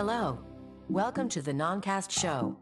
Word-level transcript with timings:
Hello. 0.00 0.38
Welcome 0.90 1.28
to 1.28 1.40
the 1.40 1.52
Noncast 1.52 2.10
Show 2.10 2.56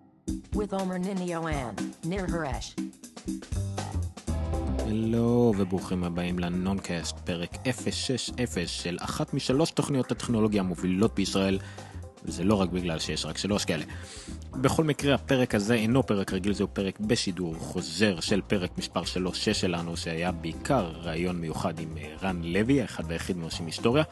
with 0.58 0.70
Ninio 1.06 1.40
and 1.50 1.80
Nir 2.04 2.26
Haresh. 2.26 2.76
הלו 4.78 5.52
וברוכים 5.58 6.04
הבאים 6.04 6.38
לנונקאסט, 6.38 7.18
פרק 7.18 7.50
060 7.90 8.34
של 8.66 8.96
אחת 9.00 9.34
משלוש 9.34 9.70
תוכניות 9.70 10.12
הטכנולוגיה 10.12 10.60
המובילות 10.62 11.14
בישראל, 11.14 11.58
וזה 12.24 12.44
לא 12.44 12.54
רק 12.54 12.70
בגלל 12.70 12.98
שיש 12.98 13.26
רק 13.26 13.38
שלוש 13.38 13.64
כאלה. 13.64 13.84
בכל 14.50 14.84
מקרה, 14.84 15.14
הפרק 15.14 15.54
הזה 15.54 15.74
אינו 15.74 16.06
פרק 16.06 16.32
רגיל, 16.32 16.52
זהו 16.52 16.68
פרק 16.72 17.00
בשידור 17.00 17.54
חוזר 17.54 18.20
של 18.20 18.40
פרק 18.46 18.78
מספר 18.78 19.04
3 19.04 19.48
שלנו, 19.48 19.96
שהיה 19.96 20.32
בעיקר 20.32 20.92
ראיון 21.02 21.40
מיוחד 21.40 21.78
עם 21.78 21.94
רן 22.22 22.42
לוי, 22.42 22.82
האחד 22.82 23.04
והיחיד 23.08 23.36
מאנשים 23.36 23.66
היסטוריה. 23.66 24.04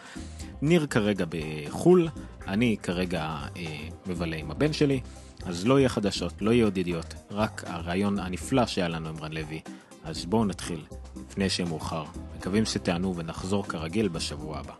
ניר 0.62 0.86
כרגע 0.86 1.24
בחו"ל, 1.28 2.08
אני 2.50 2.76
כרגע 2.82 3.22
אה, 3.56 3.88
מבלה 4.06 4.36
עם 4.36 4.50
הבן 4.50 4.72
שלי, 4.72 5.00
אז 5.46 5.66
לא 5.66 5.78
יהיה 5.78 5.88
חדשות, 5.88 6.32
לא 6.40 6.50
יהיה 6.50 6.64
עוד 6.64 6.78
ידיעות, 6.78 7.14
רק 7.30 7.64
הרעיון 7.66 8.18
הנפלא 8.18 8.66
שהיה 8.66 8.88
לנו 8.88 9.08
עם 9.08 9.16
רן 9.18 9.32
לוי. 9.32 9.60
אז 10.04 10.24
בואו 10.24 10.44
נתחיל, 10.44 10.84
לפני 11.28 11.48
שיהיה 11.48 11.68
מאוחר. 11.68 12.04
מקווים 12.36 12.64
שתענו 12.64 13.16
ונחזור 13.16 13.68
כרגיל 13.68 14.08
בשבוע 14.08 14.58
הבא. 14.58 14.74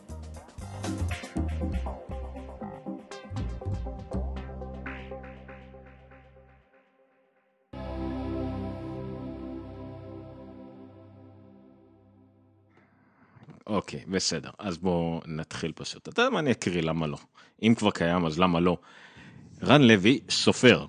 אוקיי, 13.70 14.00
בסדר. 14.08 14.50
אז 14.58 14.78
בואו 14.78 15.20
נתחיל 15.26 15.72
פשוט. 15.74 16.08
אתה 16.08 16.22
יודע 16.22 16.30
מה, 16.30 16.38
אני 16.38 16.50
אקריא, 16.50 16.82
למה 16.82 17.06
לא? 17.06 17.18
אם 17.62 17.74
כבר 17.76 17.90
קיים, 17.90 18.26
אז 18.26 18.38
למה 18.38 18.60
לא? 18.60 18.76
רן 19.62 19.82
לוי, 19.82 20.20
סופר. 20.30 20.86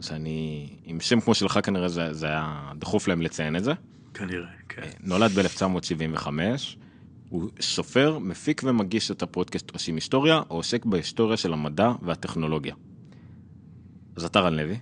שאני, 0.00 0.68
עם 0.84 1.00
שם 1.00 1.20
כמו 1.20 1.34
שלך 1.34 1.58
כנראה 1.62 1.88
זה, 1.88 2.12
זה 2.12 2.26
היה 2.26 2.72
דחוף 2.78 3.08
להם 3.08 3.22
לציין 3.22 3.56
את 3.56 3.64
זה. 3.64 3.72
כנראה, 4.14 4.48
כן. 4.68 4.90
נולד 5.00 5.30
ב-1975, 5.30 6.28
הוא 7.28 7.50
סופר, 7.60 8.18
מפיק 8.18 8.62
ומגיש 8.64 9.10
את 9.10 9.22
הפודקאסט 9.22 9.70
עושים 9.70 9.94
היסטוריה, 9.94 10.42
או 10.50 10.56
עוסק 10.56 10.84
בהיסטוריה 10.84 11.36
של 11.36 11.52
המדע 11.52 11.92
והטכנולוגיה. 12.02 12.74
אז 14.16 14.24
אתה 14.24 14.40
רן 14.40 14.54
לוי. 14.54 14.78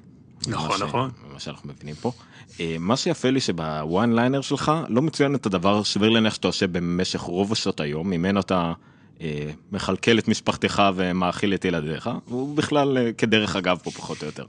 נכון, 0.48 0.82
נכון. 0.82 1.10
מה 1.32 1.40
שאנחנו 1.40 1.68
מבינים 1.68 1.94
פה. 1.94 2.12
אה, 2.60 2.76
מה 2.80 2.96
שיפה 2.96 3.30
לי 3.30 3.40
שבוואן 3.40 4.12
ליינר 4.12 4.40
שלך 4.40 4.72
לא 4.88 5.02
מצוין 5.02 5.34
את 5.34 5.46
הדבר 5.46 5.84
סביר 5.84 6.08
להניח 6.08 6.34
שאתה 6.34 6.48
עושה 6.48 6.66
במשך 6.66 7.20
רוב 7.20 7.52
השעות 7.52 7.80
היום, 7.80 8.10
ממנו 8.10 8.40
אתה 8.40 8.72
אה, 9.20 9.50
מכלכל 9.72 10.18
את 10.18 10.28
משפחתך 10.28 10.82
ומאכיל 10.96 11.54
את 11.54 11.64
ילדיך, 11.64 12.10
והוא 12.28 12.56
בכלל 12.56 12.98
אה, 12.98 13.12
כדרך 13.12 13.56
אגב 13.56 13.78
פה 13.82 13.90
פחות 13.90 14.22
או 14.22 14.26
יותר. 14.26 14.46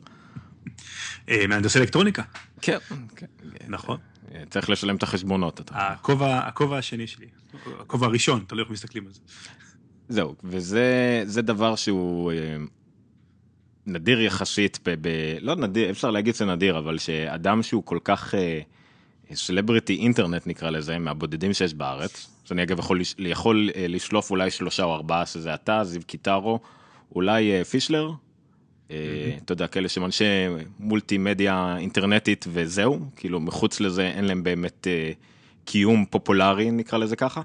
מהנדס 1.27 1.77
אלקטרוניקה, 1.77 2.23
כן, 2.61 2.77
כן. 3.15 3.25
נכון. 3.67 3.97
אה, 4.35 4.43
צריך 4.49 4.69
לשלם 4.69 4.95
את 4.95 5.03
החשבונות. 5.03 5.61
הכובע 5.71 6.37
הכובע 6.37 6.77
השני 6.77 7.07
שלי, 7.07 7.27
הכובע 7.79 8.07
הראשון, 8.07 8.43
תלוי 8.47 8.63
איך 8.63 8.71
מסתכלים 8.71 9.05
על 9.05 9.11
זה. 9.11 9.19
זהו, 10.09 10.35
וזה 10.43 11.23
זה 11.25 11.41
דבר 11.41 11.75
שהוא 11.75 12.31
נדיר 13.87 14.21
יחסית, 14.21 14.79
ב, 14.85 14.95
ב, 15.01 15.07
לא 15.41 15.55
נדיר, 15.55 15.89
אפשר 15.89 16.11
להגיד 16.11 16.35
שזה 16.35 16.45
נדיר, 16.45 16.77
אבל 16.77 16.97
שאדם 16.97 17.63
שהוא 17.63 17.83
כל 17.85 17.99
כך 18.03 18.35
סלבריטי 19.33 19.95
אינטרנט 19.95 20.47
נקרא 20.47 20.69
לזה, 20.69 20.99
מהבודדים 20.99 21.53
שיש 21.53 21.73
בארץ, 21.73 22.27
שאני 22.45 22.63
אגב 22.63 22.79
יכול, 22.79 23.01
יכול 23.19 23.69
אה, 23.75 23.85
לשלוף 23.87 24.31
אולי 24.31 24.51
שלושה 24.51 24.83
או 24.83 24.93
ארבעה, 24.93 25.25
שזה 25.25 25.53
אתה, 25.53 25.83
זיו 25.83 26.01
קיטרו, 26.07 26.59
אולי 27.15 27.51
אה, 27.51 27.63
פישלר, 27.63 28.11
אה, 28.91 29.37
אתה 29.45 29.51
יודע, 29.51 29.67
כאלה 29.67 29.89
שהם 29.89 30.05
אנשי 30.05 30.25
מולטימדיה 30.79 31.75
אינטרנטית 31.79 32.45
וזהו, 32.49 32.99
כאילו 33.15 33.39
מחוץ 33.39 33.79
לזה 33.79 34.07
אין 34.07 34.25
להם 34.25 34.43
באמת 34.43 34.87
אה, 34.87 35.11
קיום 35.65 36.05
פופולרי, 36.05 36.71
נקרא 36.71 36.97
לזה 36.97 37.15
ככה. 37.15 37.41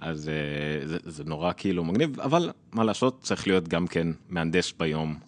אז 0.00 0.28
אה, 0.28 0.86
זה, 0.86 0.98
זה 1.04 1.24
נורא 1.24 1.52
כאילו 1.56 1.84
מגניב, 1.84 2.20
אבל 2.20 2.50
מה 2.72 2.84
לעשות, 2.84 3.22
צריך 3.22 3.46
להיות 3.46 3.68
גם 3.68 3.86
כן 3.86 4.08
מהנדס 4.28 4.72
ביום. 4.72 5.18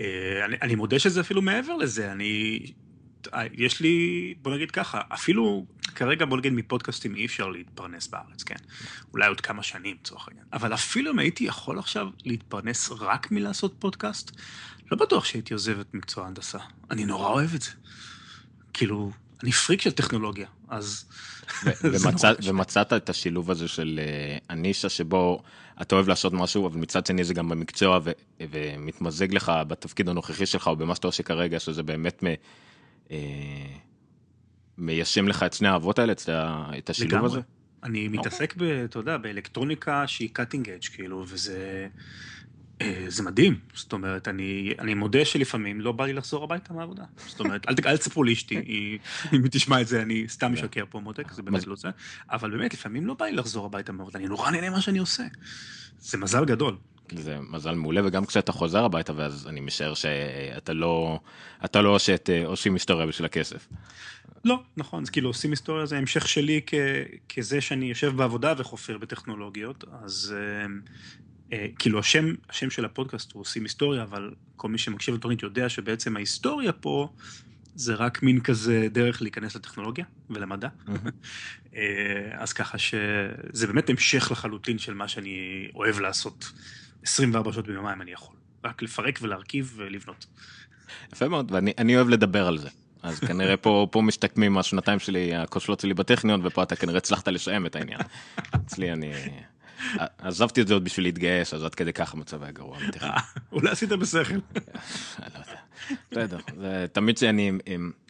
אה, 0.00 0.44
אני, 0.44 0.56
אני 0.62 0.74
מודה 0.74 0.98
שזה 0.98 1.20
אפילו 1.20 1.42
מעבר 1.42 1.76
לזה, 1.76 2.12
אני... 2.12 2.60
אה, 3.34 3.42
יש 3.52 3.80
לי, 3.80 4.34
בוא 4.42 4.54
נגיד 4.54 4.70
ככה, 4.70 5.00
אפילו 5.08 5.66
כרגע 5.94 6.24
בוא 6.24 6.38
נגיד 6.38 6.52
מפודקאסטים 6.52 7.14
אי 7.14 7.26
אפשר 7.26 7.48
להתפרנס 7.48 8.06
בארץ, 8.06 8.42
כן? 8.42 8.56
אולי 9.12 9.26
עוד 9.26 9.40
כמה 9.40 9.62
שנים 9.62 9.96
לצורך 10.00 10.28
העניין. 10.28 10.46
אבל 10.52 10.74
אפילו 10.74 11.10
אם 11.10 11.18
הייתי 11.18 11.44
יכול 11.44 11.78
עכשיו 11.78 12.08
להתפרנס 12.24 12.90
רק 13.00 13.30
מלעשות 13.30 13.74
פודקאסט, 13.78 14.36
לא 14.90 14.96
בטוח 14.96 15.24
שהייתי 15.24 15.54
עוזב 15.54 15.80
את 15.80 15.94
מקצוע 15.94 16.24
ההנדסה. 16.24 16.58
אני 16.90 17.04
נורא 17.04 17.28
אוהב 17.28 17.54
את 17.54 17.62
זה. 17.62 17.70
כאילו, 18.72 19.10
אני 19.42 19.52
פריק 19.52 19.80
של 19.80 19.90
טכנולוגיה, 19.90 20.46
אז... 20.68 21.04
ומצא. 21.82 22.32
ומצאת 22.42 22.92
את 22.92 23.10
השילוב 23.10 23.50
הזה 23.50 23.68
של 23.68 24.00
אה, 24.02 24.38
הנישה 24.48 24.88
שבו 24.88 25.42
אתה 25.82 25.94
אוהב 25.94 26.08
לעשות 26.08 26.32
משהו, 26.32 26.66
אבל 26.66 26.78
מצד 26.78 27.06
שני 27.06 27.24
זה 27.24 27.34
גם 27.34 27.48
במקצוע 27.48 27.98
ו- 28.04 28.10
ומתמזג 28.50 29.34
לך 29.34 29.52
בתפקיד 29.68 30.08
הנוכחי 30.08 30.46
שלך 30.46 30.66
או 30.66 30.76
במה 30.76 30.94
שאתה 30.94 31.06
עושה 31.06 31.22
כרגע, 31.22 31.60
שזה 31.60 31.82
באמת 31.82 32.22
מ- 32.24 32.34
אה, 33.10 33.16
מיישם 34.78 35.28
לך 35.28 35.42
את 35.42 35.52
שני 35.52 35.68
האהבות 35.68 35.98
האלה, 35.98 36.12
את 36.12 36.28
את 36.78 36.90
השילוב 36.90 37.12
לגמרי. 37.12 37.30
הזה. 37.30 37.40
אני 37.84 38.08
מתעסק, 38.08 38.54
ב, 38.56 38.62
אתה 38.62 38.98
יודע, 38.98 39.16
באלקטרוניקה 39.16 40.06
שהיא 40.06 40.28
cutting 40.38 40.64
edge, 40.64 40.94
כאילו, 40.94 41.24
וזה 41.28 41.88
זה 43.08 43.22
מדהים. 43.22 43.58
זאת 43.74 43.92
אומרת, 43.92 44.28
אני, 44.28 44.72
אני 44.78 44.94
מודה 44.94 45.24
שלפעמים 45.24 45.80
לא 45.80 45.92
בא 45.92 46.06
לי 46.06 46.12
לחזור 46.12 46.44
הביתה 46.44 46.72
מהעבודה. 46.72 47.04
זאת 47.26 47.40
אומרת, 47.40 47.68
אל, 47.68 47.74
אל 47.86 47.96
תספרו 47.96 48.24
לאשתי, 48.24 48.54
אם 49.32 49.42
היא 49.42 49.50
תשמע 49.50 49.80
את 49.80 49.86
זה, 49.88 50.02
אני 50.02 50.28
סתם 50.28 50.52
משקר 50.52 50.84
פה 50.90 51.00
מותק, 51.00 51.32
זה 51.32 51.42
באמת 51.42 51.58
מז- 51.60 51.66
לא 51.66 51.76
זה. 51.76 51.88
אבל 52.30 52.50
באמת, 52.50 52.74
לפעמים 52.74 53.06
לא 53.06 53.14
בא 53.14 53.24
לי 53.24 53.32
לחזור 53.32 53.66
הביתה 53.66 53.92
מהעבודה, 53.92 54.18
אני 54.18 54.28
נורא 54.28 54.50
נהנה 54.50 54.70
מה 54.70 54.80
שאני 54.80 54.98
עושה. 54.98 55.24
זה 55.98 56.18
מזל 56.18 56.44
גדול. 56.44 56.76
זה 57.12 57.36
מזל 57.50 57.74
מעולה, 57.74 58.06
וגם 58.06 58.26
כשאתה 58.26 58.52
חוזר 58.52 58.84
הביתה, 58.84 59.12
ואז 59.16 59.46
אני 59.46 59.60
משער 59.60 59.94
שאתה 59.94 60.72
לא, 60.72 61.20
אתה 61.64 61.80
לא 61.82 61.88
עושה 61.94 62.14
את 62.14 62.30
אה, 62.30 62.46
עושים 62.46 62.74
היסטוריה 62.74 63.06
בשביל 63.06 63.26
הכסף. 63.26 63.68
לא, 64.44 64.62
נכון, 64.76 65.02
אז 65.02 65.10
כאילו 65.10 65.28
עושים 65.30 65.50
היסטוריה 65.50 65.86
זה 65.86 65.98
המשך 65.98 66.28
שלי 66.28 66.60
כ, 66.66 66.74
כזה 67.36 67.60
שאני 67.60 67.86
יושב 67.86 68.16
בעבודה 68.16 68.54
וחופר 68.58 68.98
בטכנולוגיות, 68.98 69.84
אז 70.02 70.34
אה, 70.36 70.62
אה, 70.62 70.66
כאילו 71.78 71.98
השם, 71.98 72.34
השם 72.48 72.70
של 72.70 72.84
הפודקאסט 72.84 73.32
הוא 73.32 73.40
עושים 73.40 73.62
היסטוריה, 73.62 74.02
אבל 74.02 74.30
כל 74.56 74.68
מי 74.68 74.78
שמקשיב 74.78 75.14
לתוכנית 75.14 75.42
יודע 75.42 75.68
שבעצם 75.68 76.16
ההיסטוריה 76.16 76.72
פה 76.72 77.08
זה 77.74 77.94
רק 77.94 78.22
מין 78.22 78.40
כזה 78.40 78.88
דרך 78.92 79.22
להיכנס 79.22 79.56
לטכנולוגיה 79.56 80.04
ולמדע. 80.30 80.68
אה, 81.76 81.82
אז 82.32 82.52
ככה 82.52 82.78
שזה 82.78 83.66
באמת 83.66 83.90
המשך 83.90 84.28
לחלוטין 84.30 84.78
של 84.78 84.94
מה 84.94 85.08
שאני 85.08 85.68
אוהב 85.74 86.00
לעשות 86.00 86.52
24 87.02 87.52
שעות 87.52 87.66
ביממה 87.66 87.92
אם 87.92 88.02
אני 88.02 88.10
יכול. 88.10 88.36
רק 88.64 88.82
לפרק 88.82 89.18
ולהרכיב 89.22 89.72
ולבנות. 89.76 90.26
יפה 91.12 91.28
מאוד, 91.28 91.52
ואני 91.52 91.72
אני 91.78 91.96
אוהב 91.96 92.08
לדבר 92.08 92.46
על 92.46 92.58
זה. 92.58 92.68
אז 93.02 93.20
כנראה 93.20 93.56
פה, 93.56 93.86
פה 93.90 94.02
משתקמים 94.02 94.58
השנתיים 94.58 94.98
שלי, 94.98 95.34
הכושלות 95.34 95.80
שלי 95.80 95.94
בטכניון, 95.94 96.46
ופה 96.46 96.62
אתה 96.62 96.76
כנראה 96.76 96.98
הצלחת 96.98 97.28
לשעם 97.28 97.66
את 97.66 97.76
העניין. 97.76 98.00
אצלי 98.54 98.92
אני... 98.92 99.12
עזבתי 100.18 100.60
את 100.60 100.68
זה 100.68 100.74
עוד 100.74 100.84
בשביל 100.84 101.06
להתגייס, 101.06 101.54
אז 101.54 101.64
עד 101.64 101.74
כדי 101.74 101.92
כך 101.92 102.14
המצב 102.14 102.42
היה 102.42 102.52
גרוע. 102.52 102.78
אולי 103.52 103.70
עשית 103.70 103.88
בשכל. 103.88 104.34
לא. 105.34 105.40
בסדר, 106.10 106.38
תמיד 106.92 107.18
שאני, 107.18 107.52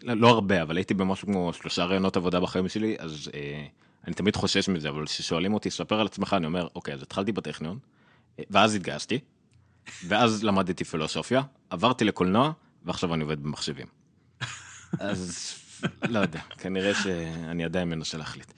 לא 0.03 0.15
לא 0.15 0.29
הרבה, 0.29 0.63
אבל 0.63 0.77
הייתי 0.77 0.95
במשהו 0.95 1.29
כמו 1.29 1.53
שלושה 1.53 1.85
רעיונות 1.85 2.17
עבודה 2.17 2.41
בחיים 2.41 2.69
שלי, 2.69 2.97
אז 2.99 3.31
אה, 3.35 3.67
אני 4.07 4.15
תמיד 4.15 4.37
חושש 4.37 4.69
מזה, 4.69 4.89
אבל 4.89 5.07
כששואלים 5.07 5.55
אותי, 5.55 5.71
ספר 5.71 6.01
על 6.01 6.07
עצמך, 6.07 6.35
אני 6.35 6.47
אומר, 6.47 6.69
אוקיי, 6.75 6.95
אז 6.95 7.03
התחלתי 7.03 7.33
בטכניון, 7.33 7.79
ואז 8.51 8.75
התגייסתי, 8.75 9.19
ואז 10.07 10.45
למדתי 10.45 10.85
פילוסופיה, 10.85 11.43
עברתי 11.71 12.05
לקולנוע, 12.05 12.53
ועכשיו 12.85 13.15
אני 13.15 13.23
עובד 13.23 13.43
במחשבים. 13.43 13.87
אז 14.99 15.55
לא 16.09 16.19
יודע, 16.19 16.41
כנראה 16.59 16.95
שאני 16.95 17.65
עדיין 17.65 17.89
מנסה 17.89 18.19
להחליט. 18.19 18.53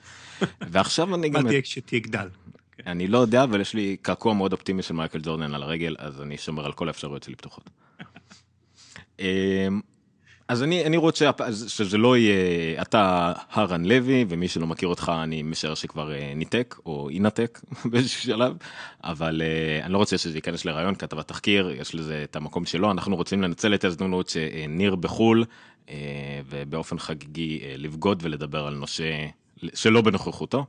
ועכשיו 0.61 1.15
אני 1.15 1.29
גם... 1.29 1.43
מה 1.43 1.49
תהיה 1.49 1.63
כשתגדל? 1.63 2.29
אני 2.87 3.06
לא 3.06 3.19
יודע, 3.19 3.44
אבל 3.44 3.61
יש 3.61 3.75
לי 3.75 3.97
קעקוע 4.03 4.35
מאוד 4.35 4.53
אופטימי 4.53 4.82
של 4.82 4.94
מייקל 4.94 5.21
ג'ורדן 5.23 5.55
על 5.55 5.62
הרגל, 5.62 5.97
אז 5.99 6.23
אני 6.23 6.38
שומר 6.38 6.67
על 6.67 6.73
כל 6.73 6.88
האפשרויות 6.88 7.23
שלי 7.23 7.35
פתוחות. 7.35 7.71
אמ, 9.19 9.81
אז 10.49 10.62
אני, 10.62 10.87
אני 10.87 10.97
רוצה 10.97 11.31
שזה 11.69 11.99
לא 11.99 12.17
יהיה 12.17 12.82
אתה 12.82 13.32
הרן 13.50 13.85
לוי, 13.85 14.25
ומי 14.29 14.49
שלא 14.49 14.67
מכיר 14.67 14.88
אותך 14.88 15.12
אני 15.23 15.43
משער 15.43 15.75
שכבר 15.75 16.12
אה, 16.12 16.32
ניתק 16.37 16.77
או 16.87 17.09
ינתק 17.11 17.61
באיזשהו 17.91 18.23
שלב, 18.23 18.56
אבל 19.05 19.43
אה, 19.44 19.85
אני 19.85 19.93
לא 19.93 19.99
רוצה 19.99 20.19
שזה 20.19 20.38
ייכנס 20.38 20.65
לרעיון, 20.65 20.94
כתבת 20.94 21.29
תחקיר, 21.29 21.71
יש 21.71 21.94
לזה 21.94 22.25
את 22.25 22.37
המקום 22.37 22.67
שלו, 22.67 22.91
אנחנו 22.91 23.17
רוצים 23.17 23.43
לנצל 23.43 23.75
את 23.75 23.85
ההזדמנות 23.85 24.29
שניר 24.29 24.94
בחו"ל, 24.94 25.44
אה, 25.91 25.94
ובאופן 26.49 26.99
חגיגי 26.99 27.61
לבגוד 27.77 28.19
ולדבר 28.23 28.67
על 28.67 28.75
נושא 28.75 29.27
שלא 29.75 30.00
בנוכחותו. 30.00 30.67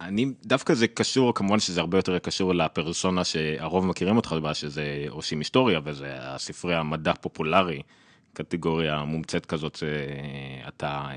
אה, 0.00 0.08
אני, 0.08 0.26
דווקא 0.44 0.74
זה 0.74 0.88
קשור, 0.88 1.34
כמובן 1.34 1.60
שזה 1.60 1.80
הרבה 1.80 1.98
יותר 1.98 2.18
קשור 2.18 2.54
לפרסונה 2.54 3.24
שהרוב 3.24 3.86
מכירים 3.86 4.16
אותך 4.16 4.32
בה, 4.42 4.54
שזה 4.54 5.04
עושים 5.08 5.38
היסטוריה, 5.38 5.80
וזה 5.84 6.16
הספרי 6.20 6.74
המדע 6.74 7.12
פופולרי, 7.20 7.82
קטגוריה 8.32 9.04
מומצאת 9.04 9.46
כזאת 9.46 9.76
שאתה 9.76 11.08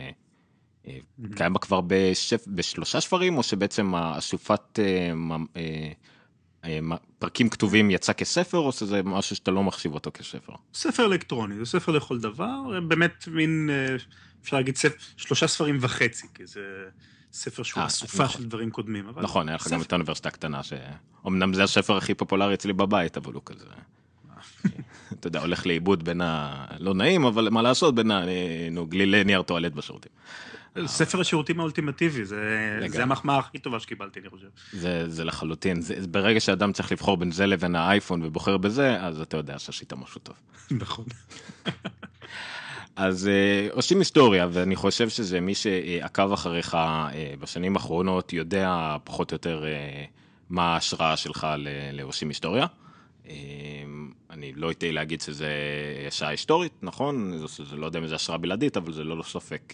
אה, 0.87 0.97
קיים 1.35 1.53
בה 1.53 1.59
כבר 1.59 1.81
בשפ, 1.87 2.43
בשלושה 2.47 3.01
ספרים, 3.01 3.37
או 3.37 3.43
שבעצם 3.43 3.95
אסופת 3.95 4.79
פרקים 7.19 7.49
כתובים 7.49 7.91
יצא 7.91 8.13
כספר, 8.13 8.57
או 8.57 8.71
שזה 8.71 9.03
משהו 9.03 9.35
שאתה 9.35 9.51
לא 9.51 9.63
מחשיב 9.63 9.93
אותו 9.93 10.11
כספר? 10.13 10.53
ספר 10.73 11.05
אלקטרוני, 11.05 11.55
זה 11.55 11.65
ספר 11.65 11.91
לכל 11.91 12.19
דבר, 12.19 12.79
באמת 12.87 13.27
מין, 13.27 13.69
אפשר 14.43 14.57
להגיד, 14.57 14.75
ספר, 14.75 14.95
שלושה 15.17 15.47
ספרים 15.47 15.77
וחצי, 15.81 16.27
כי 16.33 16.45
זה... 16.45 16.61
ספר 17.33 17.63
שהוא 17.63 17.85
אסופה 17.85 18.23
נכון. 18.23 18.41
של 18.41 18.47
דברים 18.47 18.69
קודמים. 18.69 19.09
נכון, 19.21 19.49
היה 19.49 19.55
לך 19.55 19.67
גם 19.67 19.81
את 19.81 19.91
האוניברסיטה 19.93 20.29
הקטנה, 20.29 20.61
שאומנם 20.63 21.53
זה 21.53 21.63
הספר 21.63 21.97
הכי 21.97 22.13
פופולרי 22.13 22.53
אצלי 22.53 22.73
בבית, 22.73 23.17
אבל 23.17 23.33
הוא 23.33 23.41
כזה, 23.45 23.65
אתה 25.13 25.27
יודע, 25.27 25.39
הולך 25.39 25.65
לאיבוד 25.65 26.03
בין 26.03 26.21
ה... 26.21 26.65
לא 26.79 26.93
נעים, 26.93 27.25
אבל 27.25 27.49
מה 27.49 27.61
לעשות, 27.61 27.95
בין 27.95 28.11
ה... 28.11 28.23
נו, 28.71 28.85
גלילי 28.85 29.23
נייר 29.23 29.41
טואלט 29.41 29.73
בשירותים. 29.73 30.11
ספר 30.85 31.21
השירותים 31.21 31.59
האולטימטיבי, 31.59 32.25
זה, 32.25 32.79
המחמאה 32.99 33.37
הכי 33.37 33.59
טובה 33.59 33.79
שקיבלתי, 33.79 34.19
אני 34.19 34.29
חושב. 34.29 34.47
זה, 35.07 35.23
לחלוטין, 35.23 35.81
ברגע 36.09 36.39
שאדם 36.39 36.73
צריך 36.73 36.91
לבחור 36.91 37.17
בין 37.17 37.31
זה 37.31 37.45
לבין 37.45 37.75
האייפון 37.75 38.23
ובוחר 38.23 38.57
בזה, 38.57 39.01
אז 39.01 39.21
אתה 39.21 39.37
יודע 39.37 39.59
שעשית 39.59 39.93
משהו 39.93 40.21
טוב. 40.21 40.35
נכון. 40.71 41.05
אז 42.95 43.29
uh, 43.29 43.73
עושים 43.75 43.99
היסטוריה, 43.99 44.47
ואני 44.51 44.75
חושב 44.75 45.09
שזה 45.09 45.39
מי 45.41 45.55
שעקב 45.55 46.31
אחריך 46.31 46.73
uh, 46.73 46.77
בשנים 47.39 47.75
האחרונות 47.75 48.33
יודע 48.33 48.97
פחות 49.03 49.31
או 49.31 49.35
יותר 49.35 49.63
uh, 49.63 50.09
מה 50.49 50.73
ההשראה 50.73 51.17
שלך 51.17 51.47
לעושים 51.93 52.29
היסטוריה. 52.29 52.65
אני 54.29 54.53
לא 54.55 54.71
אתן 54.71 54.93
להגיד 54.93 55.21
שזה 55.21 55.49
השעה 56.07 56.29
היסטורית, 56.29 56.73
נכון? 56.81 57.47
זה, 57.47 57.75
לא 57.75 57.85
יודע 57.85 57.99
אם 57.99 58.07
זה 58.07 58.15
השראה 58.15 58.37
בלעדית, 58.37 58.77
אבל 58.77 58.93
זה 58.93 59.03
לא 59.03 59.17
לא 59.17 59.23
ספק. 59.23 59.73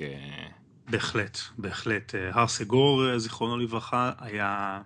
בהחלט, 0.89 1.39
בהחלט. 1.57 2.15
הר 2.31 2.47
סגור, 2.47 3.17
זיכרונו 3.17 3.57
לברכה, 3.57 4.11
היה 4.19 4.81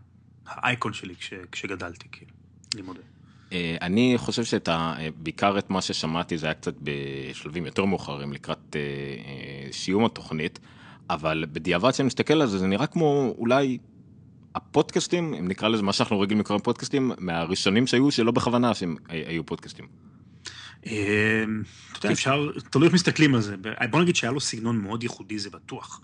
האייקון 0.45 0.94
שלי 0.94 1.16
כש, 1.16 1.33
כשגדלתי, 1.51 2.07
כאילו, 2.12 2.31
אני 2.74 2.81
מודה. 2.81 3.00
אה, 3.00 3.11
אני 3.81 4.13
חושב 4.18 4.44
שאת 4.44 4.68
ה... 4.68 4.95
בעיקר 5.15 5.57
את 5.57 5.69
מה 5.69 5.81
ששמעתי 5.81 6.38
זה 6.38 6.48
היה 6.48 6.53
קצת 6.53 6.74
בשלבים 6.81 7.65
יותר 7.65 7.86
מאוחרים 7.86 8.33
לקראת 8.33 8.75
אה, 8.75 8.80
אה, 8.80 9.74
שיום 9.74 10.06
התוכנית, 10.06 10.59
אבל 11.09 11.45
בדיעבד 11.51 11.92
כשאני 11.92 12.07
מסתכל 12.07 12.42
על 12.42 12.48
זה 12.48 12.57
זה 12.57 12.68
נראה 12.68 12.88
כמו 12.88 13.33
אולי 13.38 13.77
הפודקאסטים, 14.56 15.33
אם 15.33 15.48
נקרא 15.48 15.68
לזה 15.68 15.83
מה 15.83 15.94
שאנחנו 15.94 16.19
רגילים 16.19 16.39
לקרוא 16.39 16.59
פודקאסטים, 16.59 17.12
מהראשונים 17.18 17.88
שהיו 17.88 18.12
שלא 18.12 18.31
בכוונה 18.31 18.74
שהם 18.74 18.95
היו 19.09 19.45
פודקאסטים. 19.45 19.88
אתה 20.81 20.89
יודע, 21.97 22.12
אפשר, 22.12 22.51
תלוי 22.69 22.86
איך 22.86 22.94
מסתכלים 22.94 23.36
על 23.36 23.42
זה. 23.42 23.56
בוא 23.89 24.01
נגיד 24.01 24.15
שהיה 24.15 24.31
לו 24.31 24.39
סגנון 24.39 24.77
מאוד 24.77 25.04
ייחודי, 25.04 25.39
זה 25.39 25.50
בטוח. 25.50 26.01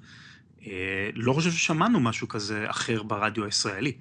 לא 1.14 1.34
חושב 1.34 1.52
ששמענו 1.52 2.00
משהו 2.00 2.28
כזה 2.28 2.66
אחר 2.70 3.04
ברדיו 3.04 3.46
הישראלי. 3.46 3.94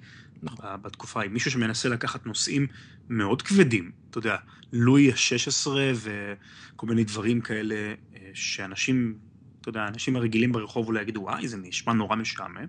נכון. 0.43 0.65
בתקופה 0.81 1.19
ההיא, 1.19 1.31
מישהו 1.31 1.51
שמנסה 1.51 1.89
לקחת 1.89 2.25
נושאים 2.25 2.67
מאוד 3.09 3.41
כבדים, 3.41 3.91
אתה 4.09 4.17
יודע, 4.17 4.35
לואי 4.73 5.11
ה-16 5.11 5.67
וכל 5.93 6.87
מיני 6.87 7.03
דברים 7.03 7.41
כאלה, 7.41 7.75
אה, 7.75 8.29
שאנשים, 8.33 9.17
אתה 9.61 9.69
יודע, 9.69 9.81
האנשים 9.81 10.15
הרגילים 10.15 10.51
ברחוב 10.51 10.87
אולי 10.87 11.01
יגידו, 11.01 11.21
וואי, 11.21 11.47
זה 11.47 11.57
נשמע 11.57 11.93
נורא 11.93 12.15
משעמם, 12.15 12.65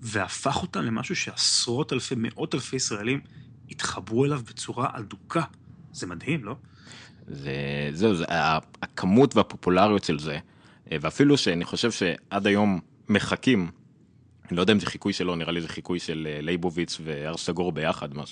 והפך 0.00 0.62
אותם 0.62 0.80
למשהו 0.80 1.16
שעשרות 1.16 1.92
אלפי, 1.92 2.14
מאות 2.18 2.54
אלפי 2.54 2.76
ישראלים 2.76 3.20
התחברו 3.70 4.24
אליו 4.24 4.40
בצורה 4.48 4.88
אדוקה. 4.92 5.42
זה 5.92 6.06
מדהים, 6.06 6.44
לא? 6.44 6.56
זה, 7.28 7.52
זהו, 7.92 8.14
זה, 8.14 8.24
הכמות 8.82 9.36
והפופולריות 9.36 10.04
של 10.04 10.18
זה, 10.18 10.38
אה, 10.92 10.96
ואפילו 11.00 11.36
שאני 11.36 11.64
חושב 11.64 11.90
שעד 11.90 12.46
היום 12.46 12.80
מחכים 13.08 13.70
אני 14.50 14.56
לא 14.56 14.62
יודע 14.62 14.72
אם 14.72 14.80
זה 14.80 14.86
חיקוי 14.86 15.12
שלו, 15.12 15.36
נראה 15.36 15.52
לי 15.52 15.60
זה 15.60 15.68
חיקוי 15.68 15.98
של 15.98 16.28
אה, 16.30 16.40
לייבוביץ 16.40 16.98
והר 17.04 17.36
סגור 17.36 17.72
ביחד, 17.72 18.14
מה 18.14 18.22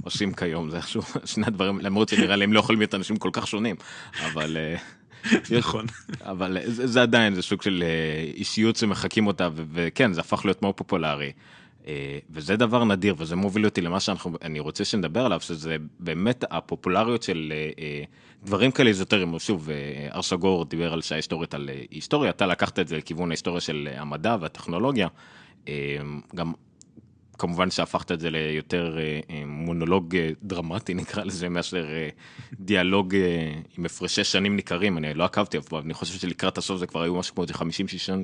שעושים 0.00 0.34
כיום, 0.38 0.70
זה 0.70 0.76
איכשהו 0.76 1.02
שני 1.24 1.46
הדברים, 1.46 1.78
למרות 1.80 2.08
שנראה 2.08 2.36
לי 2.36 2.44
הם 2.44 2.52
לא 2.52 2.60
יכולים 2.60 2.80
להיות 2.80 2.94
אנשים 2.94 3.16
כל 3.16 3.30
כך 3.32 3.46
שונים, 3.46 3.76
אבל... 4.24 4.56
אה, 4.56 4.76
נכון. 5.58 5.86
אבל 6.20 6.58
זה, 6.64 6.86
זה 6.86 7.02
עדיין, 7.02 7.34
זה 7.34 7.42
סוג 7.42 7.62
של 7.62 7.84
אה, 7.86 8.32
אישיות 8.34 8.76
שמחקים 8.76 9.26
אותה, 9.26 9.48
וכן, 9.54 10.12
זה 10.12 10.20
הפך 10.20 10.44
להיות 10.44 10.62
מאוד 10.62 10.74
פופולרי. 10.74 11.32
וזה 12.30 12.56
דבר 12.56 12.84
נדיר, 12.84 13.14
וזה 13.18 13.36
מוביל 13.36 13.64
אותי 13.64 13.80
למה 13.80 14.00
שאני 14.00 14.60
רוצה 14.60 14.84
שנדבר 14.84 15.26
עליו, 15.26 15.40
שזה 15.40 15.76
באמת 16.00 16.44
הפופולריות 16.50 17.22
של 17.22 17.52
דברים 18.44 18.70
כאלה 18.70 18.88
איזוטריים. 18.88 19.38
שוב, 19.38 19.68
ארשגור 20.14 20.64
דיבר 20.64 20.92
על 20.92 21.02
שעה 21.02 21.18
היסטורית 21.18 21.54
על 21.54 21.70
היסטוריה, 21.90 22.30
אתה 22.30 22.46
לקחת 22.46 22.78
את 22.78 22.88
זה 22.88 22.96
לכיוון 22.96 23.30
ההיסטוריה 23.30 23.60
של 23.60 23.88
המדע 23.96 24.36
והטכנולוגיה. 24.40 25.08
גם 26.34 26.52
כמובן 27.38 27.70
שהפכת 27.70 28.12
את 28.12 28.20
זה 28.20 28.30
ליותר 28.30 28.96
מונולוג 29.46 30.16
דרמטי 30.42 30.94
נקרא 31.00 31.24
לזה 31.24 31.48
מאשר 31.48 31.86
דיאלוג 32.60 33.14
עם 33.78 33.84
הפרשי 33.84 34.24
שנים 34.24 34.56
ניכרים 34.56 34.98
אני 34.98 35.14
לא 35.14 35.24
עקבתי 35.24 35.58
אף 35.58 35.68
פעם 35.68 35.84
אני 35.84 35.94
חושב 35.94 36.18
שלקראת 36.18 36.58
הסוף 36.58 36.78
זה 36.78 36.86
כבר 36.86 37.02
היו 37.02 37.14
משהו 37.14 37.34
כמו 37.34 37.44
50-60 37.44 37.50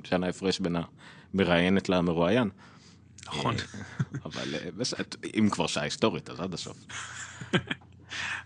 שנה 0.04 0.28
הפרש 0.28 0.60
בין 0.60 0.76
המראיינת 1.34 1.88
למרואיין. 1.88 2.48
נכון. 3.30 3.54
אבל 4.26 4.54
אם 5.38 5.48
כבר 5.50 5.66
שעה 5.66 5.84
היסטורית 5.84 6.30
אז 6.30 6.40
עד 6.40 6.54
הסוף. 6.54 6.76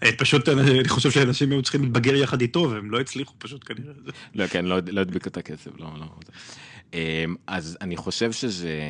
אה, 0.03 0.11
פשוט 0.19 0.49
אני 0.49 0.89
חושב 0.89 1.11
שאנשים 1.11 1.51
היו 1.51 1.63
צריכים 1.63 1.83
להתבגר 1.83 2.15
יחד 2.15 2.41
איתו 2.41 2.71
והם 2.71 2.91
לא 2.91 3.01
הצליחו 3.01 3.35
פשוט 3.39 3.65
כנראה. 3.69 3.93
לא 4.35 4.47
כן 4.47 4.65
לא, 4.65 4.79
לא 4.87 5.01
הדביקו 5.01 5.29
את 5.29 5.37
הקצב 5.37 5.71
לא 5.79 5.89
לא. 5.99 6.07
אמ, 6.95 7.35
אז 7.47 7.79
אני 7.81 7.97
חושב 7.97 8.33
שזה 8.33 8.81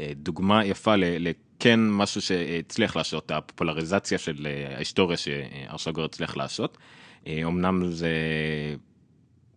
אה, 0.00 0.12
דוגמה 0.16 0.64
יפה 0.64 0.94
לכן 0.96 1.80
משהו 1.90 2.20
שהצליח 2.20 2.96
לעשות 2.96 3.30
הפופולריזציה 3.30 4.18
של 4.18 4.46
אה, 4.46 4.74
ההיסטוריה 4.74 5.16
שארשגור 5.16 6.04
הצליח 6.04 6.36
לעשות. 6.36 6.78
אמנם 7.28 7.90
זה 7.90 8.10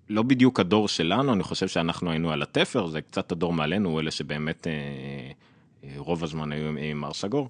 לא 0.10 0.24
בדיוק 0.24 0.60
הדור 0.60 0.88
שלנו 0.88 1.34
אני 1.34 1.44
חושב 1.44 1.68
שאנחנו 1.68 2.12
היינו 2.12 2.32
על 2.32 2.42
התפר 2.42 2.88
זה 2.88 3.02
קצת 3.02 3.32
הדור 3.32 3.54
מעלינו 3.54 4.00
אלה 4.00 4.12
שבאמת 4.12 4.68
רוב 5.98 6.24
הזמן 6.24 6.52
היו 6.52 6.70
עם 6.78 7.06
ארשגור. 7.06 7.50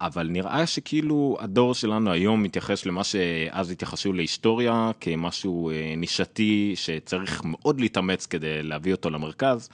אבל 0.00 0.28
נראה 0.28 0.66
שכאילו 0.66 1.36
הדור 1.40 1.74
שלנו 1.74 2.12
היום 2.12 2.42
מתייחס 2.42 2.86
למה 2.86 3.04
שאז 3.04 3.70
התייחסו 3.70 4.12
להיסטוריה 4.12 4.90
כמשהו 5.00 5.70
אה, 5.70 5.94
נישתי 5.96 6.72
שצריך 6.76 7.42
מאוד 7.44 7.80
להתאמץ 7.80 8.26
כדי 8.26 8.62
להביא 8.62 8.92
אותו 8.92 9.10
למרכז. 9.10 9.68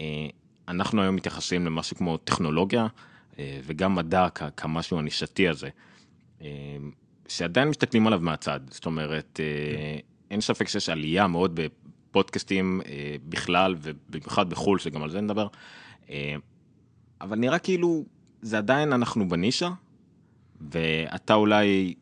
אה, 0.00 0.04
אנחנו 0.68 1.02
היום 1.02 1.16
מתייחסים 1.16 1.66
למשהו 1.66 1.96
כמו 1.96 2.16
טכנולוגיה 2.16 2.86
אה, 3.38 3.60
וגם 3.64 3.94
מדע 3.94 4.28
כמשהו 4.56 4.98
הנישתי 4.98 5.48
הזה, 5.48 5.68
שעדיין 7.28 7.68
מסתכלים 7.68 8.06
עליו 8.06 8.20
מהצד, 8.20 8.60
זאת 8.70 8.86
אומרת, 8.86 9.40
אין 10.32 10.40
ספק 10.40 10.68
שיש 10.68 10.88
עלייה 10.88 11.26
מאוד 11.26 11.60
בפודקאסטים 11.60 12.80
בכלל 13.28 13.74
ובמיוחד 13.82 14.50
בחו"ל, 14.50 14.78
שגם 14.78 15.02
על 15.02 15.10
זה 15.10 15.20
נדבר, 15.20 15.46
אבל 17.20 17.38
נראה 17.38 17.58
כאילו 17.58 18.04
זה 18.42 18.58
עדיין 18.58 18.92
אנחנו 18.92 19.28
בנישה, 19.28 19.70
ואתה 20.60 21.34
אולי 21.34 21.94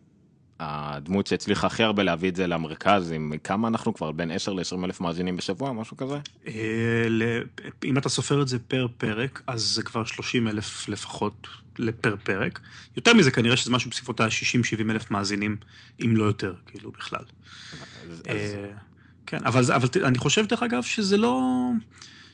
הדמות 0.62 1.26
שהצליחה 1.26 1.66
הכי 1.66 1.82
הרבה 1.82 2.02
להביא 2.02 2.28
את 2.28 2.36
זה 2.36 2.46
למרכז, 2.46 3.12
עם 3.12 3.32
כמה 3.44 3.68
אנחנו 3.68 3.94
כבר 3.94 4.12
בין 4.12 4.30
10 4.30 4.52
ל-20 4.52 4.84
אלף 4.84 5.00
מאזינים 5.00 5.36
בשבוע, 5.36 5.72
משהו 5.72 5.96
כזה? 5.96 6.18
אה, 6.46 6.52
אם 7.84 7.98
אתה 7.98 8.08
סופר 8.08 8.42
את 8.42 8.48
זה 8.48 8.58
פר 8.58 8.86
פרק, 8.98 9.42
אז 9.46 9.62
זה 9.62 9.82
כבר 9.82 10.04
30 10.04 10.48
אלף 10.48 10.88
לפחות 10.88 11.48
לפר 11.78 12.16
פרק. 12.22 12.60
יותר 12.96 13.14
מזה 13.14 13.30
כנראה 13.30 13.56
שזה 13.56 13.70
משהו 13.70 13.90
בסביבות 13.90 14.20
ה-60-70 14.20 14.90
אלף 14.90 15.10
מאזינים, 15.10 15.56
אם 16.04 16.16
לא 16.16 16.24
יותר, 16.24 16.54
כאילו 16.66 16.90
בכלל. 16.90 17.24
אה, 18.28 18.70
כן, 19.26 19.38
אבל 19.44 19.62
אני 20.04 20.18
חושב 20.18 20.46
דרך 20.46 20.62
אגב 20.62 20.82
שזה 20.82 21.16
לא... 21.16 21.70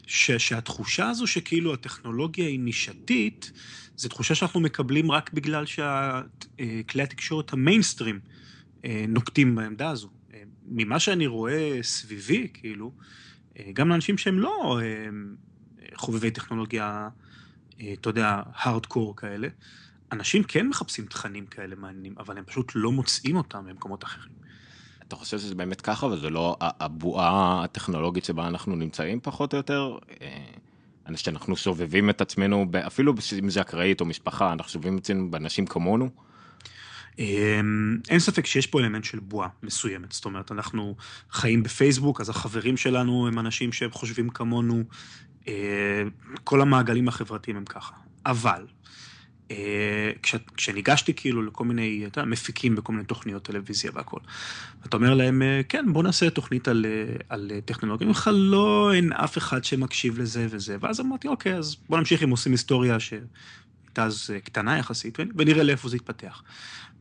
שהתחושה 0.09 1.09
הזו 1.09 1.27
שכאילו 1.27 1.75
הטכנולוגיה 1.75 2.47
היא 2.47 2.61
נישתית, 2.61 3.53
זו 3.97 4.09
תחושה 4.09 4.35
שאנחנו 4.35 4.61
מקבלים 4.61 5.11
רק 5.11 5.33
בגלל 5.33 5.65
שכלי 5.67 7.03
התקשורת 7.03 7.53
המיינסטרים 7.53 8.21
אה, 8.85 9.05
נוקטים 9.09 9.55
בעמדה 9.55 9.91
הזו. 9.91 10.09
אה, 10.35 10.43
ממה 10.67 10.99
שאני 11.01 11.27
רואה 11.27 11.79
סביבי, 11.83 12.49
כאילו, 12.55 12.93
אה, 13.59 13.71
גם 13.73 13.89
לאנשים 13.89 14.19
שהם 14.19 14.39
לא 14.39 14.81
חובבי 15.95 16.31
טכנולוגיה, 16.31 17.09
אתה 17.93 18.11
יודע, 18.11 18.43
הארדקור 18.55 19.17
כאלה, 19.17 19.49
אנשים 20.13 20.43
כן 20.43 20.69
מחפשים 20.69 21.07
תכנים 21.07 21.47
כאלה 21.47 21.77
מעניינים, 21.77 22.15
אבל 22.19 22.39
הם 22.39 22.45
פשוט 22.45 22.73
לא 22.75 22.93
מוצאים 22.93 23.37
אותם 23.37 23.65
במקומות 23.67 24.05
אחרים. 24.05 24.37
אתה 25.09 25.17
חושב 25.17 25.39
שזה 25.39 25.55
באמת 25.55 25.81
ככה 25.81 26.07
וזה 26.07 26.31
לא 26.31 26.57
הבועה 26.61 27.65
הטכנולוגית 27.65 28.25
שבה 28.25 28.47
אנחנו 28.47 28.77
נמצאים 28.77 29.21
פחות 29.23 29.53
או 29.53 29.57
יותר? 29.57 29.99
שאנחנו 31.15 31.57
שובבים 31.57 32.11
את 32.11 32.21
עצמנו, 32.21 32.67
אפילו 32.87 33.15
אם 33.39 33.51
זה 33.51 33.61
אקראית 33.61 34.01
או 34.01 34.07
משפחה, 34.07 34.53
אנחנו 34.53 34.73
שובבים 34.73 34.99
את 34.99 35.03
עצמנו 35.03 35.31
באנשים 35.31 35.67
כמונו. 35.67 36.11
אמ, 37.19 37.99
אין 38.09 38.19
ספק 38.19 38.47
שיש 38.47 38.67
פה 38.67 38.81
אלמנט 38.81 39.05
של 39.05 39.19
בועה 39.19 39.49
מסוימת, 39.63 40.13
זאת 40.13 40.25
אומרת, 40.25 40.53
אנחנו 40.53 40.97
חיים 41.31 41.63
בפייסבוק, 41.63 42.21
אז 42.21 42.29
החברים 42.29 42.77
שלנו 42.77 43.29
הם 43.29 43.39
אנשים 43.39 43.73
שהם 43.73 43.91
חושבים 43.91 44.29
כמונו, 44.29 44.83
אה, 45.49 46.03
כל 46.45 46.61
המעגלים 46.61 47.09
החברתיים 47.09 47.57
הם 47.57 47.65
ככה. 47.65 47.95
אבל, 48.27 48.67
כש, 50.23 50.35
כשניגשתי 50.57 51.15
כאילו 51.15 51.43
לכל 51.43 51.65
מיני, 51.65 52.07
אתה 52.07 52.21
יודע, 52.21 52.31
מפיקים 52.31 52.77
בכל 52.77 52.93
מיני 52.93 53.05
תוכניות 53.05 53.43
טלוויזיה 53.43 53.91
והכל, 53.95 54.19
אתה 54.87 54.97
אומר 54.97 55.15
להם, 55.15 55.43
אה, 55.43 55.61
כן, 55.69 55.93
בוא 55.93 56.03
נעשה 56.03 56.31
תוכנית 56.31 56.69
על, 56.69 56.87
על 57.29 57.51
טכנולוגיה, 57.65 58.09
בכלל 58.09 58.35
לא, 58.35 58.91
אין 58.95 59.13
אף 59.13 59.39
אחד 59.39 59.65
שמקשיב 59.65 60.19
לזה 60.19 60.47
וזה, 60.51 60.77
ואז 60.81 61.01
אמרתי, 61.01 61.29
אוקיי, 61.29 61.55
אז 61.55 61.77
בוא 61.89 61.99
נמשיך 61.99 62.23
עם 62.23 62.31
עושים 62.31 62.53
היסטוריה 62.53 63.01
שהייתה 63.01 64.05
אז 64.05 64.31
קטנה 64.45 64.79
יחסית, 64.79 65.19
ונראה 65.37 65.63
לאיפה 65.63 65.89
זה 65.89 65.97
יתפתח. 65.97 66.43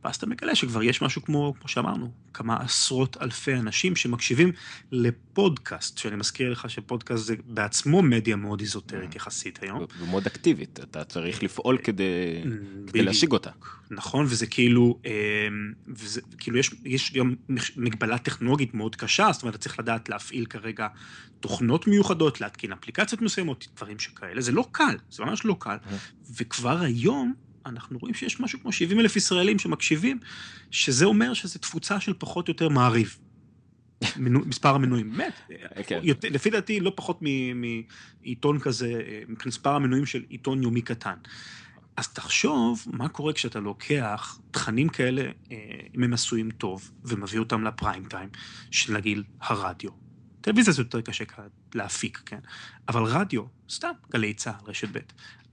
ואז 0.06 0.16
אתה 0.16 0.26
מגלה 0.26 0.54
שכבר 0.54 0.82
יש 0.82 1.02
משהו 1.02 1.22
כמו, 1.22 1.54
כמו 1.60 1.68
שאמרנו, 1.68 2.10
כמה 2.34 2.56
עשרות 2.56 3.16
אלפי 3.22 3.54
אנשים 3.54 3.96
שמקשיבים 3.96 4.52
לפודקאסט, 4.92 5.98
שאני 5.98 6.16
מזכיר 6.16 6.52
לך 6.52 6.70
שפודקאסט 6.70 7.24
זה 7.24 7.34
בעצמו 7.46 8.02
מדיה 8.02 8.36
מאוד 8.36 8.60
איזוטרית 8.60 9.12
mm. 9.12 9.16
יחסית 9.16 9.62
היום. 9.62 9.84
ומאוד 10.00 10.26
אקטיבית, 10.26 10.80
אתה 10.80 11.04
צריך 11.04 11.42
לפעול 11.42 11.78
כדי, 11.78 12.42
mm, 12.44 12.88
כדי 12.90 13.02
להשיג 13.02 13.32
אותה. 13.32 13.50
נכון, 13.90 14.26
וזה 14.28 14.46
כאילו, 14.46 14.98
אמ, 15.04 15.72
וזה, 15.88 16.20
כאילו 16.38 16.58
יש, 16.58 16.70
יש 16.84 17.12
גם 17.12 17.34
מגבלה 17.76 18.18
טכנולוגית 18.18 18.74
מאוד 18.74 18.96
קשה, 18.96 19.28
זאת 19.32 19.42
אומרת, 19.42 19.54
אתה 19.54 19.62
צריך 19.62 19.78
לדעת 19.78 20.08
להפעיל 20.08 20.46
כרגע 20.46 20.88
תוכנות 21.40 21.86
מיוחדות, 21.86 22.40
להתקין 22.40 22.72
אפליקציות 22.72 23.22
מסוימות, 23.22 23.68
דברים 23.76 23.98
שכאלה, 23.98 24.40
זה 24.40 24.52
לא 24.52 24.66
קל, 24.72 24.96
זה 25.10 25.24
ממש 25.24 25.44
לא 25.44 25.56
קל. 25.58 25.76
Mm. 25.76 25.94
וכבר 26.36 26.80
היום, 26.80 27.34
אנחנו 27.66 27.98
רואים 27.98 28.14
שיש 28.14 28.40
משהו 28.40 28.60
כמו 28.60 28.72
70 28.72 29.00
אלף 29.00 29.16
ישראלים 29.16 29.58
שמקשיבים, 29.58 30.18
שזה 30.70 31.04
אומר 31.04 31.34
שזו 31.34 31.58
תפוצה 31.58 32.00
של 32.00 32.14
פחות 32.18 32.48
או 32.48 32.50
יותר 32.50 32.68
מעריב. 32.68 33.18
מספר 34.46 34.74
המנויים, 34.74 35.10
באמת, 35.10 35.40
כן. 35.86 36.00
לפי 36.30 36.50
דעתי 36.50 36.80
לא 36.80 36.92
פחות 36.94 37.20
מעיתון 38.22 38.58
כזה, 38.58 39.02
מספר 39.46 39.74
המנויים 39.74 40.06
של 40.06 40.24
עיתון 40.28 40.62
יומי 40.62 40.82
קטן. 40.82 41.16
אז 41.96 42.08
תחשוב 42.08 42.84
מה 42.92 43.08
קורה 43.08 43.32
כשאתה 43.32 43.60
לוקח 43.60 44.38
תכנים 44.50 44.88
כאלה, 44.88 45.22
אה, 45.22 45.56
אם 45.96 46.02
הם 46.02 46.12
עשויים 46.12 46.50
טוב, 46.50 46.90
ומביא 47.04 47.38
אותם 47.38 47.64
לפריים 47.64 48.04
טיים, 48.04 48.28
של 48.70 48.92
נגיד 48.92 49.18
הרדיו, 49.40 49.90
טלוויזיה 50.40 50.72
זה 50.72 50.82
יותר 50.82 51.00
קשה 51.00 51.24
להפיק, 51.74 52.22
כן? 52.26 52.38
אבל 52.88 53.02
רדיו, 53.02 53.42
סתם, 53.70 53.90
גלי 54.12 54.34
צה"ל, 54.34 54.70
רשת 54.70 54.88
ב'. 54.92 54.98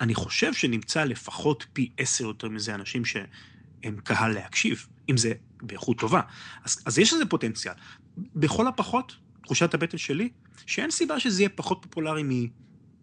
אני 0.03 0.15
חושב 0.15 0.53
שנמצא 0.53 1.03
לפחות 1.03 1.65
פי 1.74 1.89
עשר 1.98 2.24
יותר 2.24 2.50
מזה 2.50 2.75
אנשים 2.75 3.05
שהם 3.05 3.98
קהל 4.03 4.33
להקשיב, 4.33 4.88
אם 5.10 5.17
זה 5.17 5.33
באיכות 5.62 6.00
טובה. 6.00 6.22
אז, 6.63 6.81
אז 6.86 7.00
יש 7.00 7.13
לזה 7.13 7.25
פוטנציאל. 7.25 7.74
בכל 8.17 8.67
הפחות, 8.67 9.15
תחושת 9.43 9.74
הבטן 9.74 9.98
שלי, 9.98 10.29
שאין 10.65 10.91
סיבה 10.91 11.19
שזה 11.19 11.41
יהיה 11.41 11.50
פחות 11.50 11.77
פופולרי 11.81 12.50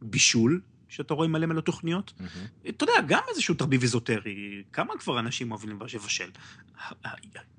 מבישול, 0.02 0.60
שאתה 0.88 1.14
רואה 1.14 1.28
מלא 1.28 1.46
מלא 1.46 1.60
תוכניות. 1.60 2.12
Mm-hmm. 2.18 2.68
אתה 2.68 2.84
יודע, 2.84 2.92
גם 3.06 3.22
איזשהו 3.30 3.54
תרביב 3.54 3.82
איזוטרי, 3.82 4.62
כמה 4.72 4.98
כבר 4.98 5.18
אנשים 5.18 5.50
אוהבים 5.50 5.70
לבשל? 5.70 6.30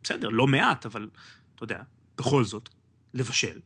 בסדר, 0.04 0.30
לא 0.30 0.48
מעט, 0.48 0.86
אבל 0.86 1.10
אתה 1.56 1.64
יודע, 1.64 1.82
בכל 2.18 2.44
זאת, 2.44 2.70
לבשל. 3.14 3.60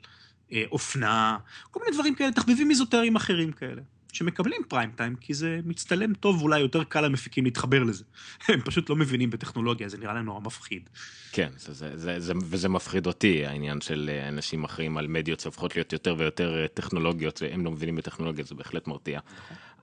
אה, 0.51 0.63
אופנה, 0.71 1.37
כל 1.71 1.79
מיני 1.83 1.95
דברים 1.95 2.15
כאלה, 2.15 2.31
תחביבים 2.31 2.69
איזוטריים 2.69 3.15
אחרים 3.15 3.51
כאלה, 3.51 3.81
שמקבלים 4.15 4.61
פריים 4.67 4.91
טיים, 4.95 5.15
כי 5.15 5.33
זה 5.33 5.59
מצטלם 5.65 6.13
טוב, 6.13 6.41
ואולי 6.41 6.59
יותר 6.59 6.83
קל 6.83 7.01
למפיקים 7.01 7.45
להתחבר 7.45 7.83
לזה. 7.83 8.03
הם 8.47 8.61
פשוט 8.61 8.89
לא 8.89 8.95
מבינים 8.95 9.29
בטכנולוגיה, 9.29 9.89
זה 9.89 9.97
נראה 9.97 10.13
להם 10.13 10.25
נורא 10.25 10.39
מפחיד. 10.39 10.89
כן, 11.31 11.49
זה, 11.57 11.73
זה, 11.73 11.97
זה, 11.97 12.19
זה, 12.19 12.33
וזה 12.43 12.69
מפחיד 12.69 13.07
אותי, 13.07 13.45
העניין 13.45 13.81
של 13.81 14.09
אה, 14.13 14.27
אנשים 14.27 14.63
אחרים 14.63 14.97
על 14.97 15.07
מדיות 15.07 15.39
שהופכות 15.39 15.75
להיות 15.75 15.93
יותר 15.93 16.15
ויותר 16.17 16.61
אה, 16.61 16.67
טכנולוגיות, 16.67 17.41
והם 17.41 17.65
לא 17.65 17.71
מבינים 17.71 17.95
בטכנולוגיה, 17.95 18.45
זה 18.45 18.55
בהחלט 18.55 18.87
מרתיע. 18.87 19.19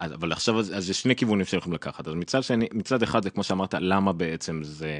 אז, 0.00 0.12
אבל 0.12 0.32
עכשיו, 0.32 0.58
אז, 0.58 0.90
יש 0.90 1.02
שני 1.02 1.16
כיוונים 1.16 1.46
שיכולים 1.46 1.74
לקחת. 1.74 2.08
אז 2.08 2.14
מצד 2.14 2.42
שני, 2.42 2.68
מצד 2.72 3.02
אחד 3.02 3.22
זה 3.22 3.30
כמו 3.30 3.44
שאמרת, 3.44 3.74
למה 3.74 4.12
בעצם 4.12 4.60
זה... 4.62 4.90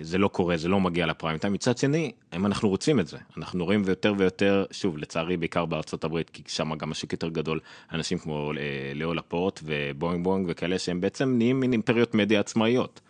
זה 0.00 0.18
לא 0.18 0.28
קורה, 0.28 0.56
זה 0.56 0.68
לא 0.68 0.80
מגיע 0.80 1.06
לפריים 1.06 1.38
טיים. 1.38 1.52
מצד 1.52 1.78
שני, 1.78 2.12
אם 2.36 2.46
אנחנו 2.46 2.68
רוצים 2.68 3.00
את 3.00 3.06
זה, 3.06 3.18
אנחנו 3.36 3.64
רואים 3.64 3.82
יותר 3.88 4.14
ויותר, 4.18 4.64
שוב, 4.70 4.98
לצערי, 4.98 5.36
בעיקר 5.36 5.64
בארצות 5.64 6.04
הברית, 6.04 6.30
כי 6.30 6.42
שם 6.48 6.74
גם 6.74 6.92
השוק 6.92 7.12
יותר 7.12 7.28
גדול, 7.28 7.60
אנשים 7.92 8.18
כמו 8.18 8.52
אה, 8.52 8.92
לאו 8.94 9.14
לפורט 9.14 9.60
ובואינג 9.64 10.24
בואינג 10.24 10.46
וכאלה, 10.50 10.78
שהם 10.78 11.00
בעצם 11.00 11.34
נהיים 11.38 11.60
מין 11.60 11.72
אימפריות 11.72 12.14
מדיה 12.14 12.40
עצמאיות. 12.40 13.00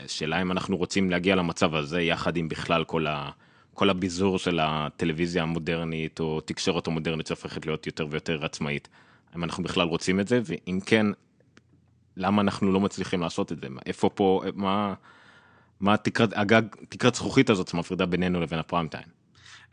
השאלה 0.00 0.42
אם 0.42 0.52
אנחנו 0.52 0.76
רוצים 0.76 1.10
להגיע 1.10 1.34
למצב 1.34 1.74
הזה, 1.74 2.02
יחד 2.02 2.36
עם 2.36 2.48
בכלל 2.48 2.84
כל, 2.84 3.06
ה, 3.06 3.30
כל 3.74 3.90
הביזור 3.90 4.38
של 4.38 4.58
הטלוויזיה 4.62 5.42
המודרנית, 5.42 6.20
או 6.20 6.40
תקשורת 6.40 6.86
המודרנית 6.86 7.26
שהופכת 7.26 7.66
להיות 7.66 7.86
יותר 7.86 8.06
ויותר 8.10 8.44
עצמאית. 8.44 8.88
אם 9.36 9.44
אנחנו 9.44 9.64
בכלל 9.64 9.88
רוצים 9.88 10.20
את 10.20 10.28
זה, 10.28 10.40
ואם 10.44 10.78
כן, 10.86 11.06
למה 12.16 12.42
אנחנו 12.42 12.72
לא 12.72 12.80
מצליחים 12.80 13.20
לעשות 13.20 13.52
את 13.52 13.60
זה? 13.60 13.66
איפה 13.86 14.10
פה, 14.14 14.42
מה... 14.54 14.94
מה 15.80 15.96
תקרת 15.96 16.30
הגג, 16.36 16.62
תקרת 16.88 17.14
זכוכית 17.14 17.50
הזאת 17.50 17.68
שמפרידה 17.68 18.06
בינינו 18.06 18.40
לבין 18.40 18.58
הפריים 18.58 18.88
טיים? 18.88 19.06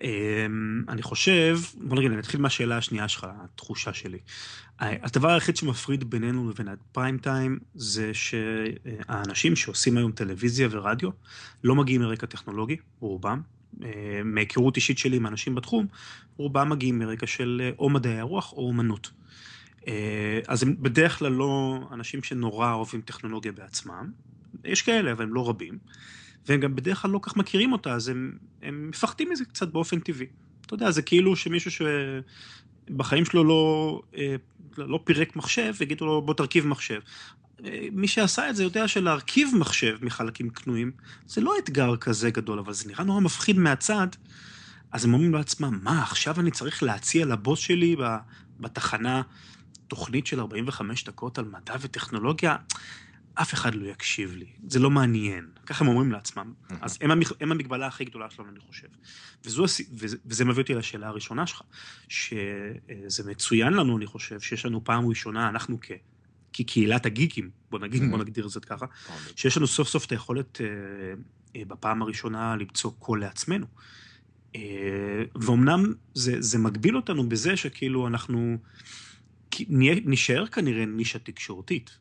אמ, 0.01 0.83
אני 0.89 1.01
חושב, 1.01 1.59
בוא 1.81 1.97
נגיד, 1.97 2.11
אני 2.11 2.19
אתחיל 2.19 2.41
מהשאלה 2.41 2.77
השנייה 2.77 3.07
שלך, 3.07 3.27
התחושה 3.43 3.93
שלי. 3.93 4.19
הדבר 4.79 5.29
היחיד 5.29 5.57
שמפריד 5.57 6.09
בינינו 6.09 6.49
לבין 6.49 6.67
הפריים 6.67 7.17
טיים 7.17 7.59
זה 7.75 8.11
שהאנשים 8.13 9.55
שעושים 9.55 9.97
היום 9.97 10.11
טלוויזיה 10.11 10.67
ורדיו 10.71 11.09
לא 11.63 11.75
מגיעים 11.75 12.01
מרקע 12.01 12.25
טכנולוגי, 12.25 12.77
רובם. 12.99 13.41
אה, 13.83 14.21
מהיכרות 14.23 14.75
אישית 14.75 14.97
שלי 14.97 15.17
עם 15.17 15.27
אנשים 15.27 15.55
בתחום, 15.55 15.87
רובם 16.37 16.69
מגיעים 16.69 16.99
מרקע 16.99 17.27
של 17.27 17.61
אה, 17.63 17.71
או 17.79 17.89
מדעי 17.89 18.19
הרוח 18.19 18.53
או 18.53 18.67
אומנות. 18.67 19.11
אה, 19.87 20.39
אז 20.47 20.63
הם 20.63 20.75
בדרך 20.79 21.19
כלל 21.19 21.31
לא 21.31 21.79
אנשים 21.91 22.23
שנורא 22.23 22.73
אוהבים 22.73 23.01
טכנולוגיה 23.01 23.51
בעצמם, 23.51 24.11
יש 24.65 24.81
כאלה, 24.81 25.11
אבל 25.11 25.23
הם 25.23 25.33
לא 25.33 25.49
רבים, 25.49 25.77
והם 26.47 26.59
גם 26.59 26.75
בדרך 26.75 27.01
כלל 27.01 27.11
לא 27.11 27.19
כך 27.21 27.37
מכירים 27.37 27.71
אותה, 27.71 27.93
אז 27.93 28.07
הם, 28.07 28.37
הם 28.61 28.89
מפחדים 28.89 29.29
מזה 29.31 29.45
קצת 29.45 29.67
באופן 29.67 29.99
טבעי. 29.99 30.27
אתה 30.65 30.73
יודע, 30.73 30.91
זה 30.91 31.01
כאילו 31.01 31.35
שמישהו 31.35 31.71
שבחיים 32.89 33.25
שלו 33.25 33.43
לא, 33.43 34.01
אה, 34.17 34.35
לא 34.77 34.99
פירק 35.03 35.35
מחשב, 35.35 35.73
יגידו 35.81 36.05
לו 36.05 36.21
בוא 36.21 36.33
תרכיב 36.33 36.67
מחשב. 36.67 36.99
אה, 37.65 37.87
מי 37.91 38.07
שעשה 38.07 38.49
את 38.49 38.55
זה 38.55 38.63
יודע 38.63 38.87
שלהרכיב 38.87 39.49
מחשב 39.59 39.97
מחלקים 40.01 40.49
קנויים, 40.49 40.91
זה 41.27 41.41
לא 41.41 41.53
אתגר 41.63 41.95
כזה 41.95 42.29
גדול, 42.29 42.59
אבל 42.59 42.73
זה 42.73 42.89
נראה 42.89 43.03
נורא 43.03 43.21
מפחיד 43.21 43.57
מהצד. 43.57 44.07
אז 44.91 45.05
הם 45.05 45.13
אומרים 45.13 45.33
לעצמם, 45.33 45.79
מה, 45.83 46.03
עכשיו 46.03 46.39
אני 46.39 46.51
צריך 46.51 46.83
להציע 46.83 47.25
לבוס 47.25 47.59
שלי 47.59 47.95
בתחנה 48.59 49.21
תוכנית 49.87 50.27
של 50.27 50.39
45 50.39 51.03
דקות 51.03 51.37
על 51.37 51.45
מדע 51.45 51.75
וטכנולוגיה? 51.81 52.55
אף 53.33 53.53
אחד 53.53 53.75
לא 53.75 53.87
יקשיב 53.87 54.35
לי, 54.35 54.45
זה 54.67 54.79
לא 54.79 54.89
מעניין. 54.89 55.47
ככה 55.65 55.83
הם 55.85 55.89
אומרים 55.89 56.11
לעצמם. 56.11 56.53
אז 56.81 56.97
הם, 57.01 57.11
המג... 57.11 57.25
הם 57.39 57.51
המגבלה 57.51 57.87
הכי 57.87 58.05
גדולה 58.05 58.29
שלנו, 58.29 58.49
אני 58.49 58.59
חושב. 58.59 58.87
וזו, 59.45 59.65
וזה, 59.93 60.17
וזה 60.25 60.45
מביא 60.45 60.61
אותי 60.61 60.73
לשאלה 60.73 61.07
הראשונה 61.07 61.47
שלך, 61.47 61.61
שזה 62.09 63.29
מצוין 63.29 63.73
לנו, 63.73 63.97
אני 63.97 64.05
חושב, 64.05 64.39
שיש 64.39 64.65
לנו 64.65 64.83
פעם 64.83 65.07
ראשונה, 65.07 65.49
אנחנו 65.49 65.77
כ... 65.81 65.91
כקהילת 66.53 67.05
הגיקים, 67.05 67.49
בוא 67.69 67.79
נגיד, 67.79 68.03
בוא 68.09 68.17
נגדיר 68.17 68.45
את 68.45 68.49
זה 68.49 68.59
ככה, 68.59 68.85
שיש 69.35 69.57
לנו 69.57 69.67
סוף 69.67 69.87
סוף 69.87 70.05
את 70.05 70.11
היכולת 70.11 70.61
אה, 70.61 70.67
אה, 71.55 71.65
בפעם 71.67 72.01
הראשונה 72.01 72.55
למצוא 72.55 72.91
קול 72.99 73.21
לעצמנו. 73.21 73.65
אה, 74.55 75.23
ואומנם 75.35 75.93
זה, 76.13 76.41
זה 76.41 76.57
מגביל 76.57 76.95
אותנו 76.95 77.29
בזה 77.29 77.57
שכאילו 77.57 78.07
אנחנו 78.07 78.57
נשאר 80.05 80.47
כנראה 80.47 80.85
נישה 80.85 81.19
תקשורתית. 81.19 81.97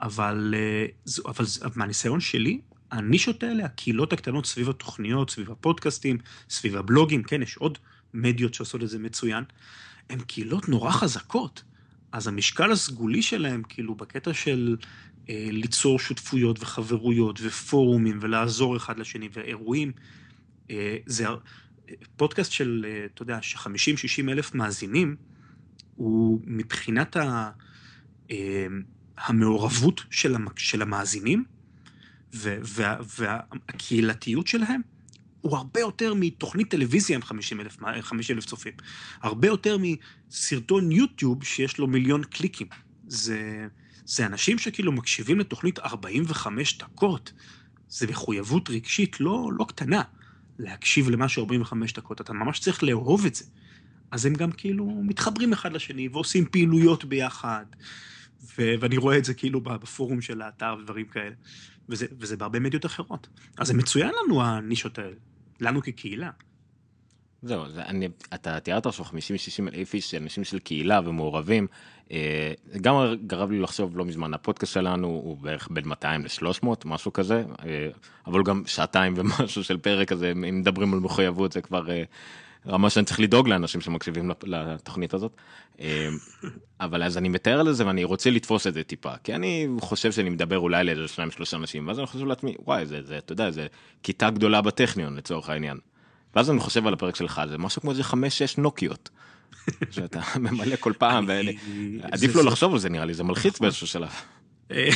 אבל, 0.00 0.54
אה, 0.56 0.86
אבל 1.24 1.44
מהניסיון 1.76 2.20
שלי, 2.20 2.60
הנישות 2.90 3.42
האלה, 3.42 3.64
הקהילות 3.64 4.12
הקטנות 4.12 4.46
סביב 4.46 4.68
התוכניות, 4.68 5.30
סביב 5.30 5.50
הפודקאסטים, 5.50 6.18
סביב 6.50 6.76
הבלוגים, 6.76 7.22
כן, 7.22 7.42
יש 7.42 7.56
עוד 7.56 7.78
מדיות 8.14 8.54
שעושות 8.54 8.82
את 8.82 8.88
זה 8.88 8.98
מצוין, 8.98 9.44
הן 10.10 10.20
קהילות 10.20 10.68
נורא 10.68 10.90
חזקות. 10.90 11.62
אז 12.12 12.26
המשקל 12.28 12.72
הסגולי 12.72 13.22
שלהם, 13.22 13.62
כאילו, 13.68 13.94
בקטע 13.94 14.34
של 14.34 14.76
אה, 15.28 15.48
ליצור 15.50 15.98
שותפויות 15.98 16.62
וחברויות 16.62 17.38
ופורומים 17.42 18.18
ולעזור 18.22 18.76
אחד 18.76 18.98
לשני 18.98 19.28
ואירועים, 19.32 19.92
אה, 20.70 20.96
זה 21.06 21.26
פודקאסט 22.16 22.52
של, 22.52 22.86
אה, 22.88 23.06
אתה 23.14 23.22
יודע, 23.22 23.38
ש-50-60 23.42 24.28
אלף 24.28 24.54
מאזינים, 24.54 25.16
הוא 25.96 26.40
מבחינת 26.44 27.16
ה... 27.16 27.50
אה, 28.30 28.66
המעורבות 29.18 30.04
של, 30.10 30.82
המאזינים 30.82 31.44
והקהילתיות 33.18 34.46
שלהם 34.46 34.80
הוא 35.40 35.56
הרבה 35.56 35.80
יותר 35.80 36.14
מתוכנית 36.14 36.70
טלוויזיה 36.70 37.16
עם 37.16 37.22
50 37.22 37.60
אלף, 37.60 37.76
50 38.00 38.36
אלף 38.36 38.44
צופים. 38.44 38.72
הרבה 39.22 39.48
יותר 39.48 39.76
מסרטון 39.80 40.92
יוטיוב 40.92 41.44
שיש 41.44 41.78
לו 41.78 41.86
מיליון 41.86 42.24
קליקים. 42.24 42.66
זה, 43.06 43.66
זה 44.04 44.26
אנשים 44.26 44.58
שכאילו 44.58 44.92
מקשיבים 44.92 45.40
לתוכנית 45.40 45.78
45 45.78 46.78
דקות. 46.78 47.32
זה 47.88 48.06
מחויבות 48.06 48.70
רגשית 48.70 49.20
לא, 49.20 49.48
לא 49.58 49.64
קטנה 49.64 50.02
להקשיב 50.58 51.10
למשהו 51.10 51.42
45 51.42 51.92
דקות, 51.92 52.20
אתה 52.20 52.32
ממש 52.32 52.58
צריך 52.58 52.82
לאהוב 52.82 53.26
את 53.26 53.34
זה. 53.34 53.44
אז 54.10 54.26
הם 54.26 54.34
גם 54.34 54.52
כאילו 54.52 55.02
מתחברים 55.04 55.52
אחד 55.52 55.72
לשני 55.72 56.08
ועושים 56.08 56.44
פעילויות 56.50 57.04
ביחד, 57.04 57.64
ו- 58.42 58.74
ואני 58.80 58.96
רואה 58.96 59.18
את 59.18 59.24
זה 59.24 59.34
כאילו 59.34 59.60
בפורום 59.60 60.20
של 60.20 60.42
האתר 60.42 60.76
ודברים 60.80 61.06
כאלה, 61.06 61.34
וזה, 61.88 62.06
וזה 62.20 62.36
בהרבה 62.36 62.60
מדיות 62.60 62.86
אחרות. 62.86 63.28
אז 63.58 63.66
זה 63.66 63.74
מצוין 63.74 64.10
לנו 64.24 64.42
הנישות 64.42 64.98
האלה, 64.98 65.16
לנו 65.60 65.82
כקהילה. 65.82 66.30
זהו, 67.42 67.68
זה, 67.68 67.82
אני, 67.82 68.08
אתה 68.34 68.60
תיארת 68.60 68.86
עכשיו 68.86 69.06
50-60 69.06 69.08
אלף 69.74 69.94
איש, 69.94 70.14
אנשים 70.14 70.44
של 70.44 70.58
קהילה 70.58 71.00
ומעורבים. 71.04 71.66
אה, 72.12 72.52
גם 72.80 72.94
גרם 73.26 73.50
לי 73.50 73.60
לחשוב 73.60 73.96
לא 73.96 74.04
מזמן, 74.04 74.34
הפודקאסט 74.34 74.72
שלנו 74.72 75.06
הוא 75.06 75.38
בערך 75.38 75.68
בין 75.70 75.88
200 75.88 76.24
ל-300, 76.24 76.66
משהו 76.84 77.12
כזה, 77.12 77.44
אה, 77.66 77.88
אבל 78.26 78.42
גם 78.42 78.62
שעתיים 78.66 79.14
ומשהו 79.16 79.64
של 79.64 79.76
פרק 79.76 80.12
הזה, 80.12 80.32
אם 80.32 80.60
מדברים 80.60 80.94
על 80.94 81.00
מחויבות 81.00 81.52
זה 81.52 81.60
כבר 81.60 81.90
אה, 81.90 82.02
רמה 82.68 82.90
שאני 82.90 83.06
צריך 83.06 83.20
לדאוג 83.20 83.48
לאנשים 83.48 83.80
שמקשיבים 83.80 84.30
לתוכנית 84.44 85.14
הזאת. 85.14 85.36
אה, 85.80 86.08
אבל 86.80 87.02
אז 87.02 87.18
אני 87.18 87.28
מתאר 87.28 87.62
לזה 87.62 87.86
ואני 87.86 88.04
רוצה 88.04 88.30
לתפוס 88.30 88.66
את 88.66 88.74
זה 88.74 88.82
טיפה, 88.82 89.12
כי 89.24 89.34
אני 89.34 89.68
חושב 89.80 90.12
שאני 90.12 90.30
מדבר 90.30 90.58
אולי 90.58 90.84
לאיזה 90.84 91.08
שניים 91.08 91.30
שלושה 91.30 91.56
אנשים, 91.56 91.88
ואז 91.88 91.98
אני 91.98 92.06
חושב 92.06 92.26
לעצמי, 92.26 92.54
וואי, 92.64 92.86
זה, 92.86 93.02
זה, 93.02 93.18
אתה 93.18 93.32
יודע, 93.32 93.50
זה 93.50 93.66
כיתה 94.02 94.30
גדולה 94.30 94.60
בטכניון 94.60 95.16
לצורך 95.16 95.50
העניין. 95.50 95.78
ואז 96.36 96.50
אני 96.50 96.60
חושב 96.60 96.86
על 96.86 96.92
הפרק 96.92 97.16
שלך, 97.16 97.42
זה 97.48 97.58
משהו 97.58 97.82
כמו 97.82 97.90
איזה 97.90 98.04
חמש-שש 98.04 98.58
נוקיות. 98.58 99.10
שאתה 99.90 100.20
ממלא 100.40 100.76
כל 100.80 100.92
פעם, 100.98 101.28
ועדיף 101.28 102.34
לא 102.34 102.44
לחשוב 102.44 102.72
על 102.72 102.78
זה 102.78 102.88
נראה 102.88 103.04
לי, 103.04 103.14
זה 103.14 103.24
מלחיץ 103.24 103.58
באיזשהו 103.60 103.86
שלב. 103.86 104.10
אה, 104.70 104.88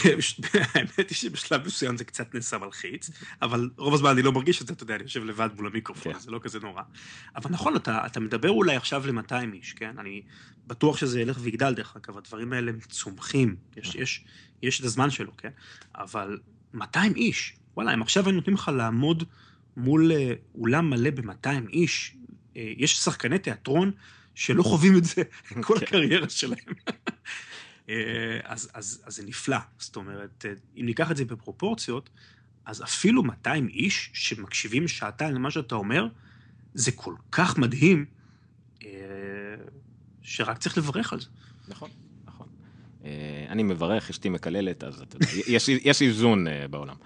האמת 0.74 1.08
היא 1.10 1.16
שבשלב 1.16 1.66
מסוים 1.66 1.96
זה 1.96 2.04
קצת 2.04 2.34
נעשה 2.34 2.58
מלחיץ, 2.58 3.10
אבל 3.42 3.70
רוב 3.76 3.94
הזמן 3.94 4.10
אני 4.10 4.22
לא 4.22 4.32
מרגיש 4.32 4.62
את 4.62 4.66
זה, 4.66 4.72
אתה 4.72 4.82
יודע, 4.82 4.94
אני 4.94 5.02
יושב 5.02 5.24
לבד 5.24 5.48
מול 5.56 5.66
המיקרופון, 5.66 6.12
כן. 6.12 6.18
זה 6.18 6.30
לא 6.30 6.40
כזה 6.42 6.60
נורא. 6.60 6.82
אבל 7.36 7.50
נכון, 7.50 7.76
אתה, 7.76 8.06
אתה 8.06 8.20
מדבר 8.20 8.50
אולי 8.50 8.76
עכשיו 8.76 9.06
ל-200 9.06 9.54
איש, 9.54 9.72
כן? 9.72 9.98
אני 9.98 10.22
בטוח 10.66 10.96
שזה 10.96 11.20
ילך 11.20 11.38
ויגדל, 11.40 11.74
דרך 11.74 11.96
אגב, 11.96 12.18
הדברים 12.18 12.52
האלה 12.52 12.72
צומחים, 12.88 13.56
יש, 13.76 13.94
יש, 13.94 14.24
יש 14.62 14.80
את 14.80 14.84
הזמן 14.84 15.10
שלו, 15.10 15.36
כן? 15.36 15.50
אבל 15.94 16.38
200 16.74 17.14
איש, 17.16 17.56
וואלה, 17.76 17.94
אם 17.94 18.02
עכשיו 18.02 18.24
היינו 18.24 18.36
נותנים 18.36 18.56
לך 18.56 18.70
לעמוד 18.76 19.24
מול 19.76 20.12
אה, 20.12 20.32
אולם 20.54 20.90
מלא 20.90 21.10
ב-200 21.10 21.70
איש, 21.72 22.16
אה, 22.56 22.72
יש 22.76 22.96
שחקני 22.96 23.38
תיאטרון 23.38 23.92
שלא 24.34 24.62
חווים 24.62 24.96
את 24.96 25.04
זה 25.04 25.22
כל 25.66 25.78
כן. 25.78 25.86
הקריירה 25.86 26.28
שלהם. 26.28 26.74
אה, 27.90 28.40
אז, 28.44 28.70
אז, 28.74 29.02
אז 29.06 29.16
זה 29.16 29.22
נפלא. 29.26 29.56
זאת 29.78 29.96
אומרת, 29.96 30.44
אם 30.76 30.86
ניקח 30.86 31.10
את 31.10 31.16
זה 31.16 31.24
בפרופורציות, 31.24 32.10
אז 32.64 32.82
אפילו 32.82 33.22
200 33.22 33.68
איש 33.68 34.10
שמקשיבים 34.12 34.88
שעתיים 34.88 35.34
למה 35.34 35.50
שאתה 35.50 35.74
אומר, 35.74 36.06
זה 36.74 36.92
כל 36.92 37.14
כך 37.32 37.58
מדהים, 37.58 38.04
שרק 40.22 40.58
צריך 40.58 40.78
לברך 40.78 41.12
על 41.12 41.20
זה. 41.20 41.26
נכון. 41.68 41.90
אני 43.48 43.62
מברך, 43.62 44.10
אשתי 44.10 44.28
מקללת, 44.28 44.84
אז 44.84 45.04
יש 45.84 46.02
איזון 46.02 46.46
בעולם. 46.70 46.96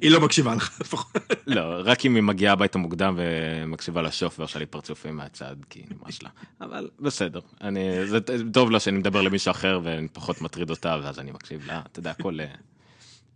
היא 0.00 0.10
לא 0.10 0.20
מקשיבה 0.20 0.54
לך 0.54 0.80
לפחות. 0.80 1.16
לא, 1.46 1.60
רק 1.84 2.06
אם 2.06 2.14
היא 2.14 2.22
מגיעה 2.22 2.52
הביתה 2.52 2.78
מוקדם 2.78 3.14
ומקשיבה 3.18 4.02
לשוף 4.02 4.38
ועושה 4.38 4.58
לי 4.58 4.66
פרצופים 4.66 5.16
מהצד, 5.16 5.56
כי 5.70 5.82
ממש 6.02 6.22
לא. 6.22 6.28
אבל 6.60 6.88
בסדר, 7.00 7.40
אני, 7.60 8.06
זה 8.06 8.18
טוב 8.52 8.70
לה 8.70 8.80
שאני 8.80 8.98
מדבר 8.98 9.22
למישהו 9.22 9.50
אחר 9.50 9.80
ואני 9.82 10.08
פחות 10.08 10.40
מטריד 10.40 10.70
אותה, 10.70 10.98
ואז 11.02 11.18
אני 11.18 11.32
מקשיב 11.32 11.66
לה, 11.66 11.82
אתה 11.92 11.98
יודע, 11.98 12.10
הכל 12.10 12.40
אה, 12.40 12.46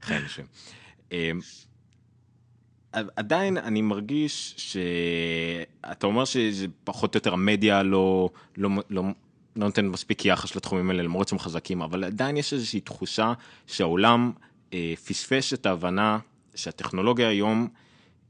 חיים 0.03 0.23
אנשים. 0.23 0.47
עדיין 3.17 3.57
אני 3.57 3.83
מרגיש 3.83 4.55
שאתה 4.57 6.07
אומר 6.07 6.25
שזה 6.25 6.67
פחות 6.85 7.15
או 7.15 7.19
יותר 7.19 7.33
המדיה 7.33 7.83
לא, 7.83 8.31
לא, 8.57 8.71
לא, 8.91 9.03
לא 9.57 9.67
נותן 9.67 9.87
מספיק 9.87 10.25
יחס 10.25 10.57
לתחומים 10.57 10.91
האלה 10.91 11.03
למרות 11.03 11.29
שהם 11.29 11.39
חזקים, 11.39 11.83
אבל 11.83 12.05
עדיין 12.05 12.37
יש 12.37 12.53
איזושהי 12.53 12.81
תחושה 12.81 13.33
שהעולם 13.67 14.33
אה, 14.73 14.95
פספס 15.07 15.55
את 15.55 15.67
ההבנה 15.67 16.19
שהטכנולוגיה 16.55 17.29
היום 17.29 17.69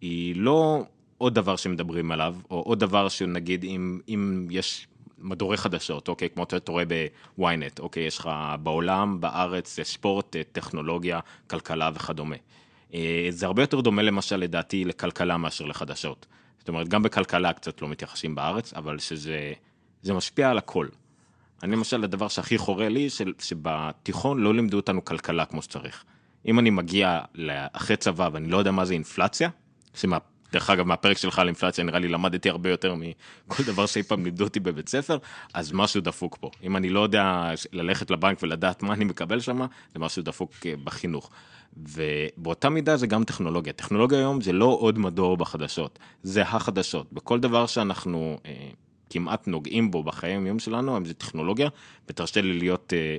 היא 0.01 0.37
לא 0.37 0.85
עוד 1.19 1.35
דבר 1.35 1.57
שמדברים 1.57 2.13
עליו, 2.13 2.37
או 2.51 2.61
עוד 2.61 2.81
דבר 2.81 3.09
שנגיד 3.09 3.65
אם, 3.65 4.01
אם 4.09 4.47
יש 4.51 4.87
מדורי 5.19 5.57
חדשות, 5.57 6.09
אוקיי, 6.09 6.31
כמו 6.31 6.43
אתה 6.43 6.73
רואה 6.73 6.85
בוויינט, 7.39 7.81
אוקיי, 7.81 8.03
יש 8.03 8.19
לך 8.19 8.31
בעולם, 8.63 9.21
בארץ, 9.21 9.79
ספורט, 9.83 10.37
טכנולוגיה, 10.53 11.21
כלכלה 11.47 11.91
וכדומה. 11.95 12.37
אה, 12.95 13.27
זה 13.31 13.47
הרבה 13.47 13.63
יותר 13.63 13.81
דומה 13.81 14.03
למשל 14.03 14.37
לדעתי 14.37 14.85
לכלכלה 14.85 15.37
מאשר 15.37 15.65
לחדשות. 15.65 16.27
זאת 16.59 16.69
אומרת, 16.69 16.89
גם 16.89 17.03
בכלכלה 17.03 17.53
קצת 17.53 17.83
לא 17.83 17.89
מתייחסים 17.89 18.35
בארץ, 18.35 18.75
אבל 18.75 18.99
שזה 18.99 19.55
משפיע 20.05 20.51
על 20.51 20.59
הכל. 20.59 20.87
אני 21.63 21.73
למשל, 21.73 22.05
הדבר 22.05 22.29
שהכי 22.29 22.59
חורה 22.59 22.89
לי, 22.89 23.09
שבתיכון 23.39 24.39
לא 24.39 24.55
לימדו 24.55 24.77
אותנו 24.77 25.05
כלכלה 25.05 25.45
כמו 25.45 25.63
שצריך. 25.63 26.05
אם 26.47 26.59
אני 26.59 26.71
מגיע 26.71 27.21
לאחרי 27.35 27.97
צבא 27.97 28.29
ואני 28.33 28.49
לא 28.49 28.57
יודע 28.57 28.71
מה 28.71 28.85
זה 28.85 28.95
אינפלציה, 28.95 29.51
שמה, 29.95 30.19
דרך 30.53 30.71
אגב 30.71 30.87
מהפרק 30.87 31.17
שלך 31.17 31.39
על 31.39 31.47
אינפלציה 31.47 31.85
נראה 31.85 31.99
לי 31.99 32.09
למדתי 32.09 32.51
הרבה 32.51 32.71
יותר 32.71 32.95
מכל 32.95 33.63
דבר 33.63 33.87
שאי 33.87 34.03
פעם 34.03 34.25
לימדו 34.25 34.45
אותי 34.45 34.61
בבית 34.61 34.89
ספר, 34.89 35.19
אז 35.55 35.73
משהו 35.73 36.01
דפוק 36.01 36.37
פה. 36.41 36.51
אם 36.63 36.77
אני 36.77 36.89
לא 36.89 37.01
יודע 37.01 37.51
ללכת 37.73 38.11
לבנק 38.11 38.39
ולדעת 38.43 38.83
מה 38.83 38.95
אני 38.95 39.05
מקבל 39.05 39.41
שם, 39.41 39.61
זה 39.95 39.99
משהו 39.99 40.23
דפוק 40.23 40.53
אה, 40.67 40.75
בחינוך. 40.85 41.31
ובאותה 41.77 42.69
מידה 42.69 42.97
זה 42.97 43.07
גם 43.07 43.25
טכנולוגיה. 43.25 43.73
טכנולוגיה 43.73 44.19
היום 44.19 44.41
זה 44.41 44.53
לא 44.53 44.65
עוד 44.81 44.99
מדור 44.99 45.37
בחדשות, 45.37 45.99
זה 46.23 46.43
החדשות. 46.43 47.13
בכל 47.13 47.41
דבר 47.41 47.67
שאנחנו 47.67 48.39
אה, 48.47 48.71
כמעט 49.11 49.49
נוגעים 49.49 49.91
בו 49.91 50.03
בחיי 50.03 50.33
היום 50.33 50.59
שלנו, 50.59 50.97
אם 50.97 51.05
זה 51.05 51.15
טכנולוגיה, 51.15 51.69
ותרשה 52.09 52.41
לי 52.41 52.59
להיות 52.59 52.93
אה, 52.97 53.17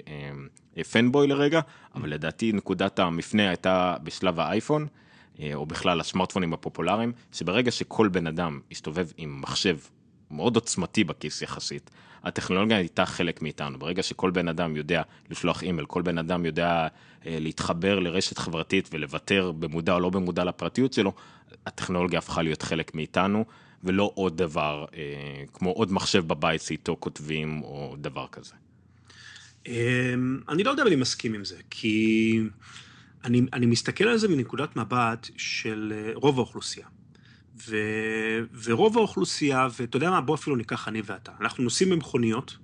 אה, 0.77 0.84
פנבוי 0.84 1.27
לרגע, 1.27 1.62
אבל 1.95 2.10
לדעתי 2.10 2.51
נקודת 2.51 2.99
המפנה 2.99 3.49
הייתה 3.49 3.95
בשלב 4.04 4.39
האייפון, 4.39 4.88
אה, 5.39 5.51
או 5.54 5.65
בכלל 5.65 5.99
הסמארטפונים 5.99 6.54
הפופולריים, 6.54 7.12
שברגע 7.32 7.71
שכל 7.71 8.08
בן 8.08 8.27
אדם 8.27 8.60
יסתובב 8.71 9.08
עם 9.17 9.41
מחשב 9.41 9.77
מאוד 10.32 10.56
עוצמתי 10.56 11.04
בכיס 11.04 11.41
יחסית, 11.41 11.89
הטכנולוגיה 12.23 12.77
הייתה 12.77 13.06
חלק 13.06 13.41
מאיתנו. 13.41 13.80
ברגע 13.80 14.04
שכל 14.04 14.32
בן 14.32 14.47
אדם 14.47 14.75
יודע 14.75 15.01
לשלוח 15.30 15.63
אימייל, 15.63 15.86
כל 15.86 16.01
בן 16.01 16.17
אדם 16.17 16.45
יודע 16.45 16.88
אה, 17.25 17.38
להתחבר 17.39 17.99
לרשת 17.99 18.38
חברתית 18.38 18.89
ולוותר 18.91 19.51
במודע 19.51 19.93
או 19.93 19.99
לא 19.99 20.10
במודע 20.10 20.43
לפרטיות 20.43 20.93
שלו, 20.93 21.13
הטכנולוגיה 21.65 22.19
הפכה 22.19 22.41
להיות 22.41 22.62
חלק 22.62 22.95
מאיתנו. 22.95 23.45
ולא 23.84 24.12
עוד 24.15 24.38
דבר, 24.38 24.86
אה, 24.94 25.44
כמו 25.54 25.70
עוד 25.72 25.91
מחשב 25.91 26.28
בבית 26.28 26.62
שאיתו 26.62 26.98
כותבים 27.00 27.62
או 27.63 27.96
דבר 28.00 28.28
כזה. 28.32 28.54
אמ, 29.67 30.39
אני 30.50 30.63
לא 30.63 30.72
יודע 30.72 30.84
אם 30.84 30.88
אני 30.88 30.96
מסכים 30.96 31.34
עם 31.34 31.46
זה, 31.46 31.58
כי 31.70 32.39
אני, 33.24 33.41
אני 33.54 33.65
מסתכל 33.65 34.04
על 34.04 34.17
זה 34.17 34.28
מנקודת 34.28 34.76
מבט 34.76 35.30
של 35.38 35.94
אה, 35.96 36.12
רוב 36.15 36.38
האוכלוסייה. 36.38 36.88
ו, 37.67 37.78
ורוב 38.63 38.98
האוכלוסייה, 38.98 39.67
ואתה 39.80 39.98
יודע 39.98 40.10
מה, 40.10 40.22
בוא 40.22 40.36
אפילו 40.36 40.56
ניקח 40.56 40.88
אני 40.88 41.02
ואתה. 41.06 41.32
אנחנו 41.41 41.63
נוסעים 41.63 41.89
במכוניות 41.89 42.58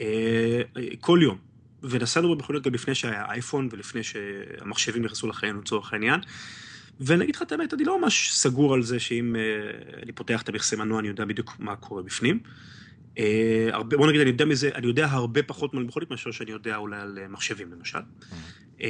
אה, 0.00 0.62
כל 1.00 1.18
יום, 1.22 1.38
ונסענו 1.82 2.36
במכוניות 2.36 2.64
גם 2.64 2.74
לפני 2.74 2.94
שהיה 2.94 3.24
אייפון 3.28 3.68
ולפני 3.70 4.02
שהמחשבים 4.02 5.04
נכנסו 5.04 5.26
לחיינו 5.26 5.60
לצורך 5.60 5.92
העניין. 5.92 6.20
ואני 7.00 7.24
אגיד 7.24 7.36
לך 7.36 7.42
את 7.42 7.52
האמת, 7.52 7.74
אני 7.74 7.84
לא 7.84 8.00
ממש 8.00 8.30
סגור 8.32 8.74
על 8.74 8.82
זה 8.82 9.00
שאם 9.00 9.36
uh, 9.36 10.02
אני 10.02 10.12
פותח 10.12 10.42
את 10.42 10.48
המכסה 10.48 10.76
מנוע, 10.76 11.00
אני 11.00 11.08
יודע 11.08 11.24
בדיוק 11.24 11.56
מה 11.58 11.76
קורה 11.76 12.02
בפנים. 12.02 12.40
Uh, 13.14 13.20
הרבה, 13.72 13.96
בוא 13.96 14.06
נגיד, 14.06 14.20
אני 14.20 14.30
יודע 14.30 14.44
מזה, 14.44 14.70
אני 14.74 14.86
יודע 14.86 15.06
הרבה 15.06 15.42
פחות 15.42 15.74
על 15.74 15.82
מכונית 15.82 16.10
מאשר 16.10 16.30
שאני 16.30 16.50
יודע 16.50 16.76
אולי 16.76 17.00
על 17.00 17.18
uh, 17.24 17.28
מחשבים 17.28 17.72
למשל. 17.72 17.98
Uh, 18.78 18.82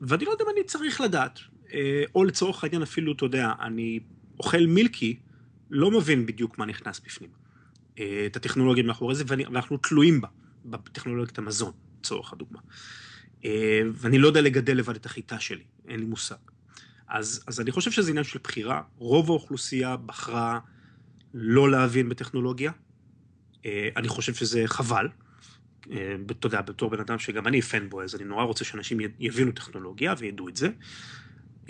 ואני 0.00 0.24
לא 0.24 0.30
יודע 0.30 0.44
אם 0.44 0.50
אני 0.56 0.64
צריך 0.64 1.00
לדעת, 1.00 1.38
או 2.14 2.24
לצורך 2.24 2.64
העניין 2.64 2.82
אפילו, 2.82 3.12
אתה 3.12 3.24
יודע, 3.24 3.52
אני 3.60 4.00
אוכל 4.38 4.66
מילקי, 4.66 5.18
לא 5.70 5.90
מבין 5.90 6.26
בדיוק 6.26 6.58
מה 6.58 6.66
נכנס 6.66 7.00
בפנים. 7.00 7.30
את 8.26 8.36
הטכנולוגיה 8.36 8.84
מאחורי 8.84 9.14
זה, 9.14 9.24
ואנחנו 9.26 9.76
תלויים 9.76 10.20
בה, 10.20 10.28
בטכנולוגיית 10.64 11.38
המזון, 11.38 11.72
לצורך 12.00 12.32
הדוגמה. 12.32 12.58
ואני 13.92 14.18
לא 14.18 14.26
יודע 14.26 14.40
לגדל 14.40 14.76
לבד 14.76 14.94
את 14.94 15.06
החיטה 15.06 15.40
שלי, 15.40 15.64
אין 15.88 16.00
לי 16.00 16.06
מושג. 16.06 16.36
אז, 17.12 17.44
אז 17.46 17.60
אני 17.60 17.70
חושב 17.70 17.90
שזה 17.90 18.10
עניין 18.10 18.24
של 18.24 18.38
בחירה. 18.44 18.82
רוב 18.96 19.30
האוכלוסייה 19.30 19.96
בחרה 19.96 20.58
לא 21.34 21.70
להבין 21.70 22.08
בטכנולוגיה. 22.08 22.72
אה, 23.66 23.88
אני 23.96 24.08
חושב 24.08 24.34
שזה 24.34 24.62
חבל. 24.66 25.08
אה, 25.90 26.14
אתה 26.30 26.46
יודע, 26.46 26.60
בתור 26.60 26.90
בן 26.90 27.00
אדם 27.00 27.18
שגם 27.18 27.46
אני 27.46 27.62
פנבוי, 27.62 28.04
אז 28.04 28.14
אני 28.14 28.24
נורא 28.24 28.44
רוצה 28.44 28.64
שאנשים 28.64 28.98
יבינו 29.20 29.52
טכנולוגיה 29.52 30.14
וידעו 30.18 30.48
את 30.48 30.56
זה. 30.56 30.68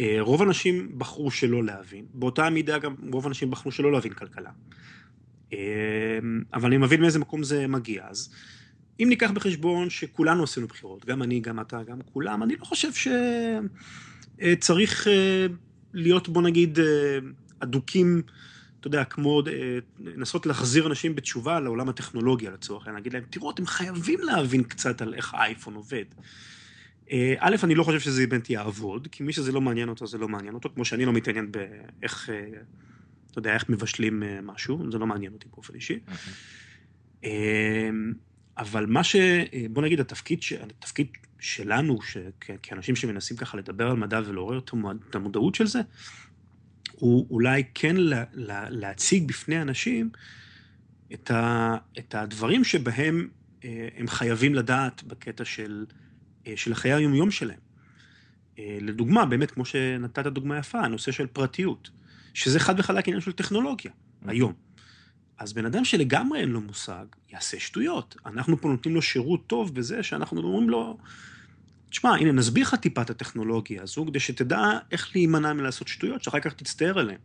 אה, 0.01 0.17
רוב 0.21 0.43
האנשים 0.43 0.99
בחרו 0.99 1.31
שלא 1.31 1.65
להבין, 1.65 2.07
באותה 2.15 2.51
מידה 2.51 2.79
גם 2.79 2.95
רוב 3.13 3.27
האנשים 3.27 3.51
בחרו 3.51 3.73
שלא 3.73 3.93
להבין 3.93 4.13
כלכלה. 4.13 4.51
אבל 6.55 6.67
אני 6.67 6.77
מבין 6.77 7.01
מאיזה 7.01 7.19
מקום 7.19 7.43
זה 7.43 7.67
מגיע. 7.67 8.05
אז 8.09 8.35
אם 9.01 9.09
ניקח 9.09 9.31
בחשבון 9.31 9.91
שכולנו 9.91 10.45
עשינו 10.45 10.67
בחירות, 10.67 11.05
גם 11.05 11.23
אני, 11.23 11.41
גם 11.41 11.61
אתה, 11.61 11.83
גם 11.83 11.99
כולם, 12.13 12.43
אני 12.43 12.57
לא 12.57 12.65
חושב 12.65 12.93
שצריך 14.43 15.07
להיות, 15.93 16.29
בוא 16.29 16.43
נגיד, 16.43 16.79
אדוקים, 17.59 18.23
אתה 18.81 18.87
יודע, 18.87 19.05
כמו 19.05 19.43
לנסות 19.99 20.47
להחזיר 20.47 20.87
אנשים 20.87 21.15
בתשובה 21.15 21.61
לעולם 21.61 21.89
הטכנולוגיה 21.89 22.51
לצורך 22.51 22.87
העניין, 22.87 22.95
להגיד 22.95 23.13
להם, 23.13 23.25
תראו, 23.31 23.51
אתם 23.51 23.67
חייבים 23.67 24.21
להבין 24.21 24.63
קצת 24.63 25.03
על 25.03 25.15
איך 25.15 25.35
האייפון 25.35 25.75
עובד. 25.75 26.05
אה, 27.13 27.35
א', 27.39 27.57
אני 27.65 27.75
לא 27.75 27.85
חושב 27.85 28.01
שזה 28.01 28.27
באמת 28.27 28.51
יעבוד, 28.51 29.09
כי 29.13 29.23
מי 29.23 29.33
שזה 29.33 29.53
לא 29.53 29.61
מעניין 29.61 29.89
אותו, 29.89 30.07
זה 30.07 30.19
לא 30.19 30.29
מעניין 30.29 30.55
אותו, 30.55 30.71
כמו 30.75 30.85
שאני 30.85 31.05
לא 31.05 31.13
מתעניין 31.13 31.53
באיך, 31.53 32.31
אה, 32.31 32.49
אתה 33.31 33.39
יודע, 33.39 33.55
איך 33.55 33.69
מבשלים 33.69 34.23
אה, 34.23 34.41
משהו, 34.43 34.91
זה 34.91 34.99
לא 34.99 35.07
מעניין 35.07 35.33
אותי 35.33 35.47
באופן 35.51 35.75
אישי. 35.75 35.99
אבל 38.59 38.87
מה 38.87 39.05
ש... 39.05 39.17
בוא 39.71 39.83
נגיד, 39.83 40.01
התפקיד, 40.01 40.41
התפקיד 40.79 41.07
שלנו, 41.43 41.99
כאנשים 42.63 42.97
שמנסים 42.97 43.37
ככה 43.37 43.57
לדבר 43.57 43.91
על 43.91 43.97
מדע 43.97 44.21
ולעורר 44.27 44.61
את 45.09 45.15
המודעות 45.15 45.55
של 45.55 45.67
זה, 45.67 45.81
הוא 46.93 47.27
אולי 47.31 47.65
כן 47.75 47.97
להציג 48.71 49.29
בפני 49.29 49.63
אנשים 49.63 50.11
את, 51.15 51.31
ה, 51.31 51.77
את 51.99 52.15
הדברים 52.15 52.65
שבהם 52.65 53.29
הם 53.97 54.09
חייבים 54.09 54.55
לדעת 54.55 55.03
בקטע 55.03 55.45
של 55.45 55.85
אה, 56.47 56.53
של 56.57 56.73
החיי 56.73 56.93
היומיום 56.93 57.31
שלהם. 57.31 57.59
אה, 58.59 58.79
לדוגמה, 58.81 59.27
באמת, 59.27 59.51
כמו 59.51 59.65
שנתת 59.65 60.27
דוגמה 60.27 60.59
יפה, 60.59 60.81
הנושא 60.81 61.13
של 61.13 61.27
פרטיות, 61.27 61.91
שזה 62.35 62.61
חד 62.61 62.81
וחלק 62.81 63.09
עניין 63.09 63.21
של 63.21 63.33
טכנולוגיה, 63.33 63.91
mm-hmm. 63.91 64.31
היום. 64.31 64.53
אז 65.39 65.53
בן 65.53 65.67
אדם 65.67 65.85
שלגמרי 65.85 66.41
אין 66.41 66.49
לו 66.49 66.61
מושג, 66.61 67.05
יעשה 67.33 67.61
שטויות. 67.61 68.17
אנחנו 68.27 68.61
פה 68.61 68.69
נותנים 68.69 68.95
לו 68.95 69.03
שירות 69.03 69.47
טוב 69.47 69.75
בזה 69.75 70.03
שאנחנו 70.03 70.43
אומרים 70.43 70.71
לו, 70.71 70.99
תשמע, 71.93 72.11
הנה, 72.11 72.33
נסביר 72.33 72.63
לך 72.63 72.75
טיפה 72.75 73.03
את 73.03 73.11
הטכנולוגיה 73.11 73.83
הזו, 73.83 74.07
כדי 74.07 74.21
שתדע 74.21 74.79
איך 74.91 75.11
להימנע 75.15 75.53
מלעשות 75.53 75.89
שטויות, 75.89 76.23
שאחר 76.23 76.41
כך 76.41 76.53
תצטער 76.53 76.99
עליהן. 76.99 77.19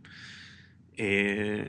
אה, 1.00 1.64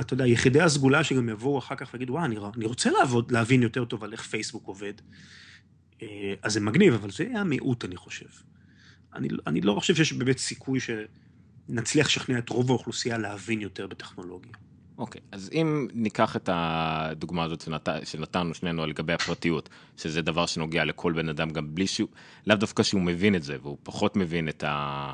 אתה 0.00 0.14
יודע, 0.14 0.26
יחידי 0.26 0.60
הסגולה 0.60 1.04
שגם 1.04 1.28
יבואו 1.28 1.58
אחר 1.58 1.74
כך 1.74 1.90
ויגידו, 1.92 2.12
וואי, 2.12 2.24
אני 2.56 2.64
רוצה 2.64 2.90
לעבוד, 2.90 3.30
להבין 3.30 3.62
יותר 3.62 3.84
טוב 3.84 4.04
על 4.04 4.12
איך 4.12 4.22
פייסבוק 4.22 4.66
עובד. 4.66 4.92
אה, 6.02 6.34
אז 6.42 6.52
זה 6.52 6.60
מגניב, 6.60 6.94
אבל 6.94 7.10
זה 7.10 7.26
המיעוט, 7.34 7.84
אני 7.84 7.96
חושב. 7.96 8.28
אני, 9.14 9.28
אני 9.46 9.60
לא 9.60 9.74
חושב 9.80 9.94
שיש 9.94 10.12
באמת 10.12 10.38
סיכוי 10.38 10.78
שנצליח 10.80 12.06
לשכנע 12.06 12.38
את 12.38 12.48
רוב 12.48 12.70
האוכלוסייה 12.70 13.18
להבין 13.18 13.60
יותר 13.60 13.86
בטכנולוגיה. 13.86 14.52
אוקיי, 14.98 15.20
okay, 15.20 15.24
אז 15.32 15.50
אם 15.52 15.88
ניקח 15.94 16.36
את 16.36 16.48
הדוגמה 16.52 17.44
הזאת 17.44 17.60
שנת... 17.60 17.88
שנתנו 18.04 18.54
שנינו 18.54 18.86
לגבי 18.86 19.12
הפרטיות, 19.12 19.68
שזה 19.96 20.22
דבר 20.22 20.46
שנוגע 20.46 20.84
לכל 20.84 21.12
בן 21.12 21.28
אדם, 21.28 21.50
גם 21.50 21.74
בלי 21.74 21.86
שהוא, 21.86 22.08
לאו 22.46 22.56
דווקא 22.56 22.82
שהוא 22.82 23.00
מבין 23.00 23.34
את 23.34 23.42
זה, 23.42 23.56
והוא 23.62 23.78
פחות 23.82 24.16
מבין 24.16 24.48
את, 24.48 24.64
ה... 24.66 25.12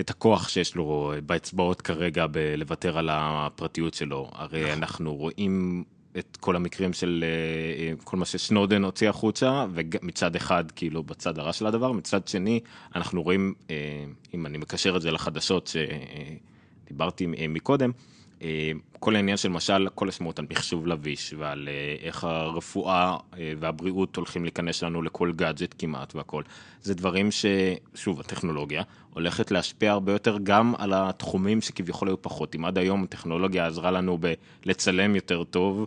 את 0.00 0.10
הכוח 0.10 0.48
שיש 0.48 0.74
לו 0.74 1.12
באצבעות 1.26 1.82
כרגע 1.82 2.26
בלוותר 2.26 2.98
על 2.98 3.08
הפרטיות 3.12 3.94
שלו. 3.94 4.30
הרי 4.32 4.62
נכון. 4.62 4.72
אנחנו 4.72 5.14
רואים 5.14 5.84
את 6.18 6.36
כל 6.40 6.56
המקרים 6.56 6.92
של 6.92 7.24
אה, 7.26 7.82
אה, 7.82 7.92
כל 8.04 8.16
מה 8.16 8.24
שסנודן 8.24 8.84
הוציא 8.84 9.08
החוצה, 9.08 9.66
ומצד 9.72 10.36
אחד, 10.36 10.70
כאילו, 10.70 11.02
בצד 11.02 11.38
הרע 11.38 11.52
של 11.52 11.66
הדבר, 11.66 11.92
מצד 11.92 12.28
שני, 12.28 12.60
אנחנו 12.94 13.22
רואים, 13.22 13.54
אה, 13.70 14.04
אם 14.34 14.46
אני 14.46 14.58
מקשר 14.58 14.96
את 14.96 15.02
זה 15.02 15.10
לחדשות 15.10 15.70
שדיברתי 16.86 17.26
מקודם, 17.48 17.90
כל 18.98 19.16
העניין 19.16 19.36
של 19.36 19.48
משל, 19.48 19.88
כל 19.94 20.08
השמות 20.08 20.38
על 20.38 20.46
מחשוב 20.50 20.86
לביש 20.86 21.34
ועל 21.38 21.68
איך 22.02 22.24
הרפואה 22.24 23.16
והבריאות 23.58 24.16
הולכים 24.16 24.42
להיכנס 24.42 24.82
לנו 24.82 25.02
לכל 25.02 25.32
גאדג'ט 25.32 25.74
כמעט 25.78 26.14
והכל. 26.14 26.42
זה 26.82 26.94
דברים 26.94 27.28
ששוב, 27.30 28.20
הטכנולוגיה 28.20 28.82
הולכת 29.14 29.50
להשפיע 29.50 29.92
הרבה 29.92 30.12
יותר 30.12 30.38
גם 30.42 30.74
על 30.78 30.92
התחומים 30.94 31.60
שכביכול 31.60 32.08
היו 32.08 32.22
פחות. 32.22 32.54
אם 32.54 32.64
עד 32.64 32.78
היום 32.78 33.04
הטכנולוגיה 33.04 33.66
עזרה 33.66 33.90
לנו 33.90 34.18
בלצלם 34.64 35.16
יותר 35.16 35.44
טוב, 35.44 35.86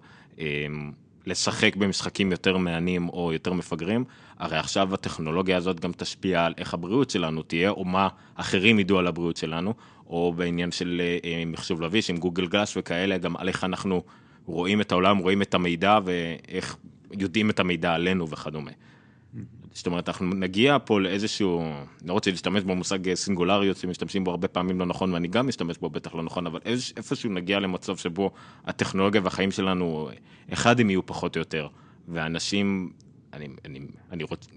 לשחק 1.26 1.76
במשחקים 1.76 2.32
יותר 2.32 2.58
מהנים 2.58 3.10
או 3.10 3.34
יותר 3.34 3.54
מפגרים, 3.54 4.04
הרי 4.40 4.58
עכשיו 4.58 4.94
הטכנולוגיה 4.94 5.58
הזאת 5.58 5.80
גם 5.80 5.92
תשפיע 5.98 6.46
על 6.46 6.54
איך 6.58 6.74
הבריאות 6.74 7.10
שלנו 7.10 7.44
תהיה, 7.44 7.70
או 7.70 7.86
מה 7.86 8.08
אחרים 8.36 8.80
ידעו 8.80 9.00
על 9.00 9.08
הבריאות 9.08 9.38
שלנו, 9.38 9.74
או 10.08 10.34
בעניין 10.34 10.72
של 10.72 11.02
אה, 11.24 11.44
מחשוב 11.46 11.82
לביש 11.82 12.10
עם 12.10 12.18
גוגל 12.18 12.48
גלאס 12.48 12.74
וכאלה, 12.78 13.18
גם 13.18 13.38
על 13.38 13.48
איך 13.48 13.64
אנחנו 13.64 14.04
רואים 14.46 14.82
את 14.82 14.92
העולם, 14.92 15.18
רואים 15.18 15.42
את 15.42 15.54
המידע 15.54 16.00
ואיך 16.06 16.78
יודעים 17.12 17.50
את 17.50 17.60
המידע 17.60 17.94
עלינו 17.94 18.30
וכדומה. 18.30 18.72
זאת 19.74 19.88
אומרת, 19.88 20.10
אנחנו 20.10 20.26
נגיע 20.26 20.78
פה 20.86 21.00
לאיזשהו, 21.00 21.64
לא 22.06 22.14
רוצה 22.14 22.32
להשתמש 22.32 22.64
במושג 22.64 23.14
סינגולריות 23.14 23.78
שמשתמשים 23.78 24.24
בו 24.24 24.32
הרבה 24.32 24.48
פעמים 24.48 24.80
לא 24.80 24.86
נכון, 24.86 25.14
ואני 25.14 25.28
גם 25.28 25.48
משתמש 25.48 25.78
בו 25.78 25.90
בטח 25.90 26.16
לא 26.16 26.24
נכון, 26.24 26.48
אבל 26.48 26.60
איפשהו 26.98 27.30
נגיע 27.30 27.60
למצב 27.60 27.98
שבו 27.98 28.32
הטכנולוגיה 28.66 29.22
והחיים 29.24 29.52
שלנו, 29.52 30.10
אחד 30.54 30.80
הם 30.80 30.90
יהיו 30.90 31.06
פחות 31.06 31.36
או 31.36 31.42
יותר, 31.42 31.68
ואנשים, 32.08 32.92
אני, 33.34 33.48
אני, 33.66 33.80
אני 34.12 34.24
רוצה, 34.24 34.50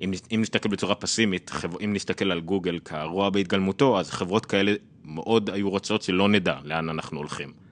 אם, 0.00 0.12
אם 0.34 0.40
נסתכל 0.40 0.68
בצורה 0.68 0.94
פסימית, 0.94 1.50
אם 1.84 1.92
נסתכל 1.92 2.30
על 2.30 2.40
גוגל 2.40 2.78
כרוע 2.78 3.30
בהתגלמותו, 3.30 4.00
אז 4.00 4.10
חברות 4.10 4.46
כאלה 4.46 4.74
מאוד 5.04 5.50
היו 5.50 5.70
רוצות 5.70 6.02
שלא 6.02 6.28
נדע 6.28 6.56
לאן 6.64 6.88
אנחנו 6.88 7.18
הולכים. 7.18 7.63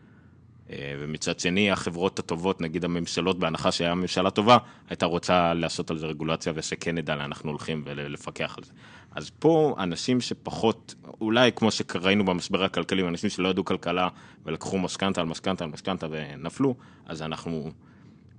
אה, 0.73 0.95
ומצד 0.99 1.41
שני, 1.41 1.71
החברות 1.71 2.19
הטובות, 2.19 2.61
נגיד 2.61 2.85
הממשלות, 2.85 3.39
בהנחה 3.39 3.73
שהיה 3.73 3.95
ממשלה 3.95 4.31
טובה, 4.31 4.59
הייתה 4.91 5.07
רוצה 5.07 5.55
לעשות 5.55 5.91
על 5.91 5.99
זה 5.99 6.07
רגולציה 6.07 6.53
ושכן 6.57 6.95
נדע 6.95 7.17
לאן 7.17 7.25
אנחנו 7.25 7.51
הולכים 7.51 7.83
ולפקח 7.87 8.55
על 8.59 8.65
זה. 8.65 8.73
אז 9.15 9.31
פה 9.39 9.75
אנשים 9.79 10.21
שפחות, 10.21 10.95
אולי 11.21 11.51
כמו 11.57 11.71
שראינו 11.71 12.25
במשבר 12.25 12.65
הכלכלי, 12.65 13.09
אנשים 13.09 13.31
שלא 13.31 13.49
ידעו 13.49 13.65
כלכלה 13.65 14.09
ולקחו 14.47 14.79
משכנתה 14.79 15.21
על 15.21 15.27
משכנתה 15.27 15.65
על 15.65 15.71
משכנתה 15.71 16.07
ונפלו, 16.11 16.75
אז 17.07 17.23
אנחנו, 17.23 17.71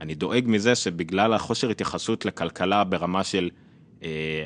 אני 0.02 0.16
דואג 0.16 0.44
מזה 0.48 0.76
שבגלל 0.76 1.34
חוסר 1.34 1.70
התייחסות 1.70 2.26
לכלכלה 2.26 2.84
ברמה 2.84 3.24
של, 3.24 3.50
אה, 4.04 4.44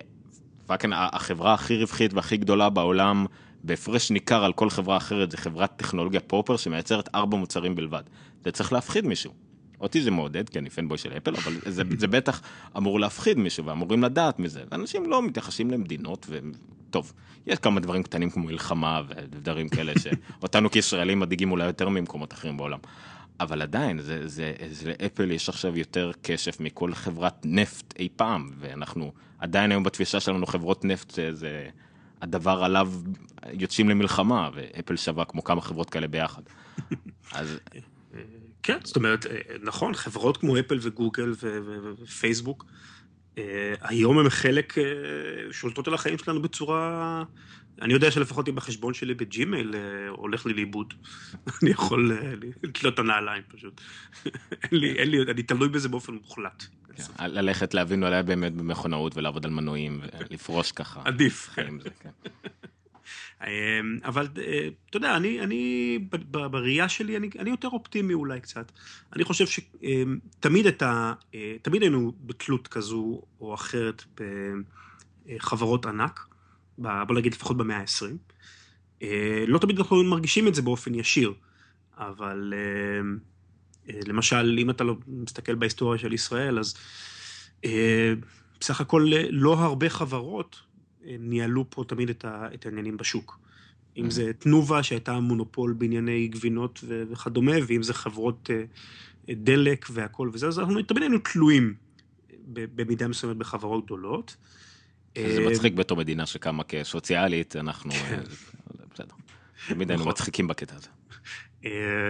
fucking, 0.66 0.94
החברה 0.98 1.54
הכי 1.54 1.78
רווחית 1.78 2.14
והכי 2.14 2.38
גדולה 2.38 2.70
בעולם, 2.70 3.26
בהפרש 3.68 4.12
ניכר 4.12 4.44
על 4.44 4.54
כל 4.54 4.70
חברה 4.70 4.98
אחרת, 4.98 5.32
זה 5.32 5.38
חברת 5.38 5.74
טכנולוגיה 5.76 6.20
proper 6.20 6.58
שמייצרת 6.58 7.16
ארבע 7.16 7.38
מוצרים 7.38 7.76
בלבד. 7.76 8.04
זה 8.46 8.52
צריך 8.52 8.74
להפחיד 8.74 9.06
מישהו. 9.06 9.34
אותי 9.82 10.02
זה 10.02 10.12
מעודד, 10.12 10.50
כי 10.50 10.60
אני 10.60 10.70
fanboy 10.70 10.98
של 10.98 11.18
אפל, 11.18 11.36
אבל 11.36 11.54
זה, 11.66 11.84
זה 12.02 12.08
בטח 12.08 12.42
אמור 12.78 13.00
להפחיד 13.00 13.38
מישהו, 13.38 13.66
ואמורים 13.66 14.04
לדעת 14.04 14.40
מזה. 14.40 14.64
ואנשים 14.72 15.10
לא 15.10 15.22
מתייחסים 15.22 15.72
למדינות, 15.72 16.28
וטוב, 16.30 17.14
יש 17.48 17.60
כמה 17.60 17.80
דברים 17.80 18.04
קטנים 18.04 18.30
כמו 18.30 18.44
מלחמה 18.44 19.02
ודברים 19.08 19.70
כאלה, 19.70 19.94
שאותנו 20.04 20.72
כישראלים 20.72 21.20
מדאיגים 21.20 21.52
אולי 21.52 21.66
יותר 21.66 21.90
ממקומות 21.90 22.34
אחרים 22.34 22.58
בעולם. 22.58 22.80
אבל 23.40 23.62
עדיין, 23.62 24.02
זה, 24.02 24.28
זה, 24.28 24.54
זה, 24.72 24.94
לאפל 25.02 25.32
יש 25.32 25.50
עכשיו 25.50 25.78
יותר 25.78 26.12
cash 26.24 26.60
מכל 26.60 26.94
חברת 26.94 27.46
נפט 27.46 27.94
אי 28.00 28.10
פעם, 28.16 28.52
ואנחנו 28.60 29.12
עדיין 29.40 29.72
היום 29.72 29.84
בתפיסה 29.84 30.20
שלנו 30.20 30.46
חברות 30.46 30.86
נפט 30.86 31.20
זה... 31.32 31.70
הדבר 32.22 32.64
עליו 32.64 32.92
יוצאים 33.54 33.90
למלחמה, 33.90 34.50
ואפל 34.54 34.96
שווה 34.96 35.26
כמו 35.26 35.44
כמה 35.44 35.62
חברות 35.62 35.90
כאלה 35.90 36.08
ביחד. 36.08 36.42
אז... 37.32 37.60
כן, 38.64 38.78
זאת 38.84 38.96
אומרת, 38.96 39.26
נכון, 39.64 39.94
חברות 39.94 40.38
כמו 40.38 40.60
אפל 40.60 40.80
וגוגל 40.82 41.34
ופייסבוק, 42.02 42.66
היום 43.82 44.20
הם 44.20 44.30
חלק, 44.30 44.76
שולטות 45.52 45.88
על 45.88 45.94
החיים 45.94 46.18
שלנו 46.18 46.42
בצורה... 46.42 47.24
אני 47.82 47.94
יודע 47.94 48.12
שלפחות 48.12 48.50
אם 48.50 48.56
בחשבון 48.56 48.94
שלי 48.94 49.14
בג'ימייל 49.14 49.76
הולך 50.10 50.46
לי 50.46 50.54
לאיבוד. 50.54 50.94
אני 51.62 51.70
יכול 51.70 52.18
לתלות 52.64 52.94
את 52.94 53.00
הנעליים 53.00 53.44
פשוט. 53.48 53.82
אין 54.64 54.80
לי, 54.80 54.92
אין 54.92 55.10
לי, 55.10 55.22
אני 55.22 55.44
תלוי 55.44 55.70
בזה 55.70 55.90
באופן 55.90 56.14
מוחלט. 56.14 56.66
כן, 56.98 57.32
ללכת 57.32 57.74
להבין 57.74 58.04
אולי 58.04 58.24
באמת 58.24 58.54
במכונאות 58.54 59.18
ולעבוד 59.18 59.46
על 59.46 59.52
מנועים 59.52 60.02
ולפרוש 60.30 60.72
ככה. 60.72 61.02
עדיף. 61.06 61.50
כן. 61.54 61.74
אמ, 63.44 64.00
אבל 64.04 64.28
אה, 64.38 64.68
אתה 64.90 64.98
יודע, 64.98 65.18
אני, 65.18 65.42
אני 65.42 66.00
בראייה 66.32 66.90
שלי, 66.90 67.18
אני, 67.18 67.30
אני 67.40 67.50
יותר 67.50 67.68
אופטימי 67.68 68.14
אולי 68.14 68.42
קצת. 68.42 68.72
אני 69.14 69.24
חושב 69.24 69.46
שתמיד 69.48 70.66
אמ, 70.66 70.68
את 70.68 70.82
ה... 70.82 71.14
אה, 71.36 71.56
תמיד 71.62 71.82
היינו 71.82 72.14
בתלות 72.26 72.68
כזו 72.68 73.22
או 73.42 73.54
אחרת 73.54 74.04
בחברות 75.28 75.86
ענק, 75.86 76.28
בוא 76.78 77.16
נגיד 77.16 77.34
לפחות 77.34 77.58
במאה 77.58 77.78
ה-20. 77.78 78.34
אה, 79.02 79.44
לא 79.48 79.60
תמיד 79.60 79.78
אנחנו 79.78 80.04
מרגישים 80.04 80.48
את 80.48 80.56
זה 80.56 80.62
באופן 80.62 80.96
ישיר, 80.96 81.34
אבל... 81.98 82.54
אה, 83.90 84.00
למשל, 84.06 84.58
אם 84.62 84.70
אתה 84.70 84.84
לא 84.84 84.96
מסתכל 85.08 85.56
בהיסטוריה 85.56 86.00
של 86.00 86.14
ישראל, 86.14 86.60
אז 86.60 86.76
אה, 87.66 88.14
בסך 88.60 88.82
הכל 88.82 89.12
לא 89.30 89.54
הרבה 89.54 89.90
חברות 89.90 90.62
ניהלו 91.06 91.66
פה 91.70 91.84
תמיד 91.88 92.10
את 92.30 92.66
העניינים 92.66 92.98
בשוק. 92.98 93.40
אם 93.98 94.12
זה 94.12 94.34
תנובה 94.34 94.84
שהייתה 94.84 95.20
מונופול 95.20 95.74
בענייני 95.74 96.28
גבינות 96.28 96.84
וכדומה, 96.88 97.52
ואם 97.68 97.84
זה 97.84 97.94
חברות 97.94 98.50
דלק 99.30 99.86
והכל 99.92 100.30
וזה, 100.34 100.48
אז 100.48 100.60
אנחנו 100.60 100.82
תמיד 100.82 101.04
היינו 101.04 101.18
תלויים 101.18 101.74
במידה 102.48 103.08
מסוימת 103.08 103.38
בחברות 103.38 103.86
גדולות. 103.86 104.36
זה 105.18 105.46
מצחיק 105.52 105.74
בתור 105.74 105.98
מדינה 105.98 106.26
שקמה 106.26 106.64
כסוציאלית, 106.64 107.56
אנחנו, 107.56 107.92
כן. 107.92 108.22
בסדר, 108.94 109.16
תמיד 109.68 109.90
היינו 109.90 110.02
נכון. 110.02 110.12
מצחיקים 110.12 110.48
בקטע 110.48 110.76
הזה. 110.76 110.88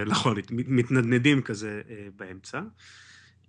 נכון, 0.06 0.38
מתנדנדים 0.50 1.42
כזה 1.42 1.82
באמצע. 2.16 2.62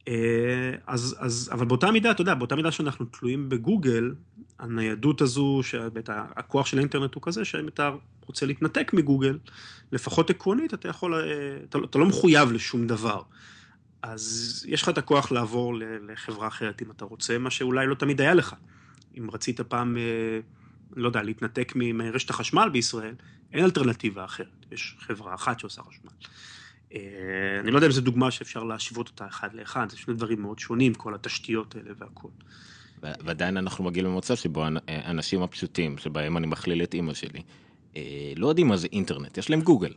אה, 0.09 0.73
אז, 0.87 1.17
אז, 1.19 1.51
אבל 1.53 1.67
באותה 1.67 1.91
מידה, 1.91 2.11
אתה 2.11 2.21
יודע, 2.21 2.35
באותה 2.35 2.57
מידה 2.57 2.73
שאנחנו 2.73 3.05
תלויים 3.05 3.49
בגוגל, 3.49 4.15
הניידות 4.59 5.21
הזו, 5.21 5.61
שבאת, 5.63 6.11
הכוח 6.13 6.67
של 6.67 6.79
האינטרנט 6.79 7.15
הוא 7.15 7.23
כזה, 7.23 7.45
שאם 7.45 7.69
אתה 7.69 7.91
רוצה 8.27 8.47
להתנתק 8.47 8.93
מגוגל, 8.95 9.39
לפחות 9.93 10.31
עקרונית, 10.31 10.75
אתה 10.75 10.89
יכול, 10.89 11.15
אה, 11.15 11.21
אתה, 11.69 11.79
אתה 11.91 11.99
לא 11.99 12.07
מחויב 12.07 12.53
לשום 12.53 12.87
דבר. 12.87 13.23
אז 14.03 14.65
יש 14.69 14.83
לך 14.83 14.89
את 14.89 14.99
הכוח 14.99 15.33
לעבור 15.33 15.75
לחברה 16.09 16.49
אחרת 16.49 16.83
אם 16.83 16.91
אתה 16.91 17.05
רוצה, 17.05 17.39
מה 17.39 17.51
שאולי 17.51 17.87
לא 17.87 17.95
תמיד 17.95 18.21
היה 18.21 18.35
לך. 18.35 18.55
אם 19.19 19.31
רצית 19.31 19.61
פעם, 19.61 19.97
אה, 19.97 20.41
לא 20.97 21.09
יודע, 21.09 21.23
להתנתק 21.23 21.73
מרשת 21.77 22.31
החשמל 22.31 22.69
בישראל, 22.73 23.15
אין 23.53 23.65
אלטרנטיבה 23.65 24.25
אחרת, 24.25 24.67
יש 24.73 24.97
חברה 24.99 25.35
אחת 25.35 25.61
שעושה 25.61 25.83
חשמל. 25.83 26.11
אה, 26.95 27.01
אני 27.61 27.71
לא 27.71 27.77
יודע 27.77 27.87
אם 27.87 27.93
זו 27.93 28.01
דוגמה 28.01 28.31
שאפשר 28.31 28.65
להשוות 28.65 29.09
אותה 29.09 29.27
אחד 29.27 29.55
לאחד, 29.55 29.91
זה 29.91 29.97
שני 29.97 30.15
דברים 30.15 30.43
מאוד 30.43 30.59
שונים, 30.59 30.95
כל 30.95 31.15
התשתיות 31.15 31.75
האלה 31.75 31.91
והכול. 31.99 32.31
ועדיין 33.03 33.57
אנחנו 33.57 33.85
מגיעים 33.85 34.07
למצב 34.07 34.35
שבו 34.35 34.65
האנשים 34.89 35.43
הפשוטים, 35.43 35.99
שבהם 35.99 36.37
אני 36.37 36.47
מכליל 36.47 36.83
את 36.83 36.95
אימא 36.95 37.15
שלי, 37.15 37.43
אה, 37.97 38.33
לא 38.37 38.49
יודעים 38.49 38.69
מה 38.69 38.77
זה 38.77 38.89
אינטרנט, 38.93 39.39
יש 39.39 39.51
להם 39.51 39.61
גוגל. 39.61 39.95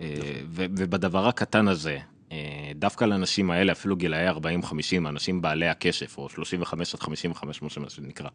אה, 0.00 0.40
ובדבר 0.50 1.28
הקטן 1.28 1.68
הזה, 1.68 1.98
דווקא 2.74 3.04
לאנשים 3.04 3.50
האלה, 3.50 3.72
אפילו 3.72 3.96
גילאי 3.96 4.30
40-50, 4.30 5.08
אנשים 5.08 5.42
בעלי 5.42 5.68
הקשף, 5.68 6.18
או 6.18 6.28
35 6.28 6.94
עד 6.94 7.00
55, 7.00 7.62
מה 7.62 7.90
שנקרא, 7.90 8.28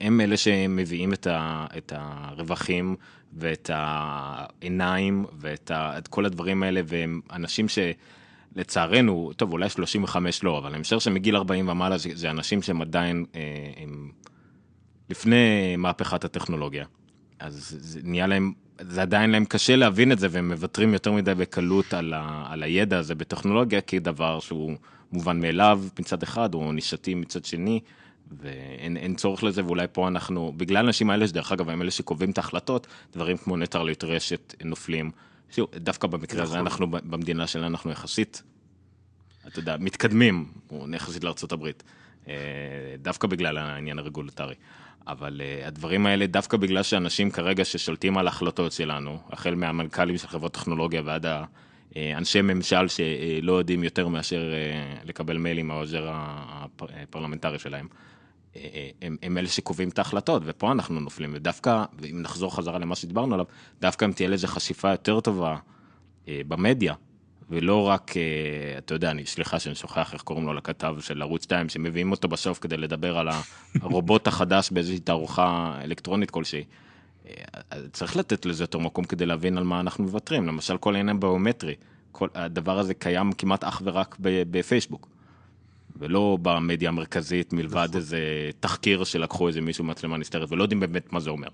הם 0.00 0.20
אלה 0.20 0.36
שמביאים 0.36 1.12
את, 1.12 1.26
ה, 1.26 1.66
את 1.76 1.92
הרווחים 1.96 2.96
ואת 3.32 3.70
העיניים 3.72 5.24
ואת 5.38 5.70
ה, 5.70 5.98
את 5.98 6.08
כל 6.08 6.24
הדברים 6.24 6.62
האלה, 6.62 6.80
והם 6.86 7.20
אנשים 7.32 7.66
שלצערנו, 7.68 9.30
טוב, 9.36 9.52
אולי 9.52 9.68
35 9.68 10.44
לא, 10.44 10.58
אבל 10.58 10.70
אני 10.70 10.78
משער 10.78 10.98
שמגיל 10.98 11.36
40 11.36 11.68
ומעלה 11.68 11.98
זה, 11.98 12.10
זה 12.14 12.30
אנשים 12.30 12.62
שהם 12.62 12.82
עדיין, 12.82 13.24
הם 13.76 14.10
לפני 15.10 15.76
מהפכת 15.76 16.24
הטכנולוגיה. 16.24 16.84
אז 17.38 17.76
זה 17.78 18.00
נהיה 18.02 18.26
להם, 18.26 18.52
זה 18.80 19.02
עדיין 19.02 19.30
להם 19.30 19.44
קשה 19.44 19.76
להבין 19.76 20.12
את 20.12 20.18
זה, 20.18 20.28
והם 20.30 20.48
מוותרים 20.48 20.92
יותר 20.92 21.12
מדי 21.12 21.34
בקלות 21.34 21.94
על, 21.94 22.14
ה, 22.16 22.44
על 22.48 22.62
הידע 22.62 22.98
הזה 22.98 23.14
בטכנולוגיה, 23.14 23.80
כדבר 23.80 24.40
שהוא 24.40 24.76
מובן 25.12 25.40
מאליו 25.40 25.82
מצד 25.98 26.22
אחד, 26.22 26.54
או 26.54 26.72
נישתי 26.72 27.14
מצד 27.14 27.44
שני. 27.44 27.80
ואין 28.40 29.14
צורך 29.14 29.44
לזה, 29.44 29.64
ואולי 29.64 29.86
פה 29.92 30.08
אנחנו, 30.08 30.52
בגלל 30.56 30.76
האנשים 30.76 31.10
האלה, 31.10 31.28
שדרך 31.28 31.52
אגב, 31.52 31.68
הם 31.68 31.82
אלה 31.82 31.90
שקובעים 31.90 32.30
את 32.30 32.38
ההחלטות, 32.38 32.86
דברים 33.12 33.36
כמו 33.36 33.56
ניטרליות 33.56 34.04
רשת 34.04 34.54
נופלים. 34.64 35.10
שוב, 35.50 35.68
דווקא 35.76 36.08
במקרה 36.08 36.42
הזה 36.42 36.54
נכון. 36.54 36.66
אנחנו, 36.66 36.90
במדינה 36.90 37.46
שלנו, 37.46 37.66
אנחנו 37.66 37.90
יחסית, 37.90 38.42
אתה 39.46 39.58
יודע, 39.58 39.76
מתקדמים, 39.80 40.48
יחסית 40.94 41.24
לארה"ב, 41.24 41.66
אה, 42.28 42.34
דווקא 43.02 43.28
בגלל 43.28 43.58
העניין 43.58 43.98
הרגולטרי. 43.98 44.54
אבל 45.06 45.40
uh, 45.40 45.66
הדברים 45.66 46.06
האלה, 46.06 46.26
דווקא 46.26 46.56
בגלל 46.56 46.82
שאנשים 46.82 47.30
כרגע 47.30 47.64
ששולטים 47.64 48.18
על 48.18 48.26
ההחלטות 48.26 48.72
שלנו, 48.72 49.18
החל 49.30 49.54
מהמנכ"לים 49.54 50.18
של 50.18 50.28
חברות 50.28 50.52
טכנולוגיה 50.52 51.02
ועד 51.04 51.26
האנשי 51.94 52.42
ממשל 52.42 52.88
שלא 52.88 53.52
יודעים 53.52 53.84
יותר 53.84 54.08
מאשר 54.08 54.52
לקבל 55.04 55.36
מיילים 55.36 55.68
מהעוזר 55.68 56.10
הפרלמנטרי 56.12 57.58
שלהם. 57.58 57.88
הם, 59.02 59.16
הם 59.22 59.38
אלה 59.38 59.48
שקובעים 59.48 59.88
את 59.88 59.98
ההחלטות, 59.98 60.42
ופה 60.44 60.72
אנחנו 60.72 61.00
נופלים, 61.00 61.30
ודווקא, 61.34 61.84
אם 62.10 62.22
נחזור 62.22 62.56
חזרה 62.56 62.78
למה 62.78 62.96
שדיברנו 62.96 63.34
עליו, 63.34 63.46
דווקא 63.80 64.04
אם 64.04 64.12
תהיה 64.12 64.28
לזה 64.28 64.48
חשיפה 64.48 64.90
יותר 64.90 65.20
טובה 65.20 65.56
אה, 66.28 66.40
במדיה, 66.48 66.94
ולא 67.50 67.82
רק, 67.88 68.16
אה, 68.16 68.22
אתה 68.78 68.94
יודע, 68.94 69.10
אני, 69.10 69.26
סליחה 69.26 69.58
שאני 69.58 69.74
שוכח 69.74 70.12
איך 70.12 70.22
קוראים 70.22 70.46
לו 70.46 70.54
לכתב 70.54 70.96
של 71.00 71.22
ערוץ 71.22 71.42
2, 71.42 71.68
שמביאים 71.68 72.10
אותו 72.10 72.28
בסוף 72.28 72.58
כדי 72.58 72.76
לדבר 72.76 73.18
על 73.18 73.28
הרובוט 73.80 74.26
החדש 74.26 74.70
באיזושהי 74.70 75.00
תערוכה 75.00 75.78
אלקטרונית 75.84 76.30
כלשהי. 76.30 76.64
אה, 77.26 77.32
צריך 77.92 78.16
לתת 78.16 78.46
לזה 78.46 78.62
יותר 78.62 78.78
מקום 78.78 79.04
כדי 79.04 79.26
להבין 79.26 79.58
על 79.58 79.64
מה 79.64 79.80
אנחנו 79.80 80.04
מוותרים, 80.04 80.46
למשל 80.46 80.76
כל 80.76 80.96
העניין 80.96 81.20
ביומטרי, 81.20 81.74
כל, 82.12 82.28
הדבר 82.34 82.78
הזה 82.78 82.94
קיים 82.94 83.32
כמעט 83.32 83.64
אך 83.64 83.82
ורק 83.84 84.16
בפייסבוק. 84.20 85.13
ולא 85.96 86.38
במדיה 86.42 86.88
המרכזית 86.88 87.52
מלבד 87.52 87.86
נכון. 87.88 87.96
איזה 87.96 88.18
תחקיר 88.60 89.04
שלקחו 89.04 89.48
איזה 89.48 89.60
מישהו 89.60 89.84
מצלמה 89.84 90.16
נסתרת 90.16 90.52
ולא 90.52 90.62
יודעים 90.62 90.80
באמת 90.80 91.12
מה 91.12 91.20
זה 91.20 91.30
אומר. 91.30 91.48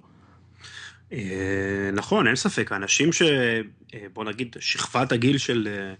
אה, 1.12 1.90
נכון, 1.92 2.26
אין 2.26 2.37
ספק, 2.37 2.72
האנשים 2.72 3.12
ש... 3.12 3.22
אה, 3.22 4.07
בוא 4.12 4.24
נגיד, 4.24 4.57
שכבת 4.61 5.12
הגיל 5.12 5.38
של, 5.38 5.68
אה, 5.70 5.94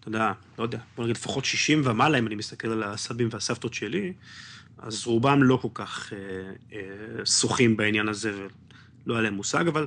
אתה 0.00 0.08
יודע, 0.08 0.32
לא 0.58 0.62
יודע, 0.62 0.78
בוא 0.96 1.04
נגיד 1.04 1.16
לפחות 1.16 1.44
60 1.44 1.82
ומעלה, 1.84 2.18
אם 2.18 2.26
אני 2.26 2.34
מסתכל 2.34 2.68
על 2.68 2.82
הסבים 2.82 3.28
והסבתות 3.30 3.74
שלי, 3.74 4.12
אז 4.78 5.06
רובם 5.06 5.42
לא 5.42 5.58
כל 5.62 5.68
כך 5.74 6.12
שוחים 7.24 7.76
בעניין 7.76 8.08
הזה, 8.08 8.32
ולא 9.06 9.14
היה 9.14 9.22
להם 9.22 9.34
מושג, 9.34 9.68
אבל 9.68 9.86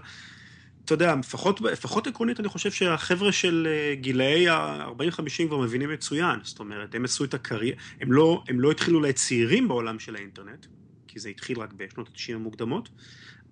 אתה 0.90 0.96
יודע, 0.96 1.16
לפחות, 1.16 1.62
לפחות 1.62 2.08
עקרונית, 2.08 2.40
אני 2.40 2.48
חושב 2.48 2.72
שהחבר'ה 2.72 3.32
של 3.32 3.68
אה, 3.70 3.96
גילאי 3.96 4.50
ה-40-50 4.50 5.48
כבר 5.48 5.58
מבינים 5.58 5.90
מצוין. 5.90 6.40
זאת 6.44 6.60
אומרת, 6.60 6.96
הם 6.96 7.06
עשו 7.06 7.24
את 7.24 7.34
הקריירה, 7.34 7.78
הם 8.02 8.12
לא, 8.12 8.44
הם 8.48 8.60
לא 8.60 8.72
התחילו 8.72 8.98
אולי 8.98 9.14
צעירים 9.14 9.68
בעולם 9.68 10.00
של 10.00 10.16
האינטרנט, 10.16 10.66
כי 11.08 11.20
זה 11.20 11.30
התחיל 11.30 11.60
רק 11.60 11.74
בשנות 11.74 12.08
ה-90 12.08 12.36
המוקדמות, 12.36 12.90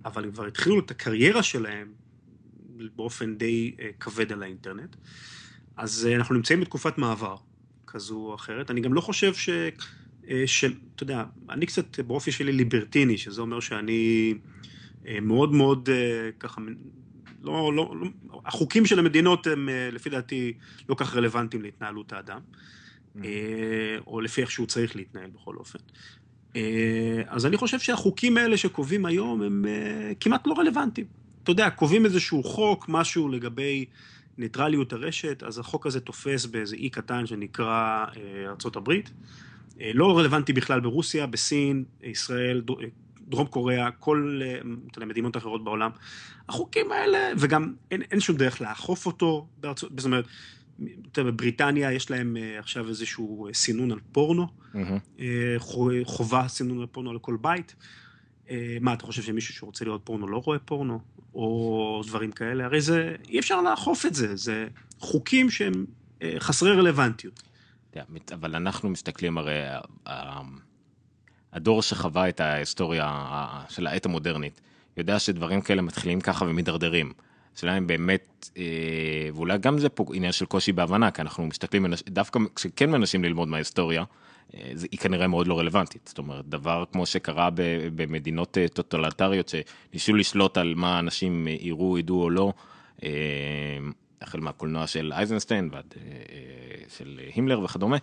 אבל 0.06 0.24
הם 0.24 0.32
כבר 0.32 0.46
התחילו 0.46 0.80
את 0.80 0.92
הקריירה 0.92 1.44
שלהם 1.44 1.88
באופן 2.96 3.36
די 3.36 3.76
אה, 3.80 3.90
כבד 4.00 4.32
על 4.32 4.44
האינטרנט. 4.44 4.96
אז 5.76 6.08
אה, 6.10 6.16
אנחנו 6.16 6.36
נמצאים 6.36 6.62
בתקופת 6.62 6.98
מעבר 6.98 7.36
כזו 7.88 8.16
או 8.16 8.36
אחרת. 8.36 8.72
אני 8.72 8.82
גם 8.82 8.94
לא 8.94 9.02
חושב 9.02 9.34
ש... 9.34 9.50
של, 10.46 10.74
אתה 10.96 11.04
יודע, 11.04 11.24
אני 11.50 11.66
קצת 11.66 12.00
באופי 12.00 12.32
שלי 12.32 12.52
ליברטיני, 12.52 13.18
שזה 13.18 13.42
אומר 13.42 13.60
שאני 13.60 14.34
מאוד 15.22 15.54
מאוד 15.54 15.90
ככה 16.40 16.62
לא, 17.44 17.74
לא, 17.74 17.94
לא, 18.02 18.08
החוקים 18.46 18.86
של 18.86 19.00
המדינות 19.00 19.48
הם 19.48 19.70
אה, 19.70 19.90
לפי 19.92 20.10
דעתי 20.10 20.54
לא 20.90 20.96
כך 20.96 21.16
רלוונטיים 21.16 21.64
להתנהלות 21.64 22.14
האדם, 22.14 22.40
mm. 22.40 23.26
אה, 23.26 23.98
או 24.08 24.22
לפי 24.22 24.42
איך 24.42 24.52
שהוא 24.52 24.68
צריך 24.68 24.96
להתנהל 24.96 25.30
בכל 25.30 25.56
אופן. 25.56 25.80
אה, 26.56 27.22
אז 27.28 27.46
אני 27.46 27.58
חושב 27.58 27.80
שהחוקים 27.80 28.38
האלה 28.38 28.58
שקובעים 28.58 29.06
היום 29.06 29.42
הם 29.42 29.66
כמעט 30.20 30.48
לא 30.48 30.54
רלוונטיים. 30.58 31.08
אתה 31.44 31.52
יודע, 31.52 31.70
קובעים 31.70 32.06
איזשהו 32.06 32.44
חוק, 32.44 32.86
משהו 32.90 33.30
לגבי 33.30 33.86
ניטרליות 34.38 34.94
הרשת, 34.94 35.44
אז 35.44 35.60
החוק 35.60 35.88
הזה 35.88 36.00
תופס 36.00 36.46
באיזה 36.46 36.76
אי 36.76 36.90
קטן 36.90 37.26
שנקרא 37.26 38.06
ארה"ב. 38.46 38.94
לא 39.94 40.18
רלוונטי 40.18 40.54
בכלל 40.54 40.80
ברוסיה, 40.80 41.26
בסין, 41.26 41.84
ישראל, 42.04 42.62
דרום 43.28 43.48
קוריאה, 43.48 43.92
כל 43.92 44.42
אתה 44.92 44.98
יודע, 44.98 45.06
מדינות 45.06 45.38
אחרות 45.38 45.64
בעולם. 45.64 45.92
החוקים 46.50 46.92
האלה, 46.92 47.32
וגם 47.38 47.74
אין, 47.92 48.02
אין 48.02 48.20
שום 48.20 48.38
דרך 48.38 48.62
לאכוף 48.62 49.06
אותו 49.06 49.48
בארצות, 49.60 49.92
זאת 49.98 50.06
אומרת, 50.06 50.26
בבריטניה 51.18 51.92
יש 51.92 52.12
להם 52.12 52.38
אה, 52.38 52.60
עכשיו 52.60 52.90
איזשהו 52.90 53.48
סינון 53.54 53.92
על 53.92 54.00
פורנו, 54.12 54.48
mm-hmm. 54.74 55.22
חובה 56.04 56.48
סינון 56.48 56.80
על 56.80 56.86
פורנו 56.86 57.10
על 57.10 57.20
כל 57.20 57.38
בית. 57.42 57.76
אה, 58.50 58.78
מה, 58.82 58.94
אתה 58.94 59.06
חושב 59.06 59.22
שמישהו 59.22 59.54
שרוצה 59.54 59.86
לראות 59.86 60.02
פורנו 60.04 60.28
לא 60.28 60.38
רואה 60.38 60.60
פורנו? 60.60 61.00
או 61.34 62.02
דברים 62.08 62.32
כאלה? 62.32 62.66
הרי 62.66 62.82
זה, 62.82 63.16
אי 63.30 63.40
אפשר 63.40 63.62
לאכוף 63.62 64.06
את 64.06 64.14
זה, 64.14 64.36
זה 64.36 64.68
חוקים 65.00 65.50
שהם 65.50 65.86
חסרי 66.40 66.72
רלוונטיות. 66.72 67.44
אבל 68.34 68.56
אנחנו 68.56 68.90
מסתכלים 68.90 69.38
הרי, 69.38 69.62
הדור 71.58 71.82
שחווה 71.82 72.30
את 72.30 72.40
ההיסטוריה 72.40 73.26
של 73.70 73.88
העת 73.88 74.06
המודרנית, 74.06 74.62
יודע 74.98 75.20
שדברים 75.20 75.62
כאלה 75.62 75.82
מתחילים 75.82 76.22
ככה 76.22 76.46
ומידרדרים. 76.46 77.14
השאלה 77.56 77.78
אם 77.78 77.88
באמת, 77.88 78.50
אה, 78.58 78.64
ואולי 79.34 79.58
גם 79.58 79.80
זה 79.80 79.90
פה 79.90 80.06
עניין 80.14 80.32
של 80.32 80.46
קושי 80.46 80.72
בהבנה, 80.72 81.12
כי 81.12 81.22
אנחנו 81.22 81.46
מסתכלים, 81.46 81.86
דווקא 82.10 82.40
כשכן 82.56 82.92
מנסים 82.92 83.24
ללמוד 83.24 83.48
מההיסטוריה, 83.48 84.04
אה, 84.54 84.72
היא 84.92 85.00
כנראה 85.00 85.28
מאוד 85.28 85.48
לא 85.48 85.60
רלוונטית. 85.60 86.08
זאת 86.08 86.18
אומרת, 86.18 86.46
דבר 86.48 86.84
כמו 86.92 87.06
שקרה 87.06 87.50
במדינות 87.96 88.58
אה, 88.58 88.68
טוטליטריות, 88.68 89.50
שניסו 89.50 90.14
לשלוט 90.14 90.58
על 90.58 90.74
מה 90.76 91.00
אנשים 91.00 91.48
יראו, 91.60 91.98
ידעו 91.98 92.24
או 92.24 92.30
לא, 92.30 92.54
החל 94.22 94.40
מהקולנוע 94.40 94.88
של 94.88 95.14
אייזנסטיין 95.14 95.70
ועד 95.72 95.94
של 96.98 97.20
הימלר 97.36 97.60
וכדומה. 97.60 97.98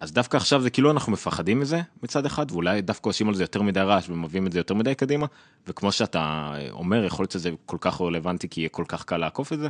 אז 0.00 0.12
דווקא 0.12 0.36
עכשיו 0.36 0.60
זה 0.60 0.70
כאילו 0.70 0.90
אנחנו 0.90 1.12
מפחדים 1.12 1.60
מזה 1.60 1.80
מצד 2.02 2.26
אחד, 2.26 2.50
ואולי 2.50 2.82
דווקא 2.82 3.08
עושים 3.08 3.28
על 3.28 3.34
זה 3.34 3.42
יותר 3.42 3.62
מדי 3.62 3.80
רעש 3.80 4.08
ומביאים 4.08 4.46
את 4.46 4.52
זה 4.52 4.58
יותר 4.58 4.74
מדי 4.74 4.94
קדימה, 4.94 5.26
וכמו 5.66 5.92
שאתה 5.92 6.52
אומר, 6.70 7.04
יכול 7.04 7.22
להיות 7.22 7.30
שזה 7.32 7.50
כל 7.66 7.76
כך 7.80 8.00
רלוונטי 8.00 8.48
כי 8.48 8.60
יהיה 8.60 8.68
כל 8.68 8.84
כך 8.88 9.04
קל 9.04 9.16
לעקוף 9.16 9.52
את 9.52 9.58
זה, 9.58 9.68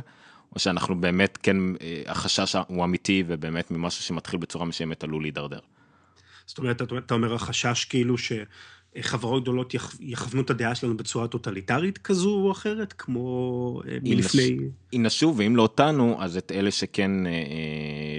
או 0.55 0.59
שאנחנו 0.59 1.01
באמת 1.01 1.37
כן, 1.43 1.57
החשש 2.05 2.55
הוא 2.67 2.83
אמיתי 2.83 3.23
ובאמת 3.27 3.71
ממשהו 3.71 4.03
שמתחיל 4.03 4.39
בצורה 4.39 4.65
מסוימת 4.65 5.03
עלול 5.03 5.21
להידרדר. 5.21 5.59
זאת 6.45 6.57
אומרת, 6.57 6.81
אתה 6.81 7.13
אומר 7.13 7.33
החשש 7.33 7.85
כאילו 7.85 8.15
שחברות 8.99 9.43
גדולות 9.43 9.73
יכוונו 9.99 10.41
את 10.41 10.49
הדעה 10.49 10.75
שלנו 10.75 10.97
בצורה 10.97 11.27
טוטליטרית 11.27 11.97
כזו 11.97 12.29
או 12.29 12.51
אחרת, 12.51 12.93
כמו 12.97 13.81
מלפני... 14.03 14.57
ינסו, 14.93 15.33
ואם 15.37 15.55
לא 15.55 15.61
אותנו, 15.61 16.23
אז 16.23 16.37
את 16.37 16.51
אלה 16.51 16.71
שכן 16.71 17.11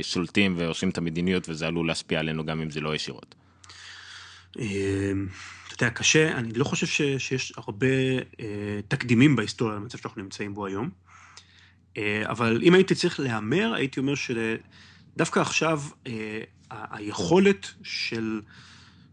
שולטים 0.02 0.54
ועושים 0.58 0.88
את 0.90 0.98
המדיניות, 0.98 1.48
וזה 1.48 1.66
עלול 1.66 1.86
להשפיע 1.86 2.20
עלינו 2.20 2.46
גם 2.46 2.60
אם 2.60 2.70
זה 2.70 2.80
לא 2.80 2.94
ישירות. 2.94 3.34
אתה 4.52 4.64
יודע, 5.72 5.90
קשה, 5.90 6.38
אני 6.38 6.52
לא 6.52 6.64
חושב 6.64 7.18
שיש 7.18 7.52
הרבה 7.56 7.86
תקדימים 8.88 9.36
בהיסטוריה 9.36 9.76
למצב 9.76 9.98
שאנחנו 9.98 10.22
נמצאים 10.22 10.54
בו 10.54 10.66
היום. 10.66 10.90
אבל 12.24 12.60
אם 12.62 12.74
הייתי 12.74 12.94
צריך 12.94 13.20
להמר, 13.20 13.72
הייתי 13.74 14.00
אומר 14.00 14.14
שדווקא 14.14 15.40
עכשיו 15.40 15.82
היכולת 16.70 17.70
של, 17.82 18.40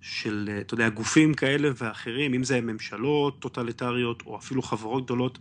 של, 0.07 0.49
אתה 0.61 0.73
יודע, 0.73 0.89
גופים 0.89 1.33
כאלה 1.33 1.69
ואחרים, 1.77 2.33
אם 2.33 2.43
זה 2.43 2.61
ממשלות 2.61 3.39
טוטליטריות, 3.39 4.23
או 4.25 4.37
אפילו 4.37 4.61
חברות 4.61 5.05
גדולות, 5.05 5.39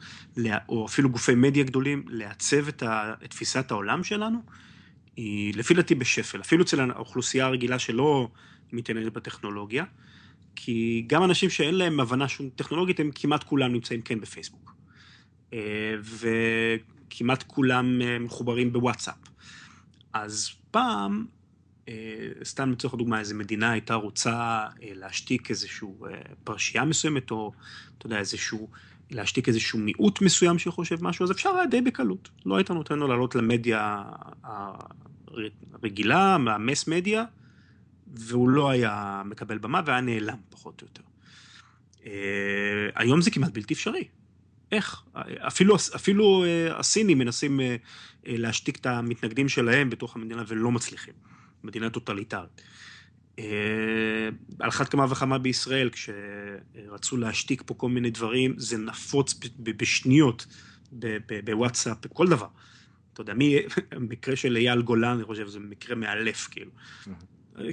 או 0.68 0.87
אפילו 0.87 1.11
גופי 1.11 1.35
מדיה 1.35 1.64
גדולים, 1.64 2.05
לעצב 2.09 2.68
את, 2.68 2.83
ה, 2.83 3.14
את 3.24 3.31
תפיסת 3.31 3.70
העולם 3.70 4.05
שלנו, 4.05 4.38
היא 5.16 5.55
לפי 5.57 5.74
דעתי 5.74 5.94
בשפל. 5.94 6.40
אפילו 6.40 6.64
אצל 6.64 6.90
האוכלוסייה 6.90 7.46
הרגילה 7.46 7.79
שלא 7.79 8.29
מתעניינת 8.72 9.12
בטכנולוגיה, 9.12 9.85
כי 10.57 11.05
גם 11.07 11.24
אנשים 11.24 11.50
שאין 11.50 11.74
להם 11.74 12.00
הבנה 12.00 12.29
שום 12.29 12.48
טכנולוגית, 12.57 13.00
הם 13.00 13.11
כמעט 13.14 13.44
כולם 13.44 13.72
נמצאים 13.72 14.03
כן 14.03 14.20
בפייסבוק. 14.20 14.74
וכמעט 16.03 17.42
כולם 17.42 18.00
מחוברים 18.20 18.72
בוואטסאפ. 18.72 19.14
אז 20.12 20.50
פעם, 20.70 21.27
סתם 22.44 22.73
לצורך 22.73 22.94
הדוגמה, 22.94 23.18
איזה 23.18 23.35
מדינה 23.35 23.70
הייתה 23.73 23.94
רוצה 23.94 24.66
להשתיק 24.83 25.51
איזושהי 25.51 25.88
פרשייה 26.44 26.85
מסוימת, 26.85 27.31
או 27.31 27.53
אתה 27.99 28.07
יודע, 28.07 28.18
איזשהו, 28.18 28.70
להשתיק 29.11 29.49
איזשהו 29.49 29.79
מיעוט 29.79 30.20
מסוים 30.23 30.59
שחושב 30.59 31.05
משהו, 31.05 31.25
אז 31.25 31.31
אפשר 31.31 31.51
היה 31.51 31.66
די 31.66 31.81
בקלות. 31.81 32.29
לא 32.47 32.57
היית 32.57 32.70
נותן 32.70 32.99
לו 32.99 33.09
לעלות 33.09 33.35
למדיה 33.35 34.03
הרגילה, 35.73 36.38
מהמס 36.38 36.88
מדיה, 36.88 37.25
והוא 38.14 38.49
לא 38.49 38.70
היה 38.70 39.23
מקבל 39.25 39.59
במה 39.59 39.81
והיה 39.87 40.01
נעלם 40.01 40.38
פחות 40.51 40.83
או 40.83 40.87
יותר. 40.87 41.03
היום 42.94 43.20
זה 43.20 43.31
כמעט 43.31 43.53
בלתי 43.53 43.75
אפשרי. 43.75 44.05
איך? 44.73 45.03
אפילו, 45.47 45.77
אפילו 45.97 46.44
הסינים 46.70 47.18
מנסים 47.18 47.61
להשתיק 48.25 48.77
את 48.77 48.87
המתנגדים 48.87 49.49
שלהם 49.49 49.90
בתוך 49.90 50.16
המדינה 50.16 50.42
ולא 50.47 50.73
מצליחים. 50.73 51.14
מדינה 51.64 51.90
טוטליטרית. 51.90 52.62
על 54.59 54.68
אחת 54.68 54.88
כמה 54.88 55.07
וכמה 55.11 55.38
בישראל, 55.38 55.90
כשרצו 55.90 57.16
להשתיק 57.16 57.62
פה 57.66 57.74
כל 57.74 57.88
מיני 57.88 58.11
דברים, 58.11 58.55
זה 58.57 58.79
נפוץ 58.79 59.40
בשניות 59.59 60.46
בוואטסאפ, 61.44 62.07
בכל 62.07 62.29
דבר. 62.29 62.48
אתה 63.12 63.20
יודע, 63.20 63.35
מי, 63.35 63.57
המקרה 63.92 64.37
של 64.37 64.57
אייל 64.57 64.83
גולן, 64.83 65.16
אני 65.16 65.24
חושב, 65.24 65.48
זה 65.48 65.59
מקרה 65.61 65.96
מאלף, 65.96 66.48
כאילו. 66.50 66.70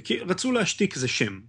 כי 0.04 0.18
רצו 0.18 0.52
להשתיק 0.52 0.94
זה 0.94 1.08
שם. 1.08 1.40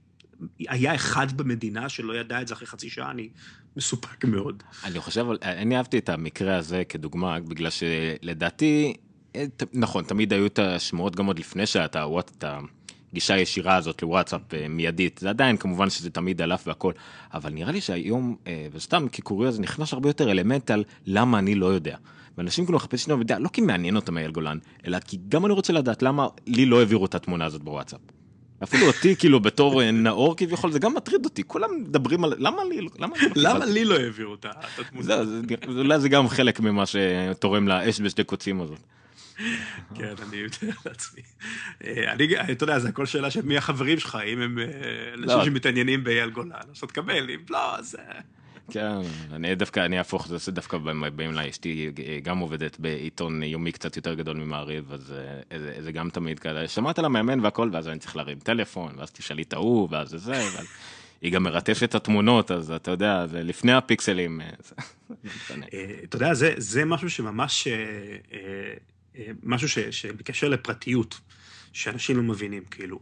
היה 0.60 0.96
אחד 0.96 1.38
במדינה 1.38 1.90
שלא 1.90 2.14
ידע 2.14 2.42
את 2.42 2.48
זה 2.48 2.54
אחרי 2.54 2.68
חצי 2.68 2.90
שעה, 2.90 3.12
אני 3.12 3.30
מסופק 3.78 4.26
מאוד. 4.26 4.64
אני 4.84 5.00
חושב, 5.00 5.26
אני 5.42 5.78
אהבתי 5.78 5.98
את 5.98 6.10
המקרה 6.10 6.58
הזה 6.58 6.84
כדוגמה, 6.90 7.40
בגלל 7.40 7.70
שלדעתי, 7.70 8.98
נכון, 9.74 10.04
תמיד 10.04 10.34
היו 10.34 10.46
את 10.46 10.60
השמועות 10.60 11.16
גם 11.16 11.26
עוד 11.26 11.40
לפני 11.40 11.66
שאתה, 11.66 12.06
את 12.20 12.44
הגישה 13.12 13.34
הישירה 13.34 13.76
הזאת 13.76 14.02
לוואטסאפ 14.02 14.42
מיידית, 14.70 15.18
זה 15.18 15.30
עדיין 15.30 15.58
כמובן 15.58 15.90
שזה 15.90 16.10
תמיד 16.10 16.42
עלף 16.42 16.64
והכל, 16.68 16.94
אבל 17.34 17.52
נראה 17.52 17.72
לי 17.72 17.82
שהיום, 17.82 18.36
וסתם 18.72 19.08
כקוריוז, 19.12 19.60
נכנס 19.60 19.94
הרבה 19.94 20.10
יותר 20.10 20.32
אלמנט 20.32 20.72
על 20.72 20.84
למה 21.06 21.40
אני 21.40 21.56
לא 21.56 21.66
יודע. 21.66 21.98
ואנשים 22.38 22.66
כאילו 22.66 22.76
מחפשים 22.76 23.12
לנו 23.12 23.18
מידע, 23.18 23.40
לא 23.40 23.48
כי 23.48 23.62
מעניין 23.62 23.96
אותם 23.96 24.18
אייל 24.18 24.32
גולן, 24.32 24.58
אלא 24.88 25.00
כי 25.00 25.18
גם 25.30 25.46
אני 25.46 25.54
רוצה 25.54 25.74
לדעת 25.74 26.04
למה 26.04 26.28
לי 26.48 26.66
לא 26.66 26.80
העבירו 26.80 27.06
את 27.06 27.16
התמונה 27.16 27.46
הזאת 27.46 27.64
בוואטסאפ. 27.64 28.00
אפילו 28.64 28.88
אותי 28.88 29.16
כאילו 29.20 29.40
בתור 29.40 29.92
נאור 29.92 30.36
כביכול 30.38 30.72
זה 30.72 30.80
גם 30.80 30.94
מטריד 30.94 31.26
אותי 31.26 31.44
כולם 31.44 31.70
מדברים 31.82 32.24
על 32.24 32.34
למה 32.38 32.64
לי 32.64 32.88
למה, 33.00 33.16
למה 33.36 33.66
לי 33.66 33.86
לא 33.86 33.96
העבירו 33.96 34.34
את 34.34 34.46
התמונה 34.80 35.16
אולי 35.68 36.00
זה 36.00 36.10
גם 36.10 36.28
חלק 36.28 36.60
ממה 36.60 36.84
שתורם 36.86 37.68
לאש 37.68 38.02
בשתי 38.02 38.24
קוצים 38.24 38.62
הזאת. 38.62 38.80
כן 39.98 40.14
אני 40.30 40.44
מתאר 40.44 40.70
לעצמי. 40.86 41.22
אני 41.84 42.52
אתה 42.52 42.64
יודע 42.64 42.80
זה 42.80 42.90
הכל 42.90 43.06
שאלה 43.06 43.32
של 43.32 43.42
מי 43.42 43.58
החברים 43.58 44.00
שלך 44.00 44.18
אם 44.28 44.42
הם 44.42 44.60
אנשים 45.14 45.46
שמתעניינים 45.46 46.04
באייל 46.04 46.30
גולן 46.30 46.52
אז 46.72 46.80
תקבל 46.80 47.30
אם 47.30 47.40
לא 47.50 47.76
אז. 47.78 47.98
כן, 48.72 48.96
אני 49.32 49.56
דווקא, 49.56 49.80
אני 49.80 49.98
אהפוך, 49.98 50.28
זה 50.28 50.52
דווקא 50.52 50.78
באים 51.16 51.32
אליי, 51.32 51.50
אשתי 51.50 51.92
גם 52.24 52.38
עובדת 52.38 52.80
בעיתון 52.80 53.44
יומי 53.44 53.72
קצת 53.72 53.96
יותר 53.96 54.14
גדול 54.14 54.38
ממעריב, 54.38 54.94
אז 54.94 55.14
זה 55.80 55.92
גם 55.92 56.10
תמיד 56.10 56.40
כזה, 56.40 56.68
שמעת 56.68 57.00
על 57.00 57.06
המאמן 57.06 57.40
והכל, 57.40 57.70
ואז 57.74 57.88
אני 57.88 58.00
צריך 58.00 58.16
להרים 58.16 58.40
טלפון, 58.40 58.94
ואז 58.98 59.12
תשאלי 59.12 59.42
את 59.42 59.54
ההוא, 59.54 59.88
ואז 59.92 60.10
זה 60.10 60.18
זה, 60.18 60.44
היא 61.22 61.32
גם 61.32 61.44
מרטפת 61.44 61.84
את 61.84 61.96
התמונות, 61.96 62.52
אז 62.52 62.72
אתה 62.72 62.92
יודע, 62.92 63.28
זה 63.28 63.44
לפני 63.44 63.74
הפיקסלים. 63.74 64.42
אתה 66.04 66.16
יודע, 66.16 66.34
זה 66.58 66.86
משהו 66.86 67.10
שממש, 67.10 67.68
משהו 69.44 69.68
שבקשר 69.92 70.50
לפרטיות, 70.50 71.20
שאנשים 71.74 72.18
לא 72.18 72.24
מבינים, 72.24 72.64
כאילו, 72.72 73.00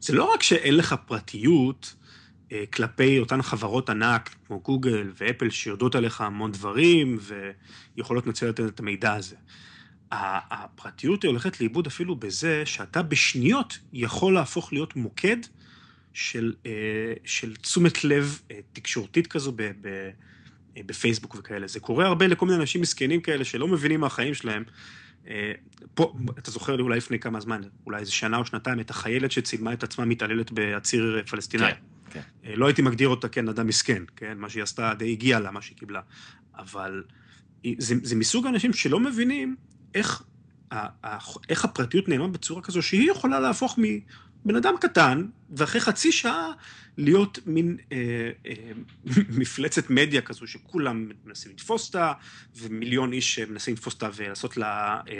זה 0.00 0.14
לא 0.14 0.32
רק 0.34 0.42
שאין 0.42 0.76
לך 0.76 0.94
פרטיות, 1.06 1.94
כלפי 2.72 3.18
אותן 3.18 3.42
חברות 3.42 3.90
ענק 3.90 4.34
כמו 4.46 4.60
גוגל 4.60 5.12
ואפל 5.14 5.50
שיודעות 5.50 5.94
עליך 5.94 6.20
המון 6.20 6.52
דברים 6.52 7.18
ויכולות 7.96 8.26
לנצל 8.26 8.50
את 8.50 8.80
המידע 8.80 9.14
הזה. 9.14 9.36
הפרטיות 10.12 11.22
היא 11.22 11.28
הולכת 11.28 11.60
לאיבוד 11.60 11.86
אפילו 11.86 12.16
בזה 12.16 12.62
שאתה 12.66 13.02
בשניות 13.02 13.78
יכול 13.92 14.34
להפוך 14.34 14.72
להיות 14.72 14.96
מוקד 14.96 15.36
של, 16.12 16.54
של 17.24 17.56
תשומת 17.56 18.04
לב 18.04 18.40
תקשורתית 18.72 19.26
כזו 19.26 19.52
ב, 19.52 19.62
ב, 19.80 20.10
בפייסבוק 20.86 21.36
וכאלה. 21.38 21.66
זה 21.66 21.80
קורה 21.80 22.06
הרבה 22.06 22.26
לכל 22.26 22.46
מיני 22.46 22.58
אנשים 22.58 22.80
מסכנים 22.80 23.20
כאלה 23.20 23.44
שלא 23.44 23.68
מבינים 23.68 24.00
מהחיים 24.00 24.34
שלהם. 24.34 24.64
פה, 25.94 26.14
אתה 26.38 26.50
זוכר 26.50 26.76
לי 26.76 26.82
אולי 26.82 26.96
לפני 26.96 27.18
כמה 27.18 27.40
זמן, 27.40 27.60
אולי 27.86 28.00
איזה 28.00 28.12
שנה 28.12 28.36
או 28.36 28.44
שנתיים, 28.44 28.80
את 28.80 28.90
החיילת 28.90 29.32
שצילמה 29.32 29.72
את 29.72 29.82
עצמה 29.82 30.04
מתעללת 30.04 30.52
בעציר 30.52 31.22
פלסטיני. 31.30 31.64
כן. 31.64 31.72
כן. 32.10 32.20
לא 32.54 32.66
הייתי 32.66 32.82
מגדיר 32.82 33.08
אותה 33.08 33.28
כן 33.28 33.48
אדם 33.48 33.66
מסכן, 33.66 34.02
כן? 34.16 34.38
מה 34.38 34.48
שהיא 34.48 34.62
עשתה 34.62 34.94
די 34.94 35.12
הגיע 35.12 35.40
לה, 35.40 35.50
מה 35.50 35.62
שהיא 35.62 35.78
קיבלה. 35.78 36.00
אבל 36.58 37.02
זה, 37.78 37.94
זה 38.02 38.16
מסוג 38.16 38.46
האנשים 38.46 38.72
שלא 38.72 39.00
מבינים 39.00 39.56
איך, 39.94 40.22
איך 41.48 41.64
הפרטיות 41.64 42.08
נעלמה 42.08 42.28
בצורה 42.28 42.62
כזו 42.62 42.82
שהיא 42.82 43.10
יכולה 43.10 43.40
להפוך 43.40 43.78
מבן 44.44 44.56
אדם 44.56 44.74
קטן, 44.80 45.26
ואחרי 45.50 45.80
חצי 45.80 46.12
שעה 46.12 46.52
להיות 46.98 47.38
מין 47.46 47.76
אה, 47.92 48.30
אה, 48.46 48.54
מפלצת 49.38 49.90
מדיה 49.90 50.22
כזו 50.22 50.46
שכולם 50.46 51.08
מנסים 51.24 51.52
לתפוס 51.52 51.86
אותה, 51.86 52.12
ומיליון 52.56 53.12
איש 53.12 53.38
מנסים 53.38 53.74
לתפוס 53.74 53.94
אותה 53.94 54.08
ולעשות 54.16 54.56
לה 54.56 55.00
אה, 55.08 55.16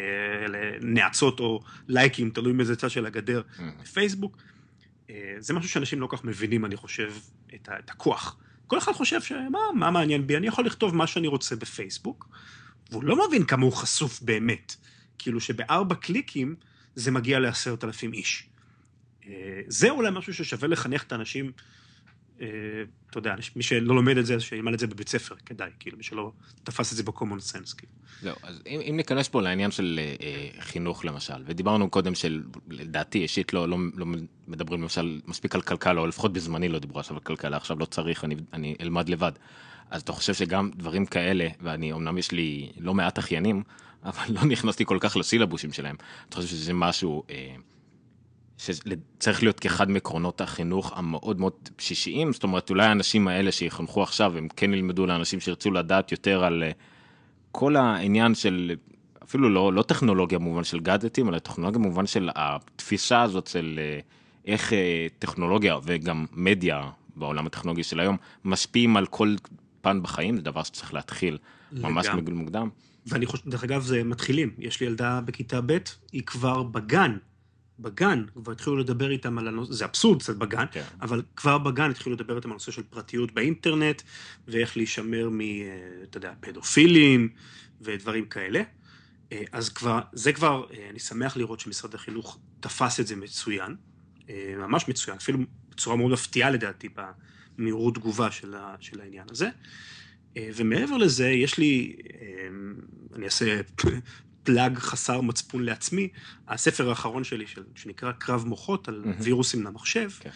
נאצות 0.80 1.40
או 1.40 1.60
לייקים, 1.88 2.30
תלוי 2.30 2.52
מאיזה 2.52 2.76
צד 2.76 2.90
של 2.90 3.06
הגדר, 3.06 3.42
בפייסבוק. 3.82 4.36
Mm-hmm. 4.36 5.12
זה 5.38 5.54
משהו 5.54 5.70
שאנשים 5.70 6.00
לא 6.00 6.06
כל 6.06 6.16
כך 6.16 6.24
מבינים, 6.24 6.64
אני 6.64 6.76
חושב, 6.76 7.12
את, 7.54 7.68
ה, 7.68 7.78
את 7.78 7.90
הכוח. 7.90 8.36
כל 8.66 8.78
אחד 8.78 8.92
חושב 8.92 9.22
שמה 9.22 9.58
מה 9.74 9.90
מעניין 9.90 10.26
בי, 10.26 10.36
אני 10.36 10.46
יכול 10.46 10.66
לכתוב 10.66 10.94
מה 10.94 11.06
שאני 11.06 11.26
רוצה 11.28 11.56
בפייסבוק, 11.56 12.28
והוא 12.90 13.04
לא 13.04 13.28
מבין 13.28 13.44
כמה 13.44 13.64
הוא 13.64 13.72
חשוף 13.72 14.20
באמת. 14.22 14.76
כאילו 15.18 15.40
שבארבע 15.40 15.94
קליקים 15.94 16.54
זה 16.94 17.10
מגיע 17.10 17.38
לעשרת 17.38 17.84
אלפים 17.84 18.12
איש. 18.12 18.48
זה 19.68 19.90
אולי 19.90 20.10
משהו 20.12 20.34
ששווה 20.34 20.68
לחנך 20.68 21.02
את 21.02 21.12
האנשים 21.12 21.52
אתה 23.10 23.18
יודע, 23.18 23.34
מי 23.56 23.62
שלא 23.62 23.94
לומד 23.94 24.18
את 24.18 24.26
זה, 24.26 24.40
שילמד 24.40 24.72
את 24.72 24.78
זה 24.78 24.86
בבית 24.86 25.08
ספר, 25.08 25.34
כדאי, 25.46 25.70
כאילו, 25.80 25.96
מי 25.96 26.02
שלא 26.02 26.32
תפס 26.64 26.92
את 26.92 26.96
זה 26.96 27.02
בקומון 27.02 27.40
סנס, 27.40 27.72
כאילו. 27.72 27.92
זהו, 28.22 28.36
אז 28.42 28.62
אם, 28.66 28.80
אם 28.90 28.96
ניכנס 28.96 29.28
פה 29.28 29.42
לעניין 29.42 29.70
של 29.70 30.00
אה, 30.20 30.48
חינוך 30.60 31.04
למשל, 31.04 31.42
ודיברנו 31.46 31.90
קודם 31.90 32.14
של, 32.14 32.42
לדעתי 32.70 33.18
אישית 33.18 33.52
לא, 33.52 33.68
לא, 33.68 33.76
לא 33.94 34.06
מדברים 34.48 34.82
למשל 34.82 35.20
מספיק 35.26 35.54
על 35.54 35.60
כלכלה, 35.60 36.00
או 36.00 36.06
לפחות 36.06 36.32
בזמני 36.32 36.68
לא 36.68 36.78
דיברו 36.78 37.00
עכשיו 37.00 37.16
על 37.16 37.22
כלכלה, 37.22 37.56
עכשיו 37.56 37.78
לא 37.78 37.84
צריך, 37.84 38.24
אני, 38.24 38.36
אני 38.52 38.76
אלמד 38.80 39.08
לבד. 39.08 39.32
אז 39.90 40.02
אתה 40.02 40.12
חושב 40.12 40.34
שגם 40.34 40.70
דברים 40.76 41.06
כאלה, 41.06 41.48
ואני, 41.60 41.92
אמנם 41.92 42.18
יש 42.18 42.32
לי 42.32 42.72
לא 42.78 42.94
מעט 42.94 43.18
אחיינים, 43.18 43.62
אבל 44.04 44.34
לא 44.34 44.44
נכנסתי 44.44 44.84
כל 44.84 44.98
כך 45.00 45.16
לסילבושים 45.16 45.72
שלהם. 45.72 45.96
אני 46.00 46.34
חושב 46.34 46.48
שזה 46.48 46.72
משהו 46.72 47.22
אה, 47.30 47.54
שצריך 48.58 49.42
להיות 49.42 49.60
כאחד 49.60 49.90
מעקרונות 49.90 50.40
החינוך 50.40 50.92
המאוד 50.96 51.40
מאוד 51.40 51.52
בשישיים, 51.78 52.32
זאת 52.32 52.42
אומרת, 52.42 52.70
אולי 52.70 52.86
האנשים 52.86 53.28
האלה 53.28 53.52
שיחנכו 53.52 54.02
עכשיו, 54.02 54.38
הם 54.38 54.48
כן 54.56 54.74
ילמדו 54.74 55.06
לאנשים 55.06 55.40
שירצו 55.40 55.70
לדעת 55.70 56.12
יותר 56.12 56.44
על 56.44 56.62
אה, 56.62 56.70
כל 57.52 57.76
העניין 57.76 58.34
של, 58.34 58.72
אפילו 59.22 59.50
לא, 59.50 59.72
לא 59.72 59.82
טכנולוגיה 59.82 60.38
במובן 60.38 60.64
של 60.64 60.80
גאדג'טים, 60.80 61.28
אלא 61.28 61.38
טכנולוגיה 61.38 61.78
במובן 61.78 62.06
של 62.06 62.30
התפיסה 62.34 63.22
הזאת 63.22 63.46
של 63.46 63.80
אה, 63.82 64.00
איך 64.46 64.72
אה, 64.72 65.06
טכנולוגיה 65.18 65.78
וגם 65.84 66.26
מדיה 66.32 66.90
בעולם 67.16 67.46
הטכנולוגי 67.46 67.82
של 67.82 68.00
היום 68.00 68.16
משפיעים 68.44 68.96
על 68.96 69.06
כל 69.06 69.34
פן 69.80 70.02
בחיים, 70.02 70.36
זה 70.36 70.42
דבר 70.42 70.62
שצריך 70.62 70.94
להתחיל 70.94 71.38
ממש. 71.72 72.08
מגיל 72.08 72.34
מוקדם. 72.34 72.68
ואני 73.06 73.26
חושב, 73.26 73.50
דרך 73.50 73.64
אגב, 73.64 73.82
זה 73.82 74.04
מתחילים. 74.04 74.50
יש 74.58 74.80
לי 74.80 74.86
ילדה 74.86 75.20
בכיתה 75.24 75.60
ב', 75.66 75.78
היא 76.12 76.22
כבר 76.22 76.62
בגן. 76.62 77.16
בגן, 77.78 78.24
כבר 78.34 78.52
התחילו 78.52 78.76
לדבר 78.76 79.10
איתם 79.10 79.38
על 79.38 79.48
הנושא, 79.48 79.72
זה 79.72 79.84
אבסורד 79.84 80.22
קצת 80.22 80.36
בגן, 80.36 80.64
כן. 80.70 80.82
אבל 81.00 81.22
כבר 81.36 81.58
בגן 81.58 81.90
התחילו 81.90 82.16
לדבר 82.16 82.36
איתם 82.36 82.48
על 82.48 82.52
הנושא 82.52 82.72
של 82.72 82.82
פרטיות 82.82 83.32
באינטרנט, 83.32 84.02
ואיך 84.48 84.76
להישמר 84.76 85.28
מ, 85.30 85.40
אה, 85.40 85.46
אתה 86.02 86.16
יודע, 86.16 86.32
פדופילים 86.40 87.28
ודברים 87.80 88.24
כאלה. 88.24 88.62
אה, 89.32 89.42
אז 89.52 89.68
כבר, 89.68 90.00
זה 90.12 90.32
כבר, 90.32 90.66
אה, 90.72 90.86
אני 90.90 90.98
שמח 90.98 91.36
לראות 91.36 91.60
שמשרד 91.60 91.94
החינוך 91.94 92.38
תפס 92.60 93.00
את 93.00 93.06
זה 93.06 93.16
מצוין, 93.16 93.76
ממש 94.58 94.88
מצוין, 94.88 95.16
אפילו 95.16 95.38
בצורה 95.70 95.96
מאוד 95.96 96.12
מפתיעה 96.12 96.50
לדעתי 96.50 96.88
במהירות 97.58 97.94
תגובה 97.94 98.30
של, 98.30 98.54
ה, 98.54 98.74
של 98.80 99.00
העניין 99.00 99.26
הזה. 99.30 99.48
ומעבר 100.38 100.96
לזה, 100.96 101.28
יש 101.28 101.58
לי, 101.58 101.96
אני 103.14 103.24
אעשה 103.24 103.60
פלאג 104.48 104.78
חסר 104.78 105.20
מצפון 105.20 105.64
לעצמי, 105.64 106.08
הספר 106.48 106.88
האחרון 106.88 107.24
שלי, 107.24 107.46
של, 107.46 107.62
שנקרא 107.74 108.12
קרב 108.12 108.44
מוחות 108.46 108.88
על 108.88 109.02
מהמם. 109.04 109.16
וירוסים 109.20 109.64
למחשב, 109.64 110.10
כן. 110.20 110.30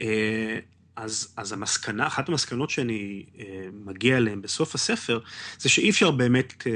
אה, 0.00 0.58
אז, 0.96 1.34
אז 1.36 1.52
המסקנה, 1.52 2.06
אחת 2.06 2.28
המסקנות 2.28 2.70
שאני 2.70 3.26
אה, 3.38 3.44
מגיע 3.84 4.16
אליהן 4.16 4.42
בסוף 4.42 4.74
הספר, 4.74 5.20
זה 5.58 5.68
שאי 5.68 5.90
אפשר 5.90 6.10
באמת 6.10 6.66
אה, 6.66 6.72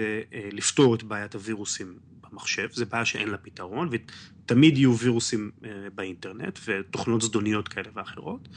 לפתור 0.53 0.95
את 0.95 1.03
בעיית 1.03 1.35
הווירוסים 1.35 1.99
במחשב, 2.20 2.68
זו 2.72 2.87
בעיה 2.87 3.05
שאין 3.05 3.28
לה 3.28 3.37
פתרון, 3.37 3.89
ותמיד 3.91 4.76
יהיו 4.78 4.99
וירוסים 4.99 5.51
באינטרנט 5.95 6.59
ותוכנות 6.66 7.22
זדוניות 7.22 7.68
כאלה 7.68 7.89
ואחרות. 7.95 8.49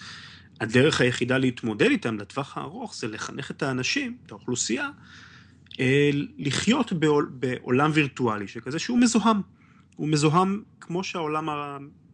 הדרך 0.61 1.01
היחידה 1.01 1.37
להתמודד 1.37 1.89
איתם 1.89 2.17
לטווח 2.17 2.57
הארוך 2.57 2.95
זה 2.95 3.07
לחנך 3.07 3.51
את 3.51 3.63
האנשים, 3.63 4.17
את 4.25 4.31
האוכלוסייה, 4.31 4.89
לחיות 6.37 6.93
בעול, 6.93 7.31
בעולם 7.33 7.91
וירטואלי 7.93 8.47
שכזה 8.47 8.79
שהוא 8.79 8.99
מזוהם. 8.99 9.41
הוא 9.95 10.07
מזוהם 10.07 10.63
כמו 10.81 11.03
שהעולם 11.03 11.49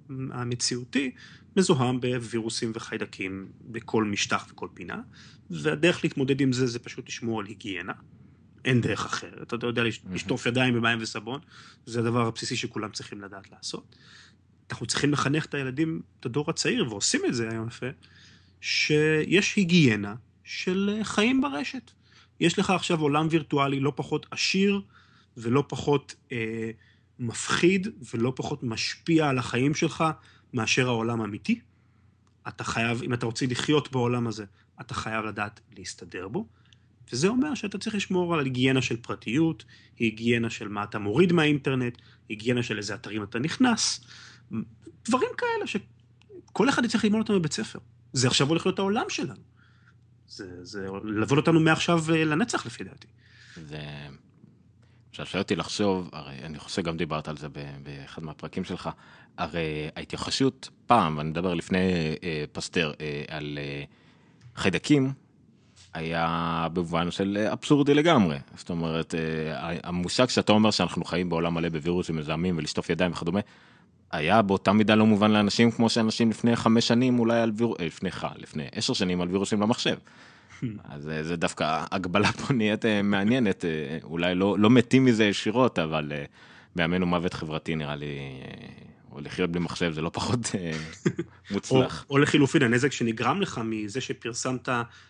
המציאותי 0.10 1.12
מזוהם 1.58 2.02
בווירוסים 2.02 2.72
וחיידקים 2.76 3.48
בכל 3.62 4.04
משטח 4.04 4.48
וכל 4.52 4.68
פינה, 4.74 5.02
והדרך 5.50 6.04
להתמודד 6.04 6.42
עם 6.42 6.54
זה 6.54 6.68
זה 6.68 6.80
פשוט 6.80 7.08
לשמור 7.08 7.40
על 7.40 7.46
היגיינה. 7.46 7.94
אין 8.66 8.82
דרך 8.82 9.06
אחרת. 9.06 9.54
אתה 9.54 9.68
יודע, 9.68 9.84
לש- 9.84 10.02
לשטוף 10.12 10.46
ידיים 10.46 10.74
במים 10.74 10.98
וסבון, 11.02 11.40
זה 11.86 12.00
הדבר 12.00 12.28
הבסיסי 12.28 12.56
שכולם 12.56 12.92
צריכים 12.92 13.22
לדעת 13.22 13.52
לעשות. 13.52 13.96
אנחנו 14.72 14.86
צריכים 14.86 15.12
לחנך 15.12 15.46
את 15.46 15.54
הילדים, 15.54 16.02
את 16.20 16.26
הדור 16.26 16.46
הצעיר, 16.50 16.88
ועושים 16.90 17.22
את 17.28 17.34
זה 17.34 17.50
היום 17.50 17.68
יפה, 17.68 17.86
שיש 18.62 19.56
היגיינה 19.56 20.16
של 20.44 20.96
אה, 20.98 21.04
חיים 21.04 21.42
ברשת. 21.42 21.92
יש 22.44 22.60
לך 22.60 22.70
עכשיו 22.70 23.02
עולם 23.02 23.28
וירטואלי 23.30 23.80
לא 23.80 23.94
פחות 23.96 24.26
עשיר 24.32 24.82
ולא 25.38 25.64
פחות 25.68 26.16
אה, 26.32 26.72
מפחיד 27.20 27.88
ולא 28.14 28.34
פחות 28.36 28.64
משפיע 28.64 29.30
על 29.30 29.38
החיים 29.38 29.76
שלך 29.76 30.04
מאשר 30.54 30.88
העולם 30.88 31.22
האמיתי. 31.22 31.60
אתה 32.48 32.64
חייב, 32.64 33.04
אם 33.04 33.14
אתה 33.14 33.26
רוצה 33.26 33.46
לחיות 33.46 33.92
בעולם 33.92 34.28
הזה, 34.28 34.46
אתה 34.82 34.94
חייב 34.94 35.26
לדעת 35.26 35.60
להסתדר 35.78 36.28
בו. 36.28 36.46
וזה 37.12 37.28
אומר 37.28 37.56
שאתה 37.56 37.78
צריך 37.78 37.96
לשמור 37.96 38.34
על 38.34 38.46
היגיינה 38.46 38.82
של 38.82 38.98
פרטיות, 38.98 39.66
היגיינה 40.00 40.50
של 40.50 40.68
מה 40.68 40.84
אתה 40.84 41.00
מוריד 41.00 41.34
מהאינטרנט, 41.34 41.98
היגיינה 42.30 42.64
של 42.64 42.78
איזה 42.78 42.96
אתרים 42.96 43.24
אתה 43.24 43.40
נכנס, 43.40 44.06
דברים 45.06 45.30
כאלה 45.38 45.68
שכל 45.68 46.70
אחד 46.70 46.86
יצטרך 46.86 47.04
ללמוד 47.04 47.22
אותם 47.22 47.34
בבית 47.34 47.54
ספר. 47.54 47.80
זה 48.14 48.28
עכשיו 48.28 48.50
הולך 48.50 48.66
להיות 48.66 48.80
העולם 48.80 49.06
שלנו. 49.10 49.53
זה, 50.36 50.66
זה 50.66 50.88
לבוא 51.04 51.38
אותנו 51.38 51.60
מעכשיו 51.60 52.04
אה, 52.14 52.26
לנצח 52.26 52.66
לפי 52.66 52.84
דעתי. 52.84 53.08
זה... 53.56 53.80
שואל 55.12 55.42
אותי 55.42 55.56
לחשוב, 55.56 56.10
הרי 56.14 56.36
אני 56.44 56.60
חושב 56.60 56.76
שגם 56.76 56.98
דיברת 56.98 57.28
על 57.28 57.38
זה 57.38 57.48
באחד 57.84 58.24
מהפרקים 58.24 58.64
שלך, 58.64 58.90
הרי 59.38 59.90
ההתייחסות 59.96 60.70
פעם, 60.88 61.18
ואני 61.18 61.30
מדבר 61.30 61.54
לפני 61.54 62.16
אה, 62.24 62.44
פסטר, 62.52 62.92
אה, 63.02 63.24
על 63.28 63.60
אה, 63.62 63.84
חיידקים, 64.56 65.14
היה 65.94 66.68
במובן 66.74 67.12
של 67.12 67.38
אה, 67.40 67.54
אבסורדי 67.54 67.94
לגמרי. 67.94 68.38
זאת 68.56 68.70
אומרת, 68.70 69.16
אה, 69.16 69.78
המושג 69.84 70.30
שאתה 70.30 70.52
אומר 70.52 70.72
שאנחנו 70.72 71.06
חיים 71.06 71.30
בעולם 71.30 71.54
מלא 71.54 71.70
בווירוסים 71.70 72.16
מזהמים 72.16 72.58
ולשטוף 72.58 72.90
ידיים 72.90 73.12
וכדומה, 73.12 73.40
היה 74.14 74.42
באותה 74.42 74.74
מידה 74.74 74.96
לא 74.96 75.06
מובן 75.06 75.32
לאנשים 75.32 75.72
כמו 75.72 75.90
שאנשים 75.90 76.30
לפני 76.30 76.56
חמש 76.56 76.88
שנים 76.88 77.20
אולי 77.20 77.40
על 77.40 77.52
וירוס, 77.56 77.78
לפני 77.80 78.12
ח... 78.12 78.26
לפני 78.38 78.68
עשר 78.72 78.94
שנים 78.94 79.22
על 79.22 79.28
וירוסים 79.28 79.62
למחשב. 79.62 79.98
אז 80.90 81.10
אה, 81.10 81.24
זה 81.24 81.36
דווקא, 81.36 81.84
הגבלה 81.92 82.32
פה 82.32 82.54
נהיית 82.54 82.86
אה, 82.86 83.02
מעניינת, 83.02 83.66
אה, 83.66 83.98
אולי 84.04 84.36
לא, 84.36 84.56
לא 84.60 84.70
מתים 84.70 85.06
מזה 85.06 85.26
ישירות, 85.26 85.80
אבל 85.80 86.12
אה, 86.16 86.26
בימינו 86.76 87.06
מוות 87.06 87.34
חברתי 87.34 87.76
נראה 87.76 87.96
לי, 87.96 88.06
אה, 88.06 88.84
או 89.12 89.22
לחיות 89.22 89.52
בלי 89.52 89.60
מחשב 89.60 89.94
זה 89.94 90.02
לא 90.02 90.10
פחות 90.14 90.40
אה, 90.56 90.72
או, 91.50 91.54
מוצלח. 91.54 92.06
או 92.10 92.18
לחילופין, 92.18 92.64
הנזק 92.64 92.92
שנגרם 92.92 93.42
לך 93.42 93.62
מזה 93.64 94.02
שפרסמת 94.02 94.70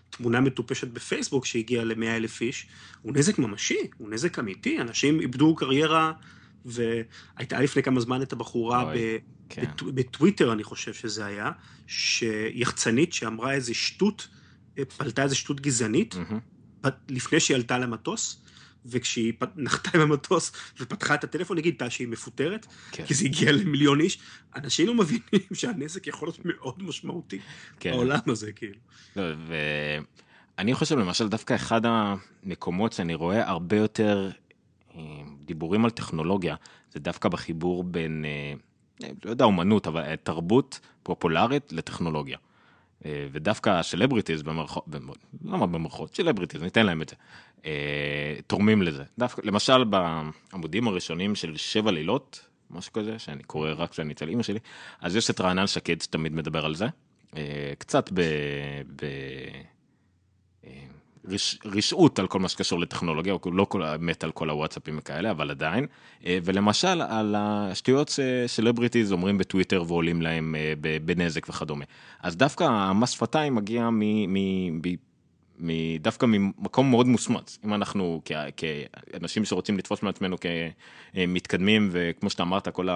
תמונה 0.10 0.41
מטופשת 0.41 0.88
בפייסבוק 0.88 1.45
שהגיעה 1.45 1.84
ל-100 1.84 2.06
אלף 2.06 2.41
איש, 2.41 2.68
הוא 3.01 3.14
נזק 3.16 3.39
ממשי, 3.39 3.78
הוא 3.97 4.10
נזק 4.10 4.39
אמיתי, 4.39 4.82
אנשים 4.82 5.20
איבדו 5.20 5.56
קריירה, 5.56 6.12
והייתה 6.66 7.59
לפני 7.61 7.84
כמה 7.84 7.99
זמן 7.99 8.22
את 8.22 8.34
הבחורה 8.34 8.84
אוי, 8.84 8.95
ב... 8.97 9.18
כן. 9.49 9.61
בטו- 9.61 9.91
בטוויטר, 9.93 10.53
אני 10.53 10.64
חושב 10.64 10.93
שזה 10.93 11.26
היה, 11.26 11.51
שיחצנית 11.88 13.14
שאמרה 13.14 13.53
איזה 13.53 13.74
שטות, 13.74 14.28
אה, 14.80 14.86
פלטה 14.86 15.24
איזה 15.24 15.36
שטות 15.36 15.61
גזענית. 15.61 16.16
פ- 16.82 16.88
לפני 17.09 17.39
שהיא 17.39 17.55
עלתה 17.55 17.78
למטוס, 17.78 18.39
וכשהיא 18.86 19.34
נחתה 19.55 19.89
עם 19.95 20.01
המטוס 20.01 20.51
ופתחה 20.80 21.14
את 21.16 21.24
הטלפון, 21.24 21.57
נגיד, 21.57 21.76
טעה 21.78 21.89
שהיא 21.89 22.07
מפוטרת, 22.07 22.68
כן. 22.91 23.05
כי 23.05 23.14
זה 23.14 23.26
הגיע 23.26 23.51
למיליון 23.51 23.99
איש, 23.99 24.20
אנשים 24.55 24.88
לא 24.88 24.93
מבינים 24.93 25.47
שהנזק 25.53 26.07
יכול 26.07 26.28
להיות 26.28 26.39
מאוד 26.45 26.84
משמעותי 26.84 27.39
כן. 27.80 27.91
בעולם 27.91 28.20
הזה, 28.28 28.51
כאילו. 28.51 28.80
לא, 29.16 29.24
ואני 30.57 30.74
חושב 30.74 30.97
למשל 30.97 31.28
דווקא 31.28 31.55
אחד 31.55 31.82
המקומות 31.86 32.93
שאני 32.93 33.16
רואה 33.16 33.49
הרבה 33.49 33.78
יותר 33.78 34.30
אה, 34.95 35.01
דיבורים 35.45 35.85
על 35.85 35.91
טכנולוגיה, 35.91 36.55
זה 36.91 36.99
דווקא 36.99 37.29
בחיבור 37.29 37.83
בין, 37.83 38.25
אה, 38.25 38.53
לא 39.25 39.29
יודע 39.29 39.45
אומנות, 39.45 39.87
אבל 39.87 40.01
אה, 40.01 40.15
תרבות 40.17 40.79
פופולרית 41.03 41.73
לטכנולוגיה. 41.73 42.37
אה, 43.05 43.27
ודווקא 43.31 43.69
הסלבריטיז 43.69 44.43
במרכאות, 44.43 44.85
למה 45.45 45.67
במרכאות? 45.67 46.15
סלבריטיז, 46.15 46.63
ניתן 46.63 46.85
להם 46.85 47.01
את 47.01 47.09
זה. 47.09 47.15
אה, 47.65 48.35
תורמים 48.47 48.81
לזה. 48.81 49.03
דווקא, 49.17 49.41
למשל 49.45 49.83
בעמודים 49.83 50.87
הראשונים 50.87 51.35
של 51.35 51.57
שבע 51.57 51.91
לילות, 51.91 52.47
משהו 52.71 52.93
כזה, 52.93 53.19
שאני 53.19 53.43
קורא 53.43 53.71
רק 53.77 53.91
כשאני 53.91 54.13
אצל 54.13 54.29
אימא 54.29 54.43
שלי, 54.43 54.59
אז 55.01 55.15
יש 55.15 55.29
את 55.29 55.41
רענן 55.41 55.67
שקד 55.67 56.01
שתמיד 56.01 56.33
מדבר 56.33 56.65
על 56.65 56.75
זה. 56.75 56.87
אה, 57.37 57.73
קצת 57.77 58.09
ב... 58.13 58.21
ב... 58.95 59.05
אה, 61.28 61.34
רש, 61.34 61.59
רשעות 61.65 62.19
על 62.19 62.28
כל 62.28 62.39
מה 62.39 62.49
שקשור 62.49 62.80
לטכנולוגיה, 62.80 63.36
לא 63.51 63.65
כל 63.65 63.84
מת 63.99 64.24
על 64.24 64.32
כל 64.32 64.49
הוואטסאפים 64.49 64.97
וכאלה, 64.97 65.32
אבל 65.32 65.51
עדיין. 65.51 65.88
אה, 66.26 66.38
ולמשל 66.43 67.01
על 67.01 67.36
השטויות 67.38 68.09
שסלבריטיז 68.09 69.11
אומרים 69.11 69.38
בטוויטר 69.38 69.84
ועולים 69.88 70.21
להם 70.21 70.55
אה, 70.57 70.74
בנזק 71.05 71.49
וכדומה. 71.49 71.86
אז 72.24 72.36
דווקא 72.36 72.63
המס 72.63 73.09
שפתיים 73.09 73.55
מגיע 73.55 73.89
מ... 73.89 73.99
מ, 74.34 74.82
מ 75.59 75.97
דווקא 75.99 76.26
ממקום 76.26 76.89
מאוד 76.89 77.07
מוסמץ, 77.07 77.59
אם 77.65 77.74
אנחנו 77.74 78.21
כ- 78.26 78.32
כאנשים 78.57 79.45
שרוצים 79.45 79.78
לתפוס 79.78 80.03
מעצמנו 80.03 80.38
כמתקדמים, 81.13 81.89
וכמו 81.91 82.30
שאתה 82.30 82.43
אמרת, 82.43 82.67
כל 82.67 82.88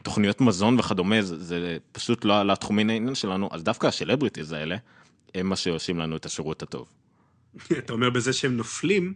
התוכניות 0.00 0.40
מזון 0.40 0.78
וכדומה, 0.78 1.22
זה, 1.22 1.44
זה 1.44 1.76
פשוט 1.92 2.24
לא 2.24 2.42
לתחומין 2.42 2.90
העניין 2.90 3.14
שלנו, 3.14 3.48
אז 3.52 3.64
דווקא 3.64 3.86
הסלבריטיז 3.86 4.52
האלה, 4.52 4.76
הם 5.34 5.46
מה 5.46 5.56
שעושים 5.56 5.98
לנו 5.98 6.16
את 6.16 6.26
השירות 6.26 6.62
הטוב. 6.62 6.88
אתה 7.78 7.92
אומר 7.92 8.10
בזה 8.10 8.32
שהם 8.32 8.56
נופלים, 8.56 9.14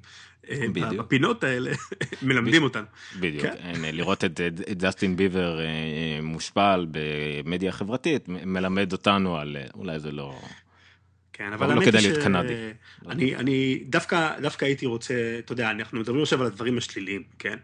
אה, 0.50 0.66
בדיוק. 0.68 1.06
בפינות 1.06 1.44
האלה, 1.44 1.70
מלמדים 2.22 2.62
אותנו. 2.62 2.86
בדיוק, 3.20 3.42
כן. 3.42 3.54
כן. 3.74 3.94
לראות 3.94 4.24
את, 4.24 4.40
ג'סטין 4.78 5.16
ביבר 5.16 5.60
אה, 5.60 5.64
אה, 5.64 6.18
מושפל 6.22 6.86
במדיה 6.90 7.72
חברתית, 7.72 8.28
מלמד 8.28 8.92
אותנו 8.92 9.36
על, 9.36 9.56
אה, 9.56 9.66
אולי 9.74 10.00
זה 10.00 10.12
לא... 10.12 10.40
כן, 11.32 11.52
אבל 11.52 11.66
לא 11.66 11.72
האמת 11.80 11.94
היא 11.94 12.14
ש... 12.14 12.18
קנדי. 12.18 12.54
אני, 13.08 13.36
אני 13.36 13.84
דווקא, 13.86 14.40
דווקא 14.40 14.64
הייתי 14.64 14.86
רוצה, 14.86 15.14
אתה 15.38 15.52
יודע, 15.52 15.70
אנחנו 15.70 16.00
מדברים 16.00 16.22
עכשיו 16.22 16.40
על 16.40 16.46
הדברים 16.46 16.78
השליליים, 16.78 17.22
כן? 17.38 17.56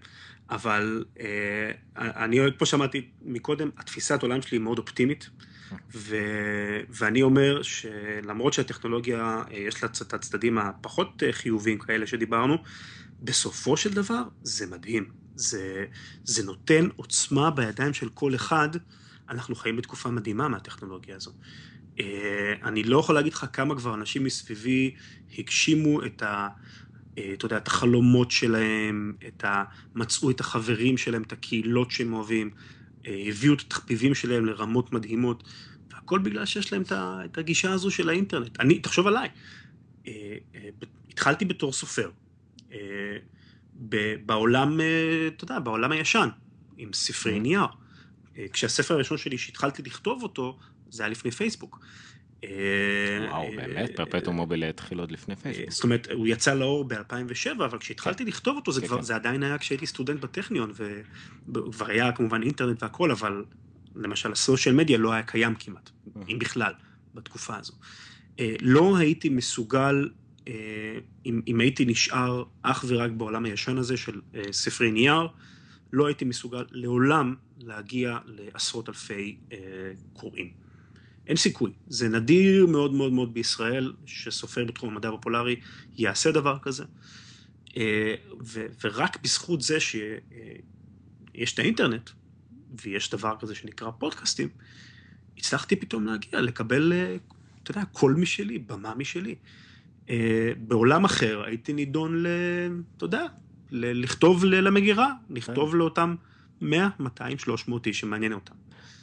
אבל 0.51 1.05
אה, 1.21 1.71
אני, 1.97 2.39
כמו 2.59 2.67
שאמרתי 2.67 3.09
מקודם, 3.23 3.71
התפיסת 3.79 4.23
עולם 4.23 4.43
שלי 4.43 4.57
היא 4.59 4.63
מאוד 4.63 4.79
אופטימית, 4.79 5.29
ו, 5.95 6.17
ואני 6.89 7.23
אומר 7.23 7.63
שלמרות 7.63 8.53
שהטכנולוגיה, 8.53 9.43
אה, 9.51 9.59
יש 9.59 9.83
לה 9.83 9.89
את 10.03 10.15
הצדדים 10.15 10.59
הפחות 10.59 11.23
אה, 11.23 11.33
חיוביים 11.33 11.79
כאלה 11.79 12.07
שדיברנו, 12.07 12.57
בסופו 13.23 13.77
של 13.77 13.93
דבר 13.93 14.23
זה 14.43 14.67
מדהים. 14.67 15.11
זה, 15.35 15.85
זה 16.25 16.45
נותן 16.45 16.89
עוצמה 16.97 17.51
בידיים 17.51 17.95
של 17.95 18.09
כל 18.09 18.35
אחד. 18.35 18.69
אנחנו 19.29 19.55
חיים 19.55 19.77
בתקופה 19.77 20.11
מדהימה 20.11 20.49
מהטכנולוגיה 20.49 21.17
הזו. 21.17 21.33
אה, 22.01 22.55
אני 22.63 22.83
לא 22.83 22.99
יכול 22.99 23.15
להגיד 23.15 23.33
לך 23.33 23.47
כמה 23.53 23.77
כבר 23.77 23.95
אנשים 23.95 24.25
מסביבי 24.25 24.95
הגשימו 25.39 26.05
את 26.05 26.23
ה... 26.23 26.49
אתה 27.35 27.47
יודע, 27.47 27.57
את 27.57 27.69
החלומות 27.69 28.31
שלהם, 28.31 29.13
את 29.27 29.45
ה... 29.45 29.65
מצאו 29.95 30.31
את 30.31 30.41
החברים 30.41 30.97
שלהם, 30.97 31.23
את 31.23 31.33
הקהילות 31.33 31.91
שהם 31.91 32.13
אוהבים, 32.13 32.51
הביאו 33.07 33.55
את 33.55 33.61
התחביבים 33.61 34.15
שלהם 34.15 34.47
לרמות 34.47 34.93
מדהימות, 34.93 35.45
והכל 35.91 36.19
בגלל 36.19 36.47
שיש 36.47 36.73
להם 36.73 36.83
את 36.93 37.39
הגישה 37.39 37.73
הזו 37.73 37.91
של 37.91 38.09
האינטרנט. 38.09 38.61
אני, 38.61 38.79
תחשוב 38.79 39.07
עליי, 39.07 39.29
אה, 40.07 40.37
אה, 40.55 40.69
התחלתי 41.11 41.45
בתור 41.45 41.73
סופר, 41.73 42.11
אה, 42.73 42.79
בעולם, 44.27 44.81
אתה 45.37 45.45
יודע, 45.45 45.59
בעולם 45.59 45.93
הישן, 45.93 46.29
עם 46.79 46.93
ספרי 46.93 47.41
נייר. 47.41 47.67
אה, 48.39 48.47
כשהספר 48.53 48.95
הראשון 48.95 49.19
שלי, 49.19 49.39
שהתחלתי 49.39 49.83
לכתוב 49.83 50.23
אותו, 50.23 50.59
זה 50.91 51.03
היה 51.03 51.11
לפני 51.11 51.31
פייסבוק. 51.31 51.81
אה, 52.51 53.29
וואו, 53.31 53.43
אה, 53.43 53.57
באמת? 53.57 53.91
פרפטום 53.97 54.37
מוביל 54.37 54.65
התחיל 54.65 54.99
עוד 54.99 55.13
לפני 55.13 55.35
אה, 55.35 55.41
פייסבוק. 55.41 55.71
זאת 55.71 55.85
אומרת, 55.85 56.09
הוא 56.13 56.27
יצא 56.27 56.55
לאור 56.55 56.85
ב-2007, 56.85 57.53
אבל 57.65 57.79
כשהתחלתי 57.79 58.25
לכתוב 58.25 58.57
אותו, 58.57 58.73
זה, 58.73 58.81
כן, 58.81 58.89
כן. 58.89 59.03
זה 59.03 59.15
עדיין 59.15 59.43
היה 59.43 59.59
כשהייתי 59.59 59.87
סטודנט 59.87 60.21
בטכניון, 60.21 60.73
וכבר 61.49 61.87
היה 61.87 62.13
כמובן 62.13 62.43
אינטרנט 62.43 62.83
והכל, 62.83 63.11
אבל 63.11 63.45
למשל 63.97 64.33
הסושיאל 64.33 64.75
מדיה 64.75 64.99
לא 64.99 65.13
היה 65.13 65.23
קיים 65.23 65.55
כמעט, 65.55 65.91
אם 66.29 66.39
בכלל, 66.39 66.73
בתקופה 67.15 67.57
הזו. 67.57 67.73
אה, 68.41 68.55
לא 68.61 68.97
הייתי 68.97 69.29
מסוגל, 69.29 70.09
אה, 70.49 70.53
אם, 71.27 71.61
הייתי 71.61 71.85
נשאר 71.85 72.45
אך 72.63 72.85
ורק 72.89 73.11
בעולם 73.11 73.45
הישן 73.45 73.79
הזה 73.79 73.97
של 73.97 74.21
אה, 74.35 74.43
ספרי 74.53 74.91
נייר, 74.91 75.29
לא 75.93 76.07
הייתי 76.07 76.25
מסוגל 76.25 76.65
לעולם 76.71 77.35
להגיע 77.59 78.19
לעשרות 78.27 78.89
אלפי 78.89 79.37
אה, 79.53 79.59
קוראים. 80.13 80.64
אין 81.27 81.37
סיכוי. 81.37 81.71
זה 81.87 82.09
נדיר 82.09 82.67
מאוד 82.67 82.93
מאוד 82.95 83.13
מאוד 83.13 83.35
בישראל 83.35 83.93
שסופר 84.07 84.65
בתחום 84.65 84.91
המדע 84.91 85.09
הפופולרי 85.09 85.57
יעשה 85.97 86.33
דבר 86.33 86.59
כזה. 86.63 86.85
אה, 87.77 88.15
ו- 88.47 88.67
ורק 88.85 89.23
בזכות 89.23 89.63
זה 89.63 89.81
שיש 89.81 91.55
את 91.55 91.59
האינטרנט, 91.59 92.11
ויש 92.83 93.11
דבר 93.11 93.35
כזה 93.41 93.55
שנקרא 93.55 93.91
פודקאסטים, 93.91 94.49
הצלחתי 95.39 95.77
פתאום 95.77 96.07
להגיע, 96.07 96.41
לקבל, 96.41 96.93
אה, 96.93 97.17
אתה 97.63 97.71
יודע, 97.71 97.85
קול 97.85 98.15
משלי, 98.15 98.59
במה 98.59 98.95
משלי. 98.95 99.35
אה, 100.11 100.53
בעולם 100.59 101.05
אחר 101.05 101.43
הייתי 101.47 101.73
נידון 101.73 102.23
ל... 102.23 102.27
אתה 102.97 103.05
יודע, 103.05 103.27
לכתוב 103.71 104.45
למגירה, 104.45 105.13
לכתוב 105.31 105.75
לאותם 105.75 106.15
100, 106.61 106.89
200, 106.99 107.39
300 107.39 107.87
איש 107.87 108.01
שמעניין 108.01 108.33
אותם. 108.33 108.55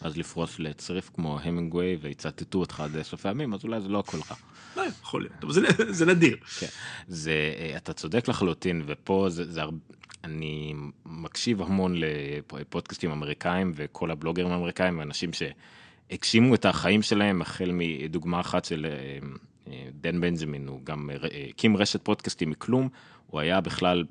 אז 0.01 0.17
לפרוס 0.17 0.59
לצריף 0.59 1.09
כמו 1.13 1.39
המינגווי 1.43 1.97
ויצטטו 2.01 2.59
אותך 2.59 2.79
עד 2.79 3.01
סוף 3.01 3.25
הימים, 3.25 3.53
אז 3.53 3.63
אולי 3.63 3.81
זה 3.81 3.89
לא 3.89 3.99
הכל 3.99 4.17
רע. 4.17 4.35
לא, 4.77 4.83
יכול 5.01 5.21
להיות, 5.21 5.43
אבל 5.43 5.53
זה, 5.53 5.61
זה 5.89 6.05
נדיר. 6.05 6.37
כן. 6.59 6.67
זה, 7.07 7.53
אה, 7.59 7.77
אתה 7.77 7.93
צודק 7.93 8.27
לחלוטין, 8.27 8.83
ופה 8.85 9.25
זה, 9.29 9.51
זה 9.51 9.61
הרבה, 9.61 9.77
אני 10.23 10.73
מקשיב 11.05 11.61
המון 11.61 11.95
לפודקאסטים 11.97 13.11
אמריקאים 13.11 13.71
וכל 13.75 14.11
הבלוגרים 14.11 14.51
האמריקאים, 14.51 14.99
ואנשים 14.99 15.29
שהגשימו 15.33 16.55
את 16.55 16.65
החיים 16.65 17.01
שלהם, 17.01 17.41
החל 17.41 17.71
מדוגמה 17.73 18.39
אחת 18.39 18.65
של 18.65 18.85
אה, 18.89 19.27
אה, 19.67 19.89
דן 20.01 20.21
בנג'מין, 20.21 20.67
הוא 20.67 20.81
גם 20.83 21.09
הקים 21.49 21.77
רשת 21.77 22.01
פודקאסטים 22.03 22.49
מכלום, 22.49 22.89
הוא 23.27 23.39
היה 23.39 23.61
בכלל 23.61 24.03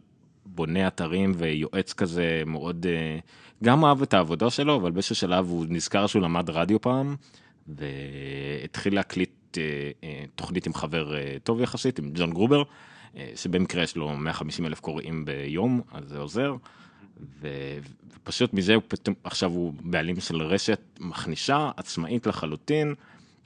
בונה 0.46 0.86
אתרים 0.86 1.32
ויועץ 1.36 1.92
כזה 1.92 2.42
מאוד, 2.46 2.86
אה, 2.88 3.18
גם 3.64 3.84
אהב 3.84 4.02
את 4.02 4.14
העבודה 4.14 4.50
שלו, 4.50 4.76
אבל 4.76 4.90
באיזשהו 4.90 5.14
שלב 5.14 5.48
הוא 5.48 5.66
נזכר 5.68 6.06
שהוא 6.06 6.22
למד 6.22 6.50
רדיו 6.50 6.80
פעם, 6.80 7.16
והתחיל 7.68 8.94
להקליט 8.94 9.58
אה, 9.58 9.90
אה, 10.04 10.24
תוכנית 10.34 10.66
עם 10.66 10.74
חבר 10.74 11.16
אה, 11.16 11.36
טוב 11.44 11.60
יחסית, 11.60 11.98
עם 11.98 12.10
ג'ון 12.14 12.30
גרובר, 12.30 12.62
שבמקרה 13.36 13.82
יש 13.82 13.96
לו 13.96 14.16
150 14.16 14.66
אלף 14.66 14.80
קוראים 14.80 15.24
ביום, 15.24 15.80
אז 15.92 16.08
זה 16.08 16.18
עוזר. 16.18 16.54
ופשוט 17.40 18.54
מזה 18.54 18.74
הוא 18.74 18.82
פתאום, 18.88 19.14
עכשיו 19.24 19.50
הוא 19.50 19.74
בעלים 19.80 20.20
של 20.20 20.42
רשת 20.42 20.80
מכנישה, 21.00 21.70
עצמאית 21.76 22.26
לחלוטין, 22.26 22.94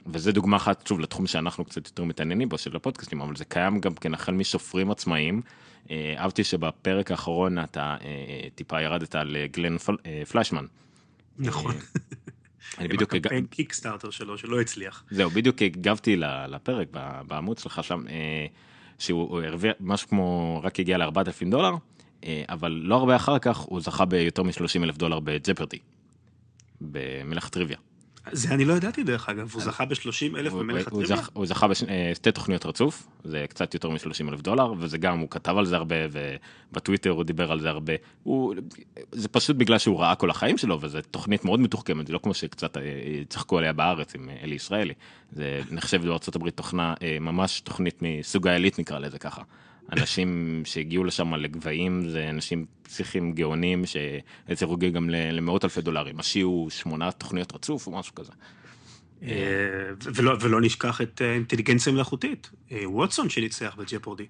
וזה 0.07 0.31
דוגמה 0.31 0.57
אחת, 0.57 0.87
שוב, 0.87 0.99
לתחום 0.99 1.27
שאנחנו 1.27 1.65
קצת 1.65 1.87
יותר 1.87 2.03
מתעניינים 2.03 2.49
בו, 2.49 2.57
של 2.57 2.75
הפודקאסטים, 2.75 3.21
אבל 3.21 3.35
זה 3.35 3.45
קיים 3.45 3.79
גם 3.79 3.93
כן 3.93 4.13
החל 4.13 4.31
מסופרים 4.31 4.91
עצמאיים. 4.91 5.41
אה, 5.91 6.13
אהבתי 6.17 6.43
שבפרק 6.43 7.11
האחרון 7.11 7.59
אתה 7.59 7.97
אה, 8.03 8.07
טיפה 8.55 8.81
ירדת 8.81 9.15
על 9.15 9.35
אה, 9.35 9.47
גלן 9.51 9.77
פל- 9.77 9.97
פלשמן. 10.31 10.65
נכון. 11.37 11.75
אני 12.77 12.85
עם 12.85 12.91
בדיוק, 12.91 13.13
הגע- 13.13 13.17
הקמפיין 13.19 13.45
קיקסטארטר 13.45 14.09
שלו, 14.09 14.37
שלא 14.37 14.61
הצליח. 14.61 15.03
זהו, 15.11 15.29
בדיוק 15.29 15.61
הגבתי 15.61 16.15
לפרק 16.49 16.87
בעמוד 17.27 17.57
שלך 17.57 17.83
שם, 17.83 18.03
שהוא 18.99 19.29
הוא 19.29 19.41
הרוויח 19.41 19.73
משהו 19.79 20.07
כמו, 20.09 20.59
רק 20.63 20.79
הגיע 20.79 20.97
ל-4,000 20.97 21.49
דולר, 21.51 21.71
אבל 22.49 22.71
לא 22.71 22.95
הרבה 22.95 23.15
אחר 23.15 23.39
כך 23.39 23.57
הוא 23.57 23.81
זכה 23.81 24.05
ביותר 24.05 24.43
מ-30 24.43 24.83
אלף 24.83 24.97
דולר 24.97 25.19
בג'פרדי, 25.19 25.77
במלך 26.81 27.45
הטריוויה. 27.45 27.77
זה 28.31 28.53
אני 28.53 28.65
לא 28.65 28.73
ידעתי 28.73 29.03
דרך 29.03 29.29
אגב, 29.29 29.51
הוא 29.53 29.61
זכה 29.61 29.85
ב-30 29.85 30.37
אלף 30.37 30.53
במלך 30.53 30.87
הטריוויה? 30.87 31.17
הוא 31.33 31.45
זכה 31.45 31.67
בשתי 31.67 32.31
תוכניות 32.31 32.65
רצוף, 32.65 33.07
זה 33.23 33.45
קצת 33.49 33.73
יותר 33.73 33.89
מ-30 33.89 34.29
אלף 34.29 34.41
דולר, 34.41 34.73
וזה 34.79 34.97
גם, 34.97 35.19
הוא 35.19 35.29
כתב 35.29 35.57
על 35.57 35.65
זה 35.65 35.75
הרבה, 35.75 35.95
ובטוויטר 36.11 37.09
הוא 37.09 37.23
דיבר 37.23 37.51
על 37.51 37.59
זה 37.59 37.69
הרבה. 37.69 37.93
הוא, 38.23 38.55
זה 39.11 39.27
פשוט 39.27 39.55
בגלל 39.55 39.77
שהוא 39.77 39.99
ראה 39.99 40.15
כל 40.15 40.29
החיים 40.29 40.57
שלו, 40.57 40.81
וזו 40.81 40.99
תוכנית 41.11 41.45
מאוד 41.45 41.59
מתוחכמת, 41.59 42.07
זה 42.07 42.13
לא 42.13 42.19
כמו 42.23 42.33
שקצת 42.33 42.77
אה, 42.77 42.83
צחקו 43.29 43.57
עליה 43.57 43.73
בארץ 43.73 44.15
עם 44.15 44.29
אה, 44.29 44.35
אלי 44.43 44.55
ישראלי. 44.55 44.93
זה 45.31 45.61
נחשב 45.71 46.01
בארה"ב 46.01 46.49
תוכנה, 46.49 46.93
אה, 47.01 47.17
ממש 47.21 47.59
תוכנית 47.59 48.01
מסוג 48.01 48.47
העילית 48.47 48.79
נקרא 48.79 48.99
לזה 48.99 49.19
ככה. 49.19 49.41
אנשים 49.91 50.61
שהגיעו 50.65 51.03
לשם 51.03 51.33
לגבהים 51.33 52.09
זה 52.09 52.29
אנשים 52.29 52.65
פסיכיים 52.83 53.33
גאונים 53.33 53.85
שהצליחו 53.85 54.73
להגיע 54.73 54.89
גם 54.89 55.09
למאות 55.09 55.63
אלפי 55.63 55.81
דולרים, 55.81 56.19
השקיעו 56.19 56.67
שמונה 56.69 57.11
תוכניות 57.11 57.53
רצוף 57.53 57.87
או 57.87 57.91
משהו 57.91 58.15
כזה. 58.15 58.31
אה, 59.23 59.29
ולא, 59.99 60.37
ולא 60.41 60.61
נשכח 60.61 61.01
את 61.01 61.21
אה, 61.21 61.33
אינטליגנציה 61.33 61.93
מלאכותית, 61.93 62.49
אה, 62.71 62.89
ווטסון 62.89 63.29
שניצח 63.29 63.75
בג'פורדי. 63.77 64.25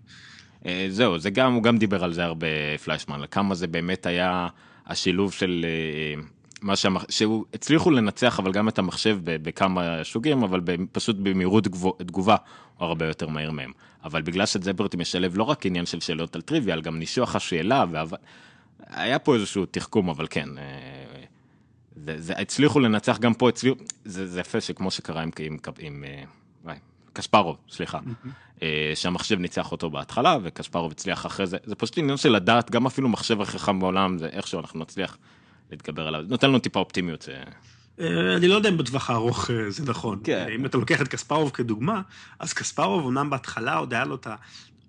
אה, 0.65 0.87
זהו, 0.89 1.19
זה 1.19 1.29
גם, 1.29 1.53
הוא 1.53 1.63
גם 1.63 1.77
דיבר 1.77 2.03
על 2.03 2.13
זה 2.13 2.23
הרבה, 2.23 2.47
פליישמן, 2.83 3.19
על 3.19 3.25
כמה 3.31 3.55
זה 3.55 3.67
באמת 3.67 4.05
היה 4.05 4.47
השילוב 4.87 5.33
של 5.33 5.65
אה, 5.67 6.21
מה 6.61 6.75
שהמח... 6.75 7.05
שהוא 7.09 7.45
הצליחו 7.53 7.91
לנצח, 7.91 8.39
אבל 8.39 8.51
גם 8.51 8.67
את 8.67 8.79
המחשב 8.79 9.17
בכמה 9.23 10.03
שוגים, 10.03 10.43
אבל 10.43 10.61
פשוט 10.91 11.15
במהירות 11.15 11.67
תגובה 11.97 12.35
הוא 12.77 12.87
הרבה 12.87 13.05
יותר 13.05 13.27
מהיר 13.27 13.51
מהם. 13.51 13.71
אבל 14.05 14.21
בגלל 14.21 14.45
שזברטי 14.45 14.97
משלב 14.97 15.37
לא 15.37 15.43
רק 15.43 15.65
עניין 15.65 15.85
של 15.85 15.99
שאלות 15.99 16.35
על 16.35 16.41
טריוויאל, 16.41 16.81
גם 16.81 16.99
ניסוח 16.99 17.35
השאלה, 17.35 17.85
והב... 17.91 18.11
היה 18.87 19.19
פה 19.19 19.35
איזשהו 19.35 19.65
תחכום, 19.65 20.09
אבל 20.09 20.27
כן. 20.29 20.57
אה, 20.57 20.63
זה, 21.95 22.21
זה, 22.21 22.33
הצליחו 22.33 22.79
לנצח 22.79 23.17
גם 23.19 23.33
פה, 23.33 23.49
הצליחו, 23.49 23.77
זה, 24.05 24.27
זה 24.27 24.39
יפה 24.39 24.61
שכמו 24.61 24.91
שקרה 24.91 25.21
עם, 25.21 25.29
עם, 25.39 25.57
עם 25.79 26.03
אה, 26.07 26.23
וואי, 26.63 26.75
קספרוב, 27.13 27.57
סליחה, 27.69 27.99
אה, 28.63 28.91
שהמחשב 28.95 29.39
ניצח 29.39 29.71
אותו 29.71 29.89
בהתחלה 29.89 30.37
וקספרוב 30.43 30.91
הצליח 30.91 31.25
אחרי 31.25 31.47
זה, 31.47 31.57
זה 31.63 31.75
פשוט 31.75 31.97
עניין 31.97 32.17
של 32.17 32.29
לדעת, 32.29 32.71
גם 32.71 32.85
אפילו 32.85 33.09
מחשב 33.09 33.41
הכי 33.41 33.59
חכם 33.59 33.79
בעולם, 33.79 34.17
זה 34.17 34.27
איכשהו 34.27 34.59
אנחנו 34.59 34.79
נצליח 34.79 35.17
להתגבר 35.71 36.07
עליו, 36.07 36.21
נותן 36.27 36.47
לנו 36.47 36.59
טיפה 36.59 36.79
אופטימיות. 36.79 37.29
אה, 37.99 38.35
אני 38.35 38.47
לא 38.47 38.55
יודע 38.55 38.69
אם 38.69 38.77
בטווח 38.77 39.09
הארוך 39.09 39.51
אה, 39.51 39.71
זה 39.71 39.83
נכון. 39.85 40.19
כן. 40.23 40.47
אם 40.55 40.65
אתה 40.65 40.77
לוקח 40.77 41.01
את 41.01 41.07
קספרוב 41.07 41.49
כדוגמה, 41.49 42.01
אז 42.39 42.53
קספרוב 42.53 43.07
אמנם 43.07 43.29
בהתחלה 43.29 43.75
עוד 43.75 43.93
היה 43.93 44.05
לו 44.05 44.15
את 44.15 44.27
ה... 44.27 44.35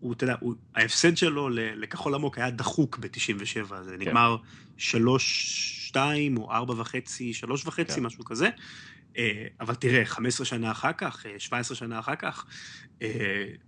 הוא, 0.00 0.12
אתה 0.12 0.24
יודע, 0.24 0.36
הוא, 0.40 0.54
ההפסד 0.74 1.16
שלו 1.16 1.48
לכחול 1.52 2.14
עמוק 2.14 2.38
היה 2.38 2.50
דחוק 2.50 2.98
ב-97, 2.98 3.74
זה 3.82 3.90
כן. 3.90 4.02
נגמר 4.02 4.36
שלוש, 4.76 5.46
שתיים 5.86 6.36
או 6.36 6.52
ארבע 6.52 6.74
וחצי, 6.76 7.34
שלוש 7.34 7.66
וחצי, 7.66 7.94
כן. 7.94 8.02
משהו 8.02 8.24
כזה. 8.24 8.48
אה, 9.18 9.46
אבל 9.60 9.74
תראה, 9.74 10.04
15 10.04 10.46
שנה 10.46 10.70
אחר 10.70 10.92
כך, 10.92 11.26
אה, 11.26 11.34
17 11.38 11.76
שנה 11.76 11.98
אחר 11.98 12.16
כך, 12.16 12.46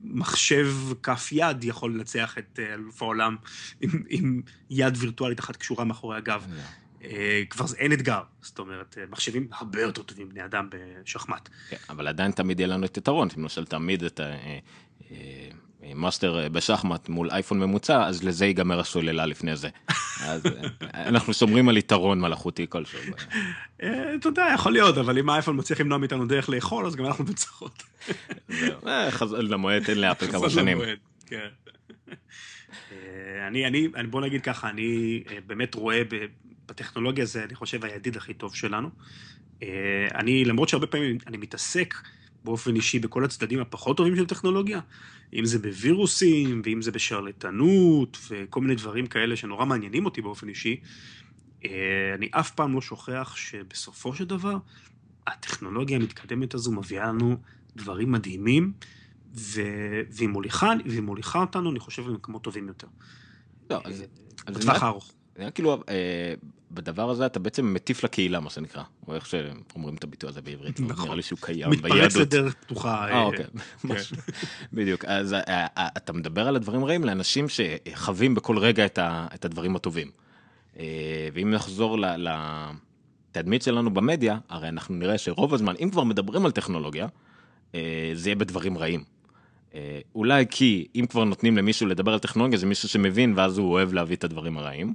מחשב 0.00 0.66
כף 1.02 1.28
יד 1.32 1.64
יכול 1.64 1.94
לנצח 1.94 2.38
את 2.38 2.58
אלוף 2.72 3.02
העולם 3.02 3.36
עם, 3.80 4.02
עם 4.08 4.42
יד 4.70 4.96
וירטואלית 4.98 5.40
אחת 5.40 5.56
קשורה 5.56 5.84
מאחורי 5.84 6.16
הגב. 6.16 6.46
אה, 6.52 6.62
כבר 7.50 7.64
אין 7.78 7.92
אתגר. 7.92 8.22
זאת 8.42 8.58
אומרת, 8.58 8.98
מחשבים 9.10 9.48
הרבה 9.52 9.82
יותר 9.82 10.02
טובים 10.02 10.26
מבני 10.26 10.44
אדם 10.44 10.68
בשחמט. 10.70 11.48
כן, 11.70 11.76
אבל 11.88 12.08
עדיין 12.08 12.30
תמיד 12.30 12.60
יהיה 12.60 12.68
לנו 12.68 12.86
את 12.86 12.96
יתרון, 12.96 13.28
למשל 13.36 13.64
תמיד 13.64 14.02
גרנד 14.04 14.20
מאסטר 15.94 16.48
בשחמט 16.52 17.08
מול 17.08 17.30
אייפון 17.30 17.60
ממוצע, 17.60 18.06
אז 18.06 18.24
לזה 18.24 18.46
ייגמר 18.46 18.80
הסוללה 18.80 19.26
לפני 19.26 19.56
זה. 19.56 19.68
אז 20.20 20.42
אנחנו 20.94 21.34
שומרים 21.34 21.68
על 21.68 21.76
יתרון 21.76 22.20
מלאכותי 22.20 22.66
כלשהו. 22.68 23.00
אתה 23.76 24.28
יודע, 24.28 24.46
יכול 24.54 24.72
להיות, 24.72 24.98
אבל 24.98 25.18
אם 25.18 25.30
האייפון 25.30 25.58
מצליח 25.58 25.80
למנוע 25.80 25.98
מאיתנו 25.98 26.26
דרך 26.26 26.48
לאכול, 26.48 26.86
אז 26.86 26.96
גם 26.96 27.06
אנחנו 27.06 27.24
בצרות. 27.24 27.82
למועד, 29.32 29.84
תן 29.84 29.98
לאפל 29.98 30.26
כמה 30.32 30.50
שנים. 30.50 30.78
כן. 31.26 31.48
אני, 33.48 33.66
אני, 33.66 33.88
בוא 34.10 34.20
נגיד 34.20 34.42
ככה, 34.42 34.68
אני 34.68 35.22
באמת 35.46 35.74
רואה 35.74 36.02
בטכנולוגיה 36.68 37.24
זה, 37.24 37.44
אני 37.44 37.54
חושב, 37.54 37.84
הידיד 37.84 38.16
הכי 38.16 38.34
טוב 38.34 38.54
שלנו. 38.54 38.90
אני, 40.14 40.44
למרות 40.44 40.68
שהרבה 40.68 40.86
פעמים 40.86 41.18
אני 41.26 41.36
מתעסק 41.36 41.94
באופן 42.44 42.76
אישי 42.76 42.98
בכל 42.98 43.24
הצדדים 43.24 43.60
הפחות 43.60 43.96
טובים 43.96 44.16
של 44.16 44.26
טכנולוגיה, 44.26 44.80
אם 45.34 45.44
זה 45.44 45.58
בווירוסים, 45.58 46.62
ואם 46.64 46.82
זה 46.82 46.90
בשרלטנות, 46.90 48.18
וכל 48.30 48.60
מיני 48.60 48.74
דברים 48.74 49.06
כאלה 49.06 49.36
שנורא 49.36 49.64
מעניינים 49.64 50.04
אותי 50.04 50.22
באופן 50.22 50.48
אישי, 50.48 50.80
אני 52.14 52.28
אף 52.30 52.50
פעם 52.50 52.74
לא 52.74 52.80
שוכח 52.80 53.36
שבסופו 53.36 54.14
של 54.14 54.24
דבר, 54.24 54.56
הטכנולוגיה 55.26 55.96
המתקדמת 55.96 56.54
הזו 56.54 56.72
מביאה 56.72 57.06
לנו 57.06 57.36
דברים 57.76 58.12
מדהימים, 58.12 58.72
והיא 59.34 60.28
מוליכה, 60.28 60.72
והיא 60.86 61.00
מוליכה 61.00 61.38
אותנו, 61.40 61.70
אני 61.70 61.78
חושב, 61.78 62.08
למקומות 62.08 62.42
טובים 62.42 62.68
יותר. 62.68 62.86
לא, 63.70 63.80
אז... 63.84 64.04
בטווח 64.46 64.82
הארוך. 64.82 65.12
היה 65.38 65.50
כאילו, 65.50 65.82
אה, 65.88 66.34
בדבר 66.70 67.10
הזה 67.10 67.26
אתה 67.26 67.38
בעצם 67.38 67.74
מטיף 67.74 68.04
לקהילה, 68.04 68.40
מה 68.40 68.50
שנקרא, 68.50 68.82
או 69.08 69.14
איך 69.14 69.26
שאומרים 69.26 69.94
את 69.94 70.04
הביטוי 70.04 70.30
הזה 70.30 70.42
בעברית, 70.42 70.80
נכון. 70.80 71.04
נראה 71.04 71.16
לי 71.16 71.22
שהוא 71.22 71.38
קיים 71.42 71.70
ביהדות. 71.70 71.90
מתפרץ 71.90 72.16
לדרך 72.16 72.54
פתוחה. 72.54 73.08
אה, 73.08 73.22
אוקיי, 73.22 73.44
כן. 73.44 73.94
בדיוק. 74.76 75.04
אז 75.04 75.32
אה, 75.32 75.66
אתה 75.96 76.12
מדבר 76.12 76.48
על 76.48 76.56
הדברים 76.56 76.84
רעים 76.84 77.04
לאנשים 77.04 77.46
שחווים 77.48 78.34
בכל 78.34 78.58
רגע 78.58 78.86
את 79.34 79.44
הדברים 79.44 79.76
הטובים. 79.76 80.10
ואם 81.32 81.50
נחזור 81.50 81.98
לתדמית 83.30 83.62
שלנו 83.62 83.94
במדיה, 83.94 84.38
הרי 84.48 84.68
אנחנו 84.68 84.94
נראה 84.94 85.18
שרוב 85.18 85.54
הזמן, 85.54 85.74
אם 85.82 85.90
כבר 85.90 86.04
מדברים 86.04 86.44
על 86.44 86.50
טכנולוגיה, 86.50 87.06
זה 87.72 87.80
יהיה 88.24 88.36
בדברים 88.36 88.78
רעים. 88.78 89.04
אולי 90.14 90.44
כי 90.50 90.86
אם 90.94 91.06
כבר 91.08 91.24
נותנים 91.24 91.56
למישהו 91.56 91.86
לדבר 91.86 92.12
על 92.12 92.18
טכנולוגיה, 92.18 92.58
זה 92.58 92.66
מישהו 92.66 92.88
שמבין, 92.88 93.32
ואז 93.36 93.58
הוא 93.58 93.72
אוהב 93.72 93.92
להביא 93.92 94.16
את 94.16 94.24
הדברים 94.24 94.58
הרעים. 94.58 94.94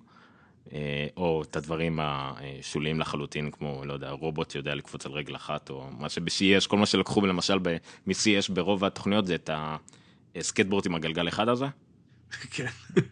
אה, 0.72 1.08
או 1.18 1.44
את 1.50 1.56
הדברים 1.56 2.00
השוליים 2.02 3.00
לחלוטין, 3.00 3.52
כמו, 3.52 3.86
לא 3.86 3.94
יודע, 3.94 4.10
רובוט 4.10 4.52
שיודע 4.52 4.76
לקפוץ 4.76 5.06
על 5.06 5.12
רגל 5.12 5.36
אחת, 5.36 5.70
או 5.70 5.88
מה 6.00 6.10
שב-CS, 6.10 6.68
כל 6.68 6.78
מה 6.78 6.86
שלקחו 6.86 7.26
למשל 7.26 7.60
מ-CS 8.08 8.54
ברוב 8.54 8.86
התוכניות 8.86 9.28
זה 9.28 9.36
את 9.36 9.50
הסקטבורד 10.36 10.86
עם 10.86 10.96
הגלגל 10.96 11.28
אחד 11.28 11.50
הזה. 11.50 11.66
כן. 12.52 12.66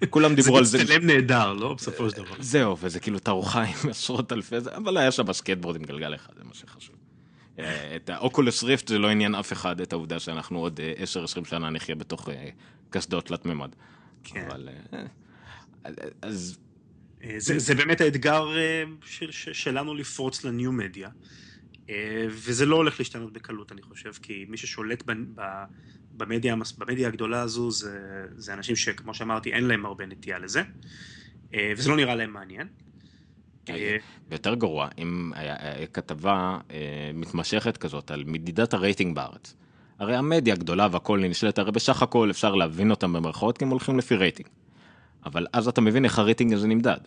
כולם 0.09 0.35
דיברו 0.35 0.57
על 0.57 0.65
זה. 0.65 0.77
זה 0.77 0.83
מצטלם 0.83 1.05
נהדר, 1.05 1.53
לא? 1.53 1.73
בסופו 1.73 2.09
של 2.09 2.17
דבר. 2.17 2.35
זהו, 2.39 2.77
וזה 2.79 2.99
כאילו 2.99 3.19
תערוכה 3.19 3.63
עם 3.63 3.89
עשרות 3.89 4.31
אלפי 4.33 4.59
זה, 4.59 4.75
אבל 4.75 4.97
היה 4.97 5.11
שם 5.11 5.33
סקטבורד 5.33 5.75
עם 5.75 5.83
גלגל 5.83 6.15
אחד, 6.15 6.33
זה 6.37 6.43
מה 6.43 6.53
שחשוב. 6.53 6.95
אה, 7.59 7.95
את 7.95 8.09
האוקולוס 8.09 8.63
ריפט 8.63 8.87
זה 8.87 8.99
לא 8.99 9.09
עניין 9.09 9.35
אף 9.35 9.53
אחד, 9.53 9.81
את 9.81 9.93
העובדה 9.93 10.19
שאנחנו 10.19 10.59
עוד 10.59 10.79
10-20 11.41 11.49
שנה 11.49 11.69
נחיה 11.69 11.95
בתוך 11.95 12.29
אה, 12.29 12.49
קסדות 12.89 13.25
תלת 13.25 13.45
מימד. 13.45 13.75
כן. 14.23 14.47
אבל... 14.47 14.69
אז 16.21 16.57
אה, 16.57 16.70
זה, 17.37 17.59
זה 17.59 17.75
באמת 17.75 18.01
האתגר 18.01 18.57
אה, 18.57 18.83
של, 19.05 19.31
שלנו 19.31 19.93
לפרוץ 19.93 20.43
ל 20.43 20.50
new 20.50 20.71
media, 20.71 21.09
אה, 21.89 22.25
וזה 22.29 22.65
לא 22.65 22.75
הולך 22.75 22.99
להשתנות 22.99 23.33
בקלות, 23.33 23.71
אני 23.71 23.81
חושב, 23.81 24.11
כי 24.21 24.45
מי 24.49 24.57
ששולט 24.57 25.03
במדיה, 26.11 26.55
במדיה 26.77 27.07
הגדולה 27.07 27.41
הזו 27.41 27.71
זה, 27.71 27.99
זה 28.35 28.53
אנשים 28.53 28.75
שכמו 28.75 29.13
שאמרתי, 29.13 29.53
אין 29.53 29.63
להם 29.63 29.85
הרבה 29.85 30.05
נטייה 30.05 30.39
לזה, 30.39 30.61
וזה 31.77 31.89
לא 31.89 31.95
נראה 31.95 32.15
להם 32.15 32.33
מעניין. 32.33 32.67
ויותר 34.29 34.55
גרוע, 34.55 34.89
אם 34.97 35.31
היה 35.35 35.87
כתבה 35.93 36.59
מתמשכת 37.13 37.77
כזאת 37.77 38.11
על 38.11 38.23
מדידת 38.27 38.73
הרייטינג 38.73 39.15
בארץ. 39.15 39.55
הרי 39.99 40.15
המדיה 40.15 40.53
הגדולה 40.53 40.87
והכל 40.91 41.19
נשלט, 41.19 41.59
הרי 41.59 41.71
בסך 41.71 42.01
הכל 42.01 42.31
אפשר 42.31 42.55
להבין 42.55 42.91
אותם 42.91 43.13
במרכאות 43.13 43.57
כי 43.57 43.63
הם 43.63 43.69
הולכים 43.69 43.97
לפי 43.97 44.15
רייטינג. 44.15 44.49
אבל 45.25 45.47
אז 45.53 45.67
אתה 45.67 45.81
מבין 45.81 46.05
איך 46.05 46.19
הרייטינג 46.19 46.53
הזה 46.53 46.67
נמדד. 46.67 46.99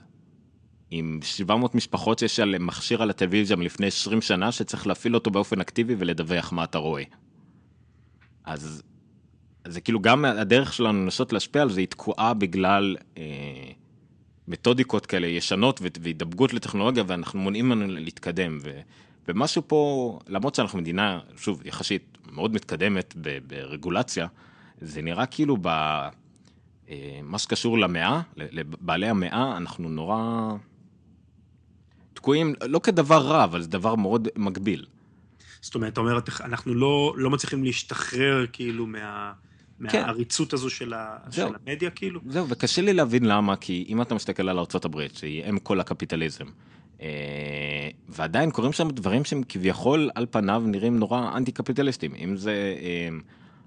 עם 0.91 1.21
700 1.23 1.75
משפחות 1.75 2.19
שיש 2.19 2.41
על 2.41 2.59
מכשיר 2.59 3.03
על 3.03 3.11
הטלוויזיה 3.11 3.57
מלפני 3.57 3.87
20 3.87 4.23
שנה 4.23 4.53
שצריך 4.53 4.87
להפעיל 4.87 5.15
אותו 5.15 5.31
באופן 5.31 5.61
אקטיבי 5.61 5.95
ולדווח 5.99 6.53
מה 6.53 6.65
אתה 6.65 6.79
רואה. 6.79 7.03
אז 8.45 8.83
זה 9.67 9.81
כאילו 9.81 10.01
גם 10.01 10.25
הדרך 10.25 10.73
שלנו 10.73 11.03
לנסות 11.03 11.33
להשפיע 11.33 11.63
על 11.63 11.71
זה 11.71 11.81
היא 11.81 11.89
תקועה 11.89 12.35
בגלל 12.35 12.97
אה, 13.19 13.23
מתודיקות 14.49 15.07
כאלה 15.07 15.27
ישנות 15.27 15.81
והידבקות 16.03 16.53
לטכנולוגיה 16.53 17.05
ואנחנו 17.07 17.41
מונעים 17.41 17.69
ממנו 17.69 17.87
להתקדם. 17.87 18.59
ו, 18.63 18.81
ומשהו 19.29 19.63
פה, 19.67 20.19
למרות 20.29 20.55
שאנחנו 20.55 20.79
מדינה, 20.79 21.21
שוב, 21.37 21.63
יחסית 21.65 22.19
מאוד 22.33 22.55
מתקדמת 22.55 23.15
ברגולציה, 23.47 24.27
זה 24.81 25.03
נראה 25.03 25.27
כאילו 25.27 25.57
ב... 25.63 25.69
אה, 26.91 27.21
מה 27.23 27.39
שקשור 27.39 27.79
למאה, 27.79 28.21
לבעלי 28.37 29.09
המאה, 29.09 29.57
אנחנו 29.57 29.89
נורא 29.89 30.53
תקועים, 32.15 32.55
לא 32.63 32.79
כדבר 32.79 33.23
רע, 33.23 33.45
אבל 33.45 33.63
זה 33.63 33.69
דבר 33.69 33.95
מאוד 33.95 34.29
מגביל. 34.37 34.87
זאת 35.61 35.75
אומרת, 35.75 35.93
אתה 35.93 36.01
אומר, 36.01 36.19
אנחנו 36.41 36.75
לא, 36.75 37.15
לא 37.17 37.31
מצליחים 37.31 37.65
להשתחרר 37.65 38.47
כאילו 38.53 38.87
מה... 38.87 39.33
כן. 39.89 40.03
מהעריצות 40.03 40.53
הזו 40.53 40.71
של, 40.71 40.93
ה... 40.93 41.17
של 41.31 41.47
המדיה 41.67 41.91
כאילו. 41.91 42.21
זהו, 42.27 42.49
וקשה 42.49 42.83
לי 42.83 42.93
להבין 42.93 43.25
למה, 43.25 43.57
כי 43.57 43.85
אם 43.89 44.03
אתה 44.03 44.15
מסתכל 44.15 44.49
על 44.49 44.59
ארה"ב, 44.59 45.01
שהיא 45.15 45.45
אם 45.51 45.59
כל 45.59 45.81
הקפיטליזם, 45.81 46.45
אה, 47.01 47.89
ועדיין 48.09 48.51
קורים 48.51 48.73
שם 48.73 48.89
דברים 48.91 49.25
שהם 49.25 49.43
כביכול 49.49 50.11
על 50.15 50.27
פניו 50.31 50.63
נראים 50.67 50.99
נורא 50.99 51.37
אנטי 51.37 51.53
קפיטליסטים, 51.53 52.15
אם 52.15 52.37
זה 52.37 52.75
אה, 52.81 53.09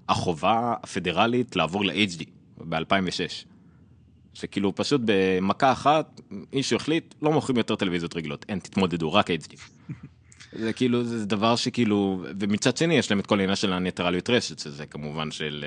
החובה 0.08 0.74
הפדרלית 0.82 1.56
לעבור 1.56 1.84
ל-HD, 1.84 2.24
ב-2006. 2.60 3.46
שכאילו 4.34 4.74
פשוט 4.74 5.00
במכה 5.04 5.72
אחת 5.72 6.20
מישהו 6.52 6.76
החליט 6.76 7.14
לא 7.22 7.32
מוכרים 7.32 7.58
יותר 7.58 7.76
טלוויזיות 7.76 8.16
רגילות 8.16 8.46
אין 8.48 8.58
תתמודדו 8.58 9.12
רק 9.12 9.30
HD. 9.30 9.56
זה 10.52 10.72
כאילו 10.72 11.04
זה 11.04 11.26
דבר 11.26 11.56
שכאילו 11.56 12.24
ומצד 12.40 12.76
שני 12.76 12.98
יש 12.98 13.10
להם 13.10 13.20
את 13.20 13.26
כל 13.26 13.38
העניין 13.38 13.56
של 13.56 13.72
הניטרליות 13.72 14.30
רשת 14.30 14.58
שזה 14.58 14.86
כמובן 14.86 15.30
של 15.30 15.64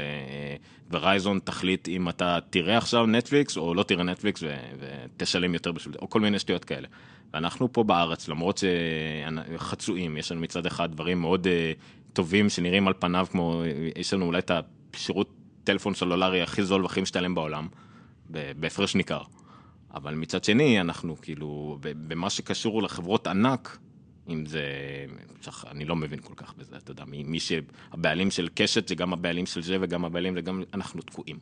ורייזון 0.92 1.38
uh, 1.38 1.40
תחליט 1.40 1.88
אם 1.88 2.10
אתה 2.10 2.40
תראה 2.50 2.78
עכשיו 2.78 3.06
נטפליקס 3.06 3.58
או 3.58 3.74
לא 3.74 3.84
תראה 3.84 4.04
נטפליקס 4.04 4.44
ותשלם 4.80 5.54
יותר 5.54 5.72
בשביל 5.72 5.94
זה 5.94 6.00
או 6.02 6.10
כל 6.10 6.20
מיני 6.20 6.40
שטויות 6.40 6.66
כאלה. 6.66 6.88
ואנחנו 7.34 7.74
פה 7.74 7.84
בארץ 7.84 8.28
למרות 8.28 8.64
שחצויים 9.58 10.18
יש 10.18 10.32
לנו 10.32 10.42
מצד 10.42 10.66
אחד 10.66 10.92
דברים 10.92 11.22
מאוד 11.22 11.48
uh, 11.48 12.14
טובים 12.14 12.50
שנראים 12.50 12.88
על 12.88 12.94
פניו 13.00 13.28
כמו 13.32 13.64
יש 13.96 14.14
לנו 14.14 14.26
אולי 14.26 14.40
את 14.40 14.52
השירות 14.94 15.41
טלפון 15.64 15.94
סלולרי 15.94 16.42
הכי 16.42 16.64
זול 16.64 16.84
והכי 16.84 17.02
משתלם 17.02 17.36
בעולם, 17.36 17.68
בהפרש 18.30 18.96
ניכר. 18.96 19.22
אבל 19.94 20.16
מצד 20.16 20.44
שני, 20.44 20.82
אנחנו 20.82 21.16
כאילו, 21.22 21.78
במה 21.82 22.30
שקשור 22.30 22.84
לחברות 22.84 23.28
ענק, 23.28 23.78
אם 24.30 24.46
זה, 24.46 24.64
אני 25.68 25.86
לא 25.86 25.96
מבין 25.96 26.20
כל 26.20 26.34
כך 26.38 26.54
בזה, 26.58 26.78
אתה 26.78 26.92
יודע, 26.92 27.04
מי 27.08 27.40
שהבעלים 27.40 28.32
של 28.32 28.50
קשת 28.56 28.88
זה 28.88 28.96
גם 28.96 29.14
הבעלים 29.14 29.46
של 29.46 29.62
זה 29.62 29.78
וגם 29.82 30.06
הבעלים 30.06 30.34
זה 30.34 30.42
גם, 30.42 30.64
אנחנו 30.74 31.02
תקועים. 31.02 31.40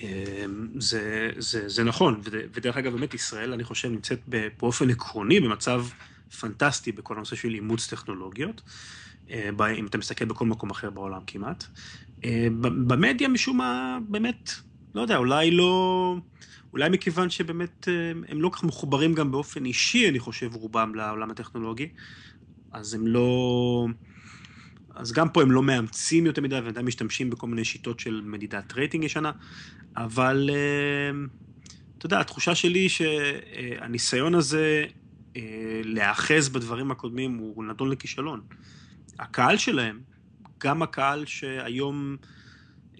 אמ, 0.00 0.68
זה, 0.78 1.30
זה, 1.38 1.68
זה 1.68 1.84
נכון, 1.84 2.20
ודרך 2.24 2.76
אגב 2.76 2.92
באמת 2.92 3.14
ישראל 3.14 3.52
אני 3.52 3.64
חושב 3.64 3.88
נמצאת 3.88 4.20
באופן 4.58 4.90
עקרוני 4.90 5.40
במצב 5.40 5.84
פנטסטי 6.40 6.92
בכל 6.92 7.16
הנושא 7.16 7.36
של 7.36 7.54
אימוץ 7.54 7.86
טכנולוגיות, 7.86 8.62
אה, 9.30 9.50
אם 9.78 9.86
אתה 9.86 9.98
מסתכל 9.98 10.24
בכל 10.24 10.46
מקום 10.46 10.70
אחר 10.70 10.90
בעולם 10.90 11.20
כמעט. 11.26 11.64
אה, 12.24 12.46
במדיה 12.60 13.28
משום 13.28 13.56
מה, 13.56 13.98
באמת, 14.08 14.50
לא 14.94 15.00
יודע, 15.00 15.16
אולי 15.16 15.50
לא... 15.50 16.16
אולי 16.72 16.88
מכיוון 16.88 17.30
שבאמת 17.30 17.88
אה, 17.88 18.12
הם 18.28 18.40
לא 18.40 18.50
כך 18.52 18.64
מחוברים 18.64 19.14
גם 19.14 19.30
באופן 19.30 19.64
אישי, 19.64 20.08
אני 20.08 20.18
חושב, 20.18 20.54
רובם 20.54 20.94
לעולם 20.94 21.30
הטכנולוגי, 21.30 21.88
אז 22.72 22.94
הם 22.94 23.06
לא... 23.06 23.86
אז 24.94 25.12
גם 25.12 25.28
פה 25.28 25.42
הם 25.42 25.50
לא 25.50 25.62
מאמצים 25.62 26.26
יותר 26.26 26.42
מדי, 26.42 26.60
ועדיין 26.60 26.86
משתמשים 26.86 27.30
בכל 27.30 27.46
מיני 27.46 27.64
שיטות 27.64 28.00
של 28.00 28.22
מדידת 28.24 28.72
רייטינג 28.72 29.04
ישנה, 29.04 29.32
אבל 29.96 30.50
אה, 30.52 31.10
אתה 31.98 32.06
יודע, 32.06 32.20
התחושה 32.20 32.54
שלי 32.54 32.88
שהניסיון 32.88 34.34
הזה 34.34 34.84
להיאחז 35.84 36.48
בדברים 36.48 36.90
הקודמים 36.90 37.36
הוא 37.36 37.64
נדון 37.64 37.90
לכישלון. 37.90 38.40
הקהל 39.18 39.56
שלהם, 39.56 40.00
גם 40.58 40.82
הקהל 40.82 41.26
שהיום 41.26 42.16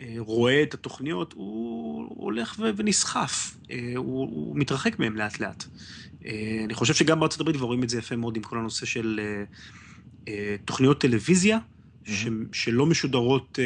אה, 0.01 0.15
רואה 0.19 0.63
את 0.63 0.75
התוכניות, 0.75 1.33
הוא 1.33 2.07
הולך 2.09 2.61
ונסחף, 2.77 3.57
אה, 3.71 3.93
הוא, 3.97 4.21
הוא 4.21 4.57
מתרחק 4.57 4.99
מהם 4.99 5.17
לאט 5.17 5.41
לאט. 5.41 5.65
אה, 6.25 6.61
אני 6.65 6.75
חושב 6.75 6.95
שגם 6.95 7.21
בארצות 7.21 7.41
הברית, 7.41 7.57
ורואים 7.57 7.83
את 7.83 7.89
זה 7.89 7.99
יפה 7.99 8.17
מאוד 8.17 8.37
עם 8.37 8.43
כל 8.43 8.59
הנושא 8.59 8.87
של 8.87 9.21
תוכניות 10.65 11.01
טלוויזיה, 11.01 11.59
ש, 12.05 12.27
שלא 12.53 12.87
משודרות, 12.87 13.59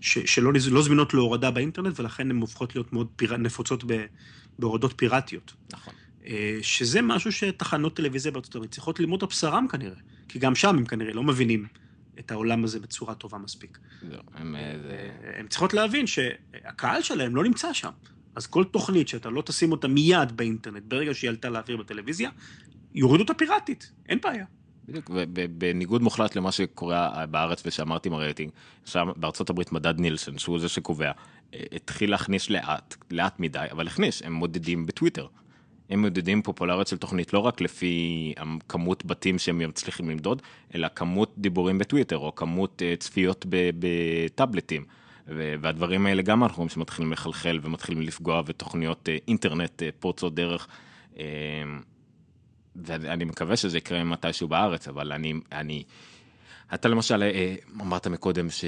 ש, 0.00 0.18
שלא 0.18 0.52
לא 0.70 0.82
זמינות 0.82 1.14
להורדה 1.14 1.50
באינטרנט, 1.50 2.00
ולכן 2.00 2.30
הן 2.30 2.36
הופכות 2.36 2.74
להיות 2.74 2.92
מאוד 2.92 3.08
פיר, 3.16 3.36
נפוצות 3.36 3.84
ב, 3.86 4.04
בהורדות 4.58 4.94
פיראטיות. 4.96 5.52
נכון. 5.72 5.94
שזה 6.62 7.02
משהו 7.02 7.32
שתחנות 7.32 7.96
טלוויזיה 7.96 8.32
בארצות 8.32 8.54
הברית 8.54 8.70
צריכות 8.70 9.00
ללמוד 9.00 9.22
על 9.22 9.28
בשרם 9.28 9.66
כנראה, 9.68 9.96
כי 10.28 10.38
גם 10.38 10.54
שם 10.54 10.68
הם 10.68 10.86
כנראה 10.86 11.12
לא 11.12 11.22
מבינים 11.22 11.66
את 12.18 12.30
העולם 12.30 12.64
הזה 12.64 12.80
בצורה 12.80 13.14
טובה 13.14 13.38
מספיק. 13.38 13.78
לא, 14.02 14.18
הם, 14.34 14.56
זה... 14.82 15.10
הם 15.38 15.48
צריכות 15.48 15.74
להבין 15.74 16.06
שהקהל 16.06 17.02
שלהם 17.02 17.36
לא 17.36 17.44
נמצא 17.44 17.72
שם. 17.72 17.90
אז 18.34 18.46
כל 18.46 18.64
תוכנית 18.64 19.08
שאתה 19.08 19.30
לא 19.30 19.42
תשים 19.42 19.72
אותה 19.72 19.88
מיד 19.88 20.36
באינטרנט, 20.36 20.82
ברגע 20.88 21.14
שהיא 21.14 21.30
עלתה 21.30 21.48
לאוויר 21.48 21.76
בטלוויזיה, 21.76 22.30
יורידו 22.94 23.22
אותה 23.22 23.34
פיראטית, 23.34 23.92
אין 24.08 24.18
בעיה. 24.22 24.44
בדיוק, 24.88 25.10
ובניגוד 25.14 26.02
מוחלט 26.02 26.36
למה 26.36 26.52
שקורה 26.52 27.26
בארץ 27.26 27.62
ושאמרתי 27.66 28.08
עם 28.08 28.14
הרייטינג, 28.14 28.50
שם 28.84 29.08
בארצות 29.16 29.50
הברית 29.50 29.72
מדד 29.72 30.00
נילסון, 30.00 30.38
שהוא 30.38 30.58
זה 30.58 30.68
שקובע, 30.68 31.12
אה, 31.54 31.60
התחיל 31.72 32.10
להכניס 32.10 32.50
לאט, 32.50 32.96
לאט 33.10 33.40
מדי, 33.40 33.66
אבל 33.70 33.86
הכניס, 33.86 34.22
הם 34.22 34.32
מודדים 34.32 34.86
בטוויטר. 34.86 35.26
הם 35.92 36.00
מודדים 36.00 36.42
פופולריות 36.42 36.86
של 36.86 36.96
תוכנית 36.96 37.32
לא 37.32 37.38
רק 37.38 37.60
לפי 37.60 38.34
כמות 38.68 39.04
בתים 39.06 39.38
שהם 39.38 39.58
מצליחים 39.58 40.10
למדוד, 40.10 40.42
אלא 40.74 40.88
כמות 40.94 41.34
דיבורים 41.38 41.78
בטוויטר, 41.78 42.16
או 42.16 42.34
כמות 42.34 42.82
אה, 42.82 42.94
צפיות 42.96 43.46
בטאבלטים. 43.48 44.84
והדברים 45.26 46.06
האלה 46.06 46.22
גם 46.22 46.42
אנחנו 46.42 46.56
רואים 46.56 46.68
שמתחילים 46.68 47.12
לחלחל 47.12 47.58
ומתחילים 47.62 48.02
לפגוע 48.02 48.42
ותוכניות 48.46 49.08
אה, 49.08 49.16
אינטרנט 49.28 49.82
אה, 49.82 49.88
פורצות 49.98 50.34
דרך. 50.34 50.68
אה, 51.18 51.24
ואני 52.76 53.24
מקווה 53.24 53.56
שזה 53.56 53.78
יקרה 53.78 54.04
מתישהו 54.04 54.48
בארץ, 54.48 54.88
אבל 54.88 55.12
אני, 55.12 55.34
אני, 55.52 55.82
אתה 56.74 56.88
למשל 56.88 57.22
אמרת 57.80 58.06
מקודם 58.06 58.50
ש... 58.50 58.64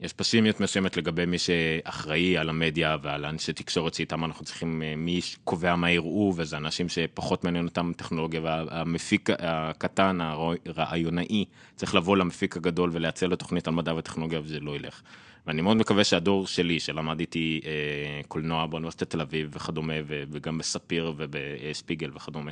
יש 0.00 0.12
פסימיות 0.12 0.60
מסוימת 0.60 0.96
לגבי 0.96 1.26
מי 1.26 1.38
שאחראי 1.38 2.38
על 2.38 2.48
המדיה 2.48 2.96
ועל 3.02 3.24
אנשי 3.24 3.52
תקשורת 3.52 3.94
שאיתם 3.94 4.24
אנחנו 4.24 4.44
צריכים, 4.44 4.82
אה, 4.82 4.96
מי 4.96 5.20
קובע 5.44 5.76
מה 5.76 5.90
יראו, 5.90 6.32
וזה 6.36 6.56
אנשים 6.56 6.88
שפחות 6.88 7.44
מעניין 7.44 7.66
אותם 7.66 7.92
טכנולוגיה, 7.96 8.40
והמפיק 8.42 9.28
הקטן, 9.38 10.18
הרעיונאי, 10.20 11.44
צריך 11.76 11.94
לבוא 11.94 12.16
למפיק 12.16 12.56
הגדול 12.56 12.90
ולייצר 12.92 13.26
לו 13.26 13.36
תוכנית 13.36 13.68
על 13.68 13.74
מדע 13.74 13.94
וטכנולוגיה, 13.94 14.40
וזה 14.40 14.60
לא 14.60 14.76
ילך. 14.76 15.02
ואני 15.46 15.62
מאוד 15.62 15.76
מקווה 15.76 16.04
שהדור 16.04 16.46
שלי, 16.46 16.80
שלמד 16.80 17.20
איתי 17.20 17.60
אה, 17.64 18.20
קולנוע 18.28 18.66
באוניברסיטת 18.66 19.10
תל 19.10 19.20
אביב 19.20 19.50
וכדומה, 19.52 19.94
וגם 20.06 20.58
בספיר 20.58 21.12
ובשפיגל 21.16 22.10
וכדומה, 22.14 22.50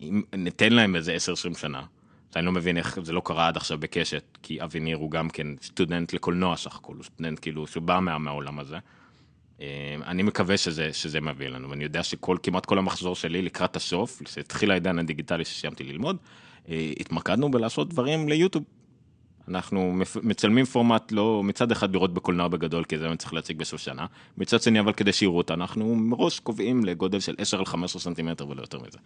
אם 0.00 0.22
ניתן 0.36 0.72
להם 0.72 0.96
איזה 0.96 1.16
10-20 1.52 1.58
שנה, 1.58 1.82
אני 2.36 2.46
לא 2.46 2.52
מבין 2.52 2.76
איך 2.76 2.98
זה 3.02 3.12
לא 3.12 3.22
קרה 3.24 3.48
עד 3.48 3.56
עכשיו 3.56 3.78
בקשת, 3.78 4.38
כי 4.42 4.62
אבי 4.62 4.80
ניר 4.80 4.96
הוא 4.96 5.10
גם 5.10 5.30
כן 5.30 5.46
סטודנט 5.62 6.12
לקולנוע 6.12 6.56
סך 6.56 6.76
הכל, 6.76 6.94
הוא 6.94 7.04
סטודנט 7.04 7.38
כאילו 7.42 7.66
שבא 7.66 8.00
מה, 8.00 8.18
מהעולם 8.18 8.58
הזה. 8.58 8.78
אה, 9.60 9.66
אני 10.06 10.22
מקווה 10.22 10.56
שזה, 10.56 10.92
שזה 10.92 11.20
מביא 11.20 11.48
לנו, 11.48 11.70
ואני 11.70 11.84
יודע 11.84 12.02
שכמעט 12.02 12.66
כל 12.66 12.78
המחזור 12.78 13.16
שלי 13.16 13.42
לקראת 13.42 13.76
הסוף, 13.76 14.22
כשהתחיל 14.24 14.70
העידן 14.70 14.98
הדיגיטלי 14.98 15.44
שסיימתי 15.44 15.84
ללמוד, 15.84 16.16
אה, 16.68 16.92
התמקדנו 17.00 17.50
בלעשות 17.50 17.88
דברים 17.88 18.28
ליוטיוב. 18.28 18.64
אנחנו 19.48 19.98
מצלמים 20.22 20.64
פורמט 20.64 21.12
לא 21.12 21.42
מצד 21.44 21.72
אחד 21.72 21.92
לראות 21.92 22.14
בקולנוע 22.14 22.48
בגדול 22.48 22.84
כי 22.84 22.98
זה 22.98 23.08
אני 23.08 23.16
צריך 23.16 23.34
להציג 23.34 23.58
בסוף 23.58 23.80
שנה 23.80 24.06
מצד 24.38 24.62
שני 24.62 24.80
אבל 24.80 24.92
כדי 24.92 25.12
שיראו 25.12 25.38
אותה 25.38 25.54
אנחנו 25.54 25.94
מראש 25.94 26.40
קובעים 26.40 26.84
לגודל 26.84 27.20
של 27.20 27.34
10 27.38 27.58
על 27.58 27.66
15 27.66 28.02
סנטימטר 28.02 28.48
ולא 28.48 28.60
יותר 28.60 28.78
מזה. 28.78 28.98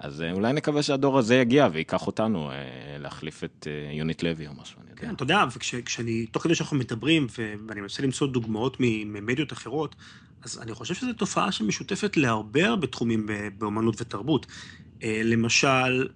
אז 0.00 0.22
אה, 0.22 0.32
אולי 0.32 0.52
נקווה 0.52 0.82
שהדור 0.82 1.18
הזה 1.18 1.34
יגיע 1.34 1.68
וייקח 1.72 2.06
אותנו 2.06 2.50
אה, 2.50 2.56
להחליף 2.98 3.44
את 3.44 3.66
אה, 3.70 3.92
יונית 3.92 4.22
לוי 4.22 4.46
או 4.46 4.52
משהו, 4.54 4.80
אני 4.80 4.90
יודע. 4.90 5.02
כן, 5.02 5.14
אתה 5.14 5.22
יודע, 5.22 5.44
וכשאני, 5.56 6.26
תוך 6.26 6.42
כדי 6.42 6.54
שאנחנו 6.54 6.76
מדברים, 6.76 7.26
ואני 7.66 7.80
מנסה 7.80 8.02
למצוא 8.02 8.26
דוגמאות 8.26 8.76
ממדיות 8.80 9.52
אחרות, 9.52 9.96
אז 10.42 10.58
אני 10.62 10.74
חושב 10.74 10.94
שזו 10.94 11.12
תופעה 11.12 11.52
שמשותפת 11.52 12.16
להרבה 12.16 12.66
הרבה 12.66 12.86
תחומים 12.86 13.26
באמנות 13.58 14.00
ותרבות. 14.00 14.46
למשל, 15.04 16.08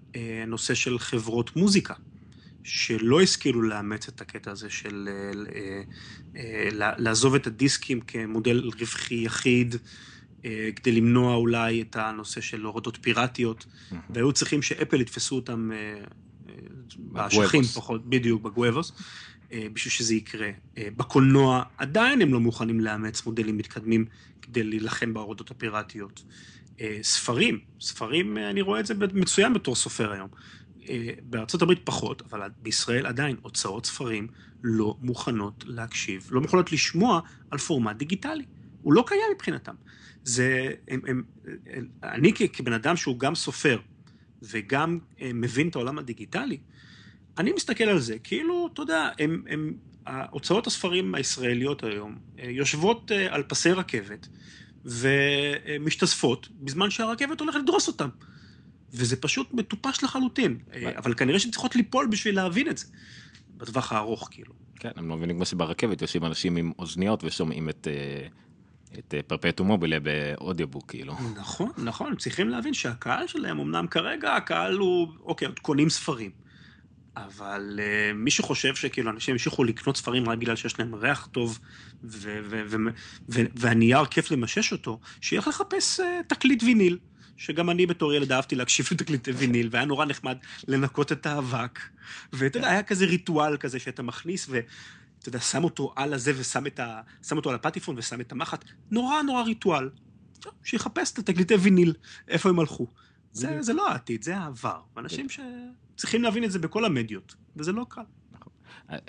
נושא 0.47 0.75
של 0.75 0.99
חברות 0.99 1.57
מוזיקה. 1.57 1.95
שלא 2.65 3.21
השכילו 3.21 3.63
לאמץ 3.63 4.09
את 4.09 4.21
הקטע 4.21 4.51
הזה 4.51 4.71
של 4.71 5.09
לעזוב 6.75 7.35
את 7.35 7.47
הדיסקים 7.47 8.01
כמודל 8.01 8.71
רווחי 8.81 9.15
יחיד, 9.15 9.75
אה, 9.75 9.79
כדי 10.77 10.93
למנוע 10.93 11.35
אולי 11.35 11.83
את 11.83 11.97
הנושא 11.97 12.41
של 12.41 12.63
הורדות 12.63 12.99
פיראטיות, 13.01 13.67
והיו 14.11 14.33
צריכים 14.33 14.63
שאפל 14.63 15.01
יתפסו 15.01 15.37
אותם 15.37 15.71
אה, 15.73 15.77
אה, 16.49 16.55
באשכים 16.99 17.63
פחות, 17.63 18.09
בדיוק, 18.09 18.43
בגואבוס, 18.43 18.93
בשביל 19.51 19.93
שזה 19.93 20.15
יקרה. 20.15 20.51
בקולנוע 20.79 21.63
עדיין 21.79 22.23
הם 22.23 22.33
לא 22.33 22.41
מוכנים 22.41 22.81
לאמץ 22.81 23.27
מודלים 23.27 23.57
מתקדמים 23.57 24.05
כדי 24.43 24.63
להילחם 24.63 25.15
בהורדות 25.15 25.51
הפיראטיות. 25.51 26.25
ספרים, 27.03 27.59
ספרים, 27.81 28.39
אני 28.39 28.61
רואה 28.61 28.81
את 28.81 28.87
זה 28.87 28.95
מצוין 29.13 29.55
בתור 29.55 29.75
סופר 29.75 30.13
היום. 30.13 30.29
בארצות 31.23 31.63
הברית 31.63 31.81
פחות, 31.85 32.23
אבל 32.23 32.49
בישראל 32.63 33.07
עדיין 33.07 33.37
הוצאות 33.43 33.87
ספרים 33.87 34.29
לא 34.63 34.97
מוכנות 35.01 35.65
להקשיב, 35.67 36.29
לא 36.31 36.41
מוכנות 36.41 36.73
לשמוע 36.73 37.21
על 37.51 37.59
פורמט 37.59 37.97
דיגיטלי. 37.97 38.45
הוא 38.85 38.93
לא 38.93 39.05
קיים 39.07 39.21
מבחינתם. 39.35 39.75
זה, 40.25 40.71
הם, 40.89 41.01
הם, 41.07 41.23
אני 42.03 42.33
כבן 42.53 42.73
אדם 42.73 42.97
שהוא 42.97 43.19
גם 43.19 43.35
סופר 43.35 43.81
וגם 44.43 44.99
אה, 45.21 45.31
מבין 45.35 45.69
את 45.69 45.75
העולם 45.75 45.99
הדיגיטלי, 45.99 46.59
אני 47.39 47.53
מסתכל 47.53 47.85
על 47.85 47.99
זה 47.99 48.19
כאילו, 48.19 48.69
אתה 48.73 48.83
יודע, 48.83 49.11
הם, 49.19 49.45
הם, 49.49 49.75
הוצאות 50.31 50.67
הספרים 50.67 51.15
הישראליות 51.15 51.85
היום 51.85 52.19
אה, 52.39 52.51
יושבות 52.51 53.13
אה, 53.13 53.35
על 53.35 53.43
פסי 53.43 53.73
רכבת 53.73 54.29
ומשתזפות 54.85 56.49
בזמן 56.61 56.91
שהרכבת 56.91 57.41
הולכת 57.41 57.59
לדרוס 57.59 57.89
אותם. 57.89 58.09
וזה 58.93 59.17
פשוט 59.17 59.55
מטופש 59.55 60.05
לחלוטין, 60.05 60.59
אבל 60.97 61.15
כנראה 61.15 61.39
שהן 61.39 61.51
צריכות 61.51 61.77
ליפול 61.77 62.07
בשביל 62.07 62.37
להבין 62.37 62.69
את 62.69 62.79
זה, 62.79 62.87
בטווח 63.57 63.93
הארוך 63.93 64.29
כאילו. 64.31 64.55
כן, 64.77 64.91
הם 64.97 65.09
לא 65.09 65.17
מבינים 65.17 65.37
כמו 65.37 65.45
שברכבת 65.45 66.03
יושבים 66.03 66.25
אנשים 66.25 66.57
עם 66.57 66.73
אוזניות 66.79 67.25
ושומעים 67.25 67.69
את... 67.69 67.89
את 68.99 69.15
פרפטו 69.27 69.65
מובילה 69.65 69.99
באודיובוק, 70.01 70.91
כאילו. 70.91 71.15
נכון, 71.37 71.71
נכון, 71.79 72.17
צריכים 72.17 72.49
להבין 72.49 72.75
שהקהל 72.75 73.27
שלהם, 73.27 73.61
אמנם 73.61 73.87
כרגע 73.87 74.37
הקהל 74.37 74.77
הוא, 74.79 75.09
אוקיי, 75.21 75.49
קונים 75.63 75.91
ספרים. 75.91 76.31
אבל 77.17 77.81
uh, 77.81 78.15
מי 78.15 78.31
שחושב 78.31 78.75
שכאילו 78.75 79.11
אנשים 79.11 79.35
ימשיכו 79.35 79.65
לקנות 79.65 79.97
ספרים 79.97 80.29
רק 80.29 80.39
בגלל 80.39 80.57
שיש 80.57 80.79
להם 80.79 80.95
ריח 80.95 81.29
טוב 81.33 81.59
והנייר 83.29 84.05
כיף 84.05 84.31
למשש 84.31 84.73
אותו, 84.73 85.01
שילך 85.21 85.49
לחפש 85.49 86.01
uh, 86.01 86.03
תקליט 86.27 86.63
ויניל. 86.63 86.99
שגם 87.37 87.71
אני 87.71 87.87
בתור 87.87 88.15
ילד 88.15 88.33
אהבתי 88.33 88.55
להקשיב 88.55 88.87
לתקליטי 88.93 89.31
ויניל, 89.31 89.69
והיה 89.71 89.85
נורא 89.85 90.05
נחמד 90.05 90.39
לנקות 90.69 91.13
את 91.13 91.27
האבק. 91.27 91.79
ואתה 92.33 92.59
יודע, 92.59 92.71
היה 92.71 92.83
כזה 92.83 93.05
ריטואל 93.05 93.57
כזה 93.57 93.79
שאתה 93.79 94.03
מכניס, 94.03 94.47
ו... 94.51 94.61
אתה 95.25 95.29
יודע, 95.29 95.41
שם 95.41 95.65
אותו 95.65 95.93
על 95.97 96.15
הזה 96.15 96.33
ושם 96.37 96.67
את 96.67 96.81
ה... 96.81 97.01
שם 97.23 97.37
אותו 97.37 97.51
על 97.51 97.57
הפטיפון 97.57 97.99
ושם 97.99 98.21
את 98.21 98.33
המחט, 98.33 98.65
נורא 98.91 99.23
נורא 99.23 99.43
ריטואל. 99.43 99.91
שיחפש 100.65 101.13
את 101.13 101.19
התקליטי 101.19 101.55
ויניל, 101.55 101.95
איפה 102.29 102.49
הם 102.49 102.59
הלכו. 102.59 102.87
זה, 103.33 103.63
זה 103.63 103.73
לא 103.73 103.89
העתיד, 103.89 104.23
זה 104.23 104.37
העבר. 104.37 104.81
אנשים 104.97 105.27
שצריכים 105.29 106.23
להבין 106.23 106.45
את 106.45 106.51
זה 106.51 106.59
בכל 106.59 106.85
המדיות, 106.85 107.35
וזה 107.57 107.73
לא 107.73 107.87
קל. 107.89 108.03
נכון. 108.33 108.53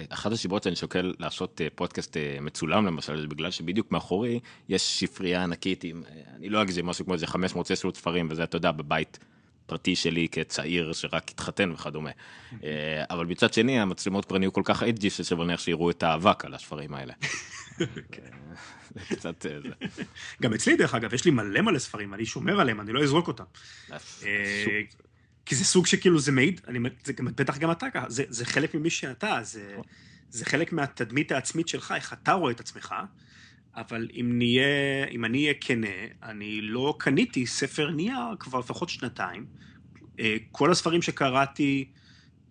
אחת 0.10 0.32
הסיבות 0.32 0.64
שאני 0.64 0.76
שוקל 0.76 1.14
לעשות 1.20 1.62
אה, 1.62 1.68
פודקאסט 1.76 2.18
אה, 2.18 2.38
מצולם 2.42 2.86
למשל, 2.86 3.22
זה 3.22 3.28
בגלל 3.28 3.52
שבדיוק 3.52 3.92
מאחורי 3.92 4.40
יש 4.70 5.00
ספרייה 5.00 5.44
ענקית 5.44 5.84
עם, 5.84 6.04
אה, 6.10 6.22
אני 6.36 6.50
לא 6.50 6.62
אגזים, 6.62 6.86
משהו 6.86 7.06
כמו 7.06 7.14
איזה 7.14 7.28
500 7.28 7.66
600 7.66 7.98
ספרים, 7.98 8.28
וזה, 8.32 8.44
אתה 8.44 8.58
יודע, 8.58 8.72
בבית 8.72 9.20
פרטי 9.66 9.96
שלי 9.96 10.28
כצעיר 10.32 10.94
שרק 10.94 11.30
התחתן 11.30 11.72
וכדומה. 11.72 12.12
אה, 12.64 13.04
אבל 13.10 13.26
מצד 13.26 13.54
שני 13.54 13.80
המצלמות 13.80 14.26
כבר 14.26 14.38
נהיו 14.38 14.54
כל 14.54 14.62
כך 14.66 14.84
אדג'י 14.84 15.10
ששווה 15.10 15.46
נניח 15.46 15.60
שיראו 15.60 15.90
את 15.90 16.04
האבק 16.04 16.46
על 16.46 16.54
הספרים 16.54 16.94
האלה. 16.94 17.14
קצת 19.10 19.46
אה, 19.46 19.58
גם 20.42 20.54
אצלי 20.54 20.76
דרך 20.76 20.96
אגב 20.96 21.14
יש 21.14 21.26
לי 21.26 21.32
מלא 21.32 21.62
מלא 21.62 21.80
ספרים 21.80 22.14
אני 22.14 22.26
שומר 22.26 22.60
עליהם 22.60 22.82
אני 22.82 22.94
לא 22.94 23.04
אזרוק 23.04 23.28
אותם. 23.28 23.44
אה, 23.92 23.98
כי 25.46 25.56
זה 25.56 25.66
סוג 25.66 25.86
שכאילו 25.86 26.20
זה 26.20 26.32
מעיד, 26.32 26.62
זה 27.04 27.14
בטח 27.24 27.58
גם 27.58 27.72
אתה 27.72 27.90
ככה, 27.94 28.06
זה 28.10 28.46
חלק 28.46 28.76
ממי 28.76 28.90
שאתה, 28.90 29.40
זה 30.30 30.46
חלק 30.46 30.74
מהתדמית 30.74 31.32
העצמית 31.32 31.68
שלך, 31.68 31.94
איך 31.98 32.14
אתה 32.14 32.34
רואה 32.34 32.52
את 32.52 32.60
עצמך. 32.60 32.96
אבל 33.76 34.08
אם 34.20 34.32
נהיה, 34.38 35.06
אם 35.12 35.26
אני 35.26 35.42
אהיה 35.42 35.54
כנה, 35.62 35.88
אני 36.24 36.62
לא 36.62 36.96
קניתי 36.98 37.46
ספר 37.46 37.92
נייר 37.92 38.36
כבר 38.40 38.60
לפחות 38.60 38.90
שנתיים. 38.90 39.46
אה, 40.20 40.36
כל 40.52 40.72
הספרים 40.72 41.02
שקראתי 41.02 41.86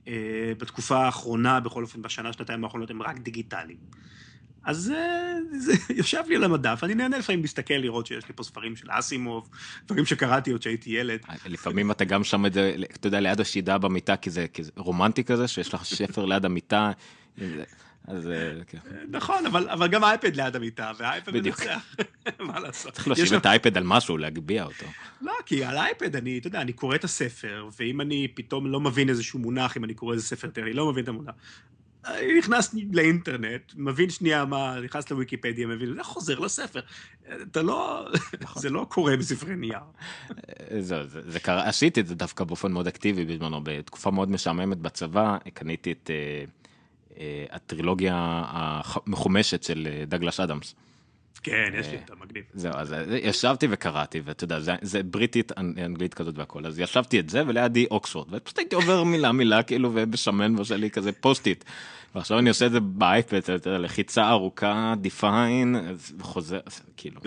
אה, 0.08 0.52
בתקופה 0.58 1.04
האחרונה, 1.04 1.60
בכל 1.60 1.82
אופן 1.82 2.02
בשנה, 2.02 2.32
שנתיים 2.32 2.64
האחרונות, 2.64 2.90
הם 2.90 3.02
רק 3.02 3.18
דיגיטליים. 3.18 3.78
אז 4.64 4.92
אה, 4.96 5.58
זה 5.58 5.72
יושב 5.98 6.22
לי 6.28 6.36
על 6.36 6.44
המדף, 6.44 6.80
אני 6.82 6.94
נהנה 6.94 7.18
לפעמים 7.18 7.42
להסתכל, 7.42 7.74
לראות 7.74 8.06
שיש 8.06 8.28
לי 8.28 8.34
פה 8.34 8.42
ספרים 8.42 8.76
של 8.76 8.86
אסימוב, 8.90 9.48
דברים 9.86 10.06
שקראתי 10.06 10.50
עוד 10.50 10.60
כשהייתי 10.60 10.90
ילד. 10.90 11.20
לפעמים 11.46 11.90
אתה 11.90 12.04
גם 12.04 12.24
שם 12.24 12.46
את 12.46 12.52
זה, 12.52 12.74
אתה 12.94 13.06
יודע, 13.06 13.20
ליד 13.20 13.40
השידה 13.40 13.78
במיטה, 13.78 14.16
כי 14.16 14.30
זה, 14.30 14.46
כי 14.52 14.62
זה 14.62 14.70
רומנטי 14.76 15.24
כזה, 15.24 15.48
שיש 15.48 15.74
לך 15.74 15.86
שפר 15.96 16.24
ליד 16.24 16.44
המיטה. 16.44 16.92
אז 18.09 18.28
אה, 18.28 18.52
כן. 18.66 18.78
נכון, 19.09 19.46
אבל, 19.46 19.88
גם 19.88 20.05
האייפד 20.05 20.36
ליד 20.36 20.57
המיטה, 20.57 20.92
והאייפד. 20.98 21.32
מנצח, 21.32 21.96
מה 22.40 22.61
לעשות. 22.61 22.92
צריך 22.92 23.09
להושיב 23.09 23.32
את 23.34 23.46
האייפד 23.46 23.76
על 23.76 23.84
משהו, 23.84 24.18
להגביה 24.18 24.64
אותו. 24.64 24.86
לא, 25.20 25.32
כי 25.46 25.64
על 25.64 25.76
האייפד 25.76 26.16
אני, 26.16 26.38
אתה 26.38 26.46
יודע, 26.46 26.61
אני 26.61 26.72
קורא 26.72 26.94
את 26.94 27.05
הספר, 27.05 27.68
ואם 27.78 28.00
אני 28.00 28.28
פתאום 28.34 28.66
לא 28.66 28.80
מבין 28.80 29.09
איזשהו 29.09 29.38
מונח, 29.38 29.76
אם 29.76 29.84
אני 29.84 29.94
קורא 29.94 30.14
איזה 30.14 30.26
ספר 30.26 30.48
אני 30.57 30.72
לא 30.72 30.92
מבין 30.92 31.05
את 31.05 31.09
המונח. 31.09 31.34
נכנס 32.38 32.74
לאינטרנט, 32.92 33.72
מבין 33.76 34.11
שנייה 34.11 34.44
מה, 34.44 34.80
נכנס 34.80 35.11
לוויקיפדיה, 35.11 35.66
מבין, 35.66 35.94
זה 35.94 36.02
חוזר 36.02 36.38
לספר. 36.38 36.80
אתה 37.42 37.62
לא, 37.62 38.09
נכון. 38.40 38.62
זה 38.62 38.70
לא 38.70 38.86
קורה 38.88 39.16
בספרי 39.16 39.57
נייר. 39.57 39.78
זה, 40.78 41.07
זה, 41.07 41.20
זה 41.30 41.40
קרה, 41.40 41.68
עשיתי 41.68 42.00
את 42.00 42.07
זה 42.07 42.14
דווקא 42.14 42.44
באופן 42.44 42.72
מאוד 42.72 42.86
אקטיבי 42.86 43.24
בזמנו, 43.24 43.61
בתקופה 43.64 44.11
מאוד 44.11 44.30
משעממת 44.30 44.78
בצבא, 44.78 45.36
קניתי 45.55 45.92
את 45.92 46.11
אה, 46.11 46.14
אה, 46.14 46.44
הטרילוגיה 47.50 48.14
המחומשת 48.46 49.62
של 49.62 49.88
אה, 49.90 50.04
דגלס 50.04 50.40
אדמס. 50.40 50.74
כן, 51.42 51.72
יש 51.78 51.88
לי 51.88 51.96
אותה, 51.96 52.14
מגניב. 52.24 52.44
זהו, 52.54 52.72
אז 52.74 52.92
אה, 52.92 53.04
ישבתי 53.22 53.66
וקראתי, 53.70 54.20
ואתה 54.24 54.44
יודע, 54.44 54.60
זה, 54.60 54.74
זה 54.82 55.02
בריטית, 55.02 55.52
אנ- 55.52 55.78
אנגלית 55.84 56.14
כזאת 56.14 56.38
והכל, 56.38 56.66
אז 56.66 56.78
ישבתי 56.78 57.20
את 57.20 57.30
זה, 57.30 57.42
ולידי 57.46 57.86
אוקספורד, 57.90 58.26
ופשוט 58.30 58.58
הייתי 58.58 58.74
עובר 58.76 59.04
מילה 59.04 59.32
מילה, 59.32 59.62
כאילו, 59.62 59.90
ומסמן 59.94 60.57
בשלי 60.56 60.90
כזה 60.90 61.12
Post-it. 61.12 61.64
ועכשיו 62.14 62.38
אני 62.38 62.48
עושה 62.48 62.66
את 62.66 62.72
זה 62.72 62.80
באייפד, 62.80 63.36
אתה 63.36 63.52
יודע, 63.52 63.78
לחיצה 63.78 64.28
ארוכה, 64.30 64.94
define, 65.00 65.76
וחוזר, 66.18 66.60
אז 66.66 66.80
כאילו, 66.96 67.20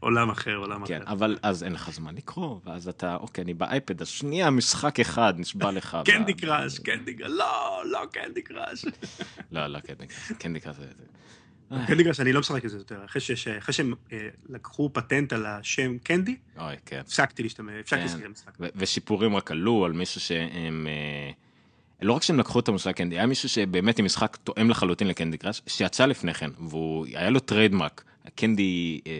עולם 0.00 0.30
אחר, 0.30 0.54
עולם 0.54 0.86
כן, 0.86 1.02
אחר. 1.02 1.12
אבל 1.12 1.38
אז 1.42 1.64
אין 1.64 1.72
לך 1.72 1.90
זמן 1.90 2.14
לקרוא, 2.14 2.60
ואז 2.64 2.88
אתה, 2.88 3.16
אוקיי, 3.16 3.44
אני 3.44 3.54
באייפד, 3.54 4.00
אז 4.00 4.08
שנייה, 4.08 4.50
משחק 4.50 5.00
אחד 5.00 5.34
נשבע 5.36 5.70
לך. 5.70 5.98
קנדי 6.04 6.34
קראש, 6.34 6.78
קנדי 6.78 7.14
קראש, 7.14 7.30
לא, 7.30 7.82
לא 7.84 8.00
קנדי 8.12 8.42
קראש. 8.42 8.84
לא, 9.52 9.66
לא, 9.66 9.80
קנדי 9.80 10.06
קראש, 10.06 10.32
קנדי 10.38 10.60
קראש 10.60 10.76
זה... 10.76 10.86
קנדי 11.86 12.04
קראש, 12.04 12.20
אני 12.20 12.32
לא 12.32 12.40
משחק 12.40 12.64
את 12.64 12.70
זה 12.70 12.76
יותר. 12.76 13.04
אחרי 13.04 13.72
שהם 13.72 13.94
אה, 14.12 14.28
לקחו 14.48 14.90
פטנט 14.92 15.32
על 15.32 15.46
השם 15.46 15.98
קנדי, 15.98 16.36
אוי, 16.58 16.74
כן. 16.86 16.98
הפסקתי 16.98 17.42
להשתמש, 17.42 17.74
הפסקתי 17.80 18.02
כן. 18.02 18.06
לשחק 18.06 18.26
משחק. 18.26 18.52
ו- 18.60 18.66
ושיפורים 18.76 19.36
רק 19.36 19.50
עלו 19.50 19.84
על 19.84 19.92
מישהו 19.92 20.20
שהם... 20.20 20.86
אה, 20.86 21.30
לא 22.02 22.12
רק 22.12 22.22
שהם 22.22 22.38
לקחו 22.38 22.60
את 22.60 22.68
המושג 22.68 22.90
קנדי, 22.90 23.16
היה 23.16 23.26
מישהו 23.26 23.48
שבאמת 23.48 23.98
עם 23.98 24.04
משחק 24.04 24.36
תואם 24.44 24.70
לחלוטין 24.70 25.08
לקנדי 25.08 25.38
קראש, 25.38 25.62
שיצא 25.66 26.06
לפני 26.06 26.34
כן, 26.34 26.50
והוא, 26.58 27.06
היה 27.06 27.30
לו 27.30 27.40
trademark, 27.40 28.04
קנדי 28.34 29.00
אה, 29.06 29.12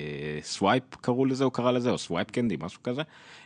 סווייפ 0.42 0.82
קראו 1.00 1.24
לזה, 1.24 1.44
הוא 1.44 1.52
קרא 1.52 1.70
לזה, 1.70 1.90
או 1.90 1.98
סווייפ 1.98 2.30
קנדי, 2.30 2.56
משהו 2.60 2.82
כזה. 2.82 3.02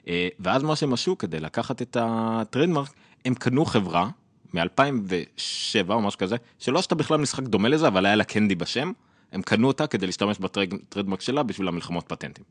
אה, 0.09 0.29
ואז 0.41 0.63
מה 0.63 0.77
שהם 0.77 0.93
עשו 0.93 1.19
כדי 1.19 1.41
לקחת 1.41 1.83
את 1.83 1.97
ה 2.01 2.09
trademark, 2.09 2.89
הם 3.25 3.35
קנו 3.35 3.65
חברה 3.65 4.09
מ-2007 4.55 5.91
או 5.91 6.01
משהו 6.03 6.19
כזה, 6.19 6.37
שלא 6.59 6.79
עשתה 6.79 6.95
בכלל 6.95 7.19
משחק 7.19 7.43
דומה 7.43 7.69
לזה, 7.69 7.89
אבל 7.89 8.07
היה 8.07 8.17
לה 8.17 8.25
קנדי 8.25 8.55
בשם. 8.55 8.93
הם 9.33 9.43
קנו 9.43 9.69
אותה 9.69 9.87
כדי 9.87 10.07
להשתמש 10.07 10.39
ב 10.39 10.47
trademark 10.47 11.21
שלה 11.21 11.43
בשביל 11.43 11.69
המלחמות 11.69 12.05
פטנטים. 12.09 12.45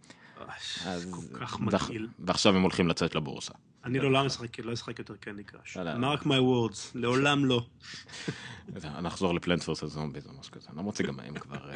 אז- 0.86 1.08
כל 1.12 1.40
כך 1.40 1.60
מגעיל. 1.60 2.08
ועכשיו 2.20 2.56
הם 2.56 2.62
הולכים 2.62 2.88
לצאת 2.88 3.16
לבורסה. 3.16 3.54
אני 3.86 4.00
לעולם 4.00 4.26
משחק, 4.26 4.60
לא 4.60 4.74
אשחק 4.74 5.00
יותר 5.00 5.16
קנדי 5.16 5.44
קראש. 5.44 5.78
לא, 5.78 5.84
לא. 5.84 5.98
mark 5.98 6.26
my 6.26 6.40
words, 6.40 6.92
לעולם 6.96 7.46
לא. 7.46 7.66
נחזור 9.02 9.34
לפלנטס 9.34 9.64
ורסס 9.64 9.84
זומביז 9.84 10.28
או 10.28 10.32
משהו 10.40 10.52
כזה, 10.52 10.68
למרות 10.78 10.96
שגם 10.96 11.20
הם 11.20 11.34
כבר 11.34 11.70
אה, 11.72 11.76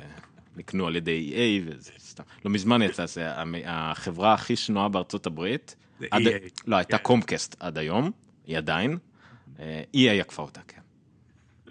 נקנו 0.57 0.87
על 0.87 0.95
ידי 0.95 1.33
EA 1.35 1.69
וזה 1.71 1.91
סתם. 1.99 2.23
לא 2.45 2.51
מזמן 2.51 2.81
יצא, 2.81 3.05
זה 3.05 3.29
החברה 3.65 4.33
הכי 4.33 4.55
שנואה 4.55 4.89
בארצות 4.89 5.25
הברית. 5.25 5.75
זה 5.99 6.07
עד- 6.11 6.21
EA. 6.21 6.61
לא, 6.67 6.75
הייתה 6.75 6.97
כן. 6.97 7.03
קומקסט 7.03 7.55
עד 7.59 7.77
היום, 7.77 8.11
היא 8.45 8.57
עדיין. 8.57 8.97
אה, 9.59 9.83
EA 9.95 10.21
עקפה 10.21 10.41
אותה, 10.41 10.61
כן. 10.67 10.81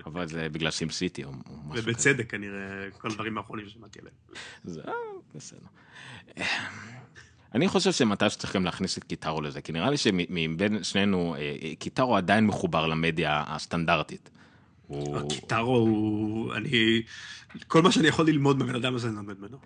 אבל 0.07 0.29
זה 0.29 0.49
בגלל 0.49 0.71
סים 0.71 0.91
סיטי 0.91 1.25
או 1.25 1.33
משהו 1.33 1.45
כזה. 1.73 1.81
ובצדק 1.91 2.31
כנראה, 2.31 2.61
כל 2.99 3.09
הדברים 3.09 3.39
האחרונים 3.39 3.69
ששמעתי 3.69 3.99
עליהם. 3.99 4.15
זה 4.65 4.81
אה, 4.89 4.93
בסדר. 5.35 5.67
אה, 6.39 6.45
אני 7.55 7.69
חושב 7.69 7.93
שמתי 7.93 8.31
שצריכים 8.31 8.65
להכניס 8.65 8.99
את 8.99 9.05
קיטרו 9.05 9.41
לזה, 9.41 9.61
כי 9.61 9.73
נראה 9.73 9.91
לי 9.91 9.97
שמבין 9.97 10.85
שנינו, 10.85 11.37
קיטרו 11.79 12.17
עדיין 12.17 12.47
מחובר 12.47 12.87
למדיה 12.87 13.45
הסטנדרטית. 13.47 14.31
הוא- 14.93 15.17
הקיטרו 15.19 15.77
הוא, 15.77 16.55
אני, 16.55 17.03
כל 17.69 17.83
מה 17.83 17.93
שאני 17.93 18.09
יכול 18.09 18.27
ללמוד 18.27 18.59
מהבן 18.59 18.75
אדם 18.75 18.95
הזה, 18.95 19.09
אני 19.09 19.17
לומד 19.17 19.35
ממנו. 19.39 19.59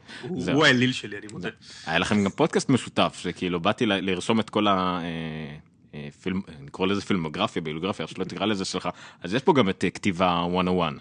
הוא 0.54 0.66
האליל 0.66 0.92
שלי, 0.92 1.18
אני 1.18 1.26
מודה. 1.32 1.48
היה 1.86 1.98
לכם 1.98 2.24
גם 2.24 2.30
פודקאסט 2.30 2.68
משותף, 2.68 3.18
שכאילו 3.22 3.60
באתי 3.60 3.86
לרשום 3.86 4.40
את 4.40 4.50
כל 4.50 4.66
ה... 4.66 5.00
אה, 5.02 5.56
אה, 5.94 6.08
פילם, 6.22 6.40
נקרא 6.60 6.86
לזה 6.86 7.00
פילמוגרפיה, 7.00 7.62
ביולוגרפיה, 7.62 8.06
איך 8.06 8.14
שלא 8.14 8.24
תקרא 8.24 8.46
לזה 8.46 8.64
שלך, 8.64 8.88
אז 9.22 9.34
יש 9.34 9.42
פה 9.42 9.54
גם 9.54 9.68
את 9.68 9.84
אה, 9.84 9.90
כתיבה 9.90 10.46
101. 10.50 10.92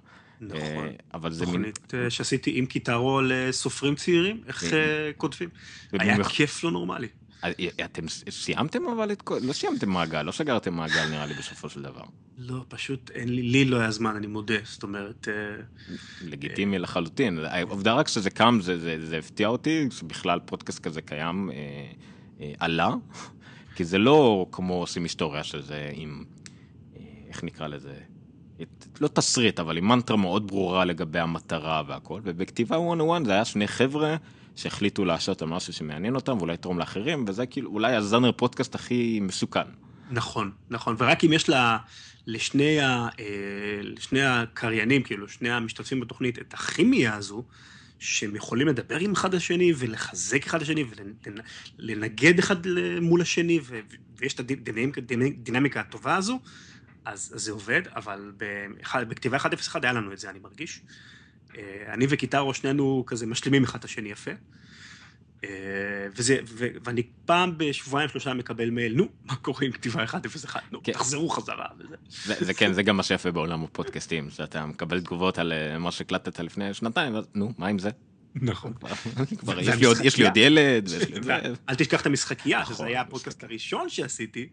נכון. 0.41 0.87
אבל 1.13 1.31
זה 1.31 1.45
מין... 1.45 1.71
תוכנית 1.71 2.09
שעשיתי 2.09 2.51
עם 2.55 2.65
קיטרו 2.65 3.21
לסופרים 3.21 3.95
צעירים, 3.95 4.41
איך 4.47 4.63
כותבים. 5.17 5.49
היה 5.91 6.23
כיף 6.23 6.63
לא 6.63 6.71
נורמלי. 6.71 7.07
אה, 7.43 7.51
אתם 7.85 8.07
ס- 8.07 8.23
סיימתם 8.29 8.83
אבל 8.87 9.11
את 9.11 9.21
כל... 9.21 9.39
לא 9.43 9.53
סיימתם 9.53 9.89
מעגל, 9.89 10.21
לא 10.21 10.31
סגרתם 10.31 10.73
מעגל 10.73 11.05
נראה 11.09 11.25
לי 11.25 11.33
בסופו 11.33 11.69
של 11.69 11.81
דבר. 11.81 12.03
לא, 12.37 12.65
פשוט 12.67 13.11
אין 13.11 13.29
לי, 13.29 13.41
לי 13.41 13.65
לא 13.65 13.77
היה 13.79 13.91
זמן, 13.91 14.15
אני 14.15 14.27
מודה. 14.27 14.55
זאת 14.63 14.83
אומרת, 14.83 15.27
אה, 15.27 15.63
לגיטימי 16.21 16.79
לחלוטין. 16.79 17.39
העובדה 17.45 17.93
רק 17.93 18.07
שזה 18.07 18.29
קם, 18.29 18.59
זה, 18.61 18.79
זה, 18.79 19.05
זה 19.05 19.17
הפתיע 19.17 19.47
אותי, 19.47 19.87
שבכלל 19.91 20.39
פודקאסט 20.45 20.79
כזה 20.79 21.01
קיים, 21.01 21.51
אה, 21.53 21.55
אה, 22.41 22.53
עלה, 22.59 22.89
כי 23.75 23.85
זה 23.85 23.97
לא 23.97 24.45
כמו 24.51 24.73
עושים 24.73 25.03
היסטוריה 25.03 25.43
שזה 25.43 25.89
עם, 25.93 26.23
אה, 26.97 27.01
איך 27.27 27.43
נקרא 27.43 27.67
לזה, 27.67 27.93
את, 28.61 28.85
לא 29.01 29.07
תסריט, 29.07 29.59
אבל 29.59 29.77
עם 29.77 29.87
מנטרה 29.87 30.17
מאוד 30.17 30.47
ברורה 30.47 30.85
לגבי 30.85 31.19
המטרה 31.19 31.83
והכל, 31.87 32.21
ובכתיבה 32.23 32.79
101 32.79 33.25
זה 33.25 33.31
היה 33.31 33.45
שני 33.45 33.67
חבר'ה 33.67 34.15
שהחליטו 34.55 35.05
לעשות 35.05 35.41
על 35.41 35.47
משהו 35.47 35.73
שמעניין 35.73 36.15
אותם 36.15 36.37
ואולי 36.37 36.53
יתרום 36.53 36.79
לאחרים, 36.79 37.25
וזה 37.27 37.45
כאילו 37.45 37.71
אולי 37.71 37.95
הז'אנר 37.95 38.31
פודקאסט 38.31 38.75
הכי 38.75 39.19
מסוכן. 39.19 39.67
נכון, 40.11 40.51
נכון, 40.69 40.95
ורק 40.99 41.23
אם 41.23 41.33
יש 41.33 41.49
לה, 41.49 41.77
לשני, 42.27 42.81
ה, 42.81 43.07
אה, 43.19 43.79
לשני 43.81 44.23
הקריינים, 44.23 45.03
כאילו, 45.03 45.29
שני 45.29 45.49
המשתתפים 45.49 45.99
בתוכנית, 45.99 46.39
את 46.39 46.53
הכימיה 46.53 47.15
הזו, 47.15 47.43
שהם 47.99 48.35
יכולים 48.35 48.67
לדבר 48.67 48.99
עם 48.99 49.11
אחד 49.11 49.35
השני 49.35 49.73
ולחזק 49.77 50.47
אחד 50.47 50.61
השני 50.61 50.83
ולנגד 51.79 52.39
אחד 52.39 52.55
מול 53.01 53.21
השני, 53.21 53.59
ויש 54.17 54.33
את 54.33 54.39
הדינמיקה, 54.97 55.79
הטובה 55.79 56.15
הזו, 56.15 56.39
אז, 57.05 57.31
זה 57.35 57.51
עובד, 57.51 57.81
אבל 57.95 58.31
בכתיבה 58.93 59.37
1.01 59.37 59.79
היה 59.83 59.93
לנו 59.93 60.13
את 60.13 60.19
זה, 60.19 60.29
אני 60.29 60.39
מרגיש. 60.39 60.81
אה, 61.57 61.93
אני 61.93 62.05
וקיטרו, 62.09 62.53
שנינו 62.53 63.03
כזה 63.07 63.25
משלימים 63.25 63.63
אחד 63.63 63.79
את 63.79 63.85
השני 63.85 64.09
יפה. 64.09 64.31
אה, 65.43 65.49
וזה, 66.15 66.37
ו, 66.47 66.67
ואני 66.83 67.03
פעם 67.25 67.57
בשבועיים 67.57 68.09
שלושה 68.09 68.33
מקבל 68.33 68.69
מייל, 68.69 68.95
נו, 68.95 69.07
מה 69.25 69.35
קורה 69.35 69.65
עם 69.65 69.71
כתיבה 69.71 70.05
101? 70.13 70.61
נו, 70.71 70.83
כן. 70.83 70.91
תחזרו 70.91 71.29
חזרה. 71.29 71.65
וזה. 71.79 71.95
זה, 72.09 72.45
זה 72.45 72.53
כן, 72.53 72.73
זה 72.73 72.83
גם 72.83 72.97
מה 72.97 73.03
שיפה 73.03 73.31
בעולם 73.31 73.63
הפודקאסטים, 73.63 74.29
שאתה 74.29 74.65
מקבל 74.65 75.01
תגובות 75.01 75.37
על 75.37 75.53
אה, 75.53 75.77
מה 75.79 75.91
שהקלטת 75.91 76.39
לפני 76.39 76.73
שנתיים, 76.73 77.15
אז 77.15 77.25
נו, 77.35 77.53
מה 77.57 77.67
עם 77.67 77.79
זה? 77.79 77.89
נכון. 78.35 78.73
כבר, 79.39 79.59
יש, 79.59 79.67
לי 79.67 79.85
עוד, 79.85 79.97
יש 80.03 80.17
לי 80.17 80.25
עוד 80.25 80.37
ילד, 80.37 80.89
ויש 80.89 81.09
לי. 81.09 81.33
אל 81.69 81.75
תשכח 81.75 82.01
את 82.01 82.05
המשחקייה, 82.05 82.61
נכון, 82.61 82.75
שזה 82.75 82.85
היה 82.85 83.01
הפודקאסט. 83.01 83.43
הראשון 83.43 83.89
שעשיתי, 83.89 84.47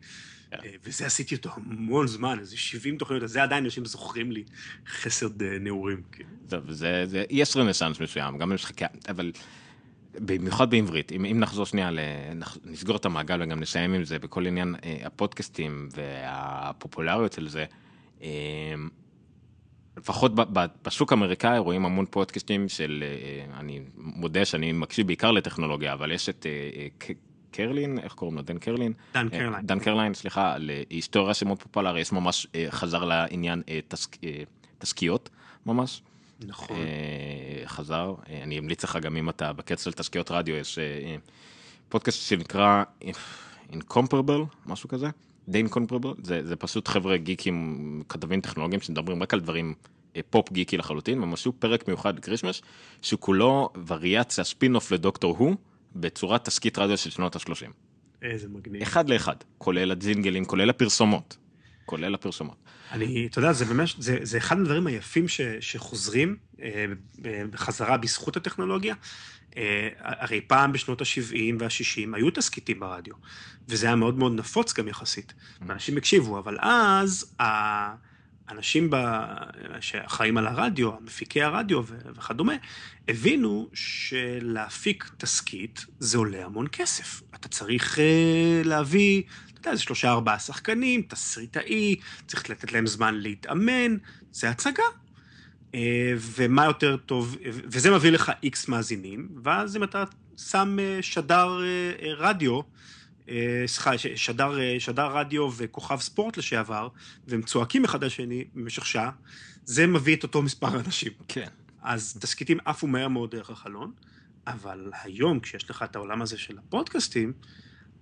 וזה 0.85 1.07
עשיתי 1.07 1.35
אותו 1.35 1.51
המון 1.57 2.07
זמן, 2.07 2.39
איזה 2.39 2.57
70 2.57 2.97
תוכניות, 2.97 3.23
אז 3.23 3.31
זה 3.31 3.43
עדיין 3.43 3.65
אנשים 3.65 3.85
זוכרים 3.85 4.33
לי 4.33 4.45
חסד 4.87 5.43
אה, 5.43 5.59
נעורים. 5.61 6.03
כאילו. 6.13 6.29
טוב, 6.49 6.71
זה, 6.71 7.07
זה, 7.07 7.25
יש 7.31 7.57
רנסאנס 7.57 8.01
מסוים, 8.01 8.39
גם 8.39 8.51
במשחקי, 8.51 8.85
אבל 9.09 9.33
במיוחד 10.15 10.71
בעברית, 10.71 11.13
אם, 11.13 11.25
אם 11.25 11.41
נחזור 11.41 11.67
שנייה, 11.67 11.91
נסגור 12.65 12.97
את 12.97 13.05
המעגל 13.05 13.43
וגם 13.43 13.61
נסיים 13.61 13.95
עם 13.95 14.05
זה 14.05 14.19
בכל 14.19 14.47
עניין 14.47 14.75
אה, 14.85 14.97
הפודקאסטים 15.05 15.89
והפופולריות 15.97 17.33
של 17.33 17.49
זה, 17.49 17.65
אה, 18.23 18.29
לפחות 19.97 20.35
ב- 20.35 20.59
ב- 20.59 20.67
בשוק 20.85 21.13
האמריקאי 21.13 21.59
רואים 21.59 21.85
המון 21.85 22.07
פודקאסטים 22.11 22.69
של, 22.69 23.05
אה, 23.07 23.59
אני 23.61 23.81
מודה 23.97 24.45
שאני 24.45 24.73
מקשיב 24.73 25.07
בעיקר 25.07 25.31
לטכנולוגיה, 25.31 25.93
אבל 25.93 26.13
יש 26.13 26.29
את 26.29 26.47
אה, 26.47 26.51
אה, 26.77 27.15
קרלין, 27.53 27.99
איך 27.99 28.13
קוראים 28.13 28.37
לו? 28.37 28.43
דן 28.43 28.59
קרלין? 28.59 28.93
דן 29.15 29.27
אה, 29.33 29.39
קרליין. 29.39 29.67
דן 29.67 29.79
קרליין, 29.79 30.15
סליחה, 30.15 30.55
להיסטוריה 30.59 31.35
שמאוד 31.35 31.63
פופולרי, 31.63 32.01
יש 32.01 32.13
ממש 32.13 32.47
אה, 32.55 32.67
חזר 32.71 33.05
לעניין 33.05 33.63
אה, 33.69 33.81
תסק- 33.89 34.17
תסכיתות 34.79 35.31
ממש. 35.67 36.03
נכון. 36.47 36.77
חזר, 37.65 38.15
אני 38.43 38.59
אמליץ 38.59 38.85
לך 38.85 38.99
גם 39.03 39.17
אם 39.17 39.29
אתה 39.29 39.53
בקטע 39.53 39.85
של 39.85 39.93
תסכיתי 39.93 40.31
רדיו, 40.31 40.55
יש 40.57 40.79
פודקאסט 41.89 42.29
שנקרא 42.29 42.83
Incomparable, 43.73 44.43
משהו 44.67 44.89
כזה, 44.89 45.07
The 45.49 45.65
Incomparable, 45.65 46.15
זה, 46.23 46.47
זה 46.47 46.57
פשוט 46.57 46.89
חבר'ה 46.89 47.17
גיקים, 47.17 48.03
כתבים 48.09 48.41
טכנולוגיים 48.41 48.81
שמדברים 48.81 49.23
רק 49.23 49.35
על 49.35 49.41
דברים 49.41 49.75
פופ 50.31 50.53
גיקי 50.53 50.77
לחלוטין, 50.77 51.23
הם 51.23 51.33
עשו 51.33 51.53
פרק 51.59 51.89
מיוחד 51.89 52.17
לקריסמס, 52.17 52.63
שכולו 53.03 53.69
וריאציה 53.87 54.45
ספין-אוף 54.45 54.93
לדוקטור 54.93 55.37
הו, 55.37 55.55
בצורת 55.97 56.45
תסכית 56.45 56.79
רדיו 56.79 56.97
של 56.97 57.11
שנות 57.11 57.37
ה-30. 57.37 57.73
איזה 58.23 58.49
מגניב. 58.49 58.83
אחד 58.83 59.11
לאחד, 59.11 59.37
כולל 59.59 59.91
הג'ינגלים, 59.91 60.45
כולל 60.45 60.71
הפרסומות. 60.71 61.37
כולל 61.85 62.15
הפרסומות. 62.15 62.57
אני, 62.93 63.27
אתה 63.27 63.39
יודע, 63.39 63.53
זה 63.53 63.65
באמת, 63.65 63.89
זה, 63.99 64.19
זה 64.23 64.39
אחד 64.39 64.59
הדברים 64.59 64.87
היפים 64.87 65.29
ש, 65.29 65.41
שחוזרים 65.61 66.37
אה, 66.63 66.87
בחזרה 67.51 67.97
בזכות 67.97 68.37
הטכנולוגיה. 68.37 68.95
אה, 69.57 69.89
הרי 69.99 70.41
פעם 70.41 70.73
בשנות 70.73 71.01
ה-70 71.01 71.55
וה-60 71.59 72.17
היו 72.17 72.31
תסכיתים 72.31 72.81
ברדיו, 72.81 73.15
וזה 73.69 73.87
היה 73.87 73.97
מאוד 73.97 74.19
מאוד 74.19 74.33
נפוץ 74.33 74.73
גם 74.73 74.89
יחסית, 74.89 75.33
ואנשים 75.67 75.97
הקשיבו, 75.97 76.39
אבל 76.39 76.57
אז 76.61 77.35
האנשים 78.53 78.91
ב... 78.91 78.97
שאחראים 79.81 80.39
על 80.39 80.47
הרדיו, 80.47 80.91
מפיקי 81.01 81.43
הרדיו 81.43 81.83
וכדומה, 81.87 82.53
הבינו 83.09 83.69
שלהפיק 83.75 85.11
תסכית 85.17 85.87
זה 85.99 86.19
עולה 86.19 86.45
המון 86.45 86.67
כסף. 86.73 87.23
אתה 87.35 87.49
צריך 87.49 87.99
אה, 87.99 88.63
להביא 88.65 89.23
אתה 89.63 89.69
יודע, 89.69 89.77
זה 89.77 89.83
שלושה 89.83 90.11
ארבעה 90.11 90.39
שחקנים, 90.39 91.03
תסריטאי, 91.03 91.97
צריך 92.27 92.51
לתת 92.51 92.73
להם 92.73 92.87
זמן 92.87 93.15
להתאמן, 93.15 93.97
זה 94.33 94.51
הצגה. 94.51 94.83
אה, 95.75 96.13
ומה 96.17 96.65
יותר 96.65 96.97
טוב, 96.97 97.37
וזה 97.45 97.91
מביא 97.91 98.11
לך 98.11 98.33
איקס 98.43 98.69
מאזינים, 98.69 99.29
ואז 99.43 99.77
אם 99.77 99.85
אתה 99.85 100.05
שם 100.37 100.77
אה, 100.81 100.99
שדר 101.03 101.61
אה, 101.65 102.15
רדיו, 102.15 102.61
סליחה, 103.67 103.99
שדר, 103.99 104.79
שדר 104.79 105.07
רדיו 105.07 105.49
וכוכב 105.57 106.01
ספורט 106.01 106.37
לשעבר, 106.37 106.89
והם 107.27 107.43
צועקים 107.43 107.85
אחד 107.85 108.03
על 108.03 108.07
השני 108.07 108.45
במשך 108.55 108.87
שעה, 108.87 109.11
זה 109.65 109.87
מביא 109.87 110.17
את 110.17 110.23
אותו 110.23 110.43
מספר 110.43 110.81
אנשים. 110.81 111.13
כן. 111.29 111.49
אז 111.83 112.17
תסכיתים 112.21 112.59
עפו 112.65 112.87
מהר 112.87 113.09
מאוד 113.09 113.31
דרך 113.31 113.51
החלון, 113.51 113.93
אבל 114.47 114.91
היום, 115.03 115.41
כשיש 115.41 115.71
לך 115.71 115.83
את 115.83 115.97
העולם 115.97 116.23
הזה 116.23 116.39
של 116.39 116.59
הפודקאסטים, 116.59 117.33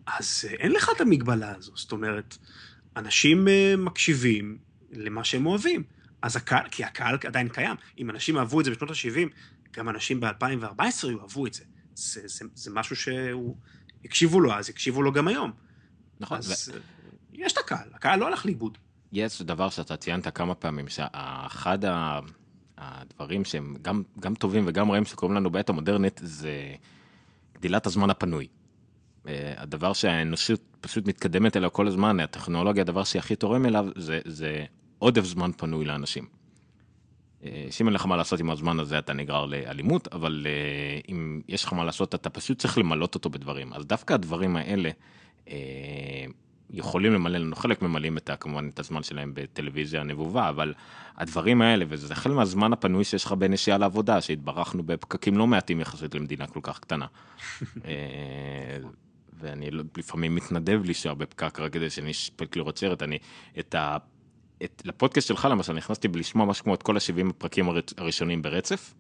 אז 0.07 0.45
אה, 0.49 0.55
אין 0.55 0.73
לך 0.73 0.91
את 0.97 1.01
המגבלה 1.01 1.55
הזו. 1.57 1.73
זאת 1.75 1.93
אומרת, 1.93 2.37
אנשים 2.97 3.49
אה, 3.49 3.75
מקשיבים 3.79 4.59
למה 4.93 5.25
שהם 5.25 5.47
אוהבים. 5.47 5.83
אז 6.23 6.37
הקהל, 6.37 6.69
כי 6.71 6.85
הקהל 6.85 7.19
עדיין 7.27 7.49
קיים. 7.49 7.77
אם 7.99 8.11
אנשים 8.11 8.39
אהבו 8.39 8.61
את 8.61 8.65
זה 8.65 8.71
בשנות 8.71 8.91
ה-70, 8.91 9.29
גם 9.73 9.89
אנשים 9.89 10.21
ב-2014 10.21 11.07
יאהבו 11.07 11.47
את 11.47 11.55
זה. 11.55 11.65
זה, 11.95 12.21
זה. 12.25 12.45
זה 12.55 12.71
משהו 12.71 12.97
שהוא... 12.97 13.57
הקשיבו 14.05 14.41
לו 14.41 14.53
אז, 14.53 14.69
הקשיבו 14.69 15.03
לו 15.03 15.13
גם 15.13 15.29
היום. 15.29 15.53
נכון. 16.21 16.39
אז 16.39 16.69
ו... 16.69 16.77
אה, 16.77 16.81
יש 17.33 17.53
את 17.53 17.59
הקהל, 17.59 17.89
הקהל 17.95 18.19
לא 18.19 18.27
הלך 18.27 18.47
לאיבוד. 18.47 18.79
יש 19.13 19.43
דבר 19.43 19.69
שאתה 19.69 19.97
ציינת 19.97 20.29
כמה 20.29 20.55
פעמים, 20.55 20.89
שאחד 20.89 21.79
הדברים 22.79 23.45
שהם 23.45 23.77
גם, 23.83 24.03
גם 24.21 24.35
טובים 24.35 24.65
וגם 24.67 24.91
רעים 24.91 25.05
שקוראים 25.05 25.37
לנו 25.37 25.51
בעת 25.51 25.69
המודרנית, 25.69 26.21
זה 26.25 26.75
גדילת 27.55 27.87
הזמן 27.87 28.11
הפנוי. 28.11 28.47
אה, 29.29 29.55
הדבר 29.57 29.93
שהאנושות 29.93 30.61
פשוט 30.81 31.07
מתקדמת 31.07 31.57
אליו 31.57 31.73
כל 31.73 31.87
הזמן, 31.87 32.21
הטכנולוגיה, 32.21 32.83
הדבר 32.83 33.05
שהכי 33.05 33.37
תורם 33.37 33.67
אליו, 33.67 33.87
זה, 33.97 34.21
זה 34.25 34.65
עודף 34.99 35.25
זמן 35.25 35.51
פנוי 35.57 35.85
לאנשים. 35.85 36.40
אה, 37.45 37.67
שאם 37.71 37.87
אין 37.87 37.95
לך 37.95 38.07
מה 38.07 38.17
לעשות 38.17 38.41
עם 38.41 38.51
הזמן 38.51 38.81
הזה 38.81 38.99
אתה 38.99 39.13
נגרר 39.13 39.47
לאלימות, 39.47 40.09
אבל 40.09 40.47
אה, 40.47 41.01
אם 41.13 41.41
יש 41.49 41.65
לך 41.65 41.73
מה 41.73 41.85
לעשות 41.85 42.15
אתה 42.15 42.31
פשוט 42.31 42.59
צריך 42.59 42.79
למלות 42.79 43.15
אותו 43.15 43.31
בדברים. 43.31 43.73
אז 43.73 43.87
דווקא 43.87 44.15
הדברים 44.15 44.57
האלה 44.57 44.91
יכולים 46.71 47.13
למלא 47.13 47.39
לנו, 47.39 47.57
חלק 47.57 47.83
ממלאים 47.83 48.19
את, 48.19 48.31
כמובן 48.41 48.69
את 48.69 48.79
הזמן 48.79 49.03
שלהם 49.03 49.33
בטלוויזיה 49.35 50.03
נבובה, 50.03 50.49
אבל 50.49 50.75
הדברים 51.17 51.63
האלה, 51.63 51.85
וזה 51.89 52.15
חלק 52.15 52.35
מהזמן 52.35 52.73
הפנוי 52.73 53.05
שיש 53.05 53.25
לך 53.25 53.33
בנסיעה 53.33 53.79
לעבודה, 53.79 54.21
שהתברכנו 54.21 54.83
בפקקים 54.83 55.39
לא 55.39 55.47
מעטים 55.47 55.81
יחסית 55.81 56.15
למדינה 56.15 56.47
כל 56.47 56.61
כך 56.63 56.81
קטנה. 56.81 57.07
ואני 59.41 59.71
לא, 59.71 59.83
לפעמים 59.97 60.35
מתנדב 60.35 60.81
להישאר 60.85 61.15
בפקק 61.15 61.61
רק 61.61 61.73
כדי 61.73 61.91
שאני 61.91 62.11
אספק 62.11 62.57
לראות 62.57 62.79
סרט, 62.79 63.03
אני 63.03 63.19
את 63.59 63.75
ה... 63.75 63.97
את, 64.65 64.83
לפודקאסט 64.85 65.29
שלך 65.29 65.49
למשל 65.51 65.73
נכנסתי 65.73 66.09
בלשמוע 66.09 66.47
משהו 66.47 66.65
כמו 66.65 66.75
את 66.75 66.83
כל 66.83 66.97
ה-70 66.97 67.31
הפרקים 67.31 67.69
הראשונים 67.99 68.43
ברצף, 68.43 68.95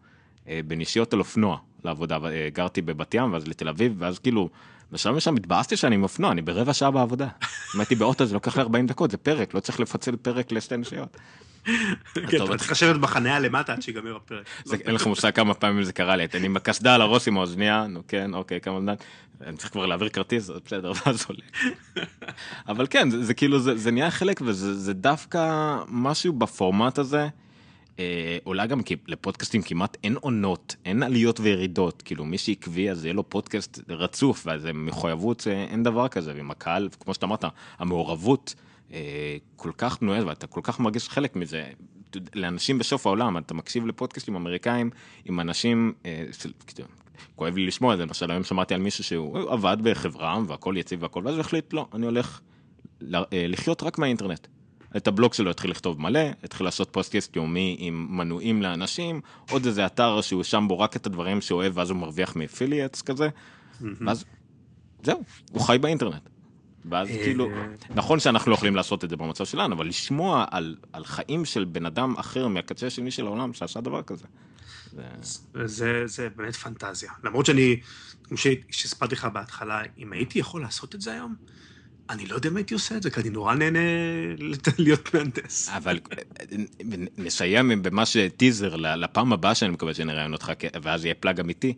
אה, 0.48 0.60
בנסיעות 0.66 1.12
על 1.12 1.18
אופנוע 1.18 1.58
לעבודה, 1.84 2.18
אה, 2.24 2.48
גרתי 2.52 2.82
בבת 2.82 3.14
ים 3.14 3.32
ואז 3.32 3.48
לתל 3.48 3.68
אביב, 3.68 3.94
ואז 3.98 4.18
כאילו, 4.18 4.48
בשלב 4.92 5.14
מסוים 5.14 5.36
התבאסתי 5.36 5.76
שאני 5.76 5.94
עם 5.94 6.02
אופנוע, 6.02 6.32
אני 6.32 6.42
ברבע 6.42 6.72
שעה 6.72 6.90
בעבודה. 6.90 7.28
אם 7.74 7.80
הייתי 7.80 7.94
באוטו 7.94 8.26
זה 8.26 8.34
לוקח 8.34 8.56
לי 8.56 8.62
40 8.62 8.86
דקות, 8.86 9.10
זה 9.10 9.16
פרק, 9.16 9.54
לא 9.54 9.60
צריך 9.60 9.80
לפצל 9.80 10.16
פרק 10.16 10.52
לשתי 10.52 10.76
נסיעות. 10.76 11.16
כן, 12.14 12.44
אתה 12.44 12.56
צריך 12.58 12.70
לשבת 12.70 13.00
בחניה 13.00 13.38
למטה 13.38 13.72
עד 13.72 13.82
שיגמר 13.82 14.16
הפרק. 14.16 14.46
אין 14.72 14.94
לך 14.94 15.06
מושג 15.06 15.30
כמה 15.30 15.54
פעמים 15.54 15.82
זה 15.82 15.92
קרה 15.92 16.16
לי, 16.16 16.26
אני 16.34 16.46
עם 16.46 16.56
הקסדה 16.56 16.94
על 16.94 17.02
הראש 17.02 17.28
עם 17.28 17.36
האוזניה, 17.36 17.86
נו 17.86 18.02
כן, 18.08 18.34
אוקיי, 18.34 18.60
כמה 18.60 18.80
זמן, 18.80 18.94
אני 19.46 19.56
צריך 19.56 19.72
כבר 19.72 19.86
להעביר 19.86 20.08
כרטיס, 20.08 20.50
בסדר, 20.64 20.92
ואז 21.06 21.26
עולה. 21.28 21.42
אבל 22.68 22.86
כן, 22.90 23.10
זה 23.10 23.34
כאילו, 23.34 23.58
זה 23.58 23.90
נהיה 23.90 24.10
חלק 24.10 24.40
וזה 24.44 24.94
דווקא 24.94 25.76
משהו 25.88 26.32
בפורמט 26.32 26.98
הזה. 26.98 27.28
אה, 27.98 28.38
אולי 28.46 28.66
גם 28.66 28.82
כי 28.82 28.96
לפודקאסטים 29.06 29.62
כמעט 29.62 29.96
אין 30.04 30.16
עונות, 30.20 30.76
אין 30.84 31.02
עליות 31.02 31.40
וירידות, 31.40 32.02
כאילו 32.02 32.24
מי 32.24 32.38
שעקבי 32.38 32.90
אז 32.90 33.04
יהיה 33.04 33.14
לו 33.14 33.28
פודקאסט 33.28 33.80
רצוף, 33.88 34.46
ואז 34.46 34.68
מחויבות, 34.74 35.46
אין 35.46 35.82
דבר 35.82 36.08
כזה, 36.08 36.32
ועם 36.36 36.50
הקהל, 36.50 36.88
כמו 37.00 37.14
שאתה 37.14 37.26
אמרת, 37.26 37.44
המעורבות 37.78 38.54
אה, 38.56 38.69
כל 39.56 39.70
כך 39.78 40.00
בנויה, 40.00 40.26
ואתה 40.26 40.46
כל 40.46 40.60
כך 40.64 40.80
מרגיש 40.80 41.08
חלק 41.08 41.36
מזה. 41.36 41.64
לאנשים 42.34 42.78
בסוף 42.78 43.06
העולם, 43.06 43.38
אתה 43.38 43.54
מקשיב 43.54 43.86
לפודקאסטים 43.86 44.36
אמריקאים 44.36 44.90
עם 45.24 45.40
אנשים, 45.40 45.92
אה, 46.06 46.24
כאילו, 46.66 46.88
כואב 47.36 47.56
לי 47.56 47.66
לשמוע 47.66 47.92
את 47.92 47.98
זה, 47.98 48.04
למשל 48.04 48.30
היום 48.30 48.44
שמעתי 48.44 48.74
על 48.74 48.80
מישהו 48.80 49.04
שהוא 49.04 49.50
עבד 49.50 49.76
בחברה 49.82 50.38
והכל 50.46 50.74
יציב 50.78 51.02
והכל, 51.02 51.22
ואז 51.24 51.34
הוא 51.34 51.40
החליט, 51.40 51.72
לא, 51.72 51.86
אני 51.94 52.06
הולך 52.06 52.40
לחיות 53.32 53.82
רק 53.82 53.98
מהאינטרנט. 53.98 54.46
את 54.96 55.08
הבלוג 55.08 55.34
שלו 55.34 55.50
התחיל 55.50 55.70
לכתוב 55.70 56.00
מלא, 56.00 56.20
התחיל 56.44 56.66
לעשות 56.66 56.88
פודקאסט 56.92 57.36
יומי 57.36 57.76
עם 57.78 58.06
מנויים 58.10 58.62
לאנשים, 58.62 59.20
עוד 59.50 59.66
איזה 59.66 59.86
אתר 59.86 60.20
שהוא 60.20 60.42
שם 60.42 60.64
בו 60.68 60.78
רק 60.78 60.96
את 60.96 61.06
הדברים 61.06 61.40
שהוא 61.40 61.56
אוהב 61.60 61.76
ואז 61.76 61.90
הוא 61.90 61.98
מרוויח 61.98 62.36
מ 62.36 62.42
affiliates 62.42 63.02
כזה, 63.02 63.28
ואז 63.80 64.24
זהו, 65.02 65.22
הוא 65.52 65.62
חי 65.62 65.78
באינטרנט. 65.80 66.28
ואז 66.84 67.08
אה, 67.08 67.24
כאילו, 67.24 67.48
נכון 67.94 68.20
שאנחנו 68.20 68.50
לא 68.50 68.56
יכולים 68.56 68.76
לעשות 68.76 69.04
את 69.04 69.10
זה 69.10 69.16
במצב 69.16 69.44
שלנו, 69.44 69.74
אבל 69.74 69.86
לשמוע 69.86 70.44
על, 70.50 70.76
על 70.92 71.04
חיים 71.04 71.44
של 71.44 71.64
בן 71.64 71.86
אדם 71.86 72.14
אחר 72.16 72.48
מהקצה 72.48 72.86
השני 72.86 73.10
של 73.10 73.26
העולם 73.26 73.52
שעשה 73.52 73.80
דבר 73.80 74.02
כזה. 74.02 74.24
זה... 74.92 75.02
זה, 75.64 76.02
זה 76.06 76.28
באמת 76.36 76.56
פנטזיה. 76.56 77.12
למרות 77.24 77.46
שאני, 77.46 77.80
כמו 78.22 78.36
שהספרתי 78.70 79.14
לך 79.14 79.24
בהתחלה, 79.24 79.82
אם 79.98 80.12
הייתי 80.12 80.38
יכול 80.38 80.62
לעשות 80.62 80.94
את 80.94 81.00
זה 81.00 81.12
היום, 81.12 81.34
אני 82.10 82.26
לא 82.26 82.34
יודע 82.34 82.48
אם 82.48 82.56
הייתי 82.56 82.74
עושה 82.74 82.96
את 82.96 83.02
זה, 83.02 83.10
כי 83.10 83.20
אני 83.20 83.30
נורא 83.30 83.54
נהנה 83.54 83.78
להיות 84.78 85.14
מהנדס. 85.14 85.68
אבל 85.68 86.00
נסיים 87.18 87.82
במה 87.82 88.06
שטיזר 88.06 88.76
לפעם 88.76 89.32
הבאה 89.32 89.54
שאני 89.54 89.70
מקווה 89.70 89.94
שנראיין 89.94 90.32
אותך, 90.32 90.52
ואז 90.82 91.04
יהיה 91.04 91.14
פלאג 91.14 91.40
אמיתי. 91.40 91.74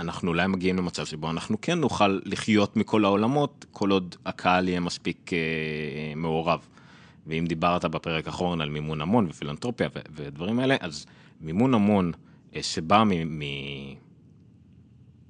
אנחנו 0.00 0.28
אולי 0.28 0.46
מגיעים 0.46 0.76
למצב 0.76 1.06
שבו 1.06 1.30
אנחנו 1.30 1.60
כן 1.60 1.78
נוכל 1.78 2.18
לחיות 2.24 2.76
מכל 2.76 3.04
העולמות, 3.04 3.66
כל 3.72 3.90
עוד 3.90 4.16
הקהל 4.26 4.68
יהיה 4.68 4.80
מספיק 4.80 5.32
אה, 5.32 6.12
מעורב. 6.16 6.66
ואם 7.26 7.44
דיברת 7.48 7.84
בפרק 7.84 8.26
האחרון 8.26 8.60
על 8.60 8.68
מימון 8.68 9.00
המון 9.00 9.26
ופילנטרופיה 9.30 9.88
ודברים 10.14 10.58
האלה, 10.58 10.76
אז 10.80 11.06
מימון 11.40 11.74
המון 11.74 12.12
אה, 12.54 12.62
שבא 12.62 13.04
מ... 13.04 13.10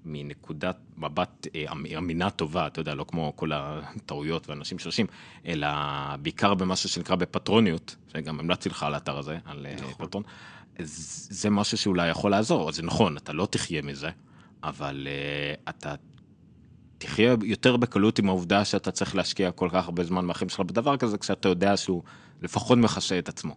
מנקודת 0.04 0.76
מבט 0.96 1.46
אה, 1.54 1.64
אמ, 1.72 1.84
אמינה 1.98 2.30
טובה, 2.30 2.66
אתה 2.66 2.80
יודע, 2.80 2.94
לא 2.94 3.04
כמו 3.04 3.32
כל 3.36 3.50
הטעויות 3.54 4.48
ואנשים 4.48 4.78
שרשים, 4.78 5.06
אלא 5.46 5.68
בעיקר 6.22 6.54
במשהו 6.54 6.88
שנקרא 6.88 7.16
בפטרוניות, 7.16 7.96
שגם 8.08 8.40
המלצתי 8.40 8.68
לך 8.68 8.82
על 8.82 8.94
האתר 8.94 9.18
הזה, 9.18 9.38
על 9.44 9.66
אה, 9.66 9.74
נכון. 9.74 10.06
פטרון, 10.06 10.22
זה 10.78 11.50
משהו 11.50 11.78
שאולי 11.78 12.08
יכול 12.08 12.30
לעזור, 12.30 12.72
זה 12.72 12.82
נכון, 12.82 13.16
אתה 13.16 13.32
לא 13.32 13.46
תחיה 13.50 13.82
מזה, 13.82 14.10
אבל 14.62 15.06
uh, 15.06 15.70
אתה 15.70 15.94
תחיה 17.00 17.34
יותר 17.42 17.76
בקלות 17.76 18.18
עם 18.18 18.28
העובדה 18.28 18.64
שאתה 18.64 18.90
צריך 18.90 19.16
להשקיע 19.16 19.50
כל 19.50 19.68
כך 19.72 19.84
הרבה 19.84 20.04
זמן 20.04 20.24
מהחיים 20.24 20.48
שלך 20.48 20.61
בדבר 20.61 20.96
כזה, 20.96 21.18
כשאתה 21.18 21.48
יודע 21.48 21.76
שהוא 21.76 22.02
לפחות 22.42 22.78
מכסה 22.78 23.18
את 23.18 23.28
עצמו. 23.28 23.54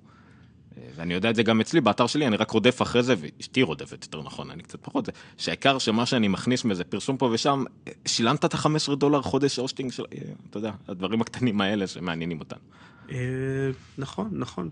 אה, 0.77 0.83
ואני 0.95 1.13
יודע 1.13 1.29
את 1.29 1.35
זה 1.35 1.43
גם 1.43 1.61
אצלי, 1.61 1.81
באתר 1.81 2.07
שלי, 2.07 2.27
אני 2.27 2.37
רק 2.37 2.51
רודף 2.51 2.81
אחרי 2.81 3.03
זה, 3.03 3.15
ואשתי 3.17 3.61
רודפת 3.61 4.03
יותר 4.03 4.21
נכון, 4.21 4.51
אני 4.51 4.63
קצת 4.63 4.79
פחות, 4.81 5.09
שהעיקר 5.37 5.77
שמה 5.77 6.05
שאני 6.05 6.27
מכניס 6.27 6.65
מאיזה 6.65 6.83
פרסום 6.83 7.17
פה 7.17 7.29
ושם, 7.33 7.63
שילמת 8.05 8.45
את 8.45 8.53
ה-15 8.53 8.95
דולר 8.95 9.21
חודש 9.21 9.59
הוסטינג 9.59 9.91
של, 9.91 10.03
אה, 10.13 10.17
אתה 10.49 10.57
יודע, 10.57 10.71
הדברים 10.87 11.21
הקטנים 11.21 11.61
האלה 11.61 11.87
שמעניינים 11.87 12.39
אותנו. 12.39 12.61
נכון, 13.97 14.29
נכון. 14.31 14.69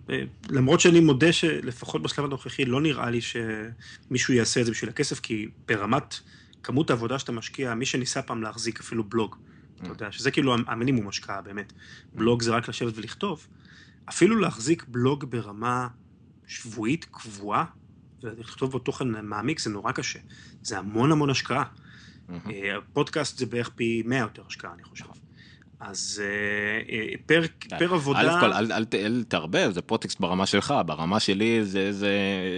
למרות 0.50 0.80
שאני 0.80 1.00
מודה 1.00 1.34
שלפחות 1.34 2.04
בשלב 2.04 2.26
הנוכחי 2.26 2.66
לא 2.66 2.82
נראה 2.82 3.10
לי 3.10 3.20
שמישהו 3.22 4.34
יעשה 4.34 4.62
את 4.62 4.66
זה 4.66 4.72
בשביל 4.72 4.90
הכסף, 4.90 5.20
כי 5.20 5.48
ברמת 5.68 6.16
כמות 6.64 6.90
העבודה 6.90 7.20
שאתה 7.20 7.32
משקיע, 7.32 7.74
מי 7.74 7.86
שניסה 7.86 8.22
פעם 8.22 8.44
להחזיק 8.44 8.80
אפילו 8.80 9.04
בלוג, 9.04 9.36
אתה 9.82 9.90
יודע, 9.90 10.12
שזה 10.12 10.32
כאילו 10.32 10.56
המינימום 10.68 11.08
השקעה 11.08 11.42
באמת. 11.42 11.74
בלוג 12.14 12.42
זה 12.42 12.52
רק 12.52 12.70
לשבת 12.70 12.98
ולכתוב. 12.98 13.48
אפילו 14.10 14.40
להחזיק 14.40 14.86
בלוג 14.88 15.26
ברמה 15.26 15.88
שבועית 16.48 17.06
קבועה, 17.12 17.66
ולכתוב 18.24 18.72
בו 18.72 18.80
תוכן 18.80 19.26
מעמיק 19.26 19.60
זה 19.60 19.70
נורא 19.70 19.92
קשה. 19.92 20.20
זה 20.62 20.78
המון 20.80 21.12
המון 21.12 21.30
השקעה. 21.30 21.64
אה, 22.30 22.76
פודקאסט 22.94 23.38
זה 23.38 23.46
בערך 23.46 23.70
פי 23.70 24.04
100 24.06 24.20
יותר 24.20 24.44
השקעה, 24.48 24.74
אני 24.74 24.84
חושב. 24.84 25.06
אז 25.82 26.22
אה, 26.24 26.96
אה, 26.96 27.14
פר, 27.26 27.42
פר 27.80 27.94
עבודה... 27.94 28.38
א' 28.38 28.40
כל, 28.40 28.54
אל, 28.54 28.72
אל, 28.72 28.86
אל 28.94 29.24
תערבב, 29.28 29.72
זה 29.74 29.82
פודקאסט 29.82 30.20
ברמה 30.20 30.46
שלך, 30.46 30.74
ברמה 30.86 31.20
שלי 31.20 31.66
זה 31.66 31.80
איזה 31.80 32.12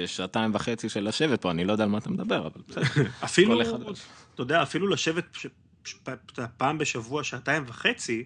שעתיים 0.06 0.56
וחצי 0.56 0.90
של 0.90 1.08
לשבת 1.08 1.42
פה, 1.42 1.52
אני 1.52 1.66
לא 1.66 1.72
יודע 1.72 1.84
על 1.84 1.90
מה 1.90 1.98
אתה 1.98 2.10
מדבר, 2.10 2.48
אבל 2.48 2.62
בסדר. 2.68 3.04
אפילו, 3.24 3.62
אתה 3.62 4.42
יודע, 4.42 4.64
אפילו 4.64 4.88
לשבת 4.88 5.26
ש, 5.34 5.48
ש, 5.84 5.96
פעם 6.58 6.78
בשבוע, 6.78 7.24
שעתיים 7.24 7.64
וחצי, 7.68 8.24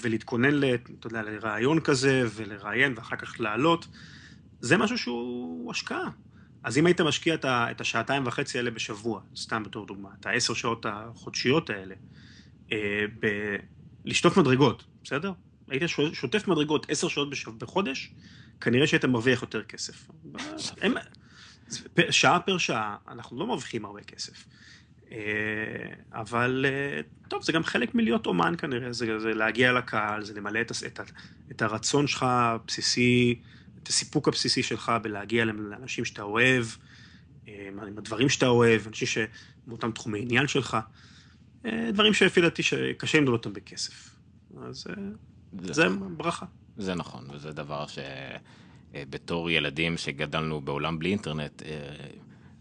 ולהתכונן, 0.00 0.64
אתה 1.00 1.06
יודע, 1.06 1.22
לרעיון 1.22 1.80
כזה, 1.80 2.24
ולראיין, 2.34 2.94
ואחר 2.96 3.16
כך 3.16 3.40
לעלות, 3.40 3.86
זה 4.60 4.76
משהו 4.76 4.98
שהוא 4.98 5.70
השקעה. 5.70 6.10
אז 6.62 6.78
אם 6.78 6.86
היית 6.86 7.00
משקיע 7.00 7.34
את 7.44 7.80
השעתיים 7.80 8.26
וחצי 8.26 8.58
האלה 8.58 8.70
בשבוע, 8.70 9.20
סתם 9.36 9.62
בתור 9.62 9.86
דוגמה, 9.86 10.08
את 10.20 10.26
העשר 10.26 10.54
שעות 10.54 10.86
החודשיות 10.88 11.70
האלה, 11.70 11.94
אה, 12.72 13.06
לשטוף 14.04 14.38
מדרגות, 14.38 14.84
בסדר? 15.04 15.32
היית 15.68 15.82
שוטף 16.12 16.48
מדרגות 16.48 16.86
עשר 16.90 17.08
שעות 17.08 17.58
בחודש, 17.58 18.10
כנראה 18.60 18.86
שהיית 18.86 19.04
מרוויח 19.04 19.42
יותר 19.42 19.62
כסף. 19.62 20.08
הם, 20.80 20.94
שעה 22.10 22.40
פר 22.40 22.58
שעה, 22.58 22.96
אנחנו 23.08 23.38
לא 23.38 23.46
מרוויחים 23.46 23.84
הרבה 23.84 24.00
כסף. 24.00 24.44
אה, 25.12 25.18
אבל 26.12 26.66
אה, 26.68 27.00
טוב, 27.28 27.42
זה 27.42 27.52
גם 27.52 27.64
חלק 27.64 27.94
מלהיות 27.94 28.26
אומן 28.26 28.54
כנראה, 28.58 28.92
זה, 28.92 29.18
זה 29.18 29.34
להגיע 29.34 29.72
לקהל, 29.72 30.24
זה 30.24 30.34
למלא 30.34 30.60
את, 30.60 30.72
את, 30.86 31.00
את 31.50 31.62
הרצון 31.62 32.06
שלך 32.06 32.22
הבסיסי, 32.22 33.40
את 33.82 33.88
הסיפוק 33.88 34.28
הבסיסי 34.28 34.62
שלך 34.62 34.92
בלהגיע 35.02 35.44
לאנשים 35.44 36.04
שאתה 36.04 36.22
אוהב, 36.22 36.64
עם 37.46 37.98
הדברים 37.98 38.28
שאתה 38.28 38.46
אוהב, 38.46 38.86
אנשים 38.86 39.08
שמאותם 39.66 39.90
תחומי 39.90 40.20
עניין 40.22 40.46
שלך. 40.46 40.76
אה, 41.66 41.90
דברים 41.92 42.14
שלפי 42.14 42.40
דעתי 42.40 42.62
שקשה 42.62 43.18
למדוד 43.18 43.32
אותם 43.32 43.52
בכסף. 43.52 44.10
אז 44.62 44.86
אה, 44.90 44.94
זה, 45.62 45.72
זה 45.72 45.88
ברכה. 46.16 46.46
זה 46.76 46.94
נכון, 46.94 47.28
וזה 47.32 47.52
דבר 47.52 47.84
שבתור 47.86 49.48
אה, 49.48 49.52
ילדים 49.52 49.96
שגדלנו 49.96 50.60
בעולם 50.60 50.98
בלי 50.98 51.10
אינטרנט, 51.10 51.62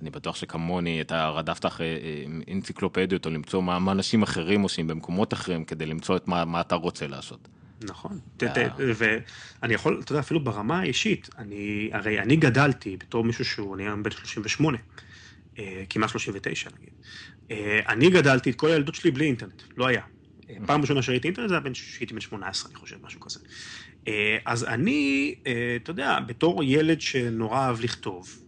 אני 0.02 0.10
בטוח 0.10 0.36
שכמוני 0.36 1.02
אתה 1.02 1.30
רדפת 1.30 1.66
אחרי 1.66 1.98
אנציקלופדיות 2.52 3.26
או 3.26 3.32
למצוא 3.32 3.62
מה, 3.62 3.80
מה 3.80 3.92
אנשים 3.92 4.24
אחרים 4.24 4.62
עושים 4.62 4.88
במקומות 4.88 5.34
אחרים 5.34 5.66
כדי 5.66 5.86
למצוא 5.86 6.18
את 6.18 6.28
מה, 6.28 6.46
מה 6.46 6.62
אתה 6.62 6.76
רוצה 6.76 7.08
לעשות. 7.08 7.48
נכון, 7.82 8.20
ואני 8.96 9.74
יכול, 9.74 10.02
אתה 10.04 10.12
יודע, 10.12 10.20
אפילו 10.20 10.44
ברמה 10.44 10.80
האישית, 10.80 11.30
אני, 11.38 11.90
הרי 11.94 12.20
אני 12.20 12.36
גדלתי 12.36 12.98
בתור 12.98 13.24
מישהו 13.24 13.46
שהוא, 13.46 13.76
אני 13.76 13.84
היום 13.84 14.04
בן 14.04 14.12
38, 14.12 14.78
כמעט 15.90 16.10
39 16.10 16.70
נגיד, 16.80 16.94
אני 17.88 18.10
גדלתי 18.10 18.50
את 18.50 18.56
כל 18.56 18.72
הילדות 18.72 18.96
שלי 18.96 19.12
בלי 19.12 19.26
אינטרנט, 19.26 19.62
לא 19.78 19.88
היה. 19.88 20.02
אה, 20.50 20.56
פעם 20.66 20.82
ראשונה 20.82 21.02
שראיתי 21.02 21.28
אינטרנט 21.28 21.50
זה 21.50 21.56
היה 21.56 21.74
כשהייתי 21.74 22.14
בן 22.14 22.20
18, 22.20 22.72
אני 22.72 22.80
חושב, 22.80 22.96
משהו 23.04 23.20
כזה. 23.20 23.40
אה, 24.08 24.38
אז 24.46 24.64
אני, 24.64 25.36
אתה 25.76 25.92
יודע, 25.92 26.20
בתור 26.20 26.64
ילד 26.64 27.02
שנורא 27.02 27.58
אהב 27.58 27.82
לכתוב, 27.82 28.40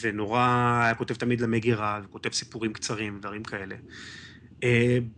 ונורא 0.00 0.40
היה 0.84 0.94
כותב 0.94 1.14
תמיד 1.14 1.40
למגירה, 1.40 2.00
וכותב 2.04 2.32
סיפורים 2.32 2.72
קצרים, 2.72 3.18
דברים 3.20 3.42
כאלה. 3.42 3.76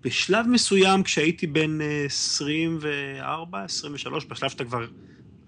בשלב 0.00 0.46
מסוים, 0.46 1.02
כשהייתי 1.02 1.46
בן 1.46 1.78
24, 2.06 3.64
23, 3.64 4.24
בשלב 4.24 4.50
שאתה 4.50 4.64
כבר, 4.64 4.86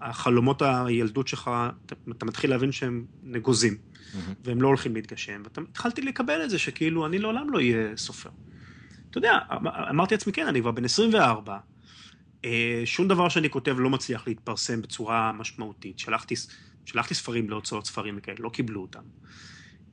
החלומות 0.01 0.61
הילדות 0.61 1.27
שלך, 1.27 1.51
אתה, 1.85 1.95
אתה 2.11 2.25
מתחיל 2.25 2.49
להבין 2.49 2.71
שהם 2.71 3.05
נגוזים. 3.23 3.77
והם 4.43 4.61
לא 4.61 4.67
הולכים 4.67 4.95
להתגשם, 4.95 5.43
והתחלתי 5.43 6.01
לקבל 6.01 6.43
את 6.43 6.49
זה 6.49 6.59
שכאילו 6.59 7.05
אני 7.05 7.19
לעולם 7.19 7.49
לא 7.49 7.57
אהיה 7.57 7.97
סופר. 7.97 8.29
אתה 9.09 9.17
יודע, 9.17 9.37
אמ, 9.51 9.67
אמרתי 9.67 10.15
לעצמי, 10.15 10.33
כן, 10.33 10.47
אני 10.47 10.61
כבר 10.61 10.71
בן 10.71 10.85
24, 10.85 11.57
אה, 12.45 12.81
שום 12.85 13.07
דבר 13.07 13.29
שאני 13.29 13.49
כותב 13.49 13.75
לא 13.79 13.89
מצליח 13.89 14.27
להתפרסם 14.27 14.81
בצורה 14.81 15.31
משמעותית. 15.31 15.99
שלחתי, 15.99 16.35
שלחתי 16.85 17.13
ספרים 17.13 17.49
להוצאות 17.49 17.85
ספרים 17.85 18.15
וכאלה, 18.17 18.37
לא 18.39 18.49
קיבלו 18.49 18.81
אותם. 18.81 19.03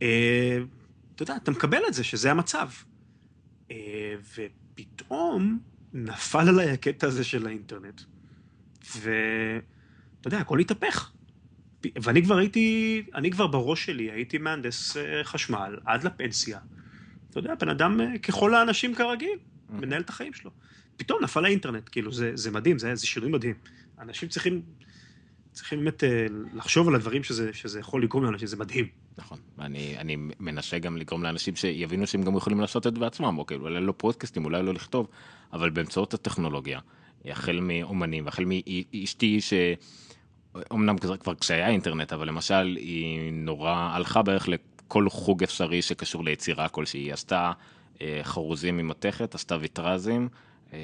אה, 0.02 0.58
אתה 1.14 1.22
יודע, 1.22 1.36
אתה 1.36 1.50
מקבל 1.50 1.80
את 1.88 1.94
זה 1.94 2.04
שזה 2.04 2.30
המצב. 2.30 2.68
אה, 3.70 4.14
ופתאום 4.34 5.58
נפל 5.92 6.48
עליי 6.48 6.70
הקטע 6.70 7.06
הזה 7.06 7.24
של 7.24 7.46
האינטרנט, 7.46 8.00
ואתה 10.24 10.34
יודע, 10.34 10.42
הכל 10.42 10.58
התהפך. 10.58 11.10
ואני 12.02 12.22
כבר 12.22 12.36
הייתי, 12.36 13.02
אני 13.14 13.30
כבר 13.30 13.46
בראש 13.46 13.84
שלי 13.84 14.10
הייתי 14.10 14.38
מהנדס 14.38 14.96
אה, 14.96 15.24
חשמל 15.24 15.76
עד 15.84 16.04
לפנסיה. 16.04 16.58
אתה 17.30 17.38
יודע, 17.38 17.54
בן 17.54 17.68
אדם 17.68 18.00
אה, 18.00 18.18
ככל 18.18 18.54
האנשים 18.54 18.94
כרגיל. 18.94 19.38
מנהל 19.70 20.00
את 20.00 20.08
החיים 20.08 20.32
שלו. 20.32 20.50
פתאום 20.96 21.22
נפל 21.22 21.44
האינטרנט, 21.44 21.88
כאילו 21.92 22.12
זה, 22.12 22.30
זה 22.34 22.50
מדהים, 22.50 22.78
זה, 22.78 22.94
זה 22.94 23.06
שינוי 23.06 23.30
מדהים. 23.30 23.54
אנשים 23.98 24.28
צריכים, 24.28 24.62
צריכים 25.52 25.78
באמת 25.78 26.04
אה, 26.04 26.26
לחשוב 26.54 26.88
על 26.88 26.94
הדברים 26.94 27.24
שזה, 27.24 27.52
שזה 27.52 27.80
יכול 27.80 28.02
לגרום 28.02 28.24
לאנשים, 28.24 28.48
זה 28.48 28.56
מדהים. 28.56 28.88
נכון, 29.18 29.38
אני, 29.58 29.98
אני 29.98 30.16
מנסה 30.40 30.78
גם 30.78 30.96
לגרום 30.96 31.22
לאנשים 31.22 31.56
שיבינו 31.56 32.06
שהם 32.06 32.22
גם 32.22 32.36
יכולים 32.36 32.60
לעשות 32.60 32.86
את 32.86 32.94
זה 32.94 33.00
בעצמם, 33.00 33.38
אוקיי, 33.38 33.56
אולי 33.56 33.80
לא 33.80 33.94
פודקאסטים, 33.96 34.44
אולי 34.44 34.62
לא 34.62 34.74
לכתוב, 34.74 35.08
אבל 35.52 35.70
באמצעות 35.70 36.14
הטכנולוגיה, 36.14 36.80
החל 37.24 37.58
מאומנים, 37.62 38.28
החל 38.28 38.44
מאשתי 38.44 39.40
ש... 39.40 39.52
אמנם 40.72 40.96
כבר 40.98 41.34
כשהיה 41.34 41.68
אינטרנט, 41.68 42.12
אבל 42.12 42.28
למשל 42.28 42.76
היא 42.80 43.32
נורא 43.32 43.72
הלכה 43.72 44.22
בערך 44.22 44.48
לכל 44.48 45.08
חוג 45.10 45.42
אפשרי 45.42 45.82
שקשור 45.82 46.24
ליצירה 46.24 46.68
כלשהי. 46.68 47.00
היא 47.00 47.12
עשתה 47.12 47.52
אה, 48.02 48.20
חרוזים 48.22 48.76
ממתכת, 48.76 49.34
עשתה 49.34 49.56
ויטרזים, 49.60 50.28
אה, 50.72 50.78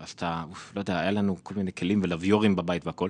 עשתה, 0.00 0.42
אוף, 0.50 0.72
לא 0.76 0.80
יודע, 0.80 0.98
היה 0.98 1.10
לנו 1.10 1.36
כל 1.42 1.54
מיני 1.54 1.72
כלים 1.72 2.00
ולוויורים 2.02 2.56
בבית 2.56 2.86
והכל. 2.86 3.08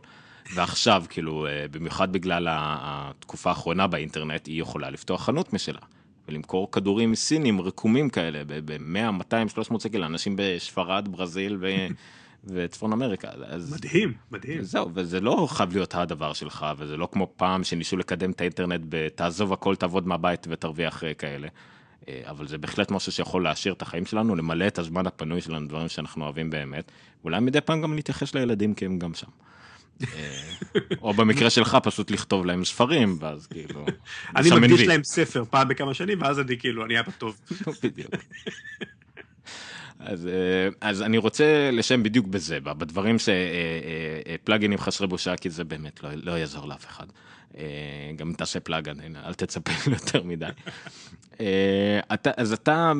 ועכשיו, 0.54 1.04
כאילו, 1.08 1.46
אה, 1.46 1.66
במיוחד 1.70 2.12
בגלל 2.12 2.48
התקופה 2.50 3.50
האחרונה 3.50 3.86
באינטרנט, 3.86 4.46
היא 4.46 4.60
יכולה 4.60 4.90
לפתוח 4.90 5.24
חנות 5.24 5.52
משלה. 5.52 5.80
ולמכור 6.28 6.70
כדורים 6.70 7.14
סינים 7.14 7.60
רקומים 7.60 8.10
כאלה 8.10 8.42
ב-100, 8.46 9.10
200, 9.10 9.48
300 9.48 9.80
שקל 9.80 9.98
לאנשים 9.98 10.34
בשפרד, 10.38 11.08
ברזיל 11.10 11.56
ו... 11.60 11.66
וצפון 12.46 12.92
אמריקה. 12.92 13.28
אז... 13.46 13.72
מדהים, 13.72 14.12
מדהים. 14.30 14.62
זהו, 14.62 14.90
וזה 14.94 15.20
לא 15.20 15.46
חייב 15.50 15.72
להיות 15.72 15.94
הדבר 15.94 16.32
שלך, 16.32 16.66
וזה 16.78 16.96
לא 16.96 17.08
כמו 17.12 17.32
פעם 17.36 17.64
שניסו 17.64 17.96
לקדם 17.96 18.30
את 18.30 18.40
האינטרנט 18.40 18.80
ב"תעזוב 18.88 19.52
הכל, 19.52 19.76
תעבוד 19.76 20.06
מהבית 20.06 20.46
ותרוויח 20.50 21.04
אה, 21.04 21.14
כאלה". 21.14 21.48
אה, 22.08 22.22
אבל 22.30 22.48
זה 22.48 22.58
בהחלט 22.58 22.90
משהו 22.90 23.12
שיכול 23.12 23.44
להעשיר 23.44 23.72
את 23.72 23.82
החיים 23.82 24.06
שלנו, 24.06 24.36
למלא 24.36 24.66
את 24.66 24.78
הזמן 24.78 25.06
הפנוי 25.06 25.40
שלנו, 25.40 25.68
דברים 25.68 25.88
שאנחנו 25.88 26.24
אוהבים 26.24 26.50
באמת, 26.50 26.92
ואולי 27.22 27.40
מדי 27.40 27.60
פעם 27.60 27.82
גם 27.82 27.94
להתייחס 27.94 28.34
לילדים 28.34 28.74
כי 28.74 28.84
הם 28.84 28.98
גם 28.98 29.14
שם. 29.14 29.26
אה, 30.02 30.52
או 31.02 31.12
במקרה 31.14 31.50
שלך 31.50 31.78
פשוט 31.82 32.10
לכתוב 32.10 32.46
להם 32.46 32.64
ספרים 32.64 33.16
ואז 33.20 33.46
כאילו 33.46 33.86
אני 34.36 34.50
מקדיש 34.50 34.80
להם 34.80 35.04
ספר 35.04 35.44
פעם 35.50 35.68
בכמה 35.68 35.94
שנים 35.94 36.22
ואז 36.22 36.40
אני 36.40 36.58
כאילו 36.58 36.84
אני 36.84 37.00
אבא 37.00 37.10
טוב. 37.18 37.40
בדיוק. 37.82 38.14
אז, 40.04 40.26
אה, 40.26 40.68
אז 40.80 41.02
אני 41.02 41.18
רוצה 41.18 41.70
לשם 41.72 42.02
בדיוק 42.02 42.26
בזה, 42.26 42.60
בדברים 42.60 43.16
שפלאגינים 43.18 44.78
אה, 44.78 44.82
אה, 44.82 44.86
חסרי 44.86 45.06
בושה, 45.06 45.36
כי 45.36 45.50
זה 45.50 45.64
באמת 45.64 46.02
לא, 46.02 46.10
לא 46.22 46.32
יעזור 46.32 46.68
לאף 46.68 46.86
אחד. 46.86 47.06
גם 48.16 48.32
תעשה 48.32 48.60
פלאגן, 48.60 49.16
אל 49.16 49.34
תצפה 49.34 49.72
יותר 49.96 50.22
מדי. 50.22 50.46
אתה, 52.14 52.30
אז 52.36 52.52
אתה, 52.52 52.92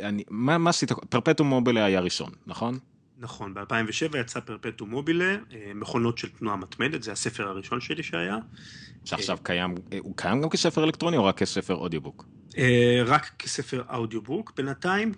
אני, 0.00 0.24
מה, 0.30 0.58
מה 0.58 0.70
עשית? 0.70 0.92
פרפטום 0.92 1.48
מובילה 1.48 1.84
היה 1.84 2.00
ראשון, 2.00 2.30
נכון? 2.46 2.78
נכון, 3.18 3.54
ב-2007 3.54 4.16
יצא 4.18 4.40
פרפטום 4.40 4.90
מובילה, 4.90 5.36
מכונות 5.74 6.18
של 6.18 6.28
תנועה 6.28 6.56
מתמדת, 6.56 7.02
זה 7.02 7.12
הספר 7.12 7.48
הראשון 7.48 7.80
שלי 7.80 8.02
שהיה. 8.02 8.36
שעכשיו 9.04 9.38
קיים, 9.42 9.74
הוא 10.00 10.16
קיים 10.16 10.42
גם 10.42 10.48
כשפר 10.48 10.84
אלקטרוני 10.84 11.16
או 11.16 11.24
רק 11.24 11.42
כשפר 11.42 11.74
אודיובוק? 11.74 12.26
אה, 12.56 13.02
רק 13.06 13.30
כספר 13.38 13.82
אודיובוק, 13.92 14.52
בינתיים 14.56 15.12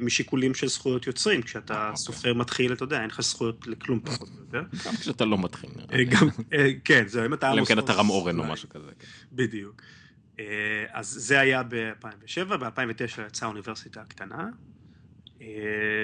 משיקולים 0.00 0.54
של 0.54 0.68
זכויות 0.68 1.06
יוצרים, 1.06 1.42
כשאתה 1.42 1.74
אה, 1.74 1.82
אוקיי. 1.82 1.96
סופר 1.96 2.34
מתחיל, 2.34 2.72
אתה 2.72 2.84
יודע, 2.84 3.00
אין 3.00 3.10
לך 3.10 3.20
זכויות 3.20 3.66
לכלום 3.66 4.00
פחות 4.00 4.28
או 4.28 4.34
יותר. 4.38 4.62
גם 4.86 4.96
כשאתה 4.96 5.24
לא 5.24 5.38
מתחיל. 5.38 5.70
אה, 5.92 6.04
גם, 6.04 6.28
כן, 6.84 7.04
זהו, 7.06 7.26
אם 7.26 7.34
אתה. 7.34 7.52
אלא 7.52 7.60
אם 7.60 7.64
כן 7.64 7.78
אתה 7.78 7.92
רם 7.92 8.10
אורן 8.10 8.38
או 8.38 8.44
משהו 8.44 8.68
כזה. 8.68 8.90
כן. 8.98 9.06
בדיוק. 9.32 9.82
אז 10.92 11.06
זה 11.06 11.40
היה 11.40 11.62
ב-2007, 11.62 12.56
ב-2009 12.56 13.20
יצאה 13.26 13.48
האוניברסיטה 13.48 14.00
הקטנה, 14.00 14.48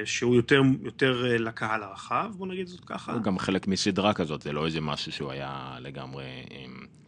שהוא 0.04 0.36
יותר, 0.36 0.62
יותר 0.82 1.36
לקהל 1.38 1.82
הרחב, 1.82 2.30
בוא 2.36 2.46
נגיד 2.46 2.66
זאת 2.66 2.84
ככה. 2.86 3.12
הוא 3.12 3.22
גם 3.22 3.38
חלק 3.38 3.66
מסדרה 3.66 4.14
כזאת, 4.14 4.42
זה 4.42 4.52
לא 4.52 4.66
איזה 4.66 4.80
משהו 4.80 5.12
שהוא 5.12 5.30
היה 5.30 5.76
לגמרי... 5.80 6.24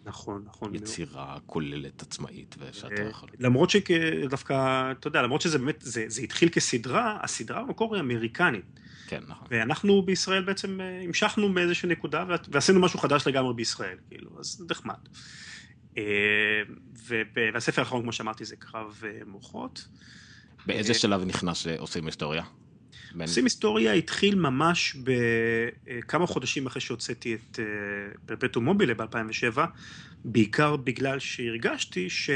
נכון, 0.04 0.42
נכון. 0.46 0.74
יצירה 0.74 1.38
כוללת 1.46 2.02
עצמאית, 2.02 2.56
ושאתה 2.58 3.02
אה, 3.02 3.08
יכול... 3.08 3.28
למרות 3.38 3.70
שדווקא, 3.70 4.92
אתה 4.92 5.08
יודע, 5.08 5.22
למרות 5.22 5.40
שזה 5.40 5.58
באמת, 5.58 5.76
זה, 5.80 6.04
זה 6.08 6.22
התחיל 6.22 6.48
כסדרה, 6.48 7.18
הסדרה 7.22 7.62
במקור 7.62 7.94
היא 7.94 8.02
אמריקנית. 8.02 8.64
כן, 9.06 9.22
נכון. 9.28 9.46
ואנחנו 9.50 10.02
בישראל 10.02 10.44
בעצם 10.44 10.80
אה, 10.80 11.00
המשכנו 11.04 11.48
מאיזושהי 11.48 11.88
נקודה 11.88 12.24
ועשינו 12.48 12.80
משהו 12.80 12.98
חדש 12.98 13.26
לגמרי 13.26 13.54
בישראל, 13.54 13.98
כאילו, 14.08 14.30
אז 14.40 14.66
נחמד. 14.70 14.94
אה, 15.98 16.02
והספר 17.52 17.82
האחרון, 17.82 18.02
כמו 18.02 18.12
שאמרתי, 18.12 18.44
זה 18.44 18.56
קרב 18.56 19.02
מוחות. 19.26 19.88
באיזה 20.66 20.94
שלב 20.94 21.24
נכנס 21.24 21.56
שעושים 21.56 22.06
היסטוריה? 22.06 22.42
עושים 23.20 23.44
היסטוריה 23.44 23.92
התחיל 23.92 24.34
ממש 24.34 24.96
בכמה 24.96 26.26
חודשים 26.26 26.66
אחרי 26.66 26.80
שהוצאתי 26.80 27.34
את 27.34 27.60
אה, 27.60 27.64
פרפטו 28.26 28.60
מובילה 28.60 28.94
ב-2007, 28.94 29.58
בעיקר 30.24 30.76
בגלל 30.76 31.18
שהרגשתי 31.18 32.10
ש... 32.10 32.30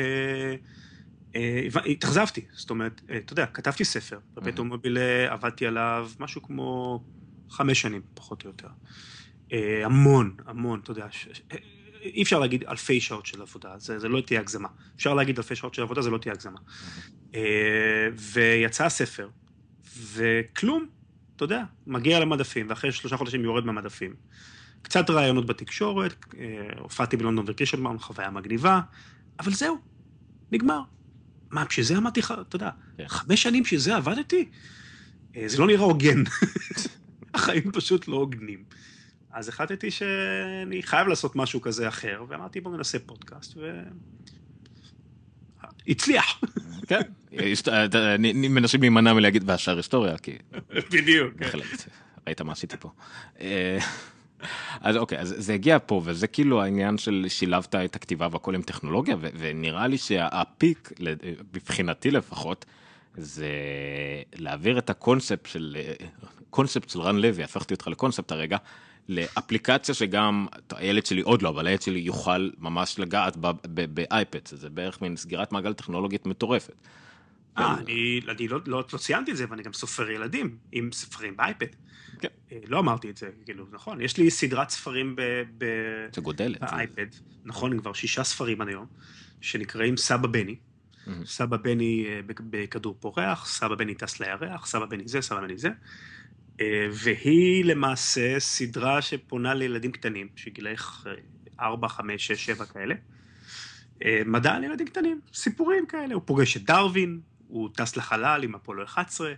אה, 1.37 1.69
התאכזבתי, 1.87 2.41
זאת 2.53 2.71
אומרת, 2.71 3.01
אה, 3.11 3.17
אתה 3.17 3.33
יודע, 3.33 3.47
כתבתי 3.47 3.85
ספר, 3.85 4.19
פרפטו 4.35 4.65
מובילה, 4.65 5.33
עבדתי 5.33 5.67
עליו 5.67 6.11
משהו 6.21 6.43
כמו 6.43 7.01
חמש 7.51 7.81
שנים, 7.81 8.03
פחות 8.15 8.45
או 8.45 8.49
יותר. 8.49 8.69
אה, 9.53 9.85
המון, 9.85 10.37
המון, 10.47 10.81
אתה 10.83 10.91
יודע, 10.91 11.07
אי 12.03 12.23
אפשר 12.23 12.39
להגיד 12.39 12.65
אלפי 12.65 13.01
שעות 13.01 13.27
של 13.27 13.43
עבודה, 13.43 13.79
זה, 13.79 13.99
זה 13.99 14.09
לא 14.09 14.21
תהיה 14.21 14.41
הגזמה. 14.41 14.69
אפשר 14.97 15.15
להגיד 15.15 15.39
אלפי 15.39 15.57
שעות 15.57 15.75
של 15.75 15.83
עבודה, 15.83 16.03
זה 16.03 16.11
לא 16.11 16.19
תהיה 16.19 16.35
הגזמה. 16.35 16.59
אה, 17.35 18.09
ויצא 18.33 18.85
הספר, 18.85 19.29
וכלום, 20.13 20.87
אתה 21.37 21.45
יודע, 21.45 21.65
מגיע 21.87 22.21
למדפים, 22.21 22.67
ואחרי 22.69 22.93
שלושה 22.93 23.17
חודשים 23.17 23.45
יורד 23.45 23.67
מהמדפים. 23.67 24.15
קצת 24.83 25.11
ראיונות 25.11 25.47
בתקשורת, 25.47 26.25
אה, 26.39 26.45
הופעתי 26.79 27.17
בלונדון 27.17 27.45
וקישלמן, 27.49 27.99
חוויה 27.99 28.31
מגניבה, 28.31 28.81
אבל 29.41 29.53
זהו, 29.53 29.79
נגמר. 30.53 30.81
מה, 31.51 31.65
בשביל 31.65 31.87
זה 31.87 31.97
אמרתי 31.97 32.21
לך, 32.21 32.35
אתה 32.49 32.57
יודע, 32.57 32.71
כן. 32.97 33.09
חמש 33.09 33.43
שנים 33.43 33.63
בשביל 33.63 33.81
זה 33.81 33.97
עבדתי? 33.97 34.49
אה, 35.37 35.45
זה 35.47 35.59
לא 35.59 35.67
נראה 35.67 35.85
הוגן. 35.85 36.23
החיים 37.35 37.73
פשוט 37.73 38.09
לא 38.09 38.17
הוגנים. 38.17 38.65
אז 39.33 39.49
החלטתי 39.49 39.91
שאני 39.91 40.83
חייב 40.83 41.09
לעשות 41.09 41.37
משהו 41.37 41.61
כזה 41.61 41.89
אחר, 41.89 42.25
ואמרתי 42.29 42.61
בואו 42.61 42.77
ננסה 42.77 42.99
פודקאסט, 42.99 43.57
ו... 43.57 43.83
הצליח. 45.89 46.41
כן, 46.87 47.01
אני- 47.39 48.31
אני 48.31 48.49
מנסים 48.49 48.81
להימנע 48.81 49.13
מלהגיד 49.13 49.45
והשאר 49.47 49.77
היסטוריה, 49.77 50.19
כי 50.19 50.33
בדיוק. 50.93 51.35
בהחלט, 51.37 51.89
ראית 52.27 52.41
מה 52.41 52.53
עשיתי 52.53 52.77
פה. 52.81 52.91
אה, 53.41 53.79
אז 54.81 54.97
אוקיי, 54.97 55.19
אז 55.19 55.35
זה 55.39 55.55
הגיע 55.55 55.79
פה, 55.87 56.03
וזה 56.05 56.27
כאילו 56.27 56.63
העניין 56.63 56.99
של 56.99 57.27
שילבת 57.29 57.75
את 57.75 57.97
הכתיבה 57.97 58.29
והכל 58.33 58.55
עם 58.55 58.63
טכנולוגיה, 58.63 59.17
ו- 59.21 59.29
ונראה 59.39 59.87
לי 59.87 59.99
שהפיק, 59.99 60.93
מבחינתי 61.55 62.11
לפחות, 62.11 62.65
זה 63.17 63.49
להעביר 64.35 64.79
את 64.79 64.91
הקונספט 64.91 65.47
של, 65.47 65.77
קונספט 66.51 66.91
של 66.91 67.01
רן 67.01 67.17
לוי, 67.17 67.45
הפכתי 67.45 67.75
אותך 67.75 67.87
לקונספט 67.89 68.33
הרגע, 68.33 68.57
לאפליקציה 69.09 69.95
שגם, 69.95 70.47
הילד 70.71 71.07
שלי 71.07 71.21
עוד 71.21 71.43
לא, 71.43 71.49
אבל 71.49 71.67
הילד 71.67 71.83
שלי 71.83 71.99
יוכל 72.01 72.51
ממש 72.59 72.99
לגעת 72.99 73.37
באייפד, 73.95 74.49
זה 74.49 74.71
בערך 74.71 75.03
מין 75.03 75.17
סגירת 75.17 75.53
מעגל 75.53 75.73
טכנולוגית 75.73 76.27
מטורפת. 76.27 76.75
אה, 77.59 77.75
אני, 77.79 78.21
אני 78.29 78.49
לא, 78.49 78.59
לא, 78.67 78.85
לא 78.93 78.99
ציינתי 78.99 79.31
את 79.31 79.37
זה, 79.37 79.45
ואני 79.51 79.63
גם 79.63 79.73
סופר 79.73 80.11
ילדים 80.11 80.57
עם 80.73 80.93
ספרים 80.93 81.37
באייפד. 81.37 81.67
כן. 82.21 82.29
אה, 82.53 82.59
לא 82.67 82.79
אמרתי 82.79 83.11
את 83.11 83.17
זה, 83.17 83.31
כאילו, 83.45 83.67
נכון, 83.73 84.01
יש 84.01 84.17
לי 84.17 84.31
סדרת 84.31 84.71
ספרים 84.71 85.17
ב, 85.17 85.23
ב, 85.59 85.65
שגודלת. 86.17 86.61
באייפד, 86.61 87.07
נכון, 87.45 87.81
כבר 87.81 87.93
שישה 87.93 88.25
ספרים 88.25 88.61
עד 88.61 88.69
היום, 88.69 88.87
שנקראים 89.41 89.97
סבא 89.97 90.27
בני. 90.29 90.57
סבא 91.25 91.57
בני 91.57 92.05
אה, 92.09 92.21
בכ- 92.27 92.41
בכדור 92.51 92.97
פורח, 93.01 93.47
סבא 93.47 93.75
בני 93.75 93.95
טס 93.95 94.21
לירח, 94.21 94.67
סבא 94.67 94.87
בני 94.87 95.03
זה, 95.07 95.21
סבא 95.21 95.41
בני 95.41 95.59
זה. 95.59 95.69
אה, 96.61 96.89
והיא 96.93 97.65
למעשה 97.65 98.41
סדרה 98.41 99.03
שפונה 99.03 99.55
לילדים 99.55 99.93
קטנים, 99.93 100.29
שגילאי 100.37 100.75
4, 101.61 101.89
5, 101.89 102.27
6, 102.27 102.47
7 102.47 102.65
כאלה. 102.65 102.95
אה, 104.05 104.23
מדע 104.27 104.55
על 104.55 104.65
ילדים 104.65 104.87
קטנים, 104.87 105.21
סיפורים 105.35 105.87
כאלה, 105.87 106.15
הוא 106.15 106.23
פוגש 106.25 106.57
את 106.57 106.63
דרווין, 106.63 107.21
הוא 107.49 107.69
טס 107.75 107.97
לחלל 107.97 108.41
עם 108.45 108.55
אפולו 108.55 108.85
11. 108.85 109.33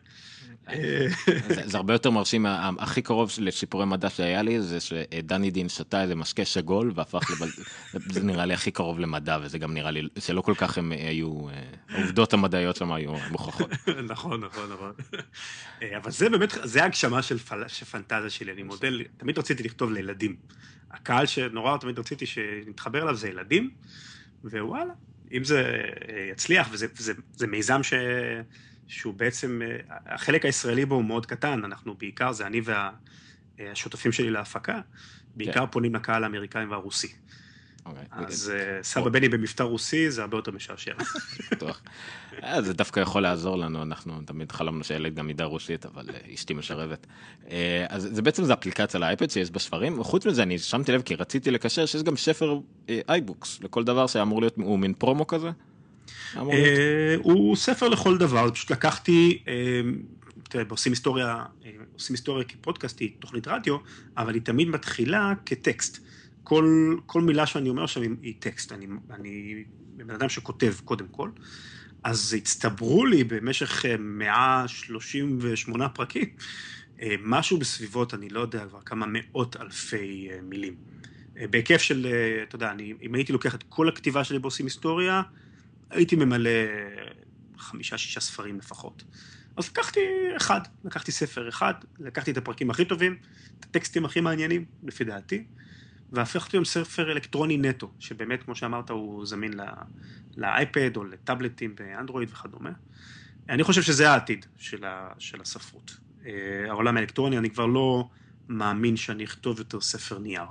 אה, 0.68 1.06
זה, 1.48 1.62
זה 1.64 1.76
הרבה 1.76 1.94
יותר 1.94 2.10
מרשים, 2.10 2.46
הכי 2.78 3.02
קרוב 3.02 3.30
לסיפורי 3.38 3.86
מדע 3.86 4.10
שהיה 4.10 4.42
לי 4.42 4.62
זה 4.62 4.80
שדני 4.80 5.50
דין 5.50 5.68
שתה 5.68 6.02
איזה 6.02 6.14
משקה 6.14 6.44
שגול 6.44 6.92
והפך 6.94 7.30
לבל... 7.30 7.48
זה 8.14 8.22
נראה 8.22 8.46
לי 8.46 8.54
הכי 8.54 8.70
קרוב 8.70 8.98
למדע 8.98 9.38
וזה 9.42 9.58
גם 9.58 9.74
נראה 9.74 9.90
לי 9.90 10.08
שלא 10.18 10.40
כל 10.40 10.54
כך 10.56 10.78
הם 10.78 10.92
היו, 10.92 11.48
אה, 11.48 11.62
העובדות 11.88 12.32
המדעיות 12.32 12.76
שם 12.76 12.92
היו 12.92 13.12
מוכחות. 13.30 13.70
נכון, 14.10 14.40
נכון, 14.40 14.72
נכון. 14.72 14.92
אה, 15.82 15.96
אבל 15.96 16.10
זה 16.10 16.30
באמת, 16.30 16.52
זה 16.64 16.84
הגשמה 16.84 17.22
של, 17.22 17.38
פל... 17.38 17.68
של 17.68 17.86
פנטזיה 17.86 18.30
שלי, 18.30 18.52
אני 18.52 18.62
מודה, 18.62 18.88
תמיד 19.16 19.38
רציתי 19.38 19.62
לכתוב 19.62 19.92
לילדים. 19.92 20.36
הקהל 20.90 21.26
שנורא 21.26 21.76
תמיד 21.76 21.98
רציתי 21.98 22.26
שנתחבר 22.26 23.02
אליו 23.02 23.14
זה 23.14 23.28
ילדים, 23.28 23.70
ווואלה, 24.44 24.92
אם 25.32 25.44
זה 25.44 25.82
אה, 26.08 26.28
יצליח, 26.32 26.68
וזה 26.72 26.86
זה, 26.96 27.12
זה 27.36 27.46
מיזם 27.46 27.82
ש... 27.82 27.94
שהוא 28.88 29.14
בעצם, 29.14 29.62
אה, 29.64 29.96
החלק 30.06 30.44
הישראלי 30.44 30.84
בו 30.84 30.94
הוא 30.94 31.04
מאוד 31.04 31.26
קטן, 31.26 31.64
אנחנו 31.64 31.94
בעיקר, 31.94 32.32
זה 32.32 32.46
אני 32.46 32.60
והשותפים 33.58 34.12
שלי 34.12 34.30
להפקה, 34.30 34.80
בעיקר 35.36 35.66
פונים 35.66 35.94
לקהל 35.94 36.24
האמריקאי 36.24 36.64
והרוסי. 36.64 37.12
אוקיי. 37.90 38.26
אז 38.26 38.52
אה, 38.54 38.82
סבא 38.82 39.08
בני 39.10 39.28
במבטא 39.28 39.62
רוסי 39.62 40.10
זה 40.10 40.22
הרבה 40.22 40.36
יותר 40.38 40.50
משעשע. 40.50 40.92
בטוח. 41.52 41.82
אה, 42.42 42.62
זה 42.62 42.72
דווקא 42.72 43.00
יכול 43.00 43.22
לעזור 43.22 43.58
לנו, 43.58 43.82
אנחנו 43.82 44.20
תמיד 44.26 44.52
חלמנו 44.52 44.84
שהילד 44.84 45.14
גם 45.14 45.30
ידע 45.30 45.44
רוסית, 45.44 45.86
אבל 45.86 46.06
אה, 46.08 46.34
אשתי 46.34 46.54
מסרבת. 46.54 47.06
אז 47.88 48.08
זה 48.12 48.22
בעצם 48.22 48.44
זה 48.44 48.52
אפליקציה 48.52 49.00
לאייפד 49.00 49.30
שיש 49.30 49.50
בה 49.50 49.58
ספרים, 49.58 49.98
וחוץ 49.98 50.26
מזה 50.26 50.42
אני 50.42 50.58
שמתי 50.58 50.92
לב 50.92 51.02
כי 51.02 51.14
רציתי 51.14 51.50
לקשר 51.50 51.86
שיש 51.86 52.02
גם 52.02 52.16
ספר 52.16 52.60
אייבוקס 53.08 53.60
לכל 53.62 53.84
דבר 53.84 54.06
שאמור 54.06 54.40
להיות, 54.40 54.56
הוא 54.56 54.78
מין 54.78 54.94
פרומו 54.94 55.26
כזה. 55.26 55.50
הוא 57.22 57.56
ספר 57.56 57.88
לכל 57.88 58.18
דבר, 58.18 58.50
פשוט 58.50 58.70
לקחתי, 58.70 59.42
עושים 60.68 60.92
היסטוריה, 60.92 61.44
עושים 61.94 62.14
היסטוריה 62.14 62.44
כפודקאסט, 62.44 63.00
היא 63.00 63.10
תוכנית 63.18 63.48
רדיו, 63.48 63.76
אבל 64.16 64.34
היא 64.34 64.42
תמיד 64.42 64.68
מתחילה 64.68 65.32
כטקסט. 65.46 66.09
כל, 66.44 66.96
כל 67.06 67.20
מילה 67.20 67.46
שאני 67.46 67.68
אומר 67.68 67.86
שם 67.86 68.00
היא, 68.22 68.34
טקסט, 68.38 68.72
אני, 68.72 68.86
אני 69.10 69.64
בן 69.96 70.10
אדם 70.10 70.28
שכותב 70.28 70.74
קודם 70.84 71.06
כל. 71.10 71.30
אז 72.04 72.34
הצטברו 72.38 73.06
לי 73.06 73.24
במשך 73.24 73.86
אה, 73.86 73.96
138 73.98 75.88
פרקים, 75.88 76.28
אה, 77.02 77.14
משהו 77.20 77.58
בסביבות, 77.58 78.14
אני 78.14 78.28
לא 78.28 78.40
יודע 78.40 78.66
כבר 78.66 78.80
כמה 78.80 79.06
מאות 79.08 79.56
אלפי 79.56 80.28
אה, 80.32 80.38
מילים. 80.42 80.74
אה, 81.38 81.46
בהיקף 81.46 81.82
של, 81.82 82.06
אה, 82.06 82.42
אתה 82.42 82.56
יודע, 82.56 82.70
אני, 82.70 82.94
אם 83.02 83.14
הייתי 83.14 83.32
לוקח 83.32 83.54
את 83.54 83.64
כל 83.68 83.88
הכתיבה 83.88 84.24
שלי 84.24 84.38
בעושים 84.38 84.66
היסטוריה, 84.66 85.22
הייתי 85.90 86.16
ממלא 86.16 86.50
חמישה-שישה 87.58 88.20
ספרים 88.20 88.58
לפחות. 88.58 89.02
אז 89.56 89.68
לקחתי 89.68 90.00
אחד, 90.36 90.60
לקחתי 90.84 91.12
ספר 91.12 91.48
אחד, 91.48 91.74
לקחתי 91.98 92.30
את 92.30 92.36
הפרקים 92.36 92.70
הכי 92.70 92.84
טובים, 92.84 93.16
את 93.58 93.64
הטקסטים 93.64 94.04
הכי 94.04 94.20
מעניינים, 94.20 94.64
לפי 94.82 95.04
דעתי, 95.04 95.44
והפכתי 96.12 96.56
היום 96.56 96.64
ספר 96.64 97.12
אלקטרוני 97.12 97.56
נטו, 97.56 97.90
שבאמת, 97.98 98.42
כמו 98.42 98.54
שאמרת, 98.54 98.90
הוא 98.90 99.26
זמין 99.26 99.52
לאייפד 100.36 100.96
או 100.96 101.04
לטאבלטים 101.04 101.74
באנדרואיד 101.74 102.28
וכדומה. 102.32 102.70
אני 103.48 103.64
חושב 103.64 103.82
שזה 103.82 104.10
העתיד 104.10 104.46
של, 104.58 104.84
ה, 104.84 105.12
של 105.18 105.40
הספרות. 105.40 105.96
אה, 106.26 106.32
העולם 106.68 106.96
האלקטרוני, 106.96 107.38
אני 107.38 107.50
כבר 107.50 107.66
לא 107.66 108.08
מאמין 108.48 108.96
שאני 108.96 109.24
אכתוב 109.24 109.58
יותר 109.58 109.80
ספר 109.80 110.18
נייר. 110.18 110.44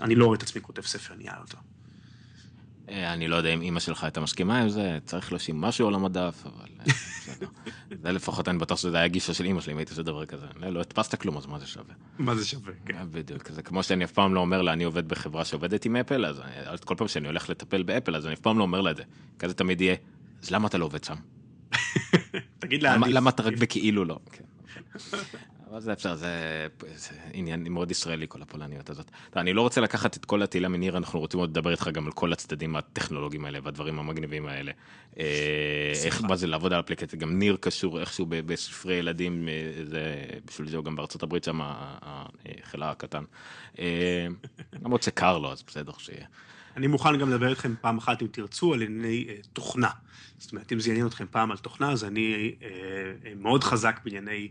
אני 0.00 0.14
לא 0.14 0.26
רואה 0.26 0.36
את 0.36 0.42
עצמי 0.42 0.62
כותב 0.62 0.82
ספר 0.82 1.14
נייר 1.14 1.34
יותר. 1.40 1.58
אה, 2.88 3.12
אני 3.12 3.28
לא 3.28 3.36
יודע 3.36 3.54
אם 3.54 3.60
אימא 3.60 3.80
שלך 3.80 4.04
הייתה 4.04 4.20
מסכימה 4.20 4.58
עם 4.60 4.68
זה, 4.68 4.98
צריך 5.04 5.32
להושיב 5.32 5.56
משהו 5.56 5.88
על 5.88 5.94
המדף, 5.94 6.42
אבל 6.44 6.68
אה, 6.80 6.84
בסדר. 6.86 7.46
זה 8.02 8.12
לפחות 8.12 8.48
אני 8.48 8.58
בטוח 8.58 8.78
שזה 8.78 8.96
היה 8.96 9.08
גישה 9.08 9.34
של 9.34 9.44
אימא 9.44 9.60
שלי 9.60 9.72
אם 9.72 9.78
הייתי 9.78 9.90
עושה 9.90 10.02
דבר 10.02 10.26
כזה. 10.26 10.46
לא, 10.56 10.70
לא 10.70 10.80
הדפסת 10.80 11.14
כלום, 11.14 11.36
אז 11.36 11.46
מה 11.46 11.58
זה 11.58 11.66
שווה? 11.66 11.94
מה 12.18 12.34
זה 12.34 12.46
שווה? 12.46 12.72
כן. 12.86 12.94
אה, 12.94 13.04
בדיוק, 13.04 13.48
זה 13.50 13.62
כמו 13.62 13.82
שאני 13.82 14.04
אף 14.04 14.12
פעם 14.12 14.34
לא 14.34 14.40
אומר 14.40 14.62
לה, 14.62 14.72
אני 14.72 14.84
עובד 14.84 15.08
בחברה 15.08 15.44
שעובדת 15.44 15.84
עם 15.84 15.96
אפל, 15.96 16.24
אז 16.66 16.80
כל 16.84 16.94
פעם 16.98 17.08
שאני 17.08 17.26
הולך 17.26 17.50
לטפל 17.50 17.82
באפל, 17.82 18.16
אז 18.16 18.26
אני 18.26 18.34
אף 18.34 18.40
פעם 18.40 18.58
לא 18.58 18.62
אומר 18.62 18.80
לה 18.80 18.90
את 18.90 18.96
זה. 18.96 19.02
כזה 19.38 19.54
תמיד 19.54 19.80
יהיה, 19.80 19.94
אז 20.42 20.50
למה 20.50 20.68
אתה 20.68 20.78
לא 20.78 20.84
עובד 20.84 21.04
שם? 21.04 21.16
תגיד 22.58 22.82
לה, 22.82 22.96
למה 22.96 23.30
אתה 23.30 23.42
רק 23.42 23.54
בכאילו 23.56 24.04
לא? 24.04 24.18
אבל 25.70 25.80
זה 25.80 25.92
אפשר, 25.92 26.14
זה, 26.14 26.66
זה 26.94 27.10
עניין 27.32 27.72
מאוד 27.72 27.90
ישראלי 27.90 28.26
כל 28.28 28.42
הפולניות 28.42 28.90
הזאת. 28.90 29.10
אני 29.36 29.52
לא 29.52 29.62
רוצה 29.62 29.80
לקחת 29.80 30.16
את 30.16 30.24
כל 30.24 30.42
התהילה 30.42 30.68
מניר, 30.68 30.96
אנחנו 30.96 31.20
רוצים 31.20 31.40
עוד 31.40 31.50
לדבר 31.50 31.70
איתך 31.70 31.88
גם 31.92 32.06
על 32.06 32.12
כל 32.12 32.32
הצדדים 32.32 32.76
הטכנולוגיים 32.76 33.44
האלה 33.44 33.58
והדברים 33.62 33.98
המגניבים 33.98 34.46
האלה. 34.46 34.72
אה, 35.18 35.92
איך, 36.04 36.22
מה 36.22 36.36
זה 36.36 36.46
לעבוד 36.46 36.72
על 36.72 36.80
אפליקציה, 36.80 37.18
גם 37.18 37.38
ניר 37.38 37.56
קשור 37.60 38.00
איכשהו 38.00 38.26
בספרי 38.28 38.94
ילדים, 38.94 39.48
אה, 39.48 39.84
זה, 39.84 40.24
בשביל 40.46 40.68
זה 40.68 40.76
הוא 40.76 40.84
גם 40.84 40.96
בארצות 40.96 41.22
הברית 41.22 41.44
שם, 41.44 41.60
החילה 41.62 42.90
הקטן. 42.90 43.24
אה, 43.78 44.26
למרות 44.82 45.02
שקר 45.02 45.38
לו, 45.38 45.52
אז 45.52 45.62
בסדר 45.62 45.92
שיהיה. 45.98 46.26
אני 46.76 46.86
מוכן 46.86 47.18
גם 47.18 47.30
לדבר 47.30 47.48
איתכם 47.48 47.74
פעם 47.80 47.98
אחת, 47.98 48.22
אם 48.22 48.26
תרצו, 48.26 48.74
על 48.74 48.82
ענייני 48.82 49.26
אה, 49.28 49.34
תוכנה. 49.52 49.90
זאת 50.38 50.52
אומרת, 50.52 50.72
אם 50.72 50.80
זה 50.80 50.90
יעניין 50.90 51.06
אתכם 51.06 51.26
פעם 51.30 51.50
על 51.50 51.56
תוכנה, 51.56 51.90
אז 51.90 52.04
אני 52.04 52.54
אה, 52.62 52.68
אה, 53.24 53.32
מאוד 53.36 53.64
חזק 53.64 54.00
בענייני 54.04 54.48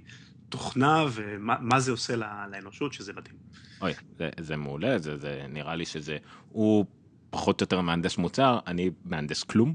תוכנה, 0.50 1.06
ומה 1.12 1.56
מה 1.60 1.80
זה 1.80 1.92
עושה 1.92 2.16
לאנושות, 2.52 2.94
שזה 2.94 3.14
מדהים. 3.14 3.36
אוי, 3.82 3.94
זה, 4.18 4.30
זה 4.40 4.58
מעולה, 4.58 5.00
זה, 5.00 5.18
זה 5.18 5.46
נראה 5.50 5.76
לי 5.76 5.86
שזה, 5.86 6.18
הוא 6.50 6.86
פחות 7.30 7.62
או 7.62 7.64
יותר 7.64 7.82
מהנדס 7.82 8.18
מוצר, 8.18 8.60
אני 8.68 8.90
מהנדס 9.06 9.44
כלום. 9.44 9.74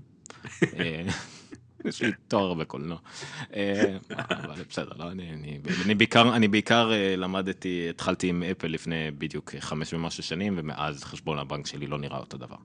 אה, 0.62 1.06
יש 1.84 2.02
לי 2.02 2.12
תואר 2.28 2.54
בקולנוע. 2.54 2.98
אה, 3.54 3.96
אבל 4.10 4.62
בסדר, 4.68 4.92
לא, 4.96 5.10
אני, 5.10 5.32
אני, 5.32 5.60
אני 5.84 5.94
בעיקר, 5.94 6.36
אני 6.36 6.48
בעיקר 6.48 6.92
אה, 6.92 7.16
למדתי, 7.16 7.86
התחלתי 7.90 8.28
עם 8.28 8.42
אפל 8.42 8.66
לפני 8.66 9.10
בדיוק 9.18 9.54
חמש 9.58 9.94
ומשהו 9.94 10.22
שנים, 10.22 10.54
ומאז 10.56 11.04
חשבון 11.04 11.38
הבנק 11.38 11.66
שלי 11.66 11.86
לא 11.86 11.98
נראה 11.98 12.18
אותו 12.18 12.38
דבר. 12.38 12.56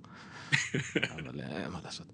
אבל 0.95 1.41
מה 1.71 1.79
לעשות. 1.83 2.07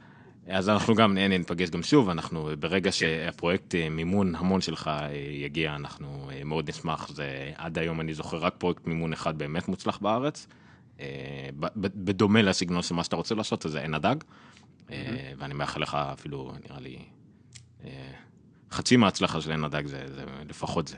אז 0.47 0.69
אנחנו 0.69 0.95
גם 0.95 1.17
הנה, 1.17 1.37
ניפגש 1.37 1.69
גם 1.69 1.83
שוב, 1.83 2.09
אנחנו 2.09 2.49
ברגע 2.59 2.91
שהפרויקט 2.91 3.75
אה, 3.75 3.89
מימון 3.89 4.35
המון 4.35 4.61
שלך 4.61 4.87
אה, 4.87 5.09
יגיע, 5.31 5.75
אנחנו 5.75 6.29
אה, 6.33 6.43
מאוד 6.43 6.69
נשמח, 6.69 7.09
זה 7.13 7.51
עד 7.55 7.77
היום 7.77 8.01
אני 8.01 8.13
זוכר 8.13 8.37
רק 8.37 8.55
פרויקט 8.57 8.87
מימון 8.87 9.13
אחד 9.13 9.37
באמת 9.37 9.67
מוצלח 9.67 9.97
בארץ, 9.97 10.47
בדומה 11.75 12.41
לסגנון 12.41 12.81
של 12.81 12.95
מה 12.95 13.03
שאתה 13.03 13.15
רוצה 13.15 13.35
לעשות, 13.35 13.65
זה 13.67 13.81
עין 13.81 13.93
הדג, 13.93 14.15
ואני 15.37 15.53
מאחל 15.53 15.81
לך 15.81 15.95
אפילו, 16.13 16.53
נראה 16.69 16.79
לי, 16.79 16.97
חצי 18.71 18.97
מההצלחה 18.97 19.41
של 19.41 19.51
עין 19.51 19.63
הדג 19.63 19.85
זה, 19.85 20.03
זה 20.15 20.23
לפחות 20.49 20.87
זה. 20.87 20.97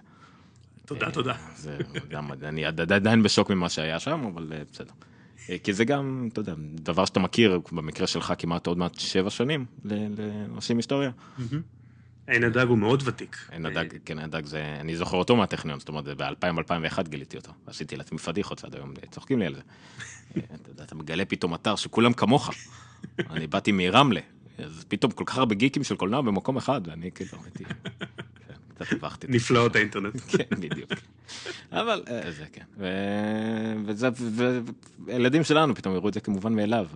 תודה, 0.86 1.11
תודה. 1.11 1.34
זה 1.56 1.78
גם, 2.10 2.32
אני 2.32 2.65
עד- 2.65 2.91
עדיין 2.94 3.24
בשוק 3.24 3.49
ממה 3.49 3.70
שהיה 3.70 3.99
שם, 3.99 4.26
אבל 4.34 4.53
בסדר. 4.72 4.94
אה, 5.49 5.57
כי 5.64 5.74
זה 5.74 5.86
גם, 5.86 6.30
אתה 6.32 6.41
יודע, 6.41 6.53
דבר 6.76 7.06
שאתה 7.06 7.20
מכיר, 7.20 7.60
במקרה 7.72 8.07
שלך 8.07 8.34
כמעט 8.38 8.68
עוד 8.68 8.78
מעט 8.78 8.99
שבע 8.99 9.30
שנים 9.30 9.65
ל- 9.86 10.22
לאנשים 10.22 10.78
היסטוריה. 10.78 11.11
עין 12.28 12.44
הדג 12.44 12.65
הוא 12.68 12.78
מאוד 12.78 13.03
ותיק. 13.06 13.38
עין 13.52 13.65
הדג, 13.65 13.86
כן, 14.06 14.20
עין 14.20 14.34
הדג 14.34 14.45
זה, 14.45 14.78
אני 14.80 14.95
זוכר 14.95 15.18
אותו 15.18 15.36
מהטכניון, 15.36 15.80
זאת 15.80 15.90
אומרת, 15.90 16.06
ב-2000-2001 16.07 17.02
גיליתי 17.10 17.38
אותו. 17.38 17.52
עשיתי 17.68 17.95
לעצמי 17.95 18.18
פדיחות 18.18 18.64
עד 18.64 18.76
היום, 18.76 18.94
צוחקים 19.11 19.40
לי 19.40 19.45
על 19.45 19.56
זה. 19.56 19.61
אה, 20.38 20.41
אתה 20.61 20.70
יודע, 20.70 20.84
אתה 20.84 20.95
מגלה 20.95 21.26
פתאום 21.26 21.53
אתר 21.53 21.76
שכולם 21.76 22.14
כמוך. 22.14 22.49
אני 23.30 23.48
באתי 23.48 23.72
מרמלה, 23.72 24.22
אז 24.57 24.86
פתאום 24.88 25.11
כל 25.11 25.24
כך 25.28 25.38
הרבה 25.38 25.56
גיקים 25.56 25.84
של 25.84 25.95
קולנוע 25.95 26.22
במקום 26.22 26.57
אחד, 26.57 26.82
ואני 26.86 27.11
כאילו 27.11 27.32
הייתי... 27.44 27.64
קצת 28.75 28.91
הבכתי. 28.91 29.27
נפלאות 29.29 29.75
האינטרנט. 29.75 30.21
כן, 30.37 30.43
בדיוק. 30.59 30.91
אבל 31.71 32.03
אה, 32.07 32.31
זה 32.31 32.45
כן. 32.53 32.63
וזה, 33.85 34.09
והילדים 35.05 35.43
שלנו 35.43 35.75
פתאום 35.75 35.95
יראו 35.95 36.09
את 36.09 36.13
זה 36.13 36.19
כמובן 36.19 36.53
מאליו, 36.53 36.87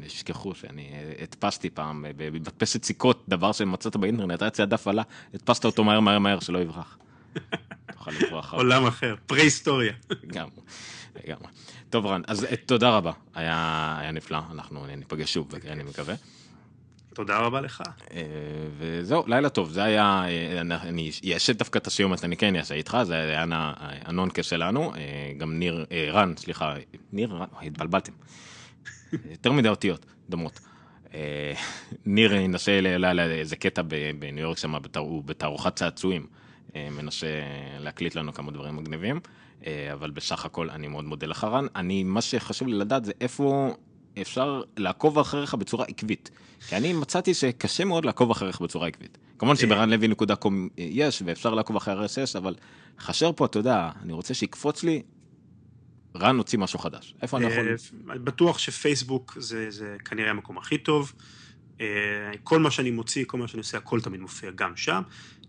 וישכחו 0.00 0.54
שאני 0.54 0.90
אה, 0.92 1.12
הדפסתי 1.22 1.70
פעם 1.70 2.04
אה, 2.04 2.10
במדפסת 2.16 2.84
סיכות, 2.84 3.24
דבר 3.28 3.52
שמצאת 3.52 3.96
באינטרנט, 3.96 4.42
היה 4.42 4.48
אצלי 4.48 4.62
הדף 4.62 4.88
עלה, 4.88 5.02
הדפסת 5.34 5.64
אותו 5.64 5.84
מהר 5.84 6.00
מהר 6.00 6.18
מהר 6.18 6.40
שלא 6.40 6.58
יברח. 6.58 6.98
תוכל 7.92 8.10
לברוח. 8.10 8.54
עולם 8.54 8.86
אחר, 8.86 9.14
פרה-היסטוריה. 9.26 9.92
לגמרי, 10.22 10.60
לגמרי. 11.24 11.48
טוב 11.90 12.06
רן, 12.06 12.22
אז 12.26 12.46
תודה 12.66 12.90
רבה, 12.90 13.12
היה 13.34 14.10
נפלא, 14.12 14.38
אנחנו 14.50 14.86
ניפגש 14.86 15.34
שוב, 15.34 15.54
אני 15.68 15.82
מקווה. 15.82 16.14
תודה 17.14 17.38
רבה 17.38 17.60
לך. 17.60 17.82
אה, 18.12 18.22
וזהו, 18.78 19.24
לילה 19.26 19.48
טוב, 19.48 19.70
זה 19.70 19.82
היה, 19.82 20.24
אה, 20.26 20.60
אני 20.60 21.10
אעשה 21.34 21.52
דווקא 21.52 21.78
את 21.78 21.86
הסיומת, 21.86 22.24
אני 22.24 22.36
כן 22.36 22.56
אעשה 22.56 22.74
איתך, 22.74 22.98
זה 23.02 23.14
היה 23.14 23.44
הנונקה 24.04 24.42
שלנו, 24.42 24.94
אה, 24.94 25.32
גם 25.38 25.58
ניר, 25.58 25.86
רן, 26.12 26.34
סליחה, 26.36 26.74
ניר, 27.12 27.34
רן, 27.34 27.46
התבלבלתם. 27.62 28.12
יותר 29.30 29.52
מדי 29.52 29.68
אותיות, 29.68 30.06
דומות. 30.28 30.60
ניר 32.06 32.34
ינסה 32.34 32.80
לאיזה 32.80 33.56
קטע 33.56 33.82
בניו 34.18 34.42
יורק 34.42 34.58
שם, 34.58 34.74
הוא 34.98 35.24
בתערוכת 35.24 35.76
צעצועים, 35.76 36.26
מנסה 36.74 37.26
להקליט 37.78 38.14
לנו 38.14 38.32
כמה 38.32 38.52
דברים 38.52 38.76
מגניבים, 38.76 39.20
אבל 39.92 40.10
בסך 40.10 40.44
הכל 40.44 40.70
אני 40.70 40.88
מאוד 40.88 41.04
מודה 41.04 41.26
לך 41.26 41.44
רן. 41.44 41.66
אני, 41.76 42.04
מה 42.04 42.20
שחשוב 42.20 42.68
לי 42.68 42.74
לדעת 42.74 43.04
זה 43.04 43.12
איפה 43.20 43.74
אפשר 44.20 44.62
לעקוב 44.76 45.18
אחריך 45.18 45.54
בצורה 45.54 45.84
עקבית. 45.84 46.30
כי 46.68 46.76
אני 46.76 46.92
מצאתי 46.92 47.34
שקשה 47.34 47.84
מאוד 47.84 48.04
לעקוב 48.04 48.30
אחריך 48.30 48.60
בצורה 48.60 48.86
עקבית. 48.88 49.18
כמובן 49.38 49.56
שברנלוי.קום 49.56 50.68
יש 50.78 51.22
ואפשר 51.26 51.54
לעקוב 51.54 51.76
אחרי 51.76 52.06
RSS, 52.06 52.38
אבל 52.38 52.54
חשר 52.98 53.32
פה, 53.32 53.44
אתה 53.44 53.58
יודע, 53.58 53.90
אני 54.02 54.12
רוצה 54.12 54.34
שיקפוץ 54.34 54.82
לי, 54.82 55.02
רן 56.16 56.36
הוציא 56.36 56.58
משהו 56.58 56.78
חדש. 56.78 57.14
איפה 57.22 57.36
אני 57.36 57.46
יכול... 57.46 57.76
אה, 58.10 58.18
בטוח 58.18 58.58
שפייסבוק 58.58 59.36
זה, 59.40 59.70
זה 59.70 59.96
כנראה 60.04 60.30
המקום 60.30 60.58
הכי 60.58 60.78
טוב. 60.78 61.12
אה, 61.80 61.86
כל 62.44 62.60
מה 62.60 62.70
שאני 62.70 62.90
מוציא, 62.90 63.24
כל 63.24 63.38
מה 63.38 63.48
שאני 63.48 63.58
עושה, 63.58 63.78
הכל 63.78 64.00
תמיד 64.00 64.20
מופיע 64.20 64.50
גם 64.50 64.76
שם. 64.76 65.02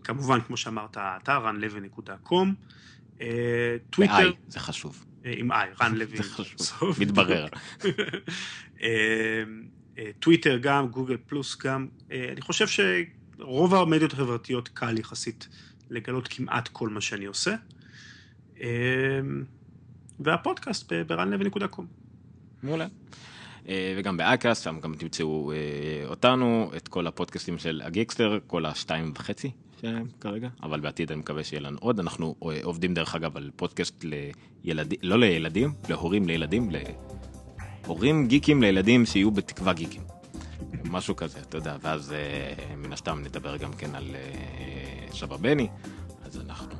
כמובן, 0.04 0.40
כמו 0.40 0.56
שאמרת, 0.56 0.96
האתר 0.96 1.46
runlevy.com. 1.46 2.48
אה, 3.20 3.76
טוויטר, 3.90 4.30
ב-i, 4.30 4.34
זה 4.48 4.60
חשוב. 4.60 5.04
אה, 5.24 5.32
עם 5.36 5.52
i, 5.52 5.54
רן 5.80 5.94
לוי. 5.98 6.18
בסוף. 6.58 6.98
מתברר. 6.98 7.46
אה, 8.82 9.42
אה, 9.98 10.10
טוויטר 10.20 10.58
גם, 10.58 10.88
גוגל 10.88 11.16
פלוס 11.26 11.58
גם. 11.58 11.86
אה, 12.12 12.28
אני 12.32 12.40
חושב 12.40 12.66
שרוב 12.68 13.74
המדיות 13.74 14.12
החברתיות 14.12 14.68
קל 14.68 14.98
יחסית 14.98 15.48
לגלות 15.90 16.28
כמעט 16.28 16.68
כל 16.68 16.88
מה 16.88 17.00
שאני 17.00 17.24
עושה. 17.24 17.54
אה, 18.60 18.68
והפודקאסט 20.20 20.92
ב-runlevy.com. 20.92 21.82
מעולה. 22.62 22.86
אה, 23.68 23.94
וגם 23.98 24.16
באקאסט, 24.16 24.64
שם 24.64 24.80
גם 24.80 24.94
תמצאו 24.94 25.52
אה, 25.52 25.56
אותנו, 26.06 26.70
את 26.76 26.88
כל 26.88 27.06
הפודקאסטים 27.06 27.58
של 27.58 27.82
הגיקסטר, 27.84 28.38
כל 28.46 28.66
השתיים 28.66 29.12
וחצי 29.16 29.50
כרגע, 30.20 30.48
אבל 30.62 30.80
בעתיד 30.80 31.12
אני 31.12 31.20
מקווה 31.20 31.44
שיהיה 31.44 31.60
לנו 31.60 31.78
עוד. 31.80 32.00
אנחנו 32.00 32.34
אה, 32.42 32.60
עובדים 32.62 32.94
דרך 32.94 33.14
אגב 33.14 33.36
על 33.36 33.50
פודקאסט 33.56 34.04
לילדים, 34.64 34.98
לא 35.02 35.18
לילדים, 35.18 35.72
להורים 35.88 36.26
לילדים, 36.26 36.70
להורים 37.84 38.26
גיקים 38.26 38.62
לילדים 38.62 39.06
שיהיו 39.06 39.30
בתקווה 39.30 39.72
גיקים. 39.72 40.02
משהו 40.90 41.16
כזה, 41.16 41.38
אתה 41.48 41.58
יודע, 41.58 41.76
ואז 41.82 42.12
אה, 42.12 42.74
מן 42.76 42.92
הסתם 42.92 43.22
נדבר 43.24 43.56
גם 43.56 43.72
כן 43.72 43.94
על 43.94 44.04
אה, 44.14 45.12
סבא 45.12 45.36
בני, 45.36 45.68
אז 46.24 46.40
אנחנו... 46.40 46.74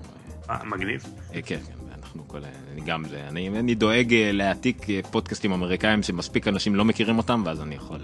אה, 0.51 0.65
מגניב. 0.65 1.03
כן, 1.33 1.41
כן, 1.47 1.61
אנחנו 1.99 2.29
כל... 2.29 2.39
אני 2.73 2.81
גם 2.87 3.05
זה, 3.09 3.29
אני, 3.29 3.49
אני 3.49 3.75
דואג 3.75 4.15
להעתיק 4.15 4.87
פודקאסטים 5.11 5.53
אמריקאים 5.53 6.03
שמספיק 6.03 6.49
אנשים 6.49 6.75
לא 6.75 6.85
מכירים 6.85 7.19
אותם, 7.19 7.43
ואז 7.47 7.61
אני 7.61 7.75
יכול 7.75 7.99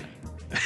אה, 0.53 0.59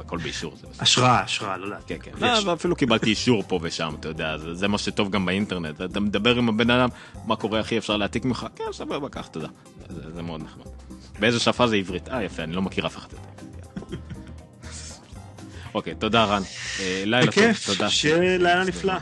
הכל 0.00 0.18
באישור. 0.18 0.54
השראה, 0.80 1.20
השראה, 1.20 1.56
לא 1.56 1.64
יודעת. 1.64 1.82
כן, 1.86 1.96
כן. 2.02 2.10
לא, 2.20 2.50
ואפילו 2.50 2.76
קיבלתי 2.76 3.10
אישור 3.10 3.42
פה 3.48 3.58
ושם, 3.62 3.94
אתה 4.00 4.08
יודע, 4.08 4.38
זה, 4.38 4.54
זה 4.54 4.68
מה 4.68 4.78
שטוב 4.78 5.10
גם 5.10 5.26
באינטרנט. 5.26 5.80
אתה 5.80 6.00
מדבר 6.00 6.36
עם 6.36 6.48
הבן 6.48 6.70
אדם, 6.70 6.88
מה 7.26 7.36
קורה 7.36 7.60
אחי, 7.60 7.78
אפשר 7.78 7.96
להעתיק 7.96 8.24
ממך? 8.24 8.46
כן, 8.56 8.64
סבבה, 8.72 9.08
קח, 9.08 9.26
תודה. 9.26 9.48
זה, 9.88 10.14
זה 10.14 10.22
מאוד 10.22 10.42
נחמד. 10.42 10.64
באיזה 11.20 11.40
שפה 11.40 11.66
זה 11.66 11.76
עברית? 11.76 12.08
אה, 12.08 12.24
יפה, 12.24 12.42
אני 12.42 12.52
לא 12.52 12.62
מכיר 12.62 12.86
אף 12.86 12.96
אחד. 12.96 13.08
אוקיי, 15.74 15.94
תודה 15.94 16.24
רן. 16.24 16.42
אה, 16.80 17.02
לילה 17.06 17.32
טוב, 17.32 17.44
בכיף, 17.44 17.66
תודה. 17.66 17.90
שיהיה 17.90 18.38
לילה 18.38 18.64
נפלא. 18.64 18.94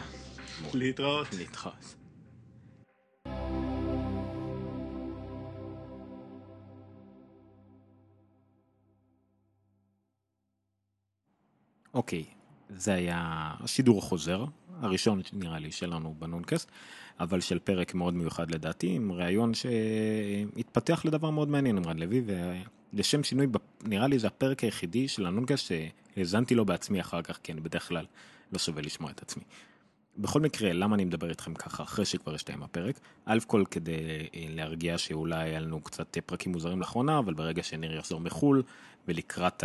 להתראות. 0.75 1.27
להתראות. 1.39 1.98
אוקיי, 11.99 12.25
זה 12.71 12.95
היה 12.95 13.51
השידור 13.61 13.99
החוזר, 13.99 14.45
הראשון 14.81 15.21
נראה 15.33 15.59
לי 15.59 15.73
שלנו 15.73 16.15
בנונקאסט, 16.19 16.71
אבל 17.21 17.41
של 17.41 17.59
פרק 17.59 17.95
מאוד 17.95 18.15
מיוחד 18.15 18.51
לדעתי, 18.51 18.95
עם 18.97 19.13
ראיון 19.13 19.53
שהתפתח 19.55 21.05
לדבר 21.05 21.31
מאוד 21.31 21.49
מעניין 21.49 21.77
עם 21.77 21.85
רן 21.87 21.99
לוי, 21.99 22.23
ולשם 22.93 23.23
שינוי, 23.23 23.47
נראה 23.85 24.07
לי 24.07 24.19
זה 24.19 24.27
הפרק 24.27 24.65
היחידי 24.65 25.09
של 25.09 25.27
הנונקאסט 25.27 25.73
שהאזנתי 26.17 26.55
לו 26.55 26.65
בעצמי 26.65 27.01
אחר 27.01 27.23
כך, 27.23 27.39
כי 27.43 27.53
אני 27.53 27.61
בדרך 27.61 27.89
כלל 27.89 28.07
לא 28.53 28.59
שווה 28.59 28.83
לשמוע 28.83 29.11
את 29.11 29.23
עצמי. 29.23 29.43
בכל 30.17 30.41
מקרה, 30.41 30.73
למה 30.73 30.95
אני 30.95 31.05
מדבר 31.05 31.31
איתכם 31.31 31.55
ככה 31.55 31.83
אחרי 31.83 32.05
שכבר 32.05 32.35
הסתיים 32.35 32.63
הפרק? 32.63 33.01
א' 33.25 33.39
כל 33.47 33.65
כדי 33.71 33.93
אה, 34.35 34.45
להרגיע 34.49 34.99
שאולי 34.99 35.49
היה 35.49 35.61
לנו 35.61 35.81
קצת 35.81 36.19
פרקים 36.27 36.53
מוזרים 36.53 36.81
לאחרונה, 36.81 37.19
אבל 37.19 37.35
ברגע 37.35 37.63
שניר 37.63 37.97
יחזור 37.97 38.21
מחו"ל 38.21 38.63
ולקראת 39.09 39.65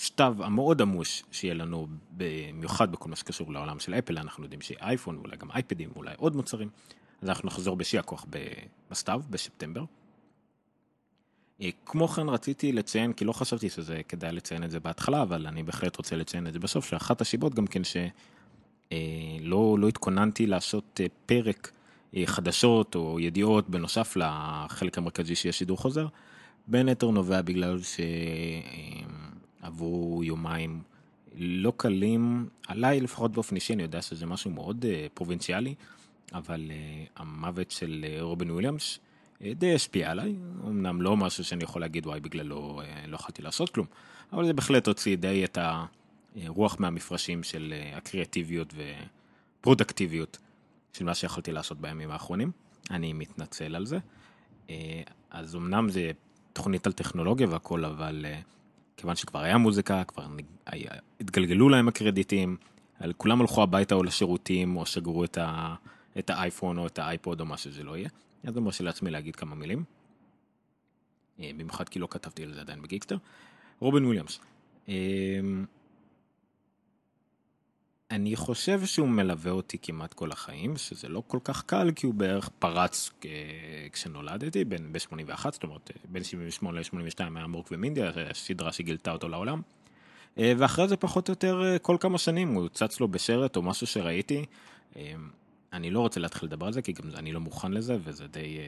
השתיו 0.00 0.36
המאוד 0.38 0.82
עמוש 0.82 1.22
שיהיה 1.32 1.54
לנו 1.54 1.86
במיוחד 2.10 2.92
בכל 2.92 3.08
מה 3.08 3.16
שקשור 3.16 3.52
לעולם 3.52 3.80
של 3.80 3.94
אפל, 3.94 4.18
אנחנו 4.18 4.44
יודעים 4.44 4.60
שיהיה 4.60 4.80
אייפון 4.82 5.16
ואולי 5.18 5.36
גם 5.36 5.50
אייפדים 5.50 5.90
ואולי 5.94 6.14
עוד 6.16 6.36
מוצרים, 6.36 6.68
אז 7.22 7.28
אנחנו 7.28 7.46
נחזור 7.46 7.76
בשיא 7.76 7.98
הכוח 8.00 8.26
בסתיו, 8.90 9.22
בספטמבר. 9.30 9.84
אה, 11.60 11.68
כמו 11.86 12.08
כן 12.08 12.28
רציתי 12.28 12.72
לציין, 12.72 13.12
כי 13.12 13.24
לא 13.24 13.32
חשבתי 13.32 13.70
שזה 13.70 14.00
כדאי 14.08 14.32
לציין 14.32 14.64
את 14.64 14.70
זה 14.70 14.80
בהתחלה, 14.80 15.22
אבל 15.22 15.46
אני 15.46 15.62
בהחלט 15.62 15.96
רוצה 15.96 16.16
לציין 16.16 16.46
את 16.46 16.52
זה 16.52 16.58
בסוף, 16.58 16.86
שאחת 16.86 17.20
השיבות 17.20 17.54
גם 17.54 17.66
כן 17.66 17.82
שלא 17.84 19.78
לא 19.78 19.88
התכוננתי 19.88 20.46
לעשות 20.46 21.00
פרק 21.26 21.72
חדשות 22.24 22.94
או 22.94 23.20
ידיעות 23.20 23.70
בנוסף 23.70 24.16
לחלק 24.16 24.98
המרכזי 24.98 25.34
שיש 25.34 25.58
שידור 25.58 25.78
חוזר, 25.78 26.06
בין 26.66 26.88
היתר 26.88 27.10
נובע 27.10 27.42
בגלל 27.42 27.78
שעברו 29.62 30.20
יומיים 30.24 30.82
לא 31.34 31.72
קלים, 31.76 32.48
עליי 32.66 33.00
לפחות 33.00 33.32
באופן 33.32 33.54
אישי, 33.54 33.72
אני 33.72 33.82
יודע 33.82 34.02
שזה 34.02 34.26
משהו 34.26 34.50
מאוד 34.50 34.84
פרובינציאלי, 35.14 35.74
אבל 36.32 36.70
המוות 37.16 37.70
של 37.70 38.04
רובין 38.20 38.50
וויליאמס 38.50 38.98
די 39.40 39.74
השפיע 39.74 40.10
עליי, 40.10 40.34
אמנם 40.64 41.02
לא 41.02 41.16
משהו 41.16 41.44
שאני 41.44 41.64
יכול 41.64 41.80
להגיד 41.80 42.06
וואי 42.06 42.20
בגללו 42.20 42.80
לא 43.08 43.14
יכולתי 43.14 43.42
לעשות 43.42 43.70
כלום, 43.70 43.86
אבל 44.32 44.46
זה 44.46 44.52
בהחלט 44.52 44.88
הוציא 44.88 45.16
די 45.16 45.44
את 45.44 45.58
הרוח 46.36 46.76
מהמפרשים 46.80 47.42
של 47.42 47.74
הקריאטיביות 47.94 48.74
ופרודקטיביות 49.60 50.38
של 50.92 51.04
מה 51.04 51.14
שיכולתי 51.14 51.52
לעשות 51.52 51.80
בימים 51.80 52.10
האחרונים, 52.10 52.50
אני 52.90 53.12
מתנצל 53.12 53.76
על 53.76 53.86
זה. 53.86 53.98
אז 55.30 55.56
אמנם 55.56 55.88
זה 55.88 56.10
תוכנית 56.52 56.86
על 56.86 56.92
טכנולוגיה 56.92 57.48
והכל, 57.48 57.84
אבל 57.84 58.26
כיוון 59.00 59.16
שכבר 59.16 59.38
היה 59.40 59.58
מוזיקה, 59.58 60.04
כבר 60.04 60.26
התגלגלו 61.20 61.68
להם 61.68 61.88
הקרדיטים, 61.88 62.56
כולם 63.16 63.40
הלכו 63.40 63.62
הביתה 63.62 63.94
או 63.94 64.02
לשירותים 64.02 64.76
או 64.76 64.86
סגרו 64.86 65.24
את, 65.24 65.38
ה, 65.38 65.74
את 66.18 66.30
האייפון 66.30 66.78
או 66.78 66.86
את 66.86 66.98
האייפוד 66.98 67.40
או 67.40 67.46
מה 67.46 67.56
שזה 67.56 67.82
לא 67.82 67.96
יהיה. 67.96 68.08
אז 68.44 68.56
אני 68.56 68.64
מרשה 68.64 68.84
לעצמי 68.84 69.10
להגיד 69.10 69.36
כמה 69.36 69.54
מילים. 69.54 69.84
במיוחד 71.38 71.88
כי 71.88 71.98
לא 71.98 72.08
כתבתי 72.10 72.42
על 72.42 72.54
זה 72.54 72.60
עדיין 72.60 72.82
בגיקסטר. 72.82 73.16
רובין 73.78 74.04
וויליאמס. 74.04 74.40
אני 78.10 78.36
חושב 78.36 78.86
שהוא 78.86 79.08
מלווה 79.08 79.52
אותי 79.52 79.78
כמעט 79.82 80.14
כל 80.14 80.32
החיים, 80.32 80.76
שזה 80.76 81.08
לא 81.08 81.22
כל 81.26 81.38
כך 81.44 81.62
קל, 81.62 81.90
כי 81.96 82.06
הוא 82.06 82.14
בערך 82.14 82.48
פרץ 82.58 83.10
כשנולדתי, 83.92 84.64
בין 84.64 84.92
ב-81, 84.92 85.50
זאת 85.50 85.62
אומרת, 85.62 85.90
בין 86.04 86.24
78 86.24 86.80
ל-82 86.80 87.36
היה 87.36 87.46
מורק 87.46 87.68
ומינדי, 87.70 88.02
הסדרה 88.30 88.72
שגילתה 88.72 89.12
אותו 89.12 89.28
לעולם. 89.28 89.60
ואחרי 90.36 90.88
זה 90.88 90.96
פחות 90.96 91.28
או 91.28 91.32
יותר 91.32 91.76
כל 91.82 91.96
כמה 92.00 92.18
שנים 92.18 92.54
הוא 92.54 92.68
צץ 92.68 93.00
לו 93.00 93.08
בשרת 93.08 93.56
או 93.56 93.62
משהו 93.62 93.86
שראיתי. 93.86 94.44
אני 95.72 95.90
לא 95.90 96.00
רוצה 96.00 96.20
להתחיל 96.20 96.46
לדבר 96.46 96.66
על 96.66 96.72
זה, 96.72 96.82
כי 96.82 96.92
גם 96.92 97.10
אני 97.14 97.32
לא 97.32 97.40
מוכן 97.40 97.72
לזה, 97.72 97.96
וזה 98.04 98.26
די 98.26 98.58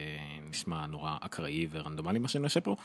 נשמע 0.49 0.87
נורא 0.87 1.17
אקראי 1.21 1.67
ורנדומלי 1.71 2.19
מה 2.19 2.27
שאני 2.27 2.43
עושה 2.43 2.61
פה, 2.61 2.75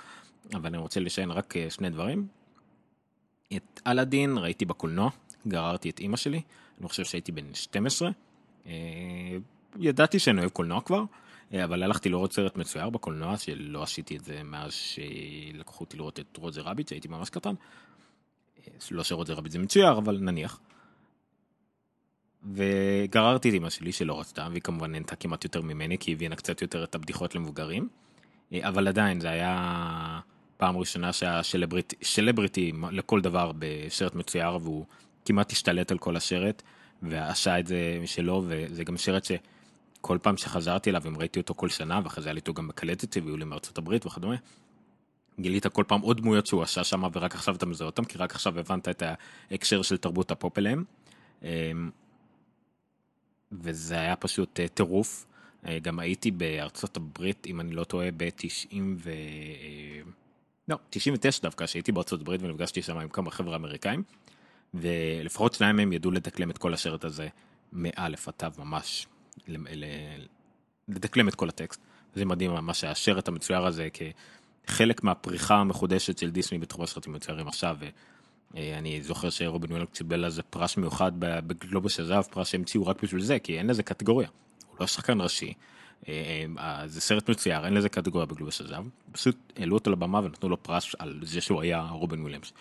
אבל 0.54 0.66
אני 0.66 0.78
רוצה 0.78 1.00
לשיין 1.00 1.30
רק 1.30 1.54
שני 1.70 1.90
דברים. 1.90 2.26
את 3.56 3.80
אלאדין 3.86 4.38
ראיתי 4.38 4.64
בקולנוע, 4.64 5.10
גררתי 5.46 5.90
את 5.90 6.00
אימא 6.00 6.16
שלי, 6.16 6.40
אני 6.80 6.88
חושב 6.88 7.04
שהייתי 7.04 7.32
בן 7.32 7.54
12. 7.54 8.10
ידעתי 9.78 10.18
שאני 10.18 10.40
אוהב 10.40 10.50
קולנוע 10.50 10.80
כבר, 10.80 11.02
אבל 11.64 11.82
הלכתי 11.82 12.08
לראות 12.08 12.32
סרט 12.32 12.56
מצויר 12.56 12.90
בקולנוע, 12.90 13.38
שלא 13.38 13.82
עשיתי 13.82 14.16
את 14.16 14.24
זה 14.24 14.42
מאז 14.44 14.72
שלקחו 14.72 15.84
אותי 15.84 15.96
לראות 15.96 16.20
את 16.20 16.36
רוזר 16.36 16.62
רביט, 16.62 16.88
שהייתי 16.88 17.08
ממש 17.08 17.30
קטן. 17.30 17.54
לא 18.90 19.04
שרוזר 19.04 19.34
רביט 19.34 19.52
זה 19.52 19.58
מצויר, 19.58 19.98
אבל 19.98 20.18
נניח. 20.20 20.60
וגררתי 22.52 23.48
את 23.48 23.54
אמא 23.54 23.70
שלי 23.70 23.92
שלא 23.92 24.20
רצתה, 24.20 24.48
והיא 24.50 24.62
כמובן 24.62 24.92
נהנתה 24.92 25.16
כמעט 25.16 25.44
יותר 25.44 25.62
ממני, 25.62 25.98
כי 25.98 26.10
היא 26.10 26.16
הבינה 26.16 26.36
קצת 26.36 26.62
יותר 26.62 26.84
את 26.84 26.94
הבדיחות 26.94 27.34
למבוגרים. 27.34 27.88
אבל 28.60 28.88
עדיין 28.88 29.20
זה 29.20 29.30
היה 29.30 30.20
פעם 30.56 30.76
ראשונה 30.76 31.12
שהיה 31.12 31.40
שלבריטי 32.02 32.72
לכל 32.90 33.20
דבר 33.20 33.52
בשרט 33.58 34.14
מצויר, 34.14 34.56
והוא 34.62 34.84
כמעט 35.28 35.52
השתלט 35.52 35.90
על 35.90 35.98
כל 35.98 36.16
השרט, 36.16 36.62
ועשה 37.02 37.58
את 37.58 37.66
זה 37.66 38.02
שלו, 38.06 38.44
וזה 38.46 38.84
גם 38.84 38.96
שרט 38.96 39.24
שכל 39.24 40.18
פעם 40.22 40.36
שחזרתי 40.36 40.90
אליו, 40.90 41.02
אם 41.08 41.18
ראיתי 41.18 41.40
אותו 41.40 41.54
כל 41.54 41.68
שנה, 41.68 42.00
ואחרי 42.04 42.22
זה 42.22 42.28
היה 42.28 42.34
לי 42.34 42.40
אותו 42.40 42.54
גם 42.54 42.68
בקלטת, 42.68 43.16
והיו 43.16 43.36
לי 43.36 43.44
מארצות 43.44 43.78
הברית 43.78 44.06
וכדומה. 44.06 44.36
גילית 45.40 45.66
כל 45.66 45.84
פעם 45.86 46.00
עוד 46.00 46.16
דמויות 46.16 46.46
שהוא 46.46 46.62
עשה 46.62 46.84
שם, 46.84 47.02
ורק 47.12 47.34
עכשיו 47.34 47.54
אתה 47.54 47.66
מזהה 47.66 47.86
אותם, 47.86 48.04
כי 48.04 48.18
רק 48.18 48.34
עכשיו 48.34 48.58
הבנת 48.58 48.88
את 48.88 49.02
ההקשר 49.50 49.82
של 49.82 49.96
תרבות 49.96 50.30
הפופ 50.30 50.58
אליהם. 50.58 50.84
וזה 53.52 54.00
היה 54.00 54.16
פשוט 54.16 54.60
טירוף. 54.74 55.26
גם 55.82 55.98
הייתי 55.98 56.30
בארצות 56.30 56.96
הברית, 56.96 57.46
אם 57.46 57.60
אני 57.60 57.70
לא 57.74 57.84
טועה, 57.84 58.08
ב-90 58.16 58.76
ו... 58.96 59.10
לא, 60.68 60.76
99 60.90 61.42
דווקא, 61.42 61.66
שהייתי 61.66 61.92
בארצות 61.92 62.20
הברית 62.20 62.42
ונפגשתי 62.42 62.82
שם 62.82 62.98
עם 62.98 63.08
כמה 63.08 63.30
חבר'ה 63.30 63.56
אמריקאים. 63.56 64.02
ולפחות 64.74 65.54
שניים 65.54 65.76
מהם 65.76 65.92
ידעו 65.92 66.10
לדקלם 66.10 66.50
את 66.50 66.58
כל 66.58 66.74
השרט 66.74 67.04
הזה 67.04 67.28
מאלף 67.72 68.28
עד 68.28 68.34
תו 68.36 68.46
ממש, 68.58 69.06
לדקלם 70.88 71.28
את 71.28 71.34
כל 71.34 71.48
הטקסט. 71.48 71.80
זה 72.14 72.24
מדהים 72.24 72.50
ממש 72.50 72.84
הסרט 72.84 73.28
המצויר 73.28 73.66
הזה 73.66 73.88
כחלק 74.66 75.04
מהפריחה 75.04 75.54
המחודשת 75.54 76.18
של 76.18 76.30
דיסני 76.30 76.58
בתחום 76.58 76.84
הסרטים 76.84 77.12
מצוירים 77.12 77.48
עכשיו. 77.48 77.76
אני 78.54 79.02
זוכר 79.02 79.30
שרובין 79.30 79.70
וויליאמס 79.70 79.86
קיבל 79.86 80.24
על 80.24 80.30
זה 80.30 80.42
פרס 80.42 80.76
מיוחד 80.76 81.12
בגלובוס 81.18 82.00
הזהב, 82.00 82.22
פרס 82.22 82.48
שהמציאו 82.48 82.86
רק 82.86 83.02
בשביל 83.02 83.22
זה, 83.22 83.38
כי 83.38 83.58
אין 83.58 83.66
לזה 83.66 83.82
קטגוריה. 83.82 84.28
הוא 84.68 84.76
לא 84.80 84.86
שחקן 84.86 85.20
ראשי, 85.20 85.52
זה 86.86 87.00
סרט 87.00 87.30
מצויר, 87.30 87.64
אין 87.64 87.74
לזה 87.74 87.88
קטגוריה 87.88 88.26
בגלובוס 88.26 88.60
הזהב. 88.60 88.84
פשוט 89.12 89.36
העלו 89.56 89.74
אותו 89.74 89.90
לבמה 89.90 90.18
ונתנו 90.18 90.48
לו 90.48 90.62
פרס 90.62 90.94
על 90.98 91.20
זה 91.22 91.40
שהוא 91.40 91.62
היה 91.62 91.80
רובין 91.90 92.20
וויליאמס. 92.20 92.52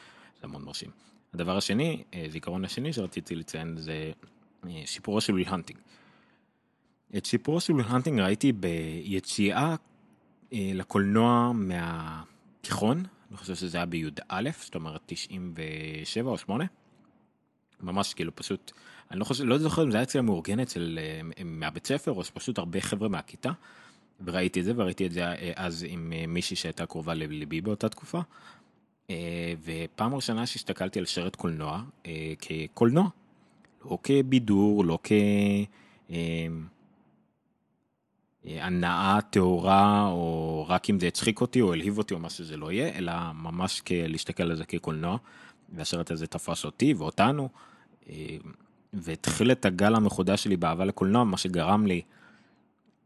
זה 0.41 0.47
מאוד 0.47 0.61
מרשים. 0.61 0.89
הדבר 1.37 1.57
השני, 1.57 2.03
זיכרון 2.29 2.65
השני 2.65 2.93
שרציתי 2.93 3.35
לציין 3.35 3.77
זה 3.77 4.11
סיפורו 4.85 5.21
של 5.21 5.33
וויל 5.33 5.47
האנטינג. 5.47 5.79
את 7.17 7.25
סיפורו 7.25 7.59
של 7.59 7.73
וויל 7.73 7.85
האנטינג 7.89 8.19
ראיתי 8.19 8.51
ביציאה 8.51 9.75
לקולנוע 10.51 11.51
מהתיכון, 11.53 13.03
אני 13.29 13.37
חושב 13.37 13.55
שזה 13.55 13.77
היה 13.77 13.85
בי"א, 13.85 14.49
זאת 14.59 14.75
אומרת 14.75 15.01
97 15.05 16.29
או 16.29 16.37
8. 16.37 16.65
ממש 17.81 18.13
כאילו 18.13 18.35
פשוט, 18.35 18.71
אני 19.11 19.19
לא 19.19 19.25
חושב, 19.25 19.43
לא 19.43 19.57
זוכר 19.57 19.83
אם 19.83 19.91
זה 19.91 19.97
היה 19.97 20.03
אצלי 20.03 20.19
המאורגנת 20.19 20.69
של, 20.69 20.99
מהבית 21.45 21.87
ספר 21.87 22.11
או 22.11 22.23
שפשוט 22.23 22.57
הרבה 22.57 22.81
חבר'ה 22.81 23.09
מהכיתה. 23.09 23.51
וראיתי 24.25 24.59
את 24.59 24.65
זה 24.65 24.73
וראיתי 24.75 25.05
את 25.05 25.11
זה 25.11 25.23
אז 25.55 25.85
עם 25.89 26.13
מישהי 26.27 26.55
שהייתה 26.55 26.85
קרובה 26.85 27.13
לליבי 27.13 27.61
באותה 27.61 27.89
תקופה. 27.89 28.21
ופעם 29.63 30.15
ראשונה 30.15 30.45
שהסתכלתי 30.45 30.99
על 30.99 31.05
סרט 31.05 31.35
קולנוע 31.35 31.83
כקולנוע, 32.39 33.09
לא 33.85 33.97
כבידור, 34.03 34.85
לא 34.85 34.99
כהנאה 38.43 39.19
טהורה, 39.29 40.07
או 40.07 40.65
רק 40.69 40.89
אם 40.89 40.99
זה 40.99 41.07
הצחיק 41.07 41.41
אותי 41.41 41.61
או 41.61 41.73
הלהיב 41.73 41.97
אותי 41.97 42.13
או 42.13 42.19
מה 42.19 42.29
שזה 42.29 42.57
לא 42.57 42.71
יהיה, 42.71 42.97
אלא 42.97 43.13
ממש 43.33 43.81
להסתכל 43.91 44.43
על 44.43 44.55
זה 44.55 44.65
כקולנוע, 44.65 45.17
והשרת 45.69 46.11
הזה 46.11 46.27
תפס 46.27 46.65
אותי 46.65 46.93
ואותנו, 46.93 47.49
והתחיל 48.93 49.51
את 49.51 49.65
הגל 49.65 49.95
המחודש 49.95 50.43
שלי 50.43 50.57
באהבה 50.57 50.85
לקולנוע, 50.85 51.23
מה 51.23 51.37
שגרם 51.37 51.85
לי 51.85 52.01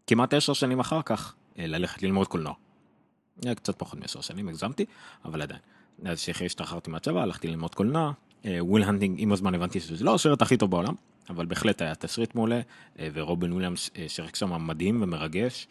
כמעט 0.08 0.34
עשר 0.34 0.54
שנים 0.54 0.80
אחר 0.80 1.02
כך 1.02 1.36
ללכת 1.58 2.04
ללמוד 2.04 2.28
קולנוע. 2.28 2.54
קצת 3.56 3.80
פחות 3.80 4.00
מעשר 4.00 4.22
שנים 4.22 4.48
הגזמתי, 4.48 4.86
אבל 5.26 5.42
עדיין. 5.42 5.62
אז 6.06 6.20
אחרי 6.20 6.46
שהשתחררתי 6.46 6.92
מהצבא 6.92 7.22
הלכתי 7.22 7.48
ללמוד 7.48 7.76
קולנוע, 7.76 8.12
וויל 8.46 8.84
האנטינג 8.84 9.16
עם 9.22 9.32
הזמן 9.32 9.56
הבנתי 9.56 9.80
שזה 9.80 10.04
לא 10.04 10.16
הסרט 10.16 10.42
הכי 10.42 10.58
טוב 10.58 10.72
בעולם, 10.72 10.94
אבל 11.30 11.46
בהחלט 11.46 11.82
היה 11.82 11.96
תסריט 11.96 12.36
מעולה, 12.36 12.62
ורובין 13.00 13.52
וויליאמס 13.52 13.90
שיחק 14.08 14.36
שם 14.36 14.68
מדהים 14.68 15.02
ומרגש, 15.02 15.68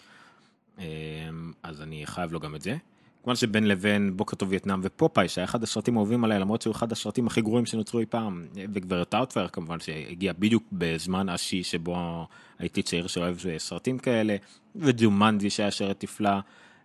אז 1.62 1.82
אני 1.82 2.06
חייב 2.06 2.32
לו 2.32 2.40
גם 2.40 2.54
את 2.54 2.62
זה. 2.62 2.76
כמובן 3.22 3.36
שבין 3.36 3.68
לבין 3.68 4.16
בוקר 4.16 4.36
טוב 4.36 4.48
וייטנאם 4.50 4.80
ופופאי 4.82 5.28
שהיה 5.28 5.44
אחד 5.44 5.62
הסרטים 5.62 5.96
האהובים 5.96 6.24
עליי 6.24 6.38
למרות 6.38 6.62
שהוא 6.62 6.72
אחד 6.72 6.92
הסרטים 6.92 7.26
הכי 7.26 7.40
גרועים 7.40 7.66
שנוצרו 7.66 8.00
אי 8.00 8.06
פעם 8.06 8.46
וגברת 8.72 9.14
דאוטפייר 9.14 9.48
כמובן 9.48 9.80
שהגיע 9.80 10.32
בדיוק 10.38 10.62
בזמן 10.72 11.28
השיא 11.28 11.62
שבו 11.62 12.26
הייתי 12.58 12.82
צעיר 12.82 13.06
שאוהב 13.06 13.36
סרטים 13.58 13.98
כאלה 13.98 14.36
וג'ומנדי 14.76 15.50
שהיה 15.50 15.70
שרת 15.70 16.04
נפלא 16.04 16.30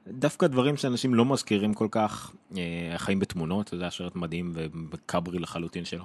דווקא 0.08 0.48
דברים 0.48 0.78
שאנשים 0.78 1.14
לא 1.14 1.26
מזכירים 1.26 1.74
כל 1.74 1.88
כך, 1.92 2.36
החיים 2.94 3.20
בתמונות, 3.20 3.74
זה 3.78 3.92
שרת 3.92 4.16
מדהים 4.16 4.52
וכברי 4.92 5.40
לחלוטין 5.40 5.86
שלו. 5.86 6.04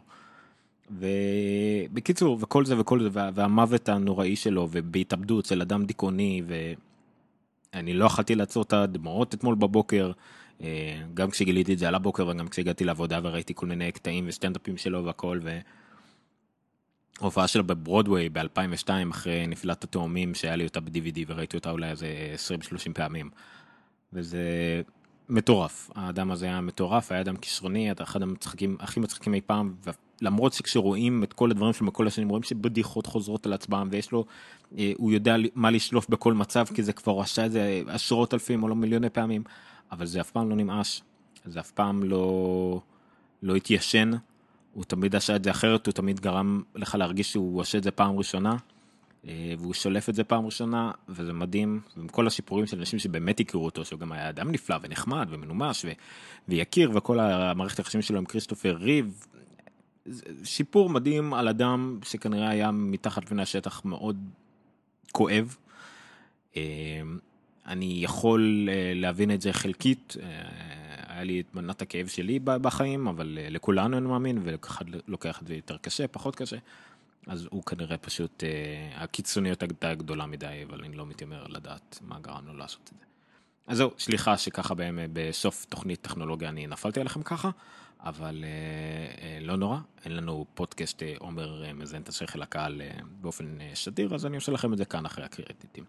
ובקיצור, 0.91 2.39
וכל 2.41 2.65
זה 2.65 2.81
וכל 2.81 3.03
זה, 3.03 3.09
והמוות 3.13 3.89
הנוראי 3.89 4.37
שלו, 4.37 4.69
ובהתאבדות 4.71 5.47
של 5.47 5.61
אדם 5.61 5.85
דיכאוני, 5.85 6.43
ואני 7.75 7.93
לא 7.93 8.05
יכלתי 8.05 8.35
לעצור 8.35 8.63
את 8.63 8.73
הדמעות 8.73 9.35
אתמול 9.35 9.55
בבוקר, 9.55 10.13
אה, 10.63 11.03
גם 11.15 11.31
כשגיליתי 11.31 11.73
את 11.75 11.79
זה 11.79 11.89
על 11.89 11.95
הבוקר 11.95 12.29
וגם 12.29 12.49
כשהגעתי 12.49 12.85
לעבודה 12.85 13.21
וראיתי 13.23 13.55
כל 13.57 13.67
מיני 13.67 13.93
קטעים 13.93 14.25
וסטנדאפים 14.29 14.77
שלו 14.77 15.05
והכל. 15.05 15.41
והופעה 17.21 17.49
שלו 17.49 17.65
בברודוויי 17.65 18.29
ב-2002 18.29 18.91
אחרי 19.11 19.47
נפילת 19.47 19.85
התאומים 19.85 20.35
שהיה 20.35 20.57
לי 20.57 20.65
אותה 20.65 20.81
ב-DVD 20.81 21.19
וראיתי 21.27 21.57
אותה 21.57 21.71
אולי 21.71 21.91
איזה 21.91 22.35
20-30 22.91 22.93
פעמים. 22.95 23.31
וזה 24.13 24.43
מטורף, 25.29 25.91
האדם 25.95 26.31
הזה 26.31 26.47
היה 26.47 26.61
מטורף, 26.61 27.13
היה 27.13 27.21
אדם 27.21 27.37
כישרוני, 27.37 27.91
אתה 27.91 28.03
אחד 28.03 28.23
המצחיקים 28.23 28.77
הכי 28.81 29.01
מצחיקים 29.01 29.35
אי 29.35 29.41
פעם, 29.41 29.75
למרות 30.23 30.53
שכשרואים 30.53 31.25
את 31.25 31.33
כל 31.33 31.51
הדברים 31.51 31.73
שלו 31.73 31.87
בכל 31.87 32.07
השנים 32.07 32.29
רואים 32.29 32.43
שבדיחות 32.43 33.07
חוזרות 33.07 33.47
על 33.47 33.53
עצמם 33.53 33.89
ויש 33.91 34.13
לו, 34.13 34.25
אה, 34.79 34.93
הוא 34.97 35.13
יודע 35.13 35.37
מה 35.55 35.71
לשלוף 35.71 36.09
בכל 36.09 36.35
מצב 36.35 36.65
כי 36.75 36.83
זה 36.83 36.93
כבר 36.93 37.21
עשה 37.21 37.47
את 37.47 37.53
זה 37.53 37.83
עשרות 37.87 38.35
אלפים 38.35 38.63
או 38.63 38.69
לא 38.69 38.75
מיליוני 38.75 39.11
פעמים, 39.11 39.43
אבל 39.93 40.07
זה 40.07 40.21
אף 40.21 40.31
פעם 40.31 40.51
לא 40.51 40.57
נמאס, 40.57 41.03
זה 41.45 41.61
אף 41.61 41.71
פעם 41.71 42.03
לא, 42.03 42.81
לא 43.43 43.55
התיישן, 43.55 44.11
הוא 44.75 44.85
תמיד 44.85 45.17
עשה 45.17 45.37
את 45.37 45.45
זה 45.45 45.51
אחרת, 45.51 45.87
הוא 45.87 45.93
תמיד 45.93 46.21
גרם 46.21 46.63
לך 46.75 46.95
להרגיש 46.95 47.33
שהוא 47.33 47.61
עושה 47.61 47.79
את 47.79 47.83
זה 47.83 47.91
פעם 47.91 48.19
ראשונה. 48.19 48.57
אה, 49.29 49.55
והוא 49.59 49.75
שולף 49.75 50.09
את 50.09 50.15
זה 50.15 50.25
פעם 50.25 50.47
ראשונה 50.47 50.91
וזה 51.09 51.33
מדהים 51.33 51.81
עם 51.97 52.09
כל 52.09 52.27
השיפורים 52.27 52.67
של 52.67 52.79
אנשים 52.79 52.99
שבאמת 52.99 53.41
הכירו 53.41 53.65
אותו 53.65 53.85
שהוא 53.85 54.01
גם 54.01 54.13
היה 54.13 54.29
אדם 54.29 54.51
נפלא 54.53 54.77
ונחמד 54.83 55.27
ומנומש 55.31 55.85
ו... 55.85 55.89
ויכיר 56.49 56.91
וכל 56.95 57.21
המערכת 57.21 57.79
היחסים 57.79 58.03
שלו 58.03 58.19
עם 58.19 58.25
כריסטופר 58.25 58.77
ריב. 58.77 59.27
שיפור 60.45 60.91
מדהים 60.91 61.35
על 61.35 61.49
אדם 61.49 61.99
שכנראה 62.05 62.49
היה 62.49 62.71
מתחת 62.71 63.25
לפני 63.25 63.43
השטח 63.43 63.85
מאוד 63.85 64.17
כואב. 65.13 65.57
אה, 66.57 66.63
אני 67.67 68.01
יכול 68.03 68.69
אה, 68.73 68.93
להבין 68.95 69.31
את 69.31 69.41
זה 69.41 69.53
חלקית, 69.53 70.17
היה 71.07 71.25
לי 71.25 71.41
את 71.41 71.55
מנת 71.55 71.83
הכאב 71.83 72.07
שלי 72.07 72.39
בחיים, 72.45 73.09
אבל 73.09 73.39
לכולנו 73.51 73.99
אני 73.99 74.07
מאמין, 74.07 74.39
ולכל 74.43 74.85
לוקח 75.09 75.43
את 75.43 75.47
זה 75.47 75.55
יותר 75.55 75.77
קשה, 75.77 76.09
פחות 76.09 76.37
קשה. 76.37 76.57
אז 77.27 77.49
הוא 77.51 77.63
כנראה 77.63 77.99
פשוט, 77.99 78.45
אה, 78.45 79.03
הקיצוניות 79.03 79.63
הייתה 79.63 79.95
גדולה 79.95 80.27
מדי, 80.27 80.65
אבל 80.69 80.85
אני 80.85 80.97
לא 80.97 81.07
מתיימר 81.07 81.47
לדעת 81.47 81.99
מה 82.03 82.19
גרם 82.21 82.47
לו 82.47 82.57
לעשות 82.57 82.91
את 82.95 82.99
זה. 82.99 83.05
אז 83.67 83.77
זהו, 83.77 83.91
סליחה 83.99 84.39
שככה 84.39 84.75
באמת 84.75 85.11
בסוף 85.13 85.65
תוכנית 85.65 86.03
טכנולוגיה 86.03 86.49
אני 86.49 86.67
נפלתי 86.67 87.01
עליכם 87.01 87.23
ככה, 87.23 87.51
אבל 88.01 88.45
אה, 88.45 88.49
אה, 89.23 89.39
לא 89.41 89.57
נורא, 89.57 89.79
אין 90.05 90.17
לנו 90.17 90.47
פודקאסט 90.55 91.03
אה, 91.03 91.15
עומר 91.19 91.65
אה, 91.65 91.73
מזיין 91.73 92.03
את 92.03 92.09
השכל 92.09 92.39
לקהל 92.39 92.83
אה, 92.83 92.91
באופן 93.21 93.61
אה, 93.61 93.71
שדיר, 93.75 94.15
אז 94.15 94.27
אני 94.27 94.37
עושה 94.37 94.53
לכם 94.53 94.73
את 94.73 94.79
זה 94.79 94.85
כאן 94.85 95.07
אחרי 95.07 95.25
הקרדיטים. 95.25 95.85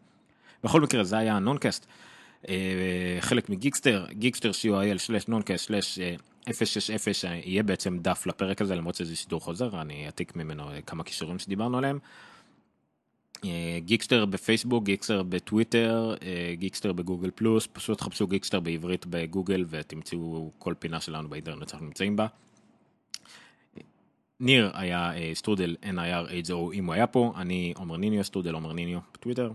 בכל 0.64 0.82
מקרה, 0.82 1.04
זה 1.04 1.18
היה 1.18 1.40
נונקאסט, 1.40 1.86
אה, 2.50 3.18
חלק 3.20 3.50
מגיקסטר, 3.50 4.06
geekster.co.il/noncast/. 4.12 5.72
060 6.54 6.96
יהיה 7.46 7.64
בעצם 7.64 7.98
דף 8.00 8.26
לפרק 8.26 8.62
הזה 8.62 8.76
למרות 8.76 8.96
שזה 8.96 9.16
שידור 9.16 9.40
חוזר 9.40 9.82
אני 9.82 10.06
אעתיק 10.06 10.36
ממנו 10.36 10.64
כמה 10.86 11.04
קישורים 11.04 11.40
שדיברנו 11.40 11.78
עליהם. 11.78 12.00
אה, 13.46 13.80
גיקסטר 13.80 14.26
בפייסבוק 14.26 14.84
גיקסטר 14.84 15.24
בטוויטר 15.24 16.16
אה, 16.22 16.54
גיקסטר 16.56 16.94
בגוגל 16.94 17.32
פלוס 17.36 17.68
פשוט 17.74 18.02
חפשו 18.02 18.28
גיקסטר 18.28 18.60
בעברית 18.60 19.06
בגוגל 19.06 19.66
ותמצאו 19.70 20.52
כל 20.60 20.74
פינה 20.80 21.02
שלנו 21.02 21.30
באינטרנט 21.30 21.70
שאנחנו 21.70 21.86
נמצאים 21.86 22.16
בה. 22.16 22.28
ניר 24.40 24.72
היה 24.74 25.14
אה, 25.16 25.32
סטרודל 25.34 25.76
NIR 25.84 26.48
HO 26.48 26.74
אם 26.74 26.86
הוא 26.86 26.94
היה 26.94 27.08
פה 27.08 27.34
אני 27.36 27.74
עומר 27.78 27.98
ניניו 27.98 28.24
סטרודל 28.24 28.54
עומר 28.54 28.74
ניניו 28.74 29.00
בטוויטר. 29.14 29.52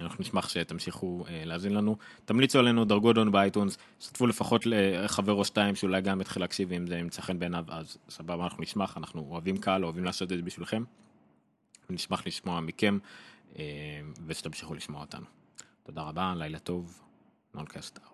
אנחנו 0.00 0.22
נשמח 0.22 0.48
שתמשיכו 0.48 1.24
אה, 1.28 1.42
להאזין 1.44 1.74
לנו. 1.74 1.96
תמליצו 2.24 2.58
עלינו, 2.58 2.84
דרגו 2.84 3.12
לנו 3.12 3.32
באייטונס, 3.32 3.78
שתפו 4.00 4.26
לפחות 4.26 4.62
לחבר 4.66 5.32
או 5.32 5.44
שתיים 5.44 5.74
שאולי 5.74 6.00
גם 6.00 6.20
יתחיל 6.20 6.42
להקשיב 6.42 6.72
אם 6.72 6.86
זה 6.86 6.96
ימצא 6.96 7.22
חן 7.22 7.38
בעיניו, 7.38 7.64
אז 7.68 7.98
סבבה, 8.08 8.44
אנחנו 8.44 8.62
נשמח, 8.62 8.96
אנחנו 8.96 9.26
אוהבים 9.30 9.56
קהל, 9.56 9.84
אוהבים 9.84 10.04
לעשות 10.04 10.32
את 10.32 10.36
זה 10.36 10.42
בשבילכם. 10.42 10.84
נשמח 11.90 12.26
לשמוע 12.26 12.60
מכם 12.60 12.98
אה, 13.58 13.64
ושתמשיכו 14.26 14.74
לשמוע 14.74 15.00
אותנו. 15.00 15.26
תודה 15.82 16.02
רבה, 16.02 16.34
לילה 16.36 16.58
טוב, 16.58 17.00
נונקאסט 17.54 17.98
אאוט. 17.98 18.09